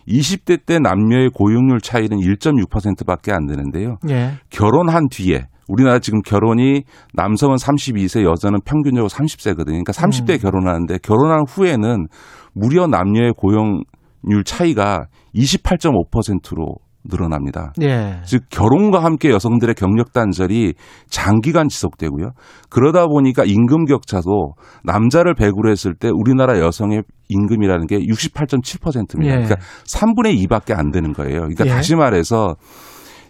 20대 0.08 0.64
때 0.66 0.78
남녀의 0.78 1.30
고용률 1.34 1.80
차이는 1.82 2.18
1.6%밖에 2.18 3.32
안 3.32 3.48
되는데요. 3.48 3.98
예. 4.10 4.34
결혼한 4.52 5.08
뒤에 5.10 5.48
우리나라 5.68 6.00
지금 6.00 6.22
결혼이 6.22 6.84
남성은 7.14 7.56
32세, 7.56 8.24
여자는 8.24 8.60
평균적으로 8.66 9.10
30세거든요. 9.10 9.66
그러니까 9.66 9.92
30대 9.94 10.34
음. 10.34 10.38
결혼하는데 10.40 10.98
결혼한 11.00 11.44
후에는 11.48 12.08
무려 12.54 12.88
남녀의 12.88 13.34
고용률 13.36 14.44
차이가 14.46 15.06
28.5%로 15.36 16.76
늘어납니다. 17.06 17.74
예. 17.82 18.22
즉 18.24 18.44
결혼과 18.50 19.04
함께 19.04 19.30
여성들의 19.30 19.76
경력 19.76 20.14
단절이 20.14 20.74
장기간 21.10 21.68
지속되고요. 21.68 22.32
그러다 22.70 23.08
보니까 23.08 23.44
임금 23.44 23.86
격차도 23.86 24.54
남자를 24.84 25.36
100으로 25.36 25.70
했을 25.70 25.96
때 25.96 26.10
우리나라 26.14 26.60
여성의 26.60 27.04
임금이라는 27.28 27.88
게 27.88 27.98
68.7%입니다. 28.00 29.34
예. 29.34 29.44
그러니까 29.44 29.56
3분의 29.86 30.48
2밖에 30.48 30.78
안 30.78 30.92
되는 30.92 31.12
거예요. 31.14 31.40
그러니까 31.40 31.66
예. 31.66 31.70
다시 31.70 31.96
말해서 31.96 32.56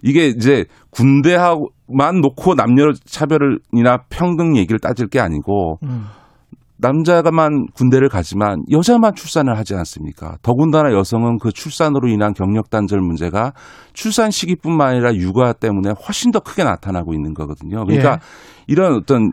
이게 0.04 0.28
이제 0.28 0.66
군대만 0.92 2.22
놓고 2.22 2.56
남녀 2.56 2.92
차별이나 3.06 4.04
평등 4.10 4.58
얘기를 4.58 4.78
따질 4.80 5.08
게 5.08 5.20
아니고 5.20 5.78
음. 5.84 6.06
남자가만 6.78 7.68
군대를 7.74 8.10
가지만 8.10 8.62
여자만 8.70 9.16
출산을 9.16 9.58
하지 9.58 9.74
않습니까? 9.74 10.36
더군다나 10.42 10.92
여성은 10.92 11.38
그 11.40 11.52
출산으로 11.54 12.10
인한 12.10 12.34
경력 12.34 12.70
단절 12.70 13.00
문제가 13.00 13.54
출산 13.94 14.32
시기뿐만 14.32 14.90
아니라 14.90 15.16
육아 15.16 15.54
때문에 15.54 15.94
훨씬 16.06 16.32
더 16.32 16.42
크게 16.42 16.66
나타나고 16.66 17.14
있는 17.14 17.34
거거든요. 17.34 17.86
그러니까 17.86 18.12
예. 18.12 18.18
이런 18.68 18.96
어떤 18.96 19.32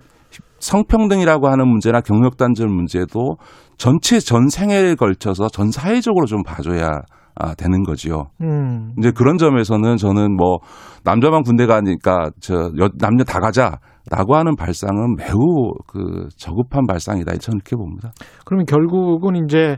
성평등이라고 0.60 1.48
하는 1.48 1.66
문제나 1.66 2.02
경력 2.02 2.36
단절 2.36 2.68
문제도 2.68 3.36
전체 3.78 4.20
전 4.20 4.48
생애에 4.48 4.94
걸쳐서 4.94 5.48
전 5.48 5.72
사회적으로 5.72 6.26
좀 6.26 6.44
봐줘야 6.44 7.00
아, 7.34 7.54
되는 7.54 7.82
거지요. 7.84 8.24
음. 8.42 8.92
이제 8.98 9.10
그런 9.12 9.38
점에서는 9.38 9.96
저는 9.96 10.36
뭐 10.36 10.58
남자만 11.04 11.42
군대 11.42 11.66
가니까 11.66 12.30
저 12.40 12.54
여- 12.80 12.90
남녀 12.98 13.24
다 13.24 13.40
가자라고 13.40 14.36
하는 14.36 14.56
발상은 14.56 15.16
매우 15.16 15.72
그 15.86 16.28
저급한 16.36 16.86
발상이다 16.86 17.36
저는 17.36 17.56
이렇게 17.58 17.76
봅니다. 17.76 18.12
그러면 18.44 18.66
결국은 18.66 19.36
이제 19.44 19.76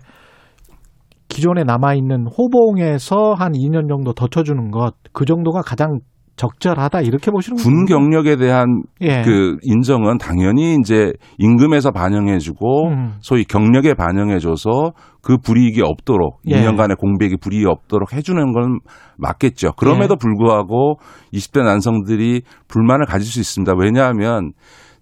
기존에 1.29 1.65
남아 1.65 1.95
있는 1.95 2.27
호봉에서 2.27 3.35
한 3.35 3.53
2년 3.53 3.89
정도 3.89 4.13
더 4.13 4.27
쳐주는 4.29 4.71
것 4.71 4.95
그 5.15 5.25
정도가 5.25 5.61
가장 5.63 6.01
적절하다 6.37 7.03
이렇게 7.03 7.31
보시는 7.31 7.57
군. 7.57 7.85
경력에 7.85 8.37
대한 8.37 8.83
예. 9.01 9.23
그 9.23 9.57
인정은 9.63 10.19
당연히 10.19 10.77
이제 10.81 11.13
임금에서 11.39 11.91
반영해주고 11.91 12.89
음. 12.89 13.15
소위 13.21 13.45
경력에 13.45 13.95
반영해줘서 13.95 14.93
그 15.21 15.37
불이익이 15.39 15.83
없도록 15.83 16.41
예. 16.49 16.57
2년간의 16.57 16.99
공백이 16.99 17.37
불이익이 17.37 17.67
없도록 17.67 18.13
해주는 18.13 18.53
건 18.53 18.81
맞겠죠. 19.19 19.73
그럼에도 19.73 20.15
예. 20.15 20.17
불구하고 20.19 20.97
20대 21.33 21.65
남성들이 21.65 22.43
불만을 22.69 23.07
가질 23.07 23.27
수 23.27 23.39
있습니다. 23.41 23.75
왜냐하면 23.79 24.53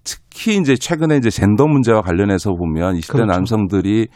특히 0.05 0.57
이제 0.57 0.75
최근에 0.77 1.17
이제 1.17 1.31
젠더 1.31 1.67
문제와 1.67 2.03
관련해서 2.03 2.53
보면 2.53 2.97
20대 2.97 3.13
그렇죠. 3.13 3.27
남성들이 3.27 4.09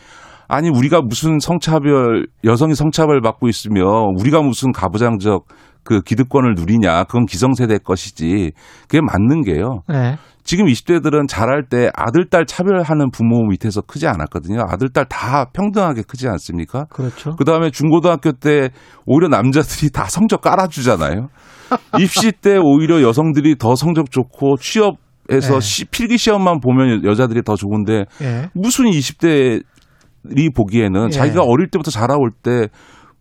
아니 0.49 0.69
우리가 0.69 1.01
무슨 1.01 1.39
성차별 1.39 2.27
여성이 2.45 2.75
성차별 2.75 3.21
받고 3.23 3.49
있으며 3.49 3.83
우리가 4.19 4.43
무슨 4.43 4.73
가부장적 4.73 5.47
그 5.85 6.01
기득권을 6.01 6.55
누리냐 6.57 7.05
그건 7.05 7.27
기성세대 7.27 7.79
것이지 7.79 8.53
그게 8.89 9.01
맞는 9.01 9.43
게요. 9.43 9.83
네. 9.89 10.17
지금 10.43 10.67
20대들은 10.67 11.27
자랄 11.29 11.65
때 11.71 11.89
아들 11.95 12.29
딸 12.29 12.45
차별하는 12.45 13.11
부모 13.11 13.47
밑에서 13.49 13.81
크지 13.81 14.07
않았거든요. 14.07 14.61
아들 14.69 14.91
딸 14.91 15.07
다 15.09 15.47
평등하게 15.53 16.03
크지 16.03 16.29
않습니까? 16.29 16.85
그렇죠. 16.91 17.35
그 17.37 17.45
다음에 17.45 17.71
중고등학교 17.71 18.33
때 18.33 18.69
오히려 19.07 19.29
남자들이 19.29 19.91
다 19.91 20.05
성적 20.09 20.43
깔아주잖아요. 20.43 21.29
입시 21.99 22.31
때 22.33 22.59
오히려 22.63 23.01
여성들이 23.03 23.57
더 23.57 23.75
성적 23.75 24.11
좋고 24.11 24.57
취업 24.59 24.97
에서 25.31 25.55
네. 25.55 25.61
시- 25.61 25.85
필기 25.87 26.19
시험만 26.19 26.61
보면 26.61 27.03
여자들이 27.03 27.41
더 27.45 27.57
좋은데 27.57 28.05
예. 28.21 28.51
무슨 28.53 28.85
20대들이 28.85 30.55
보기에는 30.55 31.07
예. 31.07 31.11
자기가 31.11 31.43
어릴 31.43 31.69
때부터 31.71 31.91
자라올 31.91 32.31
때 32.43 32.69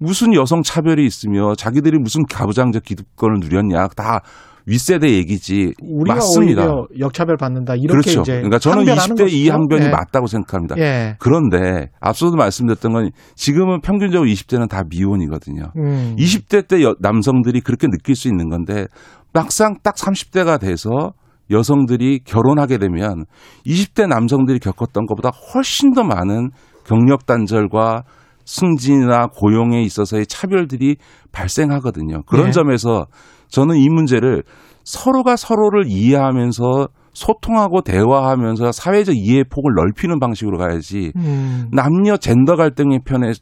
무슨 0.03 0.33
여성 0.33 0.61
차별이 0.63 1.05
있으며 1.05 1.55
자기들이 1.55 1.97
무슨 1.99 2.23
가부장적 2.29 2.83
기득권을 2.83 3.39
누렸냐 3.41 3.87
다 3.95 4.19
윗세대 4.65 5.09
얘기지 5.09 5.73
우리가 5.81 6.15
맞습니다. 6.15 6.63
오히려 6.63 6.87
역차별 6.99 7.35
받는다 7.37 7.75
이렇게 7.75 7.87
그렇죠. 7.87 8.21
이제 8.21 8.33
그러니까 8.33 8.59
저는 8.59 8.79
항변하는 8.87 9.15
20대 9.15 9.21
이 9.23 9.25
것이죠. 9.25 9.53
항변이 9.53 9.85
예. 9.85 9.89
맞다고 9.89 10.27
생각합니다. 10.27 10.75
예. 10.77 11.15
그런데 11.19 11.89
앞서도 11.99 12.35
말씀드렸던 12.37 12.93
건 12.93 13.09
지금은 13.35 13.81
평균적으로 13.81 14.29
20대는 14.29 14.69
다 14.69 14.83
미혼이거든요. 14.89 15.63
음. 15.77 16.15
20대 16.17 16.67
때 16.67 16.81
여- 16.83 16.95
남성들이 16.99 17.59
그렇게 17.61 17.87
느낄 17.87 18.15
수 18.15 18.29
있는 18.29 18.49
건데 18.49 18.85
막상 19.33 19.75
딱 19.83 19.95
30대가 19.95 20.59
돼서 20.61 21.11
여성들이 21.51 22.21
결혼하게 22.23 22.77
되면 22.77 23.25
20대 23.65 24.07
남성들이 24.07 24.59
겪었던 24.59 25.05
것보다 25.07 25.29
훨씬 25.53 25.91
더 25.93 26.03
많은 26.03 26.51
경력 26.85 27.25
단절과 27.25 28.03
승진이나 28.45 29.27
고용에 29.27 29.81
있어서의 29.83 30.25
차별들이 30.25 30.97
발생하거든요. 31.31 32.23
그런 32.25 32.47
네. 32.47 32.51
점에서 32.51 33.05
저는 33.47 33.77
이 33.77 33.89
문제를 33.89 34.43
서로가 34.83 35.35
서로를 35.35 35.85
이해하면서 35.87 36.87
소통하고 37.13 37.81
대화하면서 37.81 38.71
사회적 38.71 39.15
이해 39.15 39.43
폭을 39.43 39.73
넓히는 39.75 40.19
방식으로 40.19 40.57
가야지 40.57 41.11
음. 41.15 41.69
남녀 41.71 42.17
젠더 42.17 42.55
갈등의 42.55 43.01
편에 43.05 43.33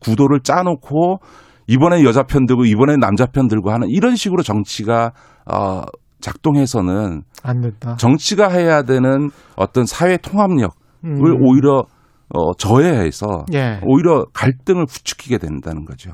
구도를 0.00 0.40
짜놓고 0.40 1.18
이번에 1.66 2.04
여자 2.04 2.24
편 2.24 2.44
들고 2.46 2.66
이번에 2.66 2.96
남자 2.96 3.26
편 3.26 3.48
들고 3.48 3.70
하는 3.70 3.88
이런 3.88 4.14
식으로 4.14 4.42
정치가 4.42 5.12
어 5.50 5.82
작동해서는 6.20 7.22
안 7.42 7.60
된다. 7.60 7.96
정치가 7.96 8.48
해야 8.48 8.82
되는 8.82 9.30
어떤 9.56 9.86
사회 9.86 10.16
통합력을 10.16 10.70
음. 11.04 11.20
오히려 11.42 11.84
어 12.34 12.54
저해해서 12.54 13.26
예. 13.52 13.80
오히려 13.84 14.24
갈등을 14.32 14.86
부추기게 14.86 15.38
된다는 15.38 15.84
거죠. 15.84 16.12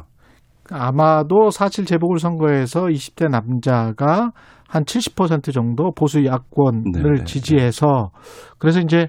아마도 0.71 1.51
사실 1.51 1.85
재보궐 1.85 2.19
선거에서 2.19 2.87
20대 2.87 3.29
남자가 3.29 4.33
한 4.69 4.85
70% 4.85 5.53
정도 5.53 5.93
보수 5.93 6.25
야권을 6.25 6.83
네, 6.93 7.19
네, 7.19 7.25
지지해서 7.25 8.11
그래서 8.59 8.81
이제 8.81 9.09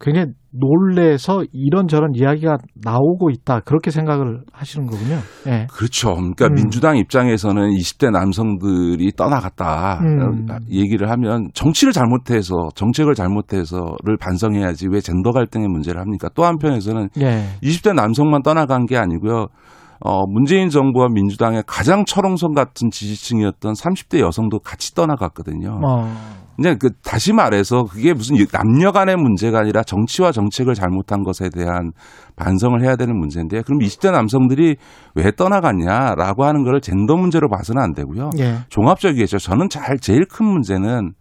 굉장히 0.00 0.32
놀래서 0.50 1.44
이런저런 1.52 2.14
이야기가 2.14 2.58
나오고 2.74 3.30
있다 3.30 3.60
그렇게 3.60 3.90
생각을 3.90 4.42
하시는 4.52 4.86
거군요. 4.86 5.18
예. 5.46 5.66
그렇죠. 5.70 6.14
그러니까 6.14 6.46
음. 6.46 6.54
민주당 6.54 6.96
입장에서는 6.96 7.70
20대 7.70 8.10
남성들이 8.10 9.12
떠나갔다 9.16 10.00
음. 10.02 10.46
얘기를 10.70 11.10
하면 11.10 11.48
정치를 11.54 11.92
잘못해서 11.92 12.54
정책을 12.74 13.14
잘못해서를 13.14 14.16
반성해야지 14.20 14.88
왜 14.88 15.00
젠더 15.00 15.32
갈등의 15.32 15.68
문제를 15.68 16.00
합니까? 16.00 16.28
또 16.34 16.44
한편에서는 16.44 17.08
예. 17.20 17.44
20대 17.62 17.94
남성만 17.94 18.42
떠나간 18.42 18.86
게 18.86 18.96
아니고요. 18.96 19.46
어, 20.00 20.26
문재인 20.26 20.68
정부와 20.68 21.08
민주당의 21.08 21.62
가장 21.66 22.04
철옹성 22.04 22.52
같은 22.52 22.90
지지층이었던 22.90 23.72
30대 23.72 24.20
여성도 24.20 24.58
같이 24.58 24.94
떠나갔거든요. 24.94 25.80
어. 25.82 26.43
이제 26.58 26.76
그 26.78 26.90
다시 27.02 27.32
말해서 27.32 27.84
그게 27.84 28.12
무슨 28.12 28.36
남녀 28.52 28.92
간의 28.92 29.16
문제가 29.16 29.60
아니라 29.60 29.82
정치와 29.82 30.32
정책을 30.32 30.74
잘못한 30.74 31.22
것에 31.24 31.48
대한 31.48 31.92
반성을 32.36 32.80
해야 32.82 32.96
되는 32.96 33.18
문제인데 33.18 33.62
그럼 33.62 33.80
20대 33.80 34.12
남성들이 34.12 34.76
왜 35.14 35.30
떠나갔냐라고 35.32 36.44
하는 36.44 36.62
거를 36.64 36.80
젠더 36.80 37.16
문제로 37.16 37.48
봐서는 37.48 37.82
안 37.82 37.92
되고요. 37.94 38.30
예. 38.38 38.58
종합적이겠죠. 38.68 39.38
저는 39.38 39.68
잘 39.68 39.98
제일 39.98 40.26
큰 40.26 40.46
문제는 40.46 41.12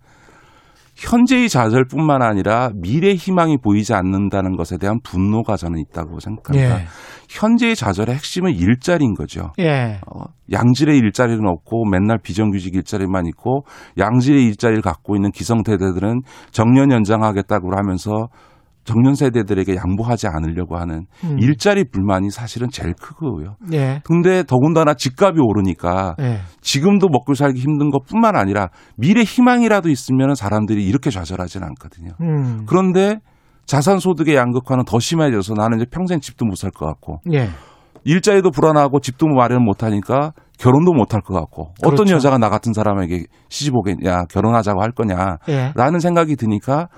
현재의 0.95 1.49
좌절뿐만 1.49 2.21
아니라 2.21 2.69
미래 2.75 3.13
희망이 3.15 3.57
보이지 3.57 3.93
않는다는 3.93 4.55
것에 4.55 4.77
대한 4.77 4.99
분노가 5.03 5.57
저는 5.57 5.79
있다고 5.79 6.19
생각합니다. 6.19 6.81
예. 6.81 6.85
현재의 7.33 7.75
좌절의 7.75 8.15
핵심은 8.15 8.53
일자리인 8.53 9.15
거죠. 9.15 9.51
예. 9.59 9.99
어, 10.07 10.25
양질의 10.51 10.97
일자리는 10.99 11.41
없고 11.45 11.85
맨날 11.89 12.19
비정규직 12.21 12.75
일자리만 12.75 13.25
있고 13.27 13.63
양질의 13.97 14.45
일자리를 14.45 14.81
갖고 14.83 15.15
있는 15.15 15.31
기성세대들은 15.31 16.21
정년 16.51 16.91
연장하겠다고 16.91 17.71
하면서 17.75 18.27
정년 18.83 19.15
세대들에게 19.15 19.75
양보하지 19.75 20.27
않으려고 20.27 20.77
하는 20.77 21.05
음. 21.23 21.37
일자리 21.39 21.85
불만이 21.89 22.29
사실은 22.29 22.67
제일 22.69 22.93
크고요. 22.93 23.55
예. 23.71 24.01
근데 24.03 24.43
더군다나 24.43 24.93
집값이 24.93 25.39
오르니까 25.39 26.15
예. 26.19 26.41
지금도 26.61 27.07
먹고 27.07 27.33
살기 27.33 27.59
힘든 27.59 27.89
것뿐만 27.89 28.35
아니라 28.35 28.67
미래 28.97 29.21
희망이라도 29.23 29.89
있으면 29.89 30.35
사람들이 30.35 30.85
이렇게 30.85 31.09
좌절하지는 31.09 31.65
않거든요. 31.69 32.11
음. 32.21 32.65
그런데 32.67 33.19
자산 33.65 33.99
소득의 33.99 34.35
양극화는 34.35 34.85
더 34.85 34.99
심해져서 34.99 35.53
나는 35.55 35.77
이제 35.77 35.85
평생 35.89 36.19
집도 36.19 36.45
못 36.45 36.55
살 36.57 36.71
것 36.71 36.85
같고 36.85 37.19
예. 37.33 37.49
일자리도 38.05 38.51
불안하고 38.51 38.99
집도 38.99 39.27
마련 39.27 39.63
못 39.63 39.81
하니까 39.83 40.33
결혼도 40.59 40.91
못 40.93 41.13
할 41.13 41.21
것 41.21 41.33
같고 41.33 41.73
어떤 41.83 41.95
그렇죠. 42.05 42.15
여자가 42.15 42.37
나 42.37 42.49
같은 42.49 42.73
사람에게 42.73 43.25
시집 43.49 43.73
오겠냐 43.75 44.25
결혼하자고 44.29 44.81
할 44.81 44.91
거냐라는 44.91 45.39
예. 45.95 45.99
생각이 45.99 46.35
드니까 46.35 46.89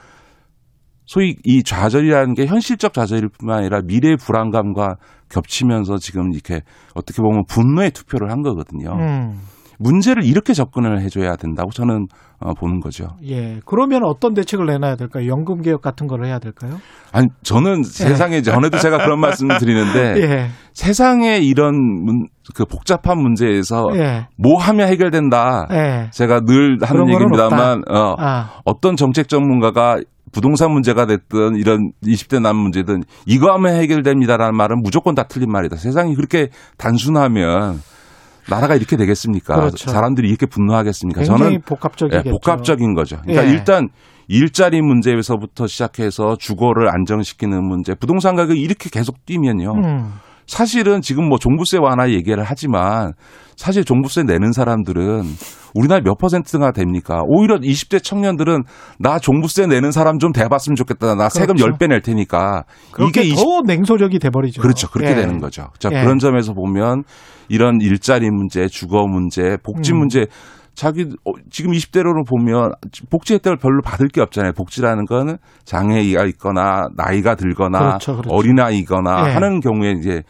소위 1.05 1.35
이 1.43 1.61
좌절이라는 1.61 2.33
게 2.33 2.47
현실적 2.47 2.93
좌절일 2.93 3.29
뿐만 3.29 3.59
아니라 3.59 3.81
미래의 3.85 4.17
불안감과 4.17 4.95
겹치면서 5.29 5.97
지금 5.97 6.33
이렇게 6.33 6.61
어떻게 6.95 7.21
보면 7.21 7.43
분노의 7.47 7.91
투표를 7.91 8.31
한 8.31 8.41
거거든요. 8.41 8.91
음. 8.93 9.39
문제를 9.79 10.23
이렇게 10.23 10.53
접근을 10.53 11.01
해줘야 11.01 11.35
된다고 11.35 11.71
저는 11.71 12.07
어, 12.39 12.53
보는 12.53 12.79
거죠. 12.79 13.07
예. 13.27 13.59
그러면 13.65 14.03
어떤 14.03 14.33
대책을 14.33 14.65
내놔야 14.65 14.95
될까요? 14.95 15.27
연금 15.27 15.61
개혁 15.61 15.81
같은 15.81 16.07
걸 16.07 16.25
해야 16.25 16.39
될까요? 16.39 16.77
아니 17.11 17.27
저는 17.43 17.83
세상에 17.83 18.41
전에도 18.41 18.77
제가 18.77 18.97
그런 18.97 19.19
말씀을 19.19 19.57
드리는데 19.57 20.15
예. 20.21 20.47
세상에 20.73 21.37
이런 21.37 21.75
문, 21.75 22.27
그 22.53 22.65
복잡한 22.65 23.19
문제에서 23.19 23.87
예. 23.95 24.27
뭐 24.37 24.59
하면 24.59 24.89
해결된다. 24.89 25.67
예. 25.71 26.09
제가 26.11 26.41
늘 26.41 26.77
하는 26.81 27.09
얘기입니다만 27.09 27.83
어, 27.89 28.15
아. 28.17 28.49
어떤 28.65 28.95
정책 28.95 29.29
전문가가 29.29 29.97
부동산 30.31 30.71
문제가 30.71 31.05
됐든 31.05 31.55
이런 31.55 31.91
20대 32.03 32.41
남 32.41 32.57
문제든 32.57 33.03
이거 33.25 33.53
하면 33.53 33.75
해결됩니다라는 33.75 34.55
말은 34.57 34.81
무조건 34.83 35.15
다 35.15 35.23
틀린 35.23 35.49
말이다. 35.49 35.77
세상이 35.77 36.13
그렇게 36.15 36.49
단순하면 36.77 37.79
나라가 38.49 38.75
이렇게 38.75 38.97
되겠습니까? 38.97 39.55
그렇죠. 39.55 39.89
사람들이 39.89 40.27
이렇게 40.29 40.45
분노하겠습니까? 40.45 41.21
굉장히 41.21 41.39
저는 41.39 41.61
복합적이겠죠. 41.61 42.29
예, 42.29 42.31
복합적인 42.31 42.93
거죠. 42.93 43.17
그러니까 43.23 43.47
예. 43.47 43.51
일단 43.51 43.89
일자리 44.27 44.81
문제에서부터 44.81 45.67
시작해서 45.67 46.35
주거를 46.37 46.89
안정시키는 46.89 47.63
문제, 47.63 47.93
부동산 47.95 48.35
가격이 48.35 48.59
이렇게 48.59 48.89
계속 48.89 49.25
뛰면요. 49.25 49.73
음. 49.73 50.13
사실은 50.47 51.01
지금 51.01 51.27
뭐 51.27 51.39
종부세 51.39 51.77
완화 51.77 52.09
얘기를 52.09 52.43
하지만 52.45 53.13
사실 53.55 53.83
종부세 53.83 54.23
내는 54.23 54.51
사람들은 54.51 55.23
우리나라 55.73 56.01
몇 56.01 56.17
퍼센트가 56.17 56.71
됩니까? 56.71 57.21
오히려 57.25 57.57
20대 57.57 58.01
청년들은 58.01 58.63
나 58.99 59.19
종부세 59.19 59.67
내는 59.67 59.91
사람 59.91 60.19
좀 60.19 60.31
대봤으면 60.31 60.75
좋겠다. 60.75 61.15
나 61.15 61.29
세금 61.29 61.55
그렇죠. 61.55 61.77
10배 61.77 61.89
낼 61.89 62.01
테니까. 62.01 62.63
이게 63.07 63.21
20, 63.21 63.35
더 63.35 63.61
냉소적이 63.65 64.19
돼버리죠. 64.19 64.61
그렇죠. 64.61 64.89
그렇게 64.89 65.11
예. 65.11 65.15
되는 65.15 65.39
거죠. 65.39 65.67
자, 65.79 65.89
예. 65.91 66.01
그런 66.01 66.19
점에서 66.19 66.53
보면 66.53 67.03
이런 67.49 67.79
일자리 67.81 68.29
문제, 68.29 68.67
주거 68.67 69.05
문제, 69.07 69.57
복지 69.63 69.91
음. 69.91 69.99
문제 69.99 70.27
자기 70.75 71.05
어, 71.25 71.31
지금 71.49 71.71
20대로는 71.71 72.27
보면 72.27 72.71
복지 73.09 73.33
혜택을 73.33 73.57
별로 73.57 73.81
받을 73.81 74.07
게 74.09 74.21
없잖아요. 74.21 74.51
복지라는 74.53 75.05
거는 75.05 75.37
장애가 75.63 76.25
있거나 76.25 76.87
나이가 76.95 77.35
들거나 77.35 77.79
그렇죠, 77.79 78.11
그렇죠. 78.17 78.29
어린아이거나 78.29 79.29
예. 79.29 79.33
하는 79.33 79.61
경우에 79.61 79.91
이제 79.97 80.21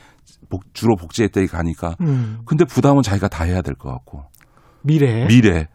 복- 0.50 0.74
주로 0.74 0.96
복지 0.96 1.24
혜택이 1.24 1.48
가니까 1.48 1.96
음. 2.02 2.40
근데 2.46 2.66
부담은 2.66 3.02
자기가 3.02 3.28
다 3.28 3.44
해야 3.44 3.62
될 3.62 3.76
것 3.76 3.90
같고 3.92 4.24
미래. 4.82 5.26
미래 5.28 5.68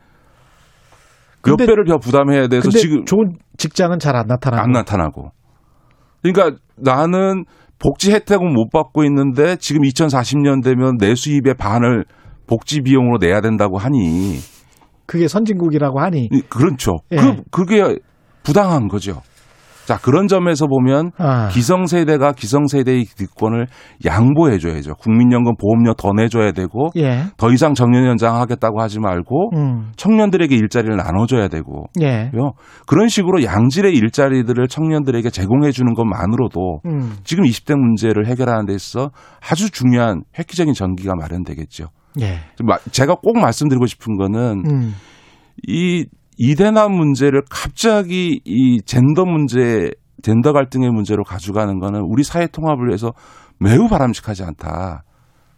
몇 1.43 1.57
근데- 1.57 1.67
배를 1.67 1.85
더 1.87 1.97
부담해야 1.99 2.49
돼서 2.49 2.69
지금 2.71 3.05
좋은 3.05 3.33
직장은 3.57 3.99
잘 3.99 4.15
안 4.17 4.27
나타나고. 4.27 4.63
안 4.63 4.73
나타나고. 4.73 5.31
그러니까 6.23 6.59
나는 6.77 7.45
복지 7.79 8.13
혜택은 8.13 8.53
못 8.53 8.69
받고 8.71 9.05
있는데 9.05 9.57
지금 9.57 9.83
2040년 9.83 10.63
되면 10.63 10.99
내 10.99 11.15
수입의 11.15 11.55
반을 11.55 12.05
복지 12.47 12.83
비용으로 12.83 13.17
내야 13.19 13.41
된다고 13.41 13.79
하니 13.79 14.39
그게 15.07 15.29
선진국이라고 15.29 15.99
하니. 16.01 16.29
이- 16.31 16.43
그렇죠. 16.49 16.93
예. 17.13 17.17
그 17.17 17.37
그게 17.51 17.97
부당한 18.43 18.87
거죠. 18.89 19.23
자 19.87 19.97
그런 19.99 20.29
점에서 20.29 20.67
보면 20.67 21.11
아. 21.19 21.49
기성세대가 21.49 22.33
기성세대의 22.33 23.05
기득권을 23.07 23.67
양보해 24.05 24.59
줘야죠. 24.59 24.95
국민연금 24.97 25.55
보험료 25.61 25.95
더 25.95 26.13
내줘야 26.13 26.53
되고 26.53 26.91
예. 26.97 27.25
더 27.37 27.51
이상 27.51 27.75
정년 27.75 28.05
연장하겠다고 28.07 28.81
하지 28.81 29.01
말고 29.01 29.51
음. 29.57 29.91
청년들에게 29.97 30.55
일자리를 30.55 30.95
나눠줘야 30.97 31.49
되고 31.49 31.87
예. 32.03 32.31
요 32.37 32.53
그런 32.87 33.09
식으로 33.09 33.43
양질의 33.43 33.95
일자리들을 33.95 34.69
청년들에게 34.69 35.29
제공해 35.31 35.73
주는 35.73 35.93
것만으로도 35.95 36.81
음. 36.87 37.13
지금 37.25 37.45
20대 37.45 37.75
문제를 37.77 38.27
해결하는 38.27 38.67
데 38.67 38.75
있어 38.75 39.11
아주 39.51 39.71
중요한 39.71 40.23
획기적인 40.39 40.75
전기가 40.75 41.15
마련되겠죠. 41.17 41.87
예. 42.21 42.39
마- 42.63 42.79
제가 42.93 43.17
꼭 43.23 43.39
말씀드리고 43.39 43.87
싶은 43.87 44.17
거는 44.17 44.63
음. 44.67 44.95
이 45.67 46.07
이대남 46.43 46.93
문제를 46.93 47.43
갑자기 47.51 48.41
이 48.47 48.81
젠더 48.81 49.27
문제, 49.27 49.91
젠더 50.23 50.55
갈등의 50.55 50.91
문제로 50.91 51.23
가져가는 51.23 51.79
거는 51.79 52.01
우리 52.01 52.23
사회 52.23 52.47
통합을 52.47 52.89
위해서 52.89 53.13
매우 53.59 53.89
바람직하지 53.89 54.45
않다. 54.45 55.05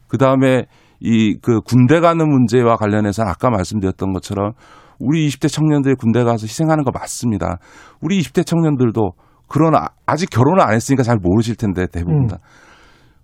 그 0.08 0.18
다음에 0.18 0.66
이 1.00 1.36
그 1.40 1.60
군대 1.60 2.00
가는 2.00 2.28
문제와 2.28 2.76
관련해서는 2.76 3.30
아까 3.30 3.48
말씀드렸던 3.50 4.12
것처럼 4.12 4.52
우리 4.98 5.28
20대 5.28 5.48
청년들이 5.48 5.94
군대 5.94 6.24
가서 6.24 6.46
희생하는 6.46 6.82
거 6.82 6.90
맞습니다. 6.92 7.58
우리 8.00 8.20
20대 8.20 8.44
청년들도 8.44 9.12
그러나 9.48 9.86
아직 10.04 10.30
결혼을 10.30 10.60
안 10.62 10.74
했으니까 10.74 11.04
잘 11.04 11.16
모르실 11.16 11.54
텐데 11.54 11.86
대부분 11.86 12.26
다. 12.26 12.38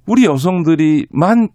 우리 0.07 0.25
여성들이만 0.27 1.49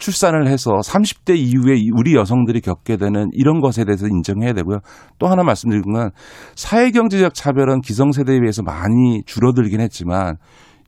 출산을 0.00 0.48
해서 0.48 0.72
30대 0.82 1.36
이후에 1.36 1.76
우리 1.94 2.16
여성들이 2.16 2.62
겪게 2.62 2.96
되는 2.96 3.28
이런 3.32 3.60
것에 3.60 3.84
대해서 3.84 4.06
인정해야 4.06 4.52
되고요. 4.54 4.80
또 5.18 5.28
하나 5.28 5.44
말씀드린 5.44 5.82
건 5.82 6.10
사회경제적 6.56 7.34
차별은 7.34 7.82
기성세대에 7.82 8.40
비해서 8.40 8.62
많이 8.62 9.22
줄어들긴 9.24 9.80
했지만 9.80 10.36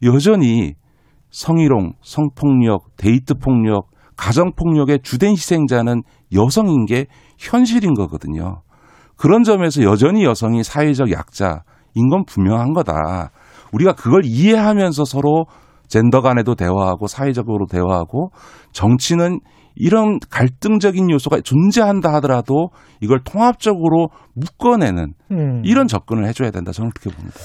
여전히 0.03 0.75
성희롱, 1.31 1.93
성폭력, 2.03 2.97
데이트 2.97 3.35
폭력, 3.35 3.91
가정 4.17 4.53
폭력의 4.55 5.01
주된 5.03 5.33
희생자는 5.33 6.03
여성인 6.35 6.87
게 6.87 7.07
현실인 7.39 7.95
거거든요. 7.95 8.63
그런 9.17 9.43
점에서 9.43 9.83
여전히 9.83 10.25
여성이 10.25 10.65
사회적 10.65 11.13
약자인 11.13 12.09
건 12.11 12.25
분명한 12.27 12.73
거다. 12.73 13.31
우리가 13.73 13.95
그걸 13.95 14.23
이해하면서 14.25 15.05
서로 15.05 15.47
젠더 15.93 16.23
간에도 16.23 16.55
대화하고 16.55 17.07
사회적으로 17.07 17.67
대화하고 17.67 18.31
정치는 18.73 19.41
이런 19.75 20.19
갈등적인 20.31 21.11
요소가 21.11 21.41
존재한다 21.43 22.15
하더라도 22.15 22.71
이걸 23.03 23.21
통합적으로 23.23 24.09
묶어내는 24.35 25.13
음. 25.33 25.63
이런 25.65 25.87
접근을 25.87 26.27
해줘야 26.27 26.51
된다. 26.51 26.73
저는 26.73 26.91
그렇게 26.95 27.15
봅니다. 27.15 27.39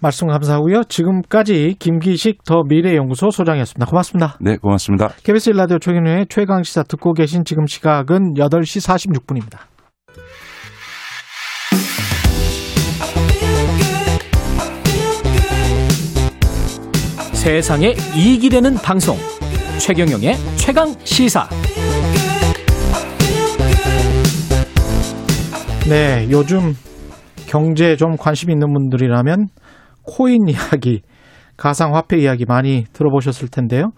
말씀 0.00 0.26
감사하고요. 0.26 0.82
지금까지 0.88 1.76
김기식 1.78 2.44
더 2.44 2.62
미래연구소 2.68 3.30
소장이었습니다. 3.30 3.86
고맙습니다. 3.86 4.36
네, 4.40 4.56
고맙습니다. 4.56 5.08
KBS 5.22 5.50
라디오 5.50 5.78
최경영의 5.78 6.26
최강 6.28 6.64
시사 6.64 6.82
듣고 6.82 7.12
계신 7.12 7.44
지금 7.44 7.66
시각은 7.66 8.34
8시 8.34 9.22
46분입니다. 9.22 9.73
세상에 17.44 17.92
이익이 18.16 18.48
되는 18.48 18.72
방송 18.76 19.16
최경영의 19.78 20.34
최강 20.56 20.86
시사 21.04 21.46
네, 25.86 26.26
요즘 26.30 26.72
경제에 27.46 27.96
좀 27.96 28.16
관심 28.16 28.48
있는 28.48 28.72
분들이라면 28.72 29.48
코인 30.04 30.48
이야기, 30.48 31.02
가상화폐 31.58 32.16
이야기 32.16 32.46
많이 32.46 32.84
들어보셨을 32.94 33.48
텐데요. 33.48 33.90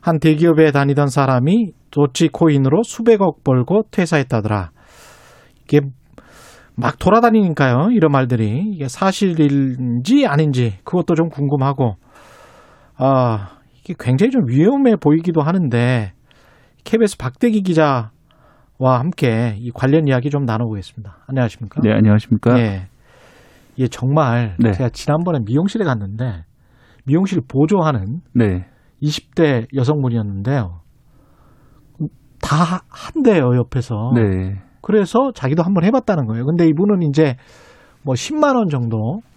한 0.00 0.20
대기업에 0.20 0.70
다니던 0.70 1.08
사람이 1.08 1.72
도치 1.90 2.28
코인으로 2.28 2.84
수백억 2.84 3.42
벌고 3.42 3.82
퇴사했다더라. 3.90 4.70
이게 5.64 5.80
막 6.76 7.00
돌아다니니까요. 7.00 7.88
이런 7.90 8.12
말들이 8.12 8.62
이게 8.72 8.86
사실인지 8.86 10.24
아닌지 10.28 10.74
그것도 10.84 11.16
좀 11.16 11.30
궁금하고 11.30 11.96
아, 13.04 13.58
이게 13.80 13.94
굉장히 13.98 14.30
좀 14.30 14.46
위험해 14.46 14.94
보이기도 14.94 15.42
하는데 15.42 16.12
KBS 16.84 17.16
박대기 17.18 17.62
기자와 17.62 18.10
함께 18.80 19.56
이 19.58 19.72
관련 19.72 20.06
이야기 20.06 20.30
좀 20.30 20.44
나눠보겠습니다. 20.44 21.18
안녕하십니까? 21.26 21.80
네, 21.82 21.92
안녕하십니까? 21.92 22.56
예. 22.60 22.86
이게 23.74 23.88
정말 23.88 24.54
네. 24.60 24.70
제가 24.70 24.90
지난번에 24.90 25.40
미용실에 25.44 25.84
갔는데 25.84 26.44
미용실 27.04 27.40
보조하는 27.48 28.20
네. 28.34 28.66
20대 29.02 29.66
여성분이었는데요. 29.74 30.80
다 32.40 32.82
한대요, 32.88 33.56
옆에서. 33.56 34.12
네. 34.14 34.60
그래서 34.80 35.32
자기도 35.34 35.64
한번 35.64 35.84
해봤다는 35.84 36.26
거예요. 36.26 36.44
근데 36.44 36.68
이분은 36.68 37.02
이제 37.02 37.34
뭐 38.04 38.14
10만 38.14 38.56
원 38.56 38.68
정도, 38.68 38.98
어, 38.98 39.31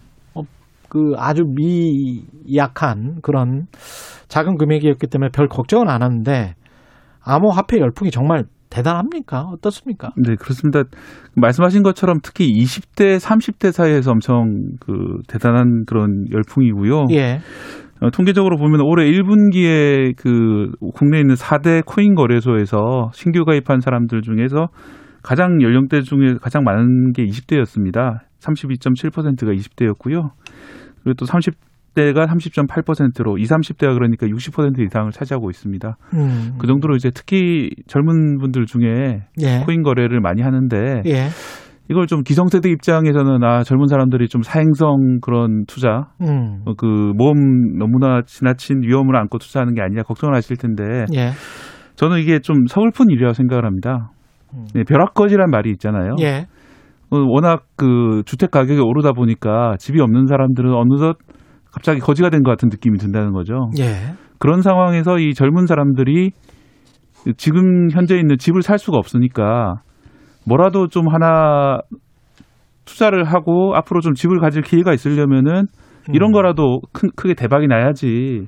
그 0.96 1.12
아주 1.18 1.44
미약한 1.44 3.16
그런 3.22 3.66
작은 4.28 4.56
금액이었기 4.56 5.08
때문에 5.08 5.28
별 5.30 5.46
걱정은 5.46 5.90
안 5.90 6.02
하는데 6.02 6.54
암호화폐 7.22 7.78
열풍이 7.78 8.10
정말 8.10 8.44
대단합니까? 8.70 9.42
어떻습니까? 9.52 10.12
네, 10.16 10.36
그렇습니다. 10.36 10.84
말씀하신 11.34 11.82
것처럼 11.82 12.20
특히 12.22 12.46
20대, 12.46 13.18
30대 13.18 13.72
사이에서 13.72 14.12
엄청 14.12 14.48
그 14.80 15.20
대단한 15.28 15.84
그런 15.86 16.24
열풍이고요. 16.32 17.08
예. 17.10 17.40
어, 18.00 18.10
통계적으로 18.10 18.56
보면 18.56 18.80
올해 18.82 19.04
1분기에 19.10 20.16
그 20.16 20.70
국내에 20.94 21.20
있는 21.20 21.34
4대 21.34 21.84
코인 21.84 22.14
거래소에서 22.14 23.10
신규 23.12 23.44
가입한 23.44 23.80
사람들 23.80 24.22
중에서 24.22 24.68
가장 25.22 25.60
연령대 25.60 26.00
중에 26.00 26.36
가장 26.40 26.64
많은 26.64 27.12
게 27.12 27.26
20대였습니다. 27.26 28.20
32.7%가 28.40 29.52
20대였고요. 29.52 30.30
그리고 31.06 31.14
또 31.14 31.24
30대가 31.26 32.26
30.8%로 32.26 33.38
20, 33.38 33.56
30대가 33.58 33.94
그러니까 33.94 34.26
60% 34.26 34.80
이상을 34.80 35.08
차지하고 35.12 35.50
있습니다. 35.50 35.96
음. 36.14 36.54
그 36.58 36.66
정도로 36.66 36.96
이제 36.96 37.10
특히 37.14 37.70
젊은 37.86 38.38
분들 38.38 38.66
중에 38.66 39.22
예. 39.40 39.62
코인 39.64 39.84
거래를 39.84 40.20
많이 40.20 40.42
하는데 40.42 41.02
예. 41.06 41.28
이걸 41.88 42.08
좀 42.08 42.24
기성세대 42.24 42.68
입장에서는 42.70 43.44
아 43.44 43.62
젊은 43.62 43.86
사람들이 43.86 44.26
좀 44.26 44.42
사행성 44.42 45.20
그런 45.22 45.64
투자 45.68 46.08
음. 46.20 46.62
어, 46.64 46.74
그 46.76 47.12
모험 47.14 47.78
너무나 47.78 48.22
지나친 48.26 48.82
위험을 48.82 49.14
안고 49.14 49.38
투자하는 49.38 49.74
게 49.74 49.82
아니라 49.82 50.02
걱정을 50.02 50.34
하실 50.34 50.56
텐데 50.56 51.04
예. 51.14 51.30
저는 51.94 52.18
이게 52.18 52.40
좀 52.40 52.66
서글픈 52.66 53.10
일이라고 53.10 53.32
생각을 53.32 53.64
합니다. 53.64 54.10
네, 54.74 54.82
벼락거지란 54.82 55.50
말이 55.50 55.70
있잖아요. 55.70 56.14
음. 56.18 56.22
예. 56.22 56.46
어, 57.10 57.18
워낙 57.18 57.64
그 57.76 58.22
주택 58.26 58.50
가격이 58.50 58.80
오르다 58.80 59.12
보니까 59.12 59.76
집이 59.78 60.00
없는 60.00 60.26
사람들은 60.26 60.72
어느덧 60.74 61.16
갑자기 61.72 62.00
거지가 62.00 62.30
된 62.30 62.42
것 62.42 62.50
같은 62.50 62.68
느낌이 62.70 62.98
든다는 62.98 63.32
거죠. 63.32 63.70
예. 63.78 64.14
그런 64.38 64.62
상황에서 64.62 65.18
이 65.18 65.34
젊은 65.34 65.66
사람들이 65.66 66.30
지금 67.36 67.90
현재 67.90 68.16
있는 68.16 68.36
집을 68.38 68.62
살 68.62 68.78
수가 68.78 68.98
없으니까 68.98 69.74
뭐라도 70.46 70.88
좀 70.88 71.08
하나 71.12 71.78
투자를 72.84 73.24
하고 73.24 73.74
앞으로 73.74 74.00
좀 74.00 74.14
집을 74.14 74.38
가질 74.38 74.62
기회가 74.62 74.92
있으려면은 74.92 75.64
이런 76.12 76.30
거라도 76.32 76.80
큰, 76.92 77.08
크게 77.16 77.34
대박이 77.34 77.66
나야지 77.66 78.46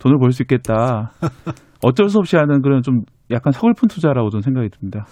돈을 0.00 0.18
벌 0.18 0.32
수 0.32 0.42
있겠다. 0.42 1.12
어쩔 1.84 2.08
수 2.08 2.18
없이 2.18 2.36
하는 2.36 2.62
그런 2.62 2.82
좀 2.82 3.02
약간 3.30 3.52
서글픈 3.52 3.88
투자라고 3.88 4.30
저는 4.30 4.42
생각이 4.42 4.68
듭니다. 4.70 5.04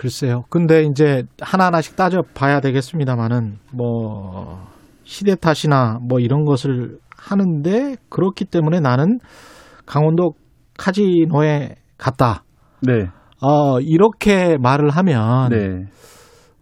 글쎄요. 0.00 0.44
근데 0.48 0.82
이제 0.84 1.24
하나하나씩 1.42 1.94
따져 1.94 2.22
봐야 2.34 2.60
되겠습니다만은 2.60 3.58
뭐 3.76 4.64
시대 5.04 5.34
탓이나 5.34 5.98
뭐 6.08 6.20
이런 6.20 6.46
것을 6.46 6.96
하는데 7.14 7.96
그렇기 8.08 8.46
때문에 8.46 8.80
나는 8.80 9.18
강원도 9.84 10.32
카지노에 10.78 11.74
갔다. 11.98 12.44
네. 12.80 13.08
어, 13.42 13.78
이렇게 13.80 14.56
말을 14.56 14.88
하면 14.88 15.50
네. 15.50 15.84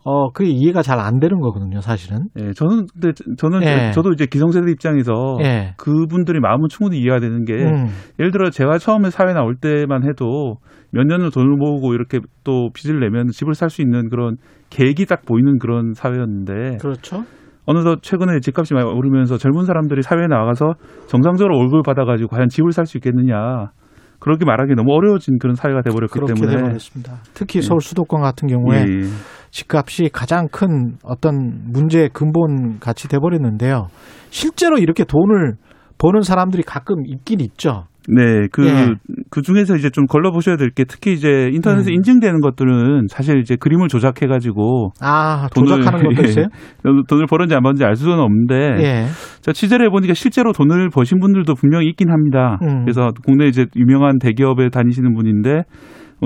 어, 0.03 0.33
그게 0.33 0.51
이해가 0.51 0.83
잘 0.83 0.99
안 0.99 1.21
되는 1.21 1.39
거거든요, 1.39 1.81
사실은. 1.81 2.27
예, 2.41 2.53
저는 2.55 2.87
근데 2.93 3.13
저는 3.37 3.63
예. 3.63 3.93
저도 3.93 4.11
이제 4.15 4.27
기성세대 4.27 4.69
입장에서 4.73 5.13
예. 5.43 5.75
그분들의 5.77 6.41
마음은 6.41 6.69
충분히 6.71 6.99
이해가 7.03 7.21
되는 7.21 7.45
게 7.45 7.53
음. 7.55 7.87
예를 8.19 8.33
들어 8.33 8.51
제가 8.51 8.79
처음에 8.79 9.11
사회 9.11 9.33
나올 9.33 9.55
때만 9.55 10.03
해도 10.09 10.57
몇 10.91 11.07
년을 11.07 11.31
돈을 11.31 11.57
모으고 11.57 11.95
이렇게 11.95 12.21
또 12.45 12.71
빚을 12.73 13.01
내면 13.01 13.29
집을 13.29 13.55
살 13.55 13.69
수 13.71 13.83
있는 13.83 14.09
그런 14.09 14.37
계획이 14.71 15.07
딱 15.07 15.25
보이는 15.27 15.59
그런 15.59 15.93
사회였는데 15.95 16.79
그렇죠. 16.81 17.25
어느덧 17.67 18.03
최근에 18.03 18.41
집값이 18.41 18.73
많이 18.73 18.89
오르면서 18.89 19.37
젊은 19.37 19.67
사람들이 19.67 20.01
사회에 20.03 20.27
나가서 20.27 20.75
정상적으로 21.07 21.59
월급을 21.59 21.83
받아가지고 21.85 22.29
과연 22.31 22.49
집을 22.49 22.73
살 22.73 22.87
수 22.87 22.97
있겠느냐 22.97 23.71
그렇게 24.19 24.45
말하기 24.45 24.75
너무 24.75 24.93
어려워진 24.95 25.39
그런 25.39 25.55
사회가 25.55 25.83
돼버렸기 25.83 26.19
때문에 26.19 26.57
돼버렸습니다. 26.57 27.19
특히 27.35 27.61
서울 27.61 27.81
수도권 27.81 28.23
같은 28.23 28.49
경우에 28.49 28.79
예, 28.79 28.83
예. 28.83 29.03
집값이 29.51 30.11
가장 30.13 30.49
큰 30.51 30.97
어떤 31.05 31.71
문제의 31.71 32.09
근본 32.13 32.79
같이 32.81 33.07
돼버렸는데요. 33.09 33.89
실제로 34.31 34.79
이렇게 34.79 35.05
돈을 35.05 35.55
버는 35.99 36.23
사람들이 36.23 36.63
가끔 36.63 37.05
있긴 37.07 37.41
있죠. 37.41 37.85
네, 38.07 38.47
그, 38.53 38.67
예. 38.67 38.95
그 39.31 39.43
중에서 39.43 39.77
이제 39.77 39.91
좀 39.91 40.07
걸러보셔야 40.07 40.57
될 40.57 40.71
게 40.71 40.85
특히 40.85 41.13
이제 41.13 41.51
인터넷에 41.53 41.91
음. 41.91 41.95
인증되는 41.97 42.41
것들은 42.41 43.07
사실 43.11 43.39
이제 43.41 43.57
그림을 43.57 43.89
조작해가지고 43.89 44.93
아, 45.01 45.49
돈을- 45.55 45.67
조작하는 45.69 46.05
것도 46.15 46.23
있어요? 46.29 46.47
예, 46.47 46.91
돈을 47.09 47.27
벌었는지 47.27 47.55
안 47.55 47.63
벌었는지 47.63 47.85
알 47.85 47.97
수는 47.97 48.19
없는데 48.19 48.55
예. 48.83 49.07
자, 49.43 49.53
취재를 49.53 49.87
해보니까 49.87 50.15
실제로 50.15 50.53
돈을 50.53 50.89
버신 50.91 51.21
분들도 51.21 51.55
분명히 51.55 51.87
있긴 51.89 52.11
합니다. 52.11 52.59
음. 52.63 52.85
그래서 52.85 53.11
국내 53.25 53.47
이제 53.47 53.67
유명한 53.77 54.19
대기업에 54.19 54.69
다니시는 54.71 55.15
분인데 55.15 55.51
뭐 55.51 55.63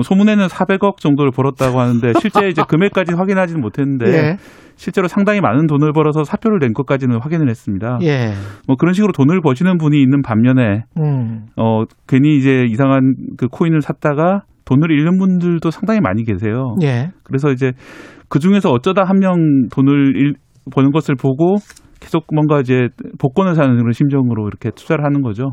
소문에는 0.01 0.47
400억 0.47 0.97
정도를 0.97 1.31
벌었다고 1.31 1.79
하는데 1.79 2.13
실제 2.19 2.47
이제 2.47 2.63
금액까지 2.67 3.13
확인하지는 3.13 3.61
못했는데 3.61 4.05
예. 4.07 4.37
실제로 4.75 5.07
상당히 5.07 5.39
많은 5.39 5.67
돈을 5.67 5.93
벌어서 5.93 6.23
사표를 6.23 6.57
낸 6.59 6.73
것까지는 6.73 7.19
확인을 7.21 7.47
했습니다. 7.49 7.99
예. 8.01 8.33
뭐 8.67 8.75
그런 8.75 8.93
식으로 8.93 9.11
돈을 9.13 9.41
버시는 9.41 9.77
분이 9.77 10.01
있는 10.01 10.21
반면에 10.23 10.85
음. 10.99 11.45
어 11.57 11.83
괜히 12.07 12.37
이제 12.37 12.65
이상한 12.67 13.13
그 13.37 13.47
코인을 13.47 13.81
샀다가 13.81 14.41
돈을 14.65 14.89
잃는 14.91 15.19
분들도 15.19 15.69
상당히 15.69 15.99
많이 15.99 16.23
계세요. 16.23 16.75
예. 16.81 17.11
그래서 17.23 17.51
이제 17.51 17.73
그 18.29 18.39
중에서 18.39 18.71
어쩌다 18.71 19.03
한 19.03 19.19
명 19.19 19.67
돈을 19.71 20.15
잃, 20.15 20.33
버는 20.71 20.91
것을 20.91 21.15
보고 21.15 21.57
계속 21.99 22.25
뭔가 22.33 22.59
이제 22.59 22.87
복권을 23.19 23.53
사는 23.55 23.77
그런 23.77 23.91
심정으로 23.91 24.47
이렇게 24.47 24.71
투자를 24.71 25.05
하는 25.05 25.21
거죠. 25.21 25.51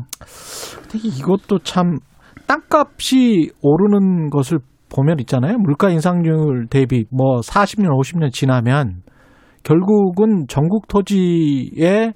근데 0.81 1.07
이것도 1.07 1.59
참 1.59 1.99
땅값이 2.51 3.51
오르는 3.61 4.29
것을 4.29 4.59
보면 4.93 5.19
있잖아요. 5.21 5.57
물가 5.57 5.89
인상률 5.89 6.67
대비 6.69 7.05
뭐 7.09 7.39
40년, 7.39 7.97
50년 7.97 8.33
지나면 8.33 9.03
결국은 9.63 10.47
전국 10.49 10.87
토지의 10.89 12.13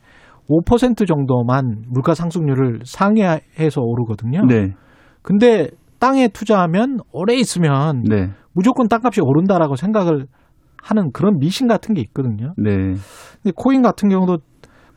5% 0.49 1.07
정도만 1.07 1.85
물가 1.87 2.13
상승률을 2.13 2.81
상회해서 2.83 3.81
오르거든요. 3.81 4.45
네. 4.45 4.73
근데 5.21 5.69
땅에 5.99 6.27
투자하면 6.27 6.99
오래 7.13 7.35
있으면 7.35 8.03
네. 8.03 8.29
무조건 8.53 8.89
땅값이 8.89 9.21
오른다라고 9.21 9.75
생각을 9.75 10.27
하는 10.83 11.11
그런 11.13 11.39
미신 11.39 11.67
같은 11.67 11.95
게 11.95 12.01
있거든요. 12.01 12.53
네. 12.57 12.71
근데 13.41 13.53
코인 13.55 13.81
같은 13.81 14.09
경우도 14.09 14.37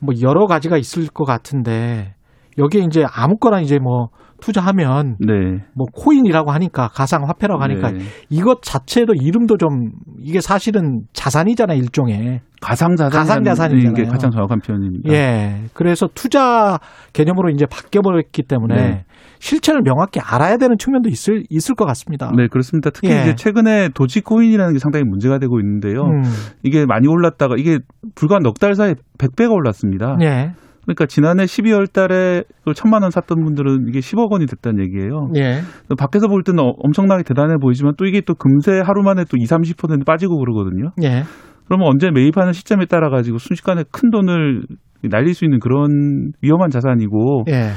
뭐 0.01 0.13
여러 0.21 0.47
가지가 0.47 0.77
있을 0.77 1.07
것 1.07 1.23
같은데 1.23 2.15
여기에 2.57 2.83
이제 2.83 3.05
아무거나 3.09 3.61
이제 3.61 3.79
뭐 3.79 4.09
투자하면 4.39 5.17
네. 5.19 5.33
뭐 5.75 5.85
코인이라고 5.93 6.51
하니까 6.51 6.87
가상 6.89 7.27
화폐라고 7.27 7.61
하니까 7.63 7.91
네. 7.91 7.99
이것 8.29 8.61
자체도 8.61 9.13
이름도 9.21 9.57
좀 9.57 9.91
이게 10.21 10.41
사실은 10.41 11.01
자산이잖아요 11.13 11.77
일종의 11.77 12.41
가상 12.61 12.95
자산 12.95 13.09
가상 13.09 13.43
자산이잖아요. 13.43 13.93
게 13.93 14.03
가장 14.03 14.31
정확한 14.31 14.59
표현입니다. 14.59 15.11
예 15.13 15.61
그래서 15.73 16.09
투자 16.13 16.77
개념으로 17.13 17.49
이제 17.49 17.65
바뀌어버렸기 17.65 18.43
때문에 18.43 18.75
네. 18.75 19.05
실체를 19.39 19.81
명확히 19.83 20.19
알아야 20.19 20.57
되는 20.57 20.77
측면도 20.77 21.09
있을 21.09 21.43
있을 21.49 21.75
것 21.75 21.85
같습니다. 21.85 22.31
네, 22.35 22.47
그렇습니다. 22.47 22.89
특히 22.89 23.09
예. 23.09 23.21
이제 23.21 23.35
최근에 23.35 23.89
도지 23.95 24.19
코인이라는 24.21 24.73
게 24.73 24.79
상당히 24.79 25.05
문제가 25.05 25.39
되고 25.39 25.59
있는데요. 25.61 26.01
음, 26.01 26.23
이게 26.63 26.85
많이 26.85 27.07
올랐다가 27.07 27.55
이게 27.57 27.79
불과 28.15 28.39
넉 28.39 28.59
달 28.59 28.75
사이에 28.75 28.95
100배가 29.17 29.51
올랐습니다. 29.53 30.17
예, 30.21 30.51
그러니까 30.89 31.05
지난해 31.05 31.43
12월 31.43 31.91
달에 31.91 32.43
천만 32.75 33.03
원 33.03 33.11
샀던 33.11 33.43
분들은 33.43 33.85
이게 33.89 33.99
10억 33.99 34.31
원이 34.31 34.47
됐다는 34.47 34.83
얘기예요. 34.85 35.29
예, 35.35 35.59
밖에서 35.95 36.27
볼 36.27 36.41
때는 36.43 36.63
어- 36.63 36.73
엄청나게 36.79 37.21
대단해 37.23 37.57
보이지만 37.61 37.93
또 37.95 38.05
이게 38.05 38.21
또 38.21 38.33
금세 38.33 38.81
하루 38.83 39.03
만에 39.03 39.23
또 39.29 39.37
20, 39.37 39.77
30% 39.77 40.03
빠지고 40.03 40.39
그러거든요. 40.39 40.89
예. 41.03 41.23
그러면 41.67 41.87
언제 41.87 42.09
매입하는 42.09 42.53
시점에 42.53 42.85
따라 42.87 43.09
가지고 43.11 43.37
순식간에 43.37 43.83
큰 43.91 44.09
돈을 44.09 44.63
날릴 45.03 45.35
수 45.35 45.45
있는 45.45 45.59
그런 45.59 46.31
위험한 46.41 46.71
자산이고 46.71 47.43
예. 47.49 47.69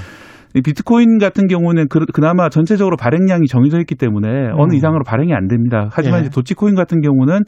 이 0.54 0.62
비트코인 0.62 1.18
같은 1.18 1.48
경우는 1.48 1.88
그, 1.90 2.00
그나마 2.14 2.48
전체적으로 2.48 2.96
발행량이 2.96 3.46
정해져 3.46 3.78
있기 3.80 3.94
때문에 3.94 4.28
어느 4.56 4.72
음. 4.72 4.74
이상으로 4.74 5.02
발행이 5.04 5.34
안 5.34 5.48
됩니다. 5.48 5.88
하지만 5.92 6.20
예. 6.20 6.22
이제 6.22 6.30
도치코인 6.30 6.74
같은 6.74 7.02
경우는 7.02 7.40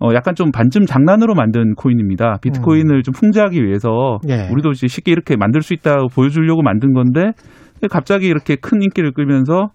어 0.00 0.14
약간 0.14 0.34
좀 0.34 0.50
반쯤 0.50 0.86
장난으로 0.86 1.34
만든 1.34 1.74
코인입니다. 1.74 2.38
비트코인을 2.40 3.02
좀 3.02 3.12
풍자하기 3.12 3.62
위해서 3.62 4.18
음. 4.24 4.30
예. 4.30 4.48
우리도 4.50 4.70
이제 4.70 4.86
쉽게 4.86 5.12
이렇게 5.12 5.36
만들 5.36 5.60
수 5.62 5.74
있다고 5.74 6.08
보여주려고 6.08 6.62
만든 6.62 6.92
건데 6.94 7.32
갑자기 7.90 8.26
이렇게 8.26 8.56
큰 8.56 8.82
인기를 8.82 9.12
끌면서 9.12 9.68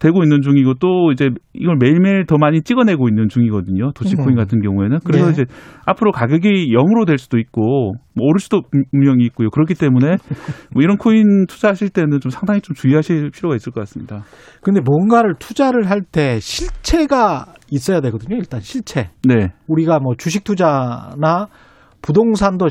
되고 0.00 0.22
있는 0.22 0.40
중이고 0.40 0.74
또 0.80 1.12
이제 1.12 1.28
이걸 1.52 1.76
매일매일 1.78 2.26
더 2.26 2.36
많이 2.38 2.62
찍어내고 2.62 3.08
있는 3.08 3.28
중이거든요. 3.28 3.92
도치코인 3.92 4.30
음. 4.30 4.34
같은 4.34 4.60
경우에는. 4.62 4.98
그래서 5.04 5.26
예. 5.26 5.30
이제 5.30 5.44
앞으로 5.86 6.10
가격이 6.10 6.72
0으로 6.72 7.06
될 7.06 7.18
수도 7.18 7.38
있고 7.38 7.92
뭐 8.14 8.26
오를 8.26 8.40
수도 8.40 8.62
분명히 8.90 9.26
있고요. 9.26 9.50
그렇기 9.50 9.74
때문에 9.74 10.16
뭐 10.72 10.82
이런 10.82 10.96
코인 10.96 11.46
투자하실 11.46 11.90
때는 11.90 12.20
좀 12.20 12.30
상당히 12.30 12.60
좀 12.62 12.74
주의하실 12.74 13.30
필요가 13.30 13.54
있을 13.54 13.72
것 13.72 13.80
같습니다. 13.80 14.24
근데 14.62 14.80
뭔가를 14.80 15.34
투자를 15.38 15.88
할 15.88 16.00
때 16.10 16.40
실체가 16.40 17.44
있어야 17.70 18.00
되거든요. 18.00 18.36
일단 18.36 18.60
실체. 18.60 19.10
네. 19.22 19.52
우리가 19.68 20.00
뭐 20.00 20.14
주식 20.16 20.42
투자나 20.44 21.46
부동산도 22.02 22.68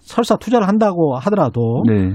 설사 0.00 0.36
투자를 0.36 0.66
한다고 0.66 1.16
하더라도 1.18 1.82
네. 1.86 2.14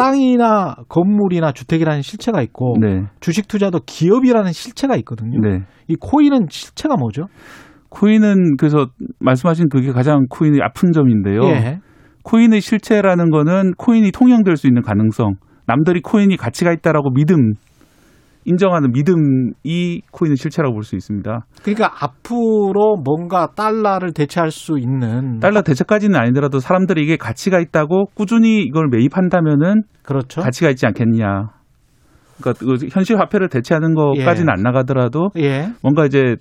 땅이나 0.00 0.76
건물이나 0.88 1.52
주택이라는 1.52 2.02
실체가 2.02 2.40
있고 2.42 2.74
네. 2.80 3.04
주식 3.20 3.48
투자도 3.48 3.80
기업이라는 3.86 4.52
실체가 4.52 4.96
있거든요. 4.96 5.40
네. 5.40 5.64
이 5.88 5.96
코인은 6.00 6.46
실체가 6.48 6.96
뭐죠? 6.96 7.26
코인은 7.90 8.56
그래서 8.56 8.86
말씀하신 9.18 9.68
그게 9.68 9.92
가장 9.92 10.26
코인의 10.30 10.60
아픈 10.62 10.92
점인데요. 10.92 11.42
예. 11.44 11.80
코인의 12.22 12.60
실체라는 12.60 13.30
거는 13.30 13.72
코인이 13.76 14.10
통용될 14.12 14.56
수 14.56 14.66
있는 14.66 14.82
가능성, 14.82 15.34
남들이 15.66 16.00
코인이 16.00 16.36
가치가 16.36 16.72
있다라고 16.72 17.10
믿음, 17.10 17.54
인정하는 18.44 18.90
믿음이 18.92 20.02
코인의 20.10 20.36
실체라고 20.36 20.74
볼 20.74 20.82
수 20.82 20.96
있습니다. 20.96 21.46
그러니까 21.62 21.92
앞으로 22.04 22.96
뭔가 23.04 23.48
달러를 23.54 24.12
대체할 24.12 24.50
수 24.50 24.78
있는 24.78 25.38
달러 25.40 25.62
대체까지는 25.62 26.18
아니더라도 26.18 26.58
사람들이 26.58 27.02
이게 27.02 27.16
가치가 27.16 27.60
있다고 27.60 28.06
꾸준히 28.14 28.62
이걸 28.62 28.88
매입한다면은 28.90 29.82
그렇죠. 30.02 30.40
가치가 30.40 30.70
있지 30.70 30.86
않겠냐. 30.86 31.50
그러니까 32.40 32.64
그 32.64 32.86
현실 32.90 33.18
화폐를 33.20 33.48
대체하는 33.48 33.94
것까지는 33.94 34.48
예. 34.48 34.52
안 34.52 34.62
나가더라도 34.62 35.28
예. 35.38 35.68
뭔가 35.82 36.06
이제 36.06 36.36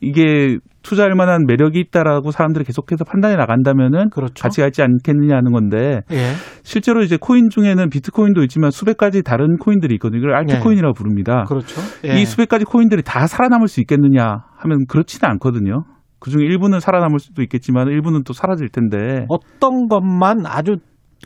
이게 0.00 0.58
투자할 0.86 1.14
만한 1.16 1.46
매력이 1.46 1.80
있다라고 1.80 2.30
사람들이 2.30 2.64
계속해서 2.64 3.04
판단해 3.04 3.34
나간다면은 3.34 4.10
그렇죠. 4.10 4.40
가치가 4.40 4.68
있지 4.68 4.82
않겠느냐 4.82 5.34
하는 5.34 5.50
건데 5.50 6.02
예. 6.12 6.30
실제로 6.62 7.02
이제 7.02 7.18
코인 7.20 7.48
중에는 7.50 7.90
비트코인도 7.90 8.42
있지만 8.44 8.70
수백 8.70 8.96
가지 8.96 9.22
다른 9.22 9.56
코인들이 9.58 9.94
있거든요. 9.96 10.20
이걸 10.20 10.34
알트코인이라고 10.36 10.94
부릅니다. 10.94 11.44
그렇죠. 11.48 11.80
예. 12.04 12.20
이 12.20 12.24
수백 12.24 12.48
가지 12.48 12.64
코인들이 12.64 13.02
다 13.02 13.26
살아남을 13.26 13.66
수 13.66 13.80
있겠느냐 13.80 14.44
하면 14.58 14.86
그렇지는 14.88 15.28
않거든요. 15.32 15.82
그중에 16.20 16.44
일부는 16.44 16.78
살아남을 16.78 17.18
수도 17.18 17.42
있겠지만 17.42 17.88
일부는 17.88 18.22
또 18.24 18.32
사라질 18.32 18.68
텐데. 18.68 19.26
어떤 19.28 19.88
것만 19.88 20.46
아주 20.46 20.76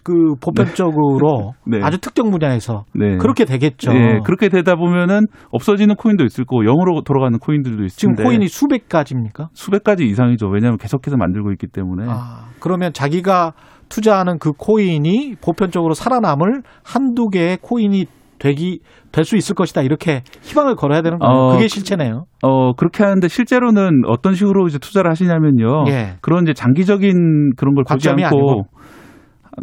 그 0.03 0.35
보편적으로 0.41 1.53
네. 1.67 1.81
아주 1.83 1.99
특정 1.99 2.31
분야에서 2.31 2.85
네. 2.95 3.17
그렇게 3.19 3.45
되겠죠. 3.45 3.93
예, 3.93 4.19
그렇게 4.25 4.49
되다 4.49 4.77
보면은 4.77 5.27
없어지는 5.51 5.97
코인도 5.97 6.25
있을 6.25 6.45
거고 6.45 6.63
영으로 6.65 7.03
돌아가는 7.03 7.39
코인들도 7.39 7.85
있을 7.85 7.99
지금 7.99 8.15
텐데 8.15 8.29
코인이 8.29 8.49
수백 8.49 8.89
가지입니까? 8.89 9.49
수백 9.53 9.85
가지 9.85 10.05
이상이죠. 10.05 10.49
왜냐하면 10.49 10.79
계속해서 10.79 11.17
만들고 11.17 11.53
있기 11.53 11.67
때문에. 11.67 12.05
아, 12.09 12.47
그러면 12.61 12.93
자기가 12.93 13.53
투자하는 13.89 14.39
그 14.39 14.53
코인이 14.53 15.35
보편적으로 15.43 15.95
살아남을 15.95 16.63
한두 16.85 17.29
개의 17.29 17.59
코인이 17.61 18.07
되기 18.39 18.81
될 19.13 19.25
수 19.25 19.37
있을 19.37 19.55
것이다 19.55 19.83
이렇게 19.83 20.23
희망을 20.43 20.77
걸어야 20.77 21.03
되는 21.03 21.19
거예요. 21.19 21.35
어, 21.35 21.53
그게 21.53 21.69
실체네요. 21.69 22.25
어, 22.43 22.73
그렇게 22.75 23.03
하는데 23.03 23.27
실제로는 23.29 24.03
어떤 24.07 24.35
식으로 24.35 24.67
이제 24.69 24.79
투자를 24.79 25.11
하시냐면요. 25.11 25.85
예. 25.89 26.15
그런 26.23 26.45
이제 26.45 26.55
장기적인 26.55 27.55
그런 27.57 27.75
걸 27.75 27.85
보지 27.87 28.09
않고 28.09 28.25
아니고. 28.25 28.63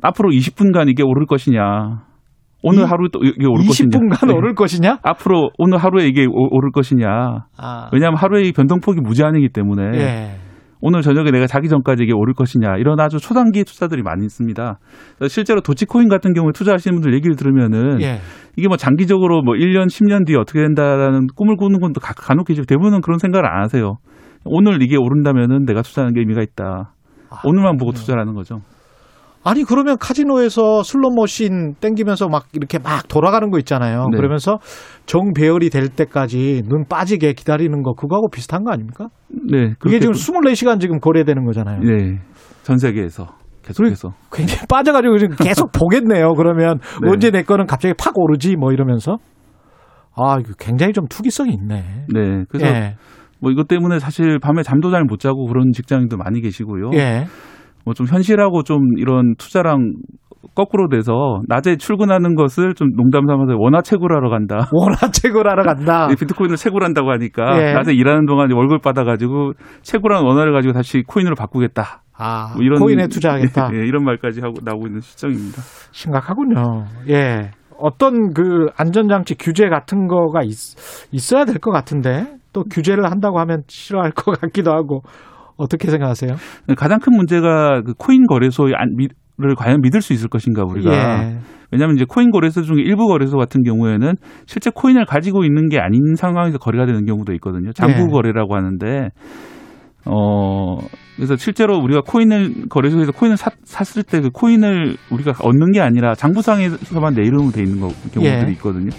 앞으로 0.02 0.30
20분간 0.30 0.90
이게 0.90 1.04
오를 1.04 1.26
것이냐. 1.26 1.62
오늘 2.64 2.84
이- 2.84 2.86
하루 2.86 3.10
또 3.12 3.20
이게 3.24 3.46
오를 3.46 3.66
것이냐. 3.66 3.88
20분간 3.90 4.28
네. 4.28 4.34
오를 4.34 4.56
것이냐? 4.56 4.98
앞으로 5.04 5.52
오늘 5.58 5.78
하루에 5.78 6.08
이게 6.08 6.26
오- 6.26 6.50
오를 6.52 6.72
것이냐. 6.72 7.08
아, 7.58 7.90
왜냐하면 7.94 8.18
하루에 8.18 8.44
이 8.44 8.52
변동폭이 8.52 9.00
무제한이기 9.02 9.50
때문에 9.50 9.98
예. 10.00 10.32
오늘 10.82 11.02
저녁에 11.02 11.32
내가 11.32 11.48
자기 11.48 11.70
전까지 11.70 12.04
이게 12.04 12.14
오를 12.14 12.34
것이냐 12.36 12.76
이런 12.78 13.00
아주 13.00 13.20
초단기 13.20 13.64
투자들이 13.64 14.04
많이 14.04 14.26
있습니다. 14.26 14.78
실제로 15.28 15.62
도치코인 15.62 16.08
같은 16.08 16.34
경우에 16.34 16.52
투자하시는 16.54 16.96
분들 16.96 17.14
얘기를 17.16 17.36
들으면은 17.36 18.02
예. 18.02 18.20
이게 18.58 18.68
뭐 18.68 18.78
장기적으로 18.78 19.42
뭐 19.44 19.54
1년, 19.56 19.86
10년 19.88 20.26
뒤에 20.28 20.36
어떻게 20.36 20.60
된다라는 20.62 21.28
꿈을 21.36 21.56
꾸는 21.58 21.80
건또 21.80 22.00
가- 22.00 22.14
간혹 22.16 22.48
계시고 22.48 22.66
대부분은 22.66 23.02
그런 23.02 23.18
생각을 23.20 23.48
안 23.48 23.64
하세요. 23.64 23.96
오늘 24.46 24.82
이게 24.82 24.98
오른다면은 24.98 25.66
내가 25.66 25.82
투자하는 25.82 26.14
게 26.14 26.22
의미가 26.22 26.42
있다. 26.42 26.94
아, 27.30 27.36
오늘만 27.44 27.78
보고 27.78 27.92
투자하는 27.92 28.34
거죠. 28.34 28.60
아니 29.50 29.64
그러면 29.64 29.98
카지노에서 29.98 30.84
슬롯머신 30.84 31.76
땡기면서 31.80 32.28
막 32.28 32.48
이렇게 32.52 32.80
막 32.80 33.08
돌아가는 33.08 33.50
거 33.50 33.58
있잖아요. 33.60 34.08
네. 34.12 34.18
그러면서 34.18 34.58
정배열이 35.06 35.70
될 35.70 35.88
때까지 35.88 36.64
눈 36.68 36.84
빠지게 36.90 37.32
기다리는 37.32 37.82
거 37.82 37.94
그거하고 37.94 38.30
비슷한 38.30 38.64
거 38.66 38.72
아닙니까? 38.74 39.08
네. 39.30 39.74
그게 39.80 40.00
그렇게 40.00 40.00
지금 40.02 40.14
또- 40.14 40.20
24시간 40.20 40.82
지금 40.82 41.00
거래되는 41.00 41.46
거잖아요. 41.46 41.80
네. 41.80 42.20
전 42.64 42.78
세계에서 42.78 43.28
계속해서. 43.64 44.14
굉장히 44.34 44.66
빠져가지고 44.68 45.18
지금 45.18 45.36
계속 45.38 45.72
보겠네요. 45.78 46.34
그러면 46.34 46.80
네. 47.02 47.10
언제 47.10 47.32
내 47.32 47.44
거는 47.44 47.68
갑자기 47.68 47.94
팍 47.98 48.18
오르지 48.18 48.58
뭐 48.58 48.74
이러면서 48.74 49.18
아 50.16 50.38
이거 50.40 50.52
굉장히 50.60 50.92
좀 50.92 51.06
투기성이 51.08 51.54
있네. 51.54 52.06
네. 52.14 52.44
그래서 52.50 52.68
예. 52.68 52.96
뭐 53.40 53.52
이것 53.52 53.68
때문에 53.70 54.00
사실 54.00 54.40
밤에 54.40 54.62
잠도 54.64 54.90
잘 54.92 55.04
못 55.04 55.20
자고 55.20 55.46
그런 55.46 55.72
직장인도 55.72 56.18
많이 56.18 56.42
계시고요. 56.42 56.90
예. 56.96 57.26
뭐 57.88 57.94
좀 57.94 58.06
현실하고 58.06 58.64
좀 58.64 58.98
이런 58.98 59.36
투자랑 59.38 59.94
거꾸로 60.56 60.88
돼서 60.90 61.42
낮에 61.48 61.78
출근하는 61.78 62.36
것을 62.36 62.74
좀 62.74 62.90
농담 62.96 63.26
삼아서 63.28 63.56
원화 63.58 63.82
채굴하러 63.82 64.30
간다. 64.30 64.68
원화 64.74 65.10
채굴하러 65.12 65.64
간다. 65.64 66.08
이 66.12 66.16
비트코인을 66.16 66.58
채굴한다고 66.58 67.10
하니까 67.12 67.44
아. 67.54 67.58
예. 67.62 67.74
낮에 67.74 67.94
일하는 67.94 68.26
동안 68.26 68.52
월급 68.52 68.82
받아가지고 68.82 69.54
채굴한 69.84 70.24
원화를 70.26 70.52
가지고 70.54 70.74
다시 70.74 71.04
코인으로 71.08 71.36
바꾸겠다. 71.36 72.02
아, 72.18 72.54
뭐 72.56 72.64
이런 72.64 72.80
코인에 72.80 73.08
투자하겠다. 73.08 73.70
예, 73.76 73.78
이런 73.88 74.04
말까지 74.04 74.42
하고 74.42 74.56
나오고 74.64 74.88
있는 74.88 75.00
시점입니다. 75.02 75.62
심각하군요. 75.92 76.86
예. 77.10 77.52
어떤 77.80 78.34
그 78.34 78.68
안전장치 78.76 79.36
규제 79.36 79.70
같은 79.70 80.08
거가 80.08 80.42
있, 80.44 80.56
있어야 81.12 81.46
될 81.46 81.60
것 81.60 81.72
같은데 81.72 82.26
또 82.52 82.64
규제를 82.64 83.06
한다고 83.12 83.40
하면 83.40 83.62
싫어할 83.68 84.12
것 84.12 84.40
같기도 84.42 84.72
하고 84.72 85.02
어떻게 85.58 85.90
생각하세요? 85.90 86.32
가장 86.78 87.00
큰 87.00 87.16
문제가 87.16 87.82
그 87.82 87.94
코인 87.98 88.26
거래소의 88.28 88.74
안, 88.76 88.96
미, 88.96 89.08
를 89.40 89.54
과연 89.54 89.82
믿을 89.82 90.02
수 90.02 90.14
있을 90.14 90.30
것인가 90.30 90.64
우리가 90.64 90.92
예. 90.92 91.38
왜냐하면 91.72 91.96
이제 91.96 92.06
코인 92.10 92.32
거래소 92.32 92.64
중에 92.64 92.78
일부 92.82 93.06
거래소 93.08 93.38
같은 93.38 93.62
경우에는 93.62 94.16
실제 94.48 94.72
코인을 94.74 95.06
가지고 95.06 95.44
있는 95.44 95.70
게 95.70 95.78
아닌 95.80 96.16
상황에서 96.16 96.58
거래가 96.58 96.88
되는 96.88 97.06
경우도 97.06 97.34
있거든요. 97.34 97.72
장부 97.72 98.06
네. 98.06 98.12
거래라고 98.12 98.56
하는데 98.56 99.10
어 100.06 100.78
그래서 101.18 101.36
실제로 101.36 101.78
우리가 101.78 102.02
코인을 102.02 102.70
거래소에서 102.70 103.12
코인을 103.12 103.38
사, 103.38 103.52
샀을 103.64 104.04
때 104.04 104.22
그 104.22 104.30
코인을 104.32 104.96
우리가 105.12 105.34
얻는 105.44 105.72
게 105.72 105.82
아니라 105.82 106.16
장부상에서만 106.16 107.14
내 107.14 107.22
이름으로 107.24 107.52
돼 107.52 107.62
있는 107.62 107.80
거, 107.80 107.90
경우들이 108.14 108.48
예. 108.48 108.52
있거든요. 108.54 108.90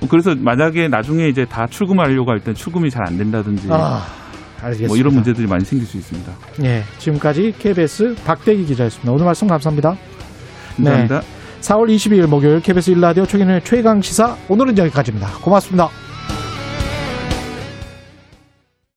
뭐 0.00 0.08
그래서 0.10 0.34
만약에 0.34 0.88
나중에 0.88 1.28
이제 1.28 1.44
다 1.44 1.66
출금하려고 1.66 2.30
할 2.30 2.40
때 2.40 2.52
출금이 2.52 2.90
잘 2.90 3.04
안 3.06 3.16
된다든지 3.16 3.68
아, 3.70 4.00
알겠습니다. 4.60 4.88
뭐 4.88 4.96
이런 4.96 5.14
문제들이 5.14 5.46
많이 5.46 5.64
생길 5.64 5.86
수 5.86 5.96
있습니다. 5.96 6.32
예, 6.64 6.82
지금까지 6.98 7.54
KBS 7.58 8.16
박대기 8.24 8.64
기자였습니다. 8.66 9.12
오늘 9.12 9.24
말씀 9.24 9.46
감사합니다. 9.46 9.96
감사합니다. 10.76 11.20
네. 11.20 11.26
4월 11.60 11.94
22일 11.94 12.26
목요일 12.26 12.60
KBS 12.60 12.94
1라디오 12.94 13.28
최근의 13.28 13.62
최강 13.64 14.00
시사 14.00 14.36
오늘은 14.48 14.78
여기까지입니다. 14.78 15.28
고맙습니다. 15.42 16.05